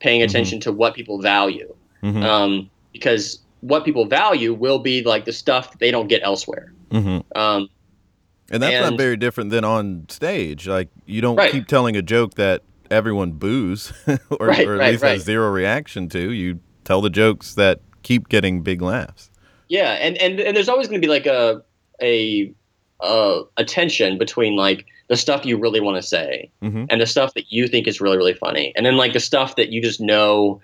paying 0.00 0.20
Mhm. 0.20 0.24
attention 0.24 0.60
to 0.60 0.72
what 0.72 0.94
people 0.94 1.20
value, 1.20 1.74
Mhm. 2.02 2.22
um, 2.22 2.70
because 2.92 3.38
what 3.60 3.84
people 3.84 4.06
value 4.06 4.54
will 4.54 4.78
be 4.78 5.02
like 5.02 5.24
the 5.26 5.32
stuff 5.32 5.70
that 5.70 5.80
they 5.80 5.90
don't 5.90 6.08
get 6.08 6.22
elsewhere. 6.22 6.72
Mhm. 6.90 7.24
Um, 7.36 7.68
And 8.50 8.62
that's 8.62 8.90
not 8.90 8.98
very 8.98 9.16
different 9.16 9.50
than 9.50 9.64
on 9.64 10.06
stage. 10.08 10.66
Like 10.66 10.88
you 11.06 11.20
don't 11.20 11.36
Right. 11.36 11.52
keep 11.52 11.66
telling 11.66 11.96
a 11.96 12.02
joke 12.02 12.34
that 12.34 12.62
everyone 12.90 13.32
boos 13.32 13.92
or, 14.30 14.46
Right, 14.48 14.66
or 14.66 14.74
at 14.74 14.78
right, 14.80 14.90
least 14.92 15.04
has 15.04 15.22
zero 15.22 15.50
reaction 15.50 16.08
to. 16.10 16.32
You 16.32 16.60
tell 16.84 17.00
the 17.00 17.10
jokes 17.10 17.54
that 17.54 17.80
keep 18.02 18.28
getting 18.28 18.62
big 18.62 18.82
laughs. 18.82 19.30
yeah, 19.68 19.92
and, 19.92 20.16
and 20.18 20.40
and 20.40 20.56
there's 20.56 20.68
always 20.68 20.88
going 20.88 21.00
to 21.00 21.06
be 21.06 21.10
like 21.10 21.26
a 21.26 21.62
a 22.02 22.52
uh, 23.00 23.42
a 23.56 23.64
tension 23.64 24.18
between 24.18 24.56
like 24.56 24.84
the 25.08 25.16
stuff 25.16 25.44
you 25.46 25.56
really 25.56 25.80
want 25.80 25.96
to 25.96 26.02
say 26.06 26.50
Mhm. 26.62 26.86
and 26.90 27.00
the 27.00 27.06
stuff 27.06 27.34
that 27.34 27.50
you 27.52 27.68
think 27.68 27.86
is 27.86 28.00
really 28.00 28.16
really 28.16 28.34
funny, 28.34 28.72
and 28.76 28.84
then 28.84 28.96
like 28.96 29.12
the 29.12 29.20
stuff 29.20 29.54
that 29.56 29.68
you 29.70 29.80
just 29.80 30.00
know 30.00 30.60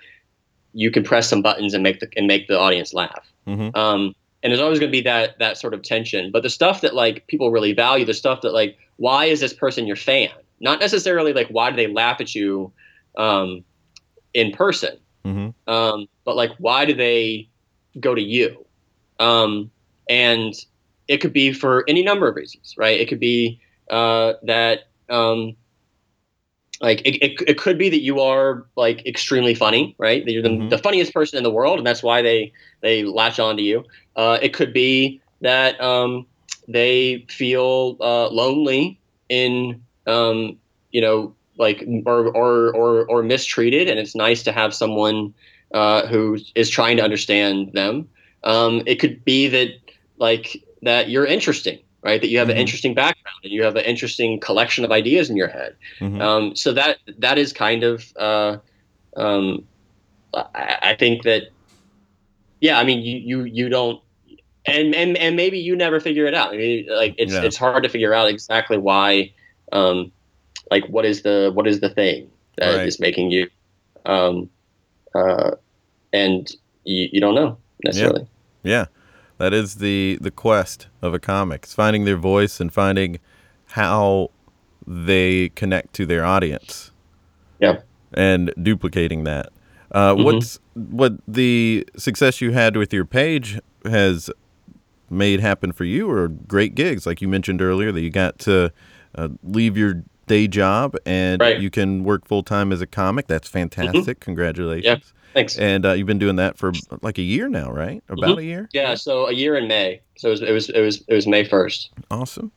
you 0.75 0.91
can 0.91 1.03
press 1.05 1.29
some 1.29 1.41
buttons 1.43 1.73
and 1.75 1.83
make 1.83 2.01
the 2.01 2.09
and 2.17 2.27
make 2.27 2.49
the 2.49 2.59
audience 2.59 2.93
laugh. 2.93 3.33
Mhm. 3.47 3.75
Um, 3.77 4.15
and 4.47 4.53
there's 4.53 4.61
always 4.61 4.79
going 4.79 4.93
to 4.93 4.97
be 4.97 5.03
that 5.03 5.41
that 5.41 5.59
sort 5.59 5.75
of 5.75 5.83
tension. 5.83 6.31
But 6.31 6.45
the 6.45 6.51
stuff 6.51 6.83
that 6.83 6.95
like 6.95 7.27
people 7.27 7.51
really 7.51 7.73
value, 7.73 8.05
the 8.05 8.15
stuff 8.15 8.43
that 8.43 8.53
like, 8.53 8.79
why 8.95 9.25
is 9.25 9.41
this 9.41 9.53
person 9.53 9.89
your 9.89 9.97
fan? 9.97 10.31
Not 10.61 10.79
necessarily 10.79 11.33
like 11.33 11.49
why 11.49 11.71
do 11.71 11.77
they 11.77 11.89
laugh 11.89 12.21
at 12.21 12.33
you 12.33 12.73
um, 13.19 13.65
in 14.33 14.53
person, 14.53 14.99
Mhm. 15.27 15.55
Um, 15.67 16.07
but 16.25 16.37
like, 16.37 16.53
why 16.59 16.85
do 16.85 16.95
they 16.95 17.49
go 17.99 18.15
to 18.15 18.23
you? 18.23 18.65
Um, 19.19 19.73
and 20.09 20.55
it 21.09 21.19
could 21.19 21.33
be 21.33 21.53
for 21.53 21.85
any 21.89 22.05
number 22.05 22.29
of 22.29 22.37
reasons, 22.37 22.75
right? 22.79 23.01
It 23.01 23.09
could 23.09 23.19
be 23.19 23.61
uh, 23.91 24.35
that 24.45 24.89
um, 25.09 25.57
like 26.81 27.01
it, 27.05 27.17
it, 27.23 27.41
it 27.49 27.59
could 27.59 27.79
be 27.79 27.89
that 27.89 28.03
you 28.03 28.21
are 28.21 28.67
like 28.77 29.07
extremely 29.07 29.55
funny, 29.55 29.95
right? 29.99 30.25
That 30.25 30.33
you're 30.33 30.43
the, 30.43 30.51
Mhm. 30.51 30.71
the 30.71 30.79
funniest 30.79 31.15
person 31.15 31.37
in 31.39 31.43
the 31.43 31.51
world, 31.51 31.79
and 31.79 31.87
that's 31.87 32.03
why 32.03 32.23
they 32.23 32.53
they 32.83 33.05
latch 33.05 33.39
on 33.39 33.57
to 33.57 33.63
you. 33.63 33.85
Uh, 34.15 34.39
it 34.43 34.53
could 34.53 34.73
be 34.73 35.21
that 35.41 35.81
um, 35.81 36.27
they 36.69 37.25
feel 37.31 37.97
uh, 38.01 38.29
lonely 38.29 39.01
in 39.29 39.83
um, 40.07 40.59
you 40.91 41.01
know 41.01 41.35
like 41.59 41.87
or, 42.05 42.29
or 42.29 42.75
or 42.75 43.07
or 43.11 43.23
mistreated, 43.23 43.89
and 43.89 43.99
it's 43.99 44.15
nice 44.15 44.43
to 44.43 44.53
have 44.53 44.75
someone 44.75 45.33
uh, 45.73 46.07
who 46.07 46.39
is 46.55 46.69
trying 46.69 46.97
to 46.99 47.03
understand 47.03 47.71
them. 47.73 48.09
Um, 48.45 48.83
it 48.87 48.97
could 48.97 49.25
be 49.25 49.49
that 49.49 49.71
like 50.19 50.63
that 50.83 51.09
you're 51.09 51.27
interesting, 51.27 51.79
right? 52.07 52.21
That 52.21 52.29
you 52.29 52.39
have 52.39 52.49
an 52.49 52.57
Mhm. 52.57 52.61
interesting 52.61 52.95
background 52.95 53.41
and 53.43 53.53
you 53.53 53.65
have 53.65 53.77
an 53.77 53.85
interesting 53.85 54.39
collection 54.41 54.85
of 54.85 54.93
ideas 54.93 55.29
in 55.29 55.37
your 55.37 55.49
head. 55.49 55.75
Mhm. 56.01 56.21
Um, 56.21 56.57
so 56.57 56.73
that 56.73 56.99
that 57.19 57.37
is 57.37 57.53
kind 57.53 57.83
of 57.83 58.05
uh, 58.17 58.57
um, 59.17 59.67
I, 60.33 60.79
I 60.91 60.95
think 60.95 61.25
that 61.25 61.43
yeah, 62.61 62.79
I 62.79 62.85
mean 62.85 63.03
you 63.03 63.19
you 63.19 63.45
you 63.45 63.69
don't 63.69 64.01
and 64.67 64.95
and 64.95 65.17
and 65.17 65.37
maybe 65.37 65.59
you 65.59 65.75
never 65.77 66.01
figure 66.01 66.27
it 66.27 66.35
out. 66.35 66.55
I 66.55 66.57
mean, 66.57 66.87
like 66.89 67.15
it's 67.19 67.35
Yeah. 67.35 67.43
it's 67.45 67.57
hard 67.57 67.83
to 67.83 67.89
figure 67.89 68.15
out 68.15 68.29
exactly 68.29 68.79
why 68.79 69.33
um, 69.73 70.13
like 70.71 70.87
what 70.89 71.05
is 71.05 71.23
the 71.23 71.51
what 71.53 71.67
is 71.67 71.81
the 71.81 71.91
thing 71.91 72.31
that 72.59 72.87
is 72.87 72.99
Right. 72.99 73.01
making 73.01 73.31
you 73.31 73.49
um, 74.07 74.49
uh, 75.15 75.53
and 76.13 76.51
you, 76.85 77.09
you 77.13 77.21
don't 77.21 77.35
know 77.35 77.59
necessarily. 77.85 78.27
Yeah, 78.63 78.87
that 79.39 79.53
is 79.53 79.77
the 79.77 80.19
the 80.21 80.31
quest 80.31 80.89
of 81.03 81.15
a 81.15 81.19
comic. 81.19 81.65
It's 81.65 81.75
finding 81.75 82.05
their 82.05 82.17
voice 82.17 82.61
and 82.61 82.73
finding 82.73 83.19
how 83.67 84.31
they 84.87 85.51
connect 85.51 85.93
to 85.95 86.07
their 86.07 86.25
audience. 86.25 86.91
Yeah. 87.59 87.81
and 88.15 88.53
duplicating 88.63 89.25
that. 89.25 89.49
Uh, 89.91 90.15
Mhm. 90.15 90.25
What's 90.25 90.61
what 90.75 91.15
the 91.27 91.87
success 91.97 92.41
you 92.41 92.53
had 92.53 92.77
with 92.77 92.93
your 92.93 93.05
page 93.05 93.59
has 93.85 94.31
made 95.11 95.41
happen 95.41 95.73
for 95.73 95.85
you, 95.85 96.09
or 96.11 96.29
great 96.29 96.75
gigs, 96.75 97.05
like 97.07 97.21
you 97.23 97.29
mentioned 97.29 97.61
earlier, 97.63 97.93
that 97.93 98.01
you 98.01 98.11
got 98.11 98.39
to 98.41 98.71
uh, 99.17 99.29
leave 99.43 99.77
your 99.77 100.03
day 100.27 100.47
job 100.49 100.97
and 101.07 101.41
Right. 101.41 101.61
you 101.61 101.71
can 101.71 102.05
work 102.05 102.27
full 102.27 102.43
time 102.43 102.73
as 102.73 102.81
a 102.81 102.87
comic. 102.87 103.27
That's 103.27 103.49
fantastic. 103.49 104.21
Congratulations. 104.21 105.13
Thanks. 105.37 105.59
And 105.59 105.85
uh, 105.85 105.93
you've 105.93 106.07
been 106.07 106.19
doing 106.19 106.37
that 106.37 106.57
for 106.57 106.73
like 107.03 107.19
a 107.19 107.23
year 107.23 107.49
now, 107.51 107.71
right? 107.71 108.03
About 108.09 108.39
a 108.39 108.45
year. 108.45 108.63
Mm-hmm. 108.63 108.77
Yeah, 108.77 108.95
so 108.95 109.27
a 109.27 109.33
year 109.33 109.55
in 109.55 109.69
May. 109.69 110.01
So 110.17 110.29
it 110.29 110.31
was 110.31 110.41
it 110.43 110.51
was 110.53 110.69
it 110.71 110.81
was, 110.81 111.05
it 111.09 111.15
was 111.15 111.27
May 111.27 111.45
first. 111.45 111.91
Awesome. 112.11 112.51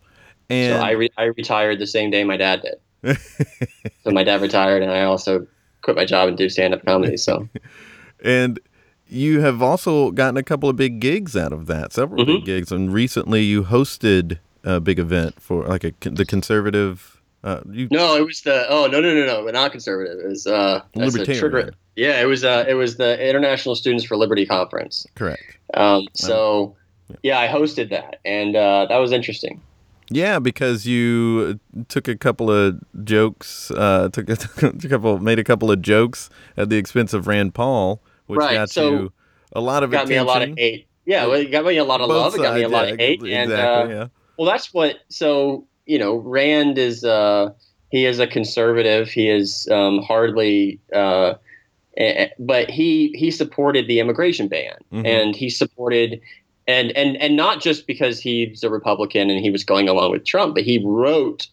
And 0.50 0.80
so 0.80 0.82
I 0.82 0.92
re- 0.92 1.12
I 1.18 1.24
retired 1.26 1.80
the 1.80 1.88
same 1.88 2.10
day 2.10 2.24
my 2.24 2.38
dad 2.38 2.62
did. 2.62 3.18
so 4.04 4.12
my 4.12 4.24
dad 4.24 4.42
retired, 4.42 4.82
and 4.82 4.92
I 4.92 5.04
also 5.04 5.46
quit 5.82 5.98
my 5.98 6.06
job 6.06 6.30
and 6.30 6.38
do 6.38 6.48
stand 6.50 6.74
up 6.74 6.86
comedy. 6.86 7.18
So 7.18 7.50
and 8.24 8.60
you 9.08 9.42
have 9.42 9.62
also 9.62 10.12
gotten 10.12 10.38
a 10.38 10.44
couple 10.44 10.70
of 10.70 10.76
big 10.78 11.02
gigs 11.02 11.36
out 11.36 11.52
of 11.52 11.66
that, 11.68 11.92
several 11.92 12.26
big 12.26 12.44
Mhm. 12.44 12.46
gigs. 12.46 12.72
And 12.72 12.94
recently, 12.94 13.42
you 13.44 13.64
hosted 13.64 14.40
a 14.64 14.80
big 14.80 15.00
event 15.00 15.42
for 15.42 15.66
like 15.66 15.84
a 15.84 15.92
the 16.10 16.26
conservative. 16.26 17.19
Uh, 17.44 17.62
you 17.72 17.88
no, 17.90 18.16
it 18.18 18.26
was 18.26 18.42
the 18.42 18.66
oh 18.70 18.88
no 18.88 19.00
no 19.00 19.14
no 19.14 19.26
no, 19.26 19.46
but 19.46 19.54
not 19.54 19.72
conservative. 19.72 20.20
It 20.20 20.28
was 20.28 20.46
uh 20.46 20.82
Libertarian. 20.96 21.40
trigger- 21.40 21.74
Yeah, 21.96 22.22
it 22.22 22.26
was 22.26 22.44
uh 22.44 22.66
it 22.68 22.74
was 22.74 22.98
the 22.98 23.28
International 23.30 23.76
Students 23.76 24.04
for 24.04 24.18
Liberty 24.18 24.46
conference. 24.46 25.06
correct? 25.16 25.58
Um, 25.74 26.08
so 26.14 26.76
yeah, 27.24 27.40
I 27.40 27.48
hosted 27.48 27.90
that, 27.90 28.20
and 28.26 28.56
uh, 28.56 28.86
that 28.88 28.98
was 28.98 29.12
interesting. 29.12 29.62
Yeah, 30.12 30.40
because 30.40 30.86
you 30.88 31.60
took 31.88 32.08
a 32.08 32.18
couple 32.18 32.52
of 32.52 32.80
jokes, 33.04 33.72
uh, 33.72 34.10
took 34.12 34.30
a, 34.30 34.36
took 34.58 34.84
a 34.84 34.90
couple, 34.90 35.20
made 35.20 35.40
a 35.40 35.44
couple 35.44 35.72
of 35.72 35.82
jokes 35.82 36.30
at 36.58 36.70
the 36.70 36.78
expense 36.78 37.14
of 37.14 37.28
Rand 37.28 37.54
Paul, 37.54 38.02
which 38.28 38.40
Right, 38.40 38.56
got 38.56 38.70
so 38.70 38.90
you 38.90 39.14
a 39.54 39.62
lot 39.62 39.84
of 39.84 39.92
got 39.92 40.08
me 40.08 40.16
a 40.16 40.24
lot 40.24 40.42
of 40.42 40.58
hate. 40.58 40.88
Yeah, 41.06 41.26
well, 41.26 41.36
it 41.40 41.52
got 41.52 41.66
me 41.66 41.78
a 41.78 41.84
lot 41.84 42.02
of 42.02 42.10
Both 42.10 42.18
love. 42.18 42.36
It 42.36 42.44
got 42.44 42.56
me 42.56 42.64
a 42.64 42.70
lot 42.70 42.88
yeah, 42.88 42.94
of 42.94 43.00
hate, 43.00 43.22
exactly, 43.22 43.34
and 43.34 43.52
uh, 43.52 43.88
yeah. 43.90 44.08
Well, 44.38 44.48
that's 44.48 44.74
what. 44.74 44.98
So 45.10 45.68
you 45.90 45.98
know, 45.98 46.18
Rand 46.18 46.78
is 46.78 47.04
uh, 47.04 47.50
he 47.90 48.06
is 48.06 48.20
a 48.20 48.28
conservative. 48.28 49.10
He 49.10 49.28
is 49.28 49.68
um, 49.72 50.04
hardly, 50.04 50.80
uh, 50.94 51.34
but 52.38 52.70
he 52.70 53.12
he 53.16 53.32
supported 53.32 53.88
the 53.88 54.00
immigration 54.00 54.48
ban, 54.48 54.76
Mhm. 54.94 55.06
and 55.06 55.36
he 55.36 55.50
supported. 55.50 56.22
And, 56.68 56.92
and 56.96 57.18
and 57.18 57.36
not 57.36 57.62
just 57.62 57.88
because 57.88 58.20
he's 58.20 58.64
a 58.64 58.70
Republican 58.70 59.32
and 59.32 59.40
he 59.40 59.50
was 59.50 59.64
going 59.64 59.90
along 59.90 60.12
with 60.12 60.24
Trump, 60.24 60.54
but 60.54 60.64
he 60.64 60.78
wrote 60.86 61.48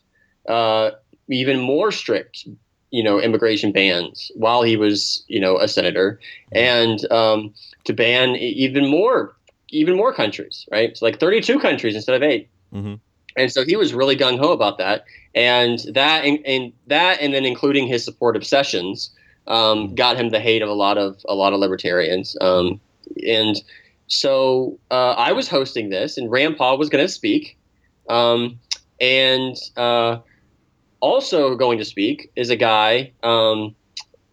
uh, 0.47 0.91
even 1.31 1.59
more 1.59 1.91
strict, 1.91 2.47
you 2.91 3.03
know, 3.03 3.19
immigration 3.19 3.73
bans 3.73 4.31
while 4.35 4.63
he 4.63 4.77
was, 4.77 5.25
you 5.27 5.41
know, 5.41 5.57
a 5.57 5.69
senator, 5.69 6.21
and 6.53 7.11
um, 7.11 7.55
to 7.85 7.95
ban 7.95 8.37
even 8.37 8.87
more, 8.91 9.35
even 9.71 9.97
more 9.97 10.13
countries, 10.13 10.67
right? 10.71 10.95
So 10.95 11.07
like 11.07 11.19
32 11.19 11.61
countries 11.61 11.95
instead 11.95 12.15
of 12.17 12.23
eight. 12.23 12.51
Mhm. 12.75 13.01
And 13.37 13.53
so 13.53 13.65
he 13.65 13.77
was 13.77 13.93
really 13.93 14.17
gung 14.17 14.39
ho 14.39 14.53
about 14.53 14.79
that, 14.79 15.05
and 15.35 15.79
that 15.95 16.25
and, 16.25 16.39
and 16.47 16.73
that, 16.87 17.21
and 17.21 17.35
then 17.35 17.45
including 17.45 17.87
his 17.87 18.05
support 18.05 18.37
of 18.37 18.47
Sessions, 18.47 19.11
um, 19.47 19.95
got 19.95 20.17
him 20.17 20.31
the 20.31 20.41
hate 20.41 20.63
of 20.63 20.69
a 20.69 20.75
lot 20.75 20.99
of 20.99 21.21
a 21.29 21.35
lot 21.35 21.53
of 21.53 21.61
libertarians. 21.61 22.37
Um, 22.41 22.81
and 23.27 23.63
so 24.09 24.79
uh, 24.91 25.13
I 25.13 25.33
was 25.33 25.49
hosting 25.49 25.91
this, 25.91 26.17
and 26.17 26.31
Rand 26.31 26.57
Paul 26.57 26.79
was 26.79 26.89
going 26.89 27.05
to 27.05 27.13
speak, 27.13 27.57
um, 28.09 28.59
and 29.01 29.57
uh, 29.77 30.19
also 31.01 31.55
going 31.57 31.79
to 31.79 31.85
speak 31.85 32.31
is 32.37 32.51
a 32.51 32.57
guy 32.57 33.13
um, 33.23 33.75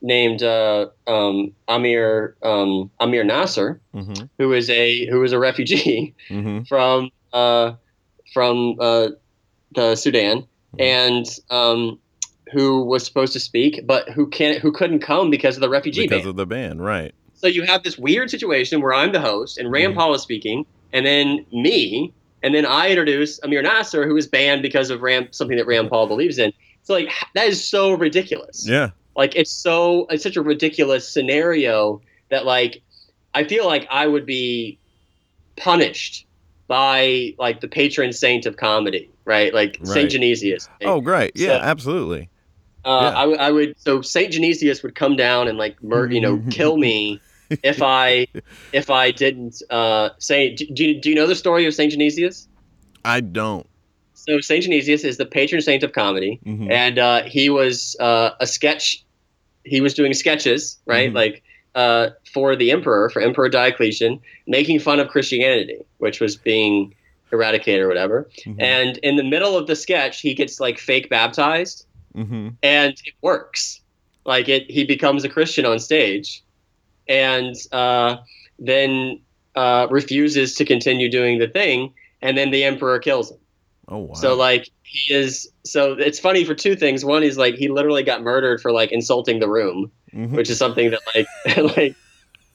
named 0.02 0.44
uh, 0.44 0.88
um, 1.08 1.54
Amir 1.68 2.36
um, 2.44 2.92
Amir 3.00 3.24
Nasser, 3.24 3.82
Mhm, 3.94 4.30
who 4.38 4.54
is 4.54 4.70
a 4.70 5.06
who 5.08 5.24
is 5.24 5.32
a 5.32 5.40
refugee 5.40 6.14
mhm, 6.30 6.68
from 6.70 7.10
uh, 7.32 7.74
from 8.34 8.76
uh, 8.80 9.10
the 9.76 9.96
Sudan, 9.96 10.48
and 10.80 11.26
um, 11.50 12.00
who 12.52 12.84
was 12.86 13.06
supposed 13.06 13.34
to 13.34 13.40
speak, 13.40 13.82
but 13.86 14.10
who 14.10 14.28
can't 14.28 14.60
who 14.60 14.72
couldn't 14.72 15.00
come 15.00 15.30
because 15.30 15.56
of 15.56 15.62
the 15.62 15.70
refugee 15.70 16.04
because 16.04 16.22
ban. 16.22 16.30
of 16.30 16.36
the 16.36 16.46
ban, 16.46 16.82
right? 16.82 17.14
so 17.36 17.48
you 17.48 17.64
have 17.64 17.84
this 17.84 17.98
weird 17.98 18.30
situation 18.30 18.82
where 18.82 18.94
I'm 18.94 19.12
the 19.12 19.20
host 19.20 19.58
and 19.58 19.70
Rand 19.70 19.94
Mhm. 19.94 19.98
Paul 19.98 20.14
is 20.14 20.22
speaking, 20.22 20.66
and 20.94 21.06
then 21.06 21.46
me, 21.52 22.14
and 22.42 22.56
then 22.56 22.66
I 22.66 22.90
introduce 22.90 23.38
Amir 23.44 23.62
Nasser, 23.62 24.08
who 24.08 24.16
is 24.16 24.28
banned 24.28 24.62
because 24.62 24.90
of 24.90 25.02
Rand, 25.02 25.30
something 25.32 25.58
that 25.58 25.68
Rand 25.68 25.90
Paul 25.90 26.08
believes 26.08 26.38
in. 26.38 26.54
So 26.84 26.94
like 26.94 27.10
that 27.36 27.48
is 27.48 27.68
so 27.68 27.92
ridiculous. 27.94 28.66
Yeah, 28.68 28.92
Like 29.18 29.36
it's 29.36 29.52
so 29.52 30.06
it's 30.10 30.24
such 30.24 30.38
a 30.38 30.42
ridiculous 30.42 31.08
scenario 31.08 32.02
that 32.30 32.46
like 32.46 32.82
I 33.34 33.44
feel 33.44 33.66
like 33.66 33.88
I 33.90 34.08
would 34.08 34.26
be 34.26 34.80
punished 35.58 36.26
by 36.78 37.34
like 37.38 37.62
the 37.62 37.68
patron 37.68 38.12
saint 38.14 38.46
of 38.48 38.58
comedy, 38.58 39.08
right? 39.26 39.54
Like 39.54 39.78
Right. 39.80 39.88
Saint 39.94 40.12
Genesius. 40.12 40.68
Oh, 40.84 41.02
great. 41.02 41.32
Yeah, 41.36 41.60
So- 41.60 41.64
absolutely. 41.74 42.30
Uh, 42.86 42.90
yeah. 43.02 43.18
I, 43.18 43.22
w- 43.22 43.38
I 43.40 43.52
would 43.52 43.80
so 43.80 44.02
Saint 44.02 44.34
Genesius 44.34 44.82
would 44.84 44.96
come 44.96 45.16
down 45.16 45.48
and 45.48 45.58
like 45.58 45.76
mur- 45.84 46.12
you 46.12 46.20
know 46.20 46.42
kill 46.50 46.76
me 46.78 47.22
if 47.64 47.82
I 47.82 48.28
if 48.74 48.90
I 48.90 49.12
didn't 49.12 49.62
uh, 49.70 50.10
say. 50.18 50.56
Do, 50.56 50.66
do, 50.74 50.84
you, 50.88 51.00
do 51.00 51.10
you 51.10 51.16
know 51.16 51.28
the 51.28 51.36
story 51.36 51.66
of 51.68 51.74
Saint 51.76 51.94
Genesius? 51.94 52.48
I 53.06 53.22
don't. 53.22 53.66
So 54.16 54.40
Saint 54.42 54.66
Genesius 54.66 55.06
is 55.06 55.16
the 55.18 55.26
patron 55.26 55.62
saint 55.62 55.84
of 55.84 55.92
comedy, 55.94 56.40
Mhm. 56.46 56.72
and 56.72 56.98
uh, 57.00 57.24
he 57.24 57.50
was 57.50 57.96
uh, 58.00 58.32
a 58.42 58.48
sketch. 58.48 59.06
He 59.64 59.80
was 59.80 59.94
doing 59.94 60.14
sketches, 60.14 60.78
right? 60.86 61.10
Mhm. 61.12 61.16
Like 61.16 61.44
uh, 61.76 62.10
for 62.34 62.56
the 62.56 62.72
emperor, 62.72 63.10
for 63.10 63.22
Emperor 63.22 63.48
Diocletian, 63.50 64.20
making 64.48 64.80
fun 64.80 65.00
of 65.00 65.08
Christianity, 65.10 65.78
which 66.00 66.20
was 66.20 66.36
being 66.36 66.94
eradicated 67.32 67.82
or 67.82 67.88
whatever. 67.88 68.30
Mhm. 68.46 68.62
And 68.62 68.98
in 69.00 69.16
the 69.18 69.24
middle 69.24 69.58
of 69.58 69.68
the 69.68 69.76
sketch, 69.76 70.22
he 70.22 70.34
gets 70.34 70.60
like 70.60 70.80
fake 70.80 71.10
baptized, 71.10 71.86
Mhm. 72.16 72.56
and 72.64 72.94
it 73.06 73.14
works. 73.22 73.82
Like 74.26 74.48
it, 74.50 74.70
he 74.70 74.84
becomes 74.84 75.24
a 75.24 75.30
Christian 75.30 75.66
on 75.66 75.80
stage, 75.80 76.42
and 77.08 77.56
uh, 77.72 78.18
then 78.60 79.20
uh, 79.56 79.88
refuses 79.92 80.56
to 80.56 80.66
continue 80.66 81.10
doing 81.10 81.38
the 81.40 81.48
thing, 81.48 81.94
and 82.22 82.38
then 82.38 82.50
the 82.52 82.64
emperor 82.64 82.98
kills 83.00 83.32
him. 83.32 83.38
Oh 83.90 83.98
wow. 84.00 84.14
So 84.14 84.34
like 84.36 84.70
he 84.84 85.14
is. 85.14 85.50
So 85.66 85.94
it's 85.94 86.20
funny 86.20 86.46
for 86.46 86.56
two 86.56 86.76
things. 86.76 87.04
One 87.06 87.22
is 87.24 87.38
like 87.38 87.56
he 87.56 87.68
literally 87.68 88.04
got 88.04 88.22
murdered 88.24 88.62
for 88.62 88.72
like 88.72 88.92
insulting 88.92 89.40
the 89.40 89.50
room, 89.50 89.92
Mhm. 90.16 90.32
which 90.32 90.50
is 90.50 90.58
something 90.58 90.92
that 90.92 91.02
like 91.14 91.28
like 91.78 91.96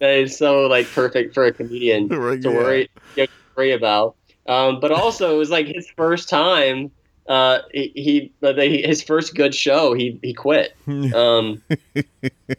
that 0.00 0.10
is 0.10 0.36
so 0.36 0.66
like 0.66 0.90
perfect 0.92 1.34
for 1.34 1.44
a 1.44 1.52
comedian 1.52 2.08
Right, 2.08 2.40
to 2.42 2.50
yeah. 2.50 2.56
worry 2.56 2.90
you 3.16 3.22
know, 3.22 3.26
to 3.26 3.32
worry 3.56 3.72
about. 3.72 4.16
Um, 4.46 4.80
but 4.80 4.90
also 4.90 5.34
it 5.34 5.38
was 5.38 5.50
like 5.50 5.66
his 5.66 5.88
first 5.96 6.28
time 6.28 6.90
uh, 7.28 7.58
he, 7.72 7.92
he 7.94 8.32
they, 8.40 8.80
his 8.80 9.02
first 9.02 9.34
good 9.34 9.54
show 9.54 9.92
he 9.92 10.18
he 10.22 10.32
quit, 10.32 10.74
um, 11.14 11.62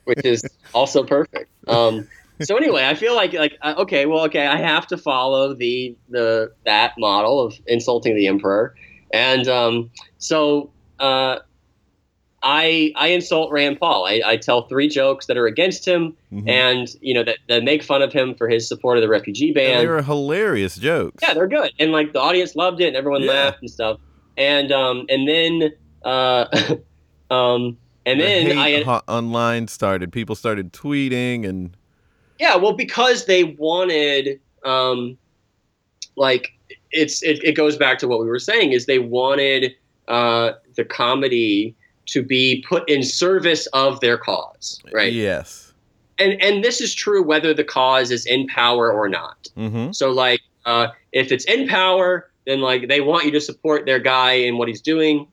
which 0.04 0.24
is 0.24 0.44
also 0.74 1.04
perfect. 1.04 1.50
Um, 1.68 2.08
so 2.42 2.56
anyway, 2.56 2.86
I 2.86 2.94
feel 2.94 3.16
like 3.16 3.34
like 3.34 3.58
uh, 3.62 3.74
okay, 3.80 4.06
well, 4.06 4.24
okay, 4.26 4.46
I 4.46 4.58
have 4.58 4.86
to 4.88 4.98
follow 4.98 5.54
the 5.56 5.96
the 6.10 6.52
that 6.66 6.94
model 7.00 7.44
of 7.44 7.60
insulting 7.66 8.16
the 8.16 8.28
emperor, 8.28 8.76
and 9.12 9.48
um, 9.48 9.90
so 10.20 10.70
uh, 11.00 11.40
I 12.44 12.94
I 12.96 13.08
insult 13.08 13.52
Rand 13.52 13.80
Paul. 13.80 14.06
I, 14.06 14.22
I 14.26 14.38
tell 14.38 14.68
three 14.68 14.88
jokes 14.88 15.26
that 15.28 15.38
are 15.38 15.46
against 15.48 15.86
him, 15.88 16.16
Mhm. 16.32 16.50
and 16.50 16.88
you 17.02 17.14
know 17.14 17.24
that, 17.24 17.40
that 17.48 17.64
make 17.64 17.84
fun 17.84 18.02
of 18.02 18.14
him 18.14 18.36
for 18.36 18.48
his 18.48 18.68
support 18.68 18.98
of 18.98 19.02
the 19.02 19.10
refugee 19.10 19.52
ban. 19.52 19.72
And 19.72 19.80
they 19.82 19.88
were 19.88 20.02
hilarious 20.02 20.76
jokes. 20.76 21.22
Yeah, 21.22 21.34
they're 21.34 21.48
good, 21.48 21.72
and 21.80 21.92
like 21.92 22.14
the 22.14 22.20
audience 22.22 22.56
loved 22.56 22.80
it, 22.82 22.88
and 22.88 22.96
everyone 22.96 23.24
Yeah. 23.24 23.30
laughed 23.32 23.58
and 23.62 23.70
stuff. 23.70 24.00
And 24.38 24.72
um, 24.72 25.06
and 25.10 25.28
then 25.28 25.72
uh, 26.06 26.46
um, 27.30 27.78
and 28.06 28.20
The 28.20 28.24
then 28.24 28.58
I 28.58 28.82
online 29.08 29.68
started. 29.68 30.12
People 30.14 30.36
started 30.36 30.72
tweeting 30.72 31.48
and 31.48 31.76
yeah, 32.40 32.56
well, 32.56 32.72
because 32.74 33.26
they 33.26 33.44
wanted 33.44 34.40
um, 34.64 35.18
like 36.16 36.50
it's 36.92 37.22
it, 37.24 37.44
it 37.44 37.54
goes 37.54 37.78
back 37.78 38.00
to 38.00 38.08
what 38.08 38.20
we 38.20 38.28
were 38.28 38.40
saying 38.40 38.72
is 38.72 38.86
they 38.86 39.00
wanted 39.00 39.74
uh 40.08 40.54
the 40.76 40.84
comedy 40.84 41.76
to 42.12 42.24
be 42.24 42.64
put 42.68 42.88
in 42.89 43.03
service 43.03 43.66
of 43.68 43.99
their 43.99 44.18
cause, 44.18 44.82
right? 44.91 45.14
Yes. 45.14 45.74
And 46.18 46.41
and 46.41 46.64
this 46.64 46.82
is 46.82 46.93
true 46.93 47.24
whether 47.24 47.53
the 47.53 47.64
cause 47.64 48.12
is 48.12 48.26
in 48.26 48.47
power 48.47 48.91
or 48.91 49.07
not. 49.07 49.47
Mm-hmm. 49.57 49.91
So 49.91 50.12
like, 50.12 50.41
uh, 50.66 50.88
if 51.12 51.32
it's 51.32 51.45
in 51.45 51.68
power, 51.68 52.30
then 52.45 52.62
like 52.62 52.88
they 52.88 53.01
want 53.01 53.26
you 53.26 53.32
to 53.32 53.41
support 53.41 53.86
their 53.86 53.99
guy 53.99 54.34
and 54.34 54.57
what 54.57 54.68
he's 54.68 54.82
doing. 54.82 55.28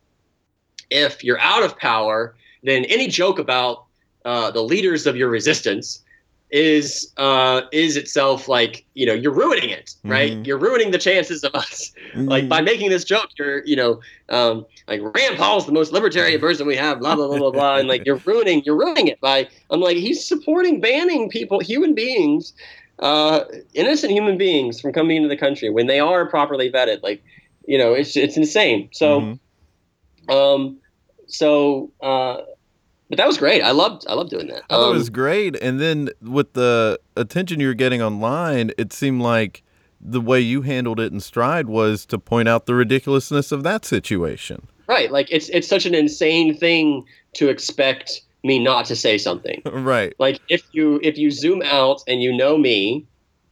If 0.91 1.25
you're 1.25 1.41
out 1.41 1.65
of 1.65 1.77
power, 1.79 2.37
then 2.63 2.85
any 2.85 3.09
joke 3.09 3.39
about 3.39 3.85
uh, 4.25 4.51
the 4.51 4.63
leaders 4.63 5.07
of 5.07 5.17
your 5.17 5.29
resistance 5.29 6.03
is 6.51 7.13
uh, 7.17 7.63
is 7.73 7.97
itself 7.97 8.49
like 8.49 8.85
you 8.95 9.07
know 9.07 9.15
you're 9.15 9.35
ruining 9.35 9.71
it, 9.71 9.91
right? 10.05 10.33
Mhm. 10.33 10.47
You're 10.47 10.59
ruining 10.59 10.91
the 10.91 10.99
chances 10.99 11.43
of 11.45 11.55
us. 11.55 11.93
Like 12.15 12.49
by 12.49 12.61
making 12.63 12.91
this 12.91 13.05
joke, 13.05 13.29
you're 13.39 13.65
you 13.67 13.77
know 13.77 14.01
um, 14.31 14.65
like 14.89 15.01
Rand 15.03 15.37
Paul's 15.37 15.67
the 15.67 15.73
most 15.73 15.93
libertarian 15.93 16.41
person 16.41 16.67
we 16.67 16.77
have, 16.77 17.01
blah 17.01 17.15
blah 17.15 17.27
blah 17.27 17.39
blah 17.39 17.51
blah, 17.51 17.77
and 17.77 17.89
like 17.89 18.07
you're 18.07 18.21
ruining 18.25 18.63
you're 18.65 18.79
ruining 18.79 19.09
it 19.09 19.21
by 19.21 19.49
I'm 19.71 19.81
like 19.81 19.97
he's 19.97 20.27
supporting 20.27 20.81
banning 20.81 21.29
people, 21.29 21.61
human 21.61 21.95
beings 21.95 22.53
uh, 23.01 23.45
innocent 23.75 24.13
human 24.13 24.39
beings 24.39 24.81
from 24.81 24.93
coming 24.93 25.17
into 25.17 25.29
the 25.29 25.37
country 25.37 25.71
when 25.71 25.87
they 25.87 26.01
are 26.01 26.29
properly 26.29 26.71
vetted. 26.71 27.03
Like, 27.03 27.23
you 27.67 27.77
know, 27.79 27.93
it's 27.93 28.17
it's 28.17 28.37
insane. 28.37 28.89
So, 28.93 29.39
Mhm. 30.29 30.33
um, 30.33 30.81
so, 31.29 31.93
uh, 32.03 32.39
but 33.09 33.19
that 33.19 33.27
was 33.27 33.39
great. 33.39 33.63
I 33.63 33.71
loved 33.73 34.05
I 34.09 34.15
loved 34.15 34.31
doing 34.31 34.49
that. 34.49 34.63
I 34.71 34.75
thought 34.75 34.87
it 34.89 34.91
Um, 34.91 34.97
was 34.97 35.11
great. 35.11 35.57
And 35.63 35.81
then 35.81 36.11
with 36.23 36.53
the 36.55 36.99
attention 37.17 37.61
you 37.61 37.69
were 37.69 37.75
getting 37.75 38.03
online, 38.03 38.73
it 38.79 38.93
seemed 38.93 39.23
like 39.23 39.63
the 40.01 40.21
way 40.21 40.41
you 40.41 40.63
handled 40.63 41.01
it 41.01 41.13
in 41.13 41.21
stride 41.21 41.67
was 41.67 42.05
to 42.07 42.19
point 42.19 42.49
out 42.49 42.67
the 42.67 42.75
ridiculousness 42.75 43.51
of 43.53 43.63
that 43.65 43.85
situation. 43.85 44.69
right. 44.89 45.11
Like 45.11 45.29
it's 45.31 45.49
it's 45.51 45.67
such 45.69 45.87
an 45.87 45.95
insane 45.95 46.55
thing 46.57 47.05
to 47.35 47.49
expect 47.49 48.23
me 48.45 48.59
not 48.59 48.85
to 48.87 48.95
say 48.97 49.19
something. 49.19 49.61
right. 49.67 50.15
Like 50.19 50.41
if 50.49 50.63
you 50.73 51.01
if 51.03 51.17
you 51.19 51.31
zoom 51.31 51.63
out 51.63 52.03
and 52.07 52.23
you 52.23 52.37
know 52.37 52.57
me, 52.59 53.07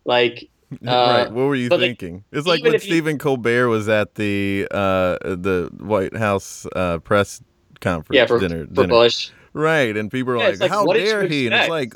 like 0.04 0.48
right. 0.82 1.26
What 1.30 1.44
were 1.46 1.54
you 1.54 1.68
like, 1.68 1.80
thinking? 1.80 2.24
it's 2.32 2.46
like 2.46 2.62
when 2.62 2.74
if 2.74 2.84
you- 2.84 2.90
Stephen 2.92 3.18
Colbert 3.18 3.68
was 3.68 3.88
at 3.88 4.14
the 4.16 4.66
uh, 4.70 5.16
the 5.22 5.70
White 5.78 6.16
House 6.16 6.66
uh, 6.76 6.98
press 6.98 7.40
conference 7.80 8.16
yeah, 8.16 8.26
for, 8.26 8.38
dinner. 8.38 8.66
for 8.66 8.72
dinner. 8.74 8.88
Bush. 8.88 9.30
Right, 9.54 9.96
and 9.96 10.10
people 10.10 10.32
are 10.32 10.38
Yeah, 10.38 10.48
like, 10.48 10.60
like, 10.60 10.70
"How 10.70 10.84
what 10.84 10.94
did 10.94 11.06
you 11.06 11.12
dare 11.12 11.24
he?" 11.28 11.46
And 11.46 11.54
it's 11.54 11.68
like, 11.68 11.92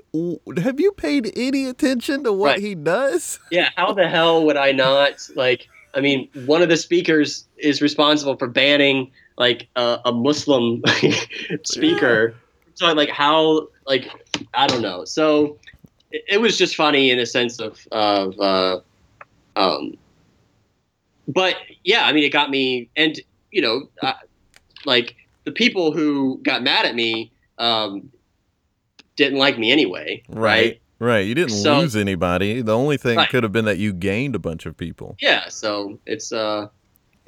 "Have 0.62 0.78
you 0.78 0.92
paid 0.92 1.32
any 1.36 1.66
attention 1.66 2.22
to 2.24 2.32
what 2.32 2.52
Right. 2.52 2.60
he 2.60 2.74
does?" 2.74 3.40
Yeah, 3.50 3.70
how 3.76 3.92
the 3.92 4.08
hell 4.08 4.44
would 4.46 4.56
I 4.56 4.72
not 4.72 5.28
like? 5.34 5.66
I 5.94 6.00
mean, 6.00 6.28
one 6.34 6.62
of 6.62 6.68
the 6.68 6.76
speakers 6.76 7.48
is 7.56 7.82
responsible 7.82 8.36
for 8.36 8.46
banning 8.46 9.10
like 9.38 9.68
a, 9.74 9.98
a 10.04 10.12
Muslim 10.12 10.82
speaker. 11.64 12.36
So 12.74 12.92
like 12.92 13.08
how 13.08 13.68
like 13.86 14.08
I 14.54 14.66
don't 14.68 14.82
know. 14.82 15.04
So 15.04 15.58
it, 16.12 16.22
it 16.28 16.40
was 16.40 16.58
just 16.58 16.76
funny 16.76 17.10
in 17.10 17.18
a 17.18 17.26
sense 17.26 17.58
of 17.58 17.78
of 17.90 18.38
uh, 18.38 18.80
um, 19.56 19.94
but 21.26 21.56
yeah, 21.84 22.04
I 22.06 22.12
mean, 22.12 22.24
it 22.24 22.30
got 22.32 22.50
me, 22.50 22.90
and 22.96 23.18
you 23.50 23.62
know, 23.62 23.88
uh, 24.02 24.14
like 24.84 25.16
the 25.44 25.52
people 25.52 25.92
who 25.92 26.40
got 26.42 26.62
mad 26.62 26.86
at 26.86 26.94
me 26.94 27.32
um, 27.58 28.10
didn't 29.16 29.38
like 29.38 29.58
me 29.58 29.70
anyway, 29.72 30.22
right? 30.28 30.80
Right. 31.00 31.26
You 31.26 31.34
didn't 31.34 31.50
So- 31.52 31.80
lose 31.80 31.94
anybody. 31.94 32.60
The 32.60 32.76
only 32.76 32.96
thing 32.96 33.16
Right. 33.18 33.28
could 33.28 33.44
have 33.44 33.52
been 33.52 33.66
that 33.66 33.78
you 33.78 33.92
gained 33.92 34.34
a 34.34 34.38
bunch 34.40 34.66
of 34.66 34.76
people. 34.76 35.16
Yeah, 35.20 35.48
so 35.48 35.98
it's 36.06 36.32
uh, 36.32 36.66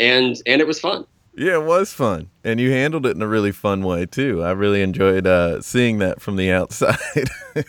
and 0.01 0.37
and 0.47 0.61
it 0.61 0.67
was 0.67 0.81
fun. 0.81 1.07
Yeah, 1.37 1.55
it 1.55 1.65
was 1.65 1.93
fun. 1.93 2.29
And 2.43 2.59
you 2.59 2.73
handled 2.73 3.07
it 3.07 3.15
in 3.15 3.23
a 3.23 3.29
really 3.29 3.53
fun 3.53 3.85
way 3.85 4.05
too. 4.07 4.43
I 4.43 4.51
really 4.51 4.83
enjoyed 4.83 5.29
uh, 5.29 5.61
seeing 5.63 5.99
that 6.01 6.21
from 6.21 6.35
the 6.35 6.51
outside. 6.61 6.97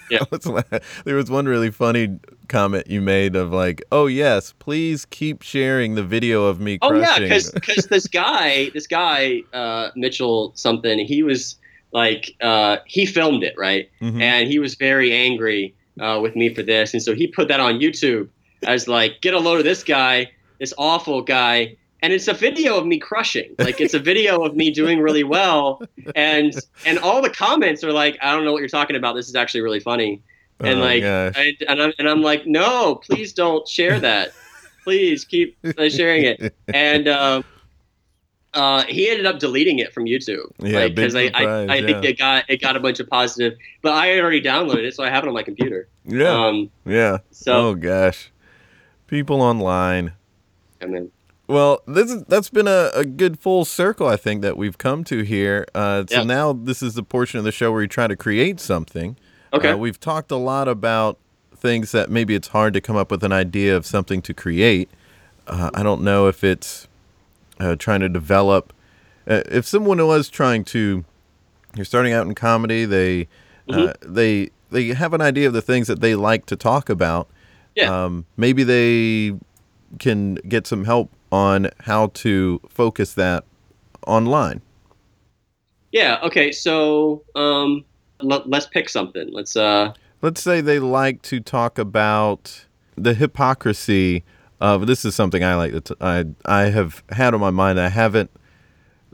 Yeah. 0.09 0.23
Was 0.31 0.49
there 1.05 1.15
was 1.15 1.29
one 1.29 1.45
really 1.45 1.69
funny 1.69 2.17
comment 2.49 2.87
you 2.87 3.01
made 3.01 3.35
of 3.35 3.53
like, 3.53 3.83
"Oh 3.91 4.07
yes, 4.07 4.53
please 4.57 5.05
keep 5.05 5.43
sharing 5.43 5.93
the 5.93 6.03
video 6.03 6.45
of 6.45 6.59
me 6.59 6.79
Oh 6.81 6.93
yeah, 6.95 7.17
crushing." 7.17 7.51
because 7.53 7.85
this 7.87 8.07
guy, 8.07 8.69
this 8.73 8.87
guy 8.87 9.43
uh, 9.53 9.89
Mitchell 9.95 10.51
something, 10.55 10.97
he 10.99 11.21
was 11.21 11.57
like 11.91 12.35
uh, 12.41 12.77
he 12.85 13.05
filmed 13.05 13.43
it 13.43 13.53
right, 13.57 13.89
Mhm. 14.01 14.21
and 14.21 14.47
he 14.47 14.59
was 14.59 14.75
very 14.75 15.11
angry 15.13 15.73
uh, 15.99 16.19
with 16.21 16.35
me 16.35 16.53
for 16.53 16.63
this, 16.63 16.93
and 16.93 17.01
so 17.03 17.13
he 17.13 17.27
put 17.27 17.47
that 17.49 17.59
on 17.59 17.79
YouTube 17.79 18.29
as 18.65 18.87
like, 18.87 19.21
get 19.21 19.33
a 19.33 19.39
load 19.39 19.57
of 19.57 19.63
this 19.65 19.83
guy, 19.83 20.31
this 20.59 20.73
awful 20.77 21.21
guy. 21.21 21.75
And 22.03 22.11
it's 22.13 22.27
a 22.27 22.33
video 22.33 22.77
of 22.79 22.87
me 22.87 22.97
crushing. 22.97 23.53
Like 23.59 23.79
it's 23.79 23.93
a 23.93 23.99
video 23.99 24.43
of 24.43 24.55
me 24.55 24.71
doing 24.71 24.99
really 25.01 25.23
well, 25.23 25.83
and 26.15 26.51
and 26.85 26.97
all 26.97 27.21
the 27.21 27.29
comments 27.29 27.83
are 27.83 27.91
like, 27.93 28.17
I 28.23 28.33
don't 28.33 28.43
know 28.43 28.51
what 28.53 28.59
you're 28.59 28.69
talking 28.69 28.95
about. 28.95 29.13
This 29.15 29.29
is 29.29 29.35
actually 29.35 29.61
really 29.61 29.79
funny. 29.81 30.21
and 30.59 30.79
Oh, 30.79 30.81
like. 30.81 31.03
I, 31.03 31.53
and 31.67 31.79
I'm 31.81 31.93
and 31.99 32.09
I'm 32.09 32.23
like, 32.23 32.47
no, 32.47 32.95
please 32.95 33.33
don't 33.33 33.67
share 33.67 33.99
that. 33.99 34.31
please 34.83 35.23
keep 35.25 35.55
uh, 35.77 35.89
sharing 35.89 36.23
it. 36.25 36.55
And 36.73 37.07
um, 37.07 37.43
uh, 38.53 38.83
he 38.83 39.09
ended 39.09 39.25
up 39.25 39.39
deleting 39.39 39.79
it 39.79 39.93
from 39.93 40.05
YouTube. 40.05 40.51
Yeah, 40.59 40.79
like, 40.79 40.95
big 40.95 41.15
I, 41.15 41.29
I, 41.33 41.63
I 41.77 41.81
think 41.81 42.03
it 42.03 42.17
got 42.17 42.45
it 42.49 42.61
got 42.61 42.75
a 42.75 42.79
bunch 42.79 42.99
of 42.99 43.09
positive, 43.09 43.57
but 43.81 43.93
I 43.93 44.19
already 44.19 44.41
downloaded 44.41 44.83
it, 44.85 44.95
so 44.95 45.03
I 45.03 45.09
have 45.09 45.23
it 45.23 45.27
on 45.27 45.33
my 45.33 45.43
computer. 45.43 45.87
yeah, 46.05 46.29
Um, 46.47 46.69
yeah. 46.85 47.19
so 47.31 47.53
oh 47.69 47.75
gosh, 47.75 48.31
people 49.07 49.41
online. 49.41 50.13
I 50.81 50.85
mean, 50.87 51.11
Well, 51.47 51.81
this 51.87 52.11
is 52.11 52.23
that's 52.23 52.49
been 52.49 52.67
a, 52.67 52.89
a 52.93 53.05
good 53.05 53.39
full 53.39 53.65
circle, 53.65 54.07
I 54.07 54.17
think, 54.17 54.41
that 54.41 54.57
we've 54.57 54.77
come 54.77 55.03
to 55.05 55.21
here. 55.21 55.65
Uh, 55.75 56.05
so 56.07 56.17
Yeah. 56.17 56.23
now 56.23 56.53
this 56.53 56.81
is 56.83 56.95
the 56.95 57.03
portion 57.03 57.37
of 57.37 57.43
the 57.43 57.51
show 57.51 57.71
where 57.71 57.81
you 57.83 57.87
try 57.87 58.07
to 58.07 58.15
create 58.15 58.59
something. 58.59 59.15
okay, 59.53 59.69
Uh, 59.71 59.77
we've 59.77 59.99
talked 59.99 60.31
a 60.31 60.35
lot 60.37 60.67
about 60.67 61.17
things 61.55 61.91
that 61.91 62.09
maybe 62.09 62.33
it's 62.35 62.47
hard 62.49 62.73
to 62.73 62.81
come 62.81 62.95
up 62.97 63.11
with 63.11 63.23
an 63.23 63.31
idea 63.31 63.75
of 63.77 63.85
something 63.85 64.21
to 64.23 64.33
create. 64.33 64.89
Uh, 65.45 65.69
I 65.73 65.83
don't 65.83 66.01
know 66.01 66.27
if 66.27 66.43
it's 66.43 66.87
uh, 67.61 67.75
trying 67.75 68.01
to 68.01 68.09
develop. 68.09 68.73
Uh, 69.27 69.41
if 69.45 69.65
someone 69.65 70.05
was 70.05 70.29
trying 70.29 70.63
to, 70.65 71.05
you're 71.75 71.85
starting 71.85 72.11
out 72.13 72.25
in 72.27 72.35
comedy, 72.35 72.85
they 72.85 73.27
uh, 73.69 73.73
Mm-hmm. 73.73 74.13
they 74.13 74.49
they 74.71 74.87
have 74.87 75.13
an 75.13 75.21
idea 75.21 75.47
of 75.47 75.53
the 75.53 75.61
things 75.61 75.87
that 75.87 76.01
they 76.01 76.15
like 76.15 76.45
to 76.47 76.55
talk 76.55 76.89
about. 76.89 77.29
Yeah. 77.75 78.05
Um, 78.05 78.25
maybe 78.35 78.63
they 78.63 79.37
can 79.99 80.35
get 80.47 80.67
some 80.67 80.85
help 80.85 81.09
on 81.31 81.69
how 81.81 82.07
to 82.07 82.59
focus 82.69 83.13
that 83.13 83.45
online. 84.07 84.61
yeah, 85.91 86.19
okay. 86.23 86.51
So 86.51 87.23
um, 87.35 87.85
let, 88.21 88.49
let's 88.49 88.67
pick 88.67 88.89
something. 88.89 89.29
Let's 89.31 89.55
uh, 89.55 89.93
let's 90.21 90.41
say 90.41 90.61
they 90.61 90.79
like 90.79 91.21
to 91.23 91.39
talk 91.39 91.77
about 91.77 92.65
the 92.95 93.13
hypocrisy 93.13 94.23
of 94.61 94.87
this 94.87 95.03
is 95.03 95.15
something 95.15 95.43
I 95.43 95.55
like 95.55 95.73
that 95.73 95.91
I 95.99 96.25
I 96.45 96.61
have 96.69 97.03
had 97.09 97.33
on 97.33 97.41
my 97.41 97.49
mind. 97.49 97.79
I 97.79 97.89
haven't 97.89 98.29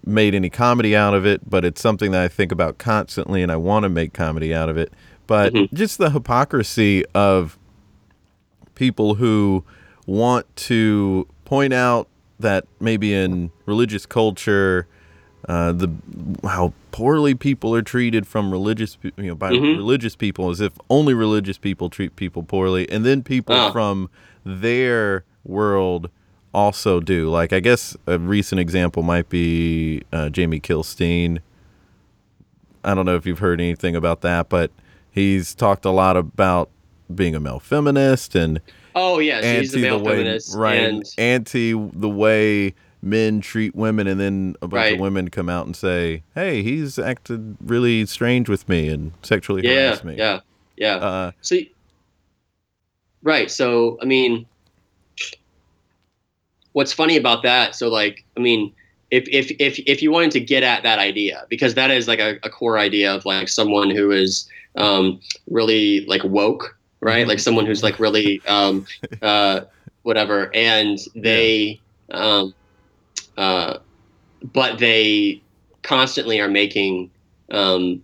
made 0.05 0.35
any 0.35 0.49
comedy 0.49 0.95
out 0.95 1.13
of 1.13 1.25
it, 1.25 1.49
but 1.49 1.65
it's 1.65 1.81
something 1.81 2.11
that 2.11 2.21
I 2.21 2.27
think 2.27 2.51
about 2.51 2.77
constantly, 2.77 3.41
and 3.41 3.51
I 3.51 3.55
want 3.55 3.83
to 3.83 3.89
make 3.89 4.13
comedy 4.13 4.53
out 4.53 4.69
of 4.69 4.77
it. 4.77 4.91
But 5.25 5.53
Mhm. 5.53 5.73
just 5.73 5.97
the 5.97 6.11
hypocrisy 6.11 7.03
of 7.15 7.57
people 8.75 9.15
who 9.15 9.63
want 10.05 10.45
to 10.55 11.27
point 11.45 11.73
out 11.73 12.07
that 12.39 12.65
maybe 12.79 13.13
in 13.13 13.49
religious 13.65 14.05
culture, 14.05 14.85
uh, 15.49 15.71
the 15.71 15.89
how 16.43 16.73
poorly 16.91 17.33
people 17.33 17.73
are 17.75 17.81
treated 17.81 18.27
from 18.27 18.51
religious, 18.51 18.97
you 19.01 19.11
know, 19.17 19.35
by 19.35 19.51
Mhm. 19.51 19.75
religious 19.77 20.15
people, 20.15 20.49
as 20.49 20.61
if 20.61 20.73
only 20.89 21.13
religious 21.13 21.57
people 21.57 21.89
treat 21.89 22.15
people 22.15 22.43
poorly, 22.43 22.89
and 22.89 23.05
then 23.05 23.23
people 23.23 23.55
Ah. 23.55 23.71
from 23.71 24.09
their 24.45 25.23
world 25.47 26.09
also 26.53 26.99
do. 26.99 27.29
Like, 27.29 27.53
I 27.53 27.59
guess 27.59 27.95
a 28.07 28.17
recent 28.19 28.59
example 28.59 29.03
might 29.03 29.29
be 29.29 30.01
uh, 30.11 30.29
Jamie 30.29 30.59
Kilstein. 30.59 31.39
I 32.83 32.93
don't 32.93 33.05
know 33.05 33.15
if 33.15 33.25
you've 33.25 33.39
heard 33.39 33.59
anything 33.59 33.95
about 33.95 34.21
that, 34.21 34.49
but 34.49 34.71
he's 35.11 35.53
talked 35.55 35.85
a 35.85 35.91
lot 35.91 36.15
about 36.17 36.69
being 37.13 37.35
a 37.35 37.39
male 37.39 37.59
feminist 37.59 38.35
and 38.35 38.59
Oh 38.95 39.19
yes, 39.19 39.43
he's 39.43 39.73
a 39.73 39.77
anti 39.77 39.81
male 39.81 39.97
the 39.99 40.03
way, 40.03 40.11
feminist, 40.17 40.55
right? 40.55 40.75
and 40.79 41.03
anti 41.17 41.73
the 41.73 42.09
way 42.09 42.73
men 43.03 43.41
treat 43.41 43.75
women, 43.75 44.07
and 44.07 44.19
then 44.19 44.55
a 44.61 44.67
bunch 44.67 44.73
Right. 44.81 44.93
of 44.95 44.99
women 44.99 45.29
come 45.29 45.49
out 45.49 45.67
and 45.67 45.75
say, 45.75 46.23
"Hey, 46.33 46.63
he's 46.63 46.97
acted 46.97 47.57
really 47.63 48.05
strange 48.07 48.49
with 48.49 48.67
me 48.67 48.87
and 48.89 49.11
sexually 49.21 49.61
yeah, 49.63 49.87
harassed 49.89 50.03
me." 50.03 50.15
yeah, 50.17 50.39
yeah. 50.77 50.95
Uh, 50.95 51.31
So, 51.41 51.57
right. 53.21 53.49
So, 53.51 53.97
I 54.01 54.05
mean, 54.05 54.45
what's 56.77 56.93
funny 56.93 57.17
about 57.17 57.41
that? 57.41 57.73
So, 57.73 57.89
like, 57.89 58.23
I 58.37 58.39
mean, 58.39 58.71
if 59.09 59.27
if 59.29 59.49
if 59.59 59.79
if 59.87 60.03
you 60.03 60.11
wanted 60.11 60.29
to 60.31 60.39
get 60.39 60.61
at 60.61 60.83
that 60.83 60.99
idea, 60.99 61.43
because 61.49 61.73
that 61.73 61.89
is 61.89 62.07
like 62.07 62.19
a, 62.19 62.37
a 62.43 62.51
core 62.51 62.77
idea 62.77 63.15
of 63.15 63.25
like 63.25 63.49
someone 63.49 63.89
who 63.89 64.11
is 64.11 64.47
um, 64.75 65.19
really 65.49 66.05
like 66.05 66.23
woke, 66.23 66.77
right? 67.01 67.27
Like 67.27 67.39
someone 67.39 67.65
who's 67.65 67.81
like 67.81 67.99
really 67.99 68.43
um, 68.47 68.85
uh, 69.23 69.61
whatever, 70.03 70.51
and 70.53 70.99
they, 71.15 71.81
um, 72.11 72.53
uh, 73.37 73.79
but 74.43 74.77
they 74.77 75.41
constantly 75.81 76.39
are 76.39 76.49
making. 76.49 77.09
Um, 77.49 78.03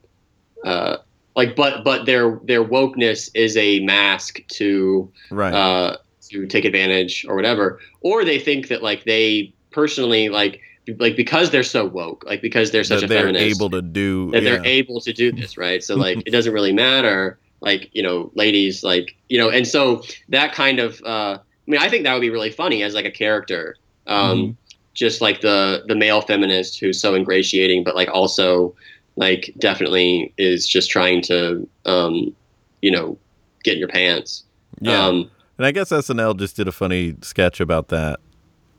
uh, 0.65 0.97
like 1.35 1.55
but 1.55 1.83
but 1.83 2.07
their 2.07 2.39
their 2.43 2.63
wokeness 2.63 3.29
is 3.35 3.55
a 3.55 3.81
mask 3.81 4.39
to 4.47 5.11
right. 5.29 5.53
uh 5.53 5.97
to 6.33 6.47
take 6.47 6.65
advantage 6.65 7.25
or 7.29 7.35
whatever 7.35 7.79
or 8.01 8.25
they 8.25 8.39
think 8.39 8.67
that 8.67 8.81
like 8.83 9.03
they 9.05 9.53
personally 9.71 10.29
like 10.29 10.59
like 10.97 11.15
because 11.15 11.49
they're 11.51 11.63
so 11.63 11.85
woke 11.85 12.25
like 12.25 12.41
because 12.41 12.71
they're 12.71 12.83
such 12.83 12.99
that 12.99 13.05
a 13.05 13.07
they're 13.07 13.19
feminist 13.21 13.55
able 13.57 13.69
to 13.69 13.81
do. 13.81 14.29
that 14.31 14.43
yeah. 14.43 14.49
they're 14.49 14.65
able 14.65 14.99
to 14.99 15.13
do 15.13 15.31
this 15.31 15.57
right 15.57 15.81
so 15.83 15.95
like 15.95 16.17
it 16.25 16.31
doesn't 16.31 16.53
really 16.53 16.73
matter 16.73 17.39
like 17.61 17.89
you 17.93 18.03
know 18.03 18.29
ladies 18.35 18.83
like 18.83 19.15
you 19.29 19.37
know 19.37 19.49
and 19.49 19.65
so 19.67 20.01
that 20.29 20.51
kind 20.53 20.79
of 20.79 21.01
uh 21.05 21.37
i 21.39 21.71
mean 21.71 21.79
i 21.81 21.87
think 21.87 22.03
that 22.03 22.13
would 22.13 22.21
be 22.21 22.29
really 22.29 22.51
funny 22.51 22.83
as 22.83 22.93
like 22.93 23.05
a 23.05 23.11
character 23.11 23.75
um 24.07 24.37
Mhm. 24.39 24.55
just 24.93 25.21
like 25.21 25.39
the 25.41 25.83
the 25.87 25.95
male 25.95 26.19
feminist 26.21 26.79
who's 26.79 26.99
so 26.99 27.15
ingratiating 27.15 27.83
but 27.85 27.95
like 27.95 28.09
also 28.11 28.75
like 29.15 29.53
definitely 29.59 30.33
is 30.37 30.67
just 30.67 30.89
trying 30.91 31.21
to 31.21 31.67
um 31.85 32.35
you 32.81 32.91
know 32.91 33.17
get 33.63 33.73
in 33.75 33.79
your 33.79 33.87
pants 33.87 34.43
yeah. 34.81 34.99
um 35.05 35.29
And 35.57 35.65
I 35.67 35.71
guess 35.71 35.89
SNL 35.89 36.37
just 36.37 36.55
did 36.55 36.67
a 36.67 36.71
funny 36.71 37.15
sketch 37.21 37.59
about 37.59 37.89
that. 37.89 38.19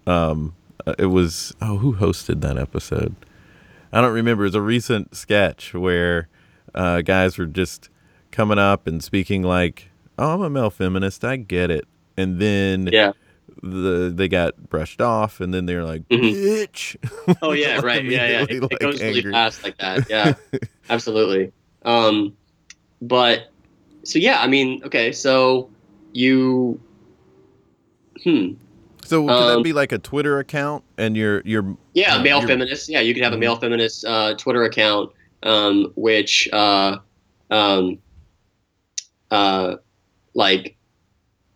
Um, 0.06 0.55
uh, 0.86 0.94
it 0.98 1.06
was 1.06 1.55
oh, 1.62 1.78
who 1.78 1.94
hosted 1.94 2.40
that 2.40 2.59
episode? 2.59 3.14
I 3.92 4.01
don't 4.01 4.12
remember. 4.12 4.44
It's 4.44 4.56
a 4.56 4.60
recent 4.60 5.14
sketch 5.16 5.72
where 5.72 6.28
uh, 6.74 7.01
guys 7.02 7.38
were 7.38 7.46
just 7.46 7.88
coming 8.32 8.59
up 8.59 8.86
and 8.88 9.02
speaking 9.02 9.42
like, 9.42 9.90
"Oh, 10.18 10.34
I'm 10.34 10.42
a 10.42 10.51
male 10.51 10.70
feminist. 10.70 11.24
I 11.24 11.36
get 11.36 11.70
it." 11.70 11.86
And 12.16 12.40
then 12.40 12.88
yeah 12.92 13.12
the 13.62 14.12
they 14.14 14.26
got 14.28 14.68
brushed 14.68 15.01
off, 15.01 15.40
and 15.40 15.55
then 15.55 15.66
they're 15.66 15.84
like, 15.84 16.06
Mhm. 16.09 16.32
"Bitch." 16.66 16.96
oh 17.40 17.52
yeah 17.52 17.80
right 17.82 18.05
yeah 18.05 18.26
yeah 18.28 18.42
it, 18.42 18.51
it 18.51 18.60
goes 18.80 18.94
like, 18.94 19.02
really 19.02 19.16
angry. 19.18 19.32
fast 19.32 19.62
like 19.62 19.78
that 19.78 20.10
yeah 20.10 20.34
absolutely 20.90 21.52
um 21.84 22.36
but 23.01 23.51
so 24.02 24.18
yeah 24.18 24.40
i 24.40 24.46
mean 24.46 24.82
okay 24.84 25.12
so 25.12 25.70
you 26.15 26.81
hmm 28.23 28.53
So 29.05 29.27
could 29.27 29.35
that 29.35 29.57
Um, 29.59 29.62
be 29.62 29.73
like 29.74 29.93
a 29.93 29.99
Twitter 29.99 30.39
account, 30.39 30.82
and 30.97 31.16
you're 31.16 31.43
you're 31.45 31.77
Yeah, 31.93 32.16
Uh, 32.16 32.23
male 32.23 32.41
feminist. 32.41 32.89
Yeah, 32.89 33.01
you 33.01 33.12
could 33.12 33.23
have 33.23 33.32
a 33.35 33.36
Mhm. 33.36 33.41
male 33.41 33.57
feminist 33.57 34.05
uh, 34.07 34.35
Twitter 34.36 34.62
account, 34.65 35.11
um, 35.43 35.93
which, 35.97 36.49
uh, 36.53 36.99
um, 37.51 37.99
uh, 39.31 39.77
like, 40.35 40.77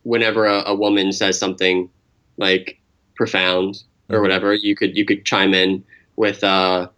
whenever 0.03 0.45
a, 0.47 0.63
a 0.67 0.75
woman 0.75 1.13
says 1.13 1.39
something 1.39 1.89
like 2.37 2.79
profound 3.17 3.83
or 4.11 4.19
Mhm. 4.19 4.23
whatever, 4.23 4.55
you 4.55 4.77
could 4.77 4.97
you 4.97 5.05
could 5.05 5.25
chime 5.25 5.55
in 5.55 5.85
with 6.17 6.43
uh, 6.45 6.89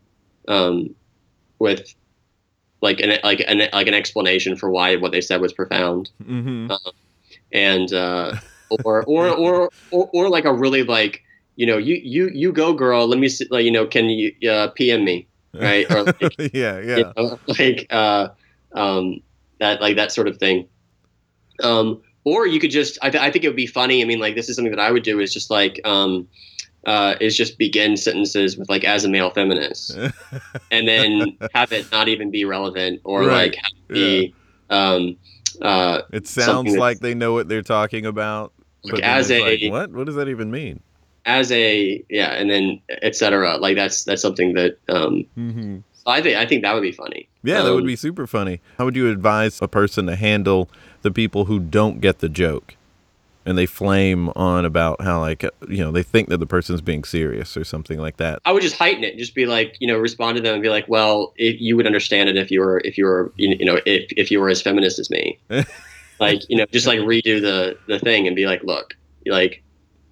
um, 0.49 0.95
with 1.59 1.95
like 2.83 3.01
an 3.01 3.19
like 3.23 3.41
an 3.47 3.69
like 3.73 3.87
an 3.87 3.95
explanation 3.95 4.57
for 4.57 4.71
why 4.71 4.97
what 4.97 5.13
they 5.13 5.21
said 5.21 5.41
was 5.41 5.53
profound 5.53 6.11
Mhm. 6.23 6.71
And 7.53 7.93
uh, 7.93 8.33
or, 8.85 9.05
or 9.05 9.29
or 9.29 9.71
or 9.91 10.11
or 10.13 10.29
like 10.29 10.45
a 10.45 10.53
really 10.53 10.83
like 10.83 11.23
you 11.57 11.67
know 11.67 11.77
you 11.77 12.01
you 12.03 12.31
you 12.33 12.53
go 12.53 12.73
girl 12.73 13.07
let 13.07 13.19
me 13.19 13.29
see, 13.29 13.47
like 13.51 13.65
you 13.65 13.71
know 13.71 13.87
can 13.87 14.09
you 14.09 14.33
uh, 14.51 14.69
PM 14.69 15.05
me 15.05 15.27
right 15.55 15.87
or 15.91 16.05
like, 16.21 16.55
yeah, 16.55 16.81
yeah. 16.81 16.97
you 16.97 17.13
know, 17.17 17.39
like 17.59 17.87
uh, 17.91 18.29
um, 18.75 19.21
that 19.59 19.81
like 19.81 19.97
that 19.97 20.13
sort 20.13 20.29
of 20.29 20.39
thing 20.39 20.69
um, 21.63 22.01
or 22.25 22.47
you 22.47 22.61
could 22.61 22.71
just 22.71 22.99
I, 23.03 23.11
th- 23.11 23.23
I 23.23 23.31
think 23.31 23.45
it 23.45 23.49
would 23.49 23.57
be 23.57 23.67
funny 23.67 24.03
I 24.03 24.07
mean 24.07 24.21
like 24.21 24.35
this 24.35 24.49
is 24.49 24.57
something 24.57 24.73
that 24.73 24.81
I 24.81 24.91
would 24.91 25.03
do 25.03 25.21
is 25.21 25.33
just 25.33 25.51
like 25.51 25.81
um, 25.85 26.29
uh, 26.87 27.17
is 27.21 27.37
just 27.37 27.59
begin 27.59 27.97
sentences 27.97 28.57
with 28.57 28.69
like 28.69 28.85
as 28.85 29.05
a 29.05 29.09
male 29.09 29.31
feminist 29.31 29.99
and 30.71 30.89
then 30.89 31.37
have 31.53 31.73
it 31.73 31.91
not 31.93 32.09
even 32.09 32.31
be 32.31 32.45
relevant 32.45 33.01
or 33.05 33.25
Right. 33.25 33.53
like 33.53 33.55
have 33.57 33.73
it 33.89 33.93
be 33.93 34.35
um, 34.71 35.17
uh, 35.63 36.03
It 36.13 36.27
sounds 36.27 36.77
like 36.77 37.01
they 37.01 37.15
know 37.15 37.33
what 37.33 37.49
they're 37.49 37.63
talking 37.63 38.07
about. 38.07 38.53
Like, 38.85 39.03
as 39.03 39.31
a- 39.31 39.41
like, 39.41 39.73
what? 39.73 39.91
What 39.93 40.07
does 40.07 40.15
that 40.17 40.29
even 40.29 40.51
mean? 40.51 40.81
as 41.27 41.53
a 41.53 42.03
yeah 42.09 42.33
and 42.33 42.49
then 42.51 42.81
etc 43.03 43.59
like 43.59 43.77
that's 43.77 44.05
that's 44.05 44.23
something 44.23 44.55
that 44.55 44.79
um 44.89 45.23
Mm-hmm. 45.37 45.77
i 46.07 46.23
think 46.23 46.39
i 46.39 46.47
think 46.47 46.63
that 46.63 46.73
would 46.73 46.81
be 46.81 46.93
funny 46.93 47.29
Yeah, 47.43 47.61
that 47.61 47.73
would 47.75 47.83
Um, 47.83 47.87
be 47.87 47.95
super 47.97 48.27
funny. 48.27 48.63
How 48.79 48.87
would 48.87 48.97
you 48.97 49.11
advise 49.11 49.61
a 49.61 49.69
person 49.69 50.07
to 50.07 50.17
handle 50.17 50.71
the 51.03 51.11
people 51.11 51.45
who 51.45 51.59
don't 51.61 52.01
get 52.01 52.21
the 52.21 52.29
joke, 52.31 52.75
and 53.51 53.59
they 53.59 53.67
flame 53.67 54.31
on 54.37 54.65
about 54.65 55.03
how 55.03 55.21
like 55.21 55.43
you 55.69 55.85
know 55.85 55.91
they 55.93 56.03
think 56.03 56.29
that 56.31 56.39
the 56.39 56.47
person's 56.47 56.81
being 56.81 57.05
serious 57.05 57.57
or 57.57 57.65
something 57.65 57.99
like 57.99 58.17
that? 58.17 58.39
i 58.47 58.53
would 58.53 58.63
just 58.63 58.77
heighten 58.77 59.05
it 59.05 59.19
just 59.19 59.35
be 59.35 59.45
like 59.45 59.77
you 59.81 59.87
know 59.87 59.99
respond 59.99 60.37
to 60.37 60.43
them 60.43 60.55
and 60.55 60.63
be 60.63 60.71
like 60.71 60.87
well 60.89 61.33
if 61.37 61.61
you 61.61 61.77
would 61.77 61.87
understand 61.87 62.29
it 62.31 62.37
if 62.39 62.51
you 62.51 62.61
were 62.61 62.81
if 62.85 62.97
you 62.97 63.05
were 63.05 63.33
you 63.37 63.65
know 63.65 63.79
if, 63.85 64.11
if 64.17 64.31
you 64.31 64.41
were 64.41 64.49
as 64.49 64.63
feminist 64.63 64.99
as 64.99 65.11
me 65.11 65.39
like 66.21 66.41
you 66.49 66.57
know 66.57 66.65
just 66.73 66.87
like 66.87 67.01
redo 67.01 67.41
the 67.41 67.79
the 67.87 67.99
thing 67.99 68.27
and 68.27 68.37
be 68.37 68.47
like 68.47 68.63
look 68.63 68.95
like 69.27 69.63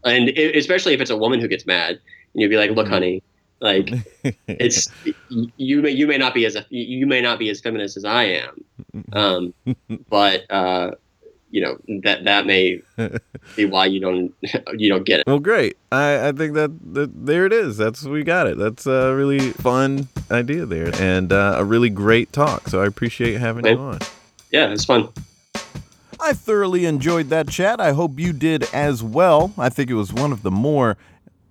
and 0.05 0.31
i 0.37 0.43
especially 0.55 0.93
if 0.93 1.01
it's 1.01 1.11
a 1.11 1.17
woman 1.17 1.41
who 1.41 1.49
gets 1.49 1.65
mad 1.65 1.91
and 1.91 2.01
you'd 2.35 2.51
be 2.51 2.57
like 2.59 2.73
look 2.73 2.87
Mhm. 2.87 2.91
honey 2.91 3.23
like 3.61 3.91
it's 4.49 4.89
you 5.29 5.83
may 5.83 5.91
you 5.91 6.07
may 6.07 6.19
not 6.19 6.35
be 6.35 6.45
as 6.47 6.55
a 6.57 6.65
you 6.71 7.07
may 7.07 7.21
not 7.21 7.39
be 7.39 7.49
as 7.51 7.61
feminist 7.61 7.97
as 7.97 8.05
I 8.05 8.25
am, 8.25 8.65
um, 9.13 9.55
but 10.09 10.49
uh, 10.51 10.93
you 11.51 11.61
know 11.61 11.79
that 12.03 12.25
that 12.25 12.47
may 12.47 12.81
be 13.57 13.65
why 13.65 13.87
you 13.87 14.01
don't 14.01 14.35
you 14.77 14.89
don't 14.89 15.05
get 15.05 15.21
it. 15.21 15.27
Well, 15.27 15.39
great. 15.39 15.77
I, 15.91 16.29
I 16.29 16.33
think 16.33 16.55
that, 16.55 16.71
that 16.95 17.27
there 17.27 17.47
it 17.47 17.53
is. 17.53 17.77
That's 17.77 18.05
we 18.05 18.23
got 18.23 18.47
it. 18.47 18.59
That's 18.59 18.87
a 18.87 19.15
really 19.15 19.51
fun 19.53 20.09
idea 20.31 20.67
there, 20.67 20.91
and 21.01 21.33
uh, 21.33 21.57
a 21.59 21.65
really 21.65 21.91
great 21.91 22.33
talk. 22.33 22.69
So 22.69 22.83
I 22.83 22.87
appreciate 22.87 23.39
having 23.39 23.67
you 23.67 23.79
on. 23.79 23.99
Yeah, 24.51 24.71
it's 24.71 24.85
fun. 24.85 25.09
I 26.21 26.33
thoroughly 26.33 26.85
enjoyed 26.85 27.29
that 27.29 27.49
chat. 27.49 27.81
I 27.81 27.93
hope 27.93 28.19
you 28.19 28.33
did 28.33 28.65
as 28.75 29.03
well. 29.03 29.53
I 29.57 29.69
think 29.69 29.89
it 29.89 29.95
was 29.95 30.13
one 30.13 30.33
of 30.33 30.43
the 30.43 30.51
more 30.51 30.97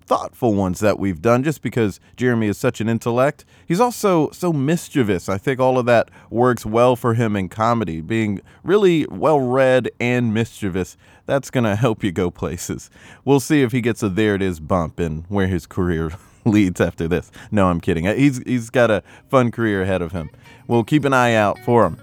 thoughtful 0.07 0.53
ones 0.53 0.79
that 0.79 0.97
we've 0.97 1.21
done 1.21 1.43
just 1.43 1.61
because 1.61 1.99
Jeremy 2.15 2.47
is 2.47 2.57
such 2.57 2.79
an 2.79 2.87
intellect. 2.87 3.43
He's 3.67 3.81
also 3.81 4.31
so 4.31 4.53
mischievous. 4.53 5.27
I 5.27 5.37
think 5.37 5.59
all 5.59 5.77
of 5.77 5.85
that 5.85 6.09
works 6.29 6.65
well 6.65 6.95
for 6.95 7.13
him 7.13 7.35
in 7.35 7.49
comedy. 7.49 7.99
Being 7.99 8.41
really 8.63 9.05
well 9.07 9.41
read 9.41 9.91
and 9.99 10.33
mischievous, 10.33 10.97
that's 11.25 11.49
going 11.49 11.65
to 11.65 11.75
help 11.75 12.03
you 12.03 12.11
go 12.13 12.31
places. 12.31 12.89
We'll 13.25 13.41
see 13.41 13.61
if 13.61 13.73
he 13.73 13.81
gets 13.81 14.01
a 14.01 14.09
there 14.09 14.35
it 14.35 14.41
is 14.41 14.61
bump 14.61 14.99
and 14.99 15.25
where 15.27 15.47
his 15.47 15.67
career 15.67 16.11
leads 16.45 16.79
after 16.79 17.07
this. 17.07 17.29
No, 17.51 17.67
I'm 17.67 17.81
kidding. 17.81 18.05
He's 18.05 18.39
he's 18.39 18.69
got 18.69 18.89
a 18.89 19.03
fun 19.29 19.51
career 19.51 19.81
ahead 19.81 20.01
of 20.01 20.13
him. 20.13 20.29
We'll 20.67 20.85
keep 20.85 21.03
an 21.03 21.13
eye 21.13 21.33
out 21.33 21.59
for 21.59 21.85
him. 21.85 21.99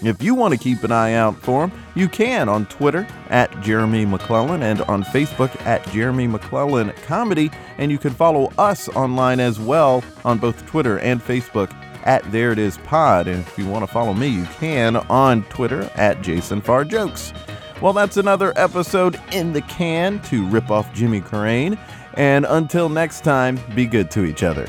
If 0.00 0.22
you 0.22 0.34
want 0.34 0.54
to 0.54 0.58
keep 0.58 0.84
an 0.84 0.92
eye 0.92 1.14
out 1.14 1.36
for 1.36 1.64
him, 1.64 1.72
you 1.96 2.08
can 2.08 2.48
on 2.48 2.66
Twitter 2.66 3.06
at 3.30 3.60
Jeremy 3.60 4.06
McLellan 4.06 4.62
and 4.62 4.80
on 4.82 5.02
Facebook 5.02 5.54
at 5.66 5.84
Jeremy 5.90 6.28
McLellan 6.28 6.94
Comedy. 7.02 7.50
And 7.78 7.90
you 7.90 7.98
can 7.98 8.12
follow 8.12 8.52
us 8.58 8.88
online 8.90 9.40
as 9.40 9.58
well 9.58 10.04
on 10.24 10.38
both 10.38 10.64
Twitter 10.66 11.00
and 11.00 11.20
Facebook 11.20 11.74
at 12.04 12.30
There 12.30 12.52
It 12.52 12.60
Is 12.60 12.78
Pod. 12.78 13.26
And 13.26 13.40
if 13.40 13.58
you 13.58 13.66
want 13.66 13.84
to 13.84 13.92
follow 13.92 14.14
me, 14.14 14.28
you 14.28 14.44
can 14.44 14.96
on 14.96 15.42
Twitter 15.44 15.90
at 15.96 16.22
Jason 16.22 16.60
Farr 16.60 16.84
Jokes. 16.84 17.32
Well, 17.80 17.92
that's 17.92 18.16
another 18.16 18.52
episode 18.56 19.20
in 19.32 19.52
the 19.52 19.62
can 19.62 20.20
to 20.22 20.46
rip 20.46 20.70
off 20.70 20.92
Jimmy 20.94 21.20
Crane. 21.20 21.76
And 22.14 22.46
until 22.48 22.88
next 22.88 23.24
time, 23.24 23.58
be 23.74 23.86
good 23.86 24.10
to 24.12 24.24
each 24.24 24.44
other. 24.44 24.68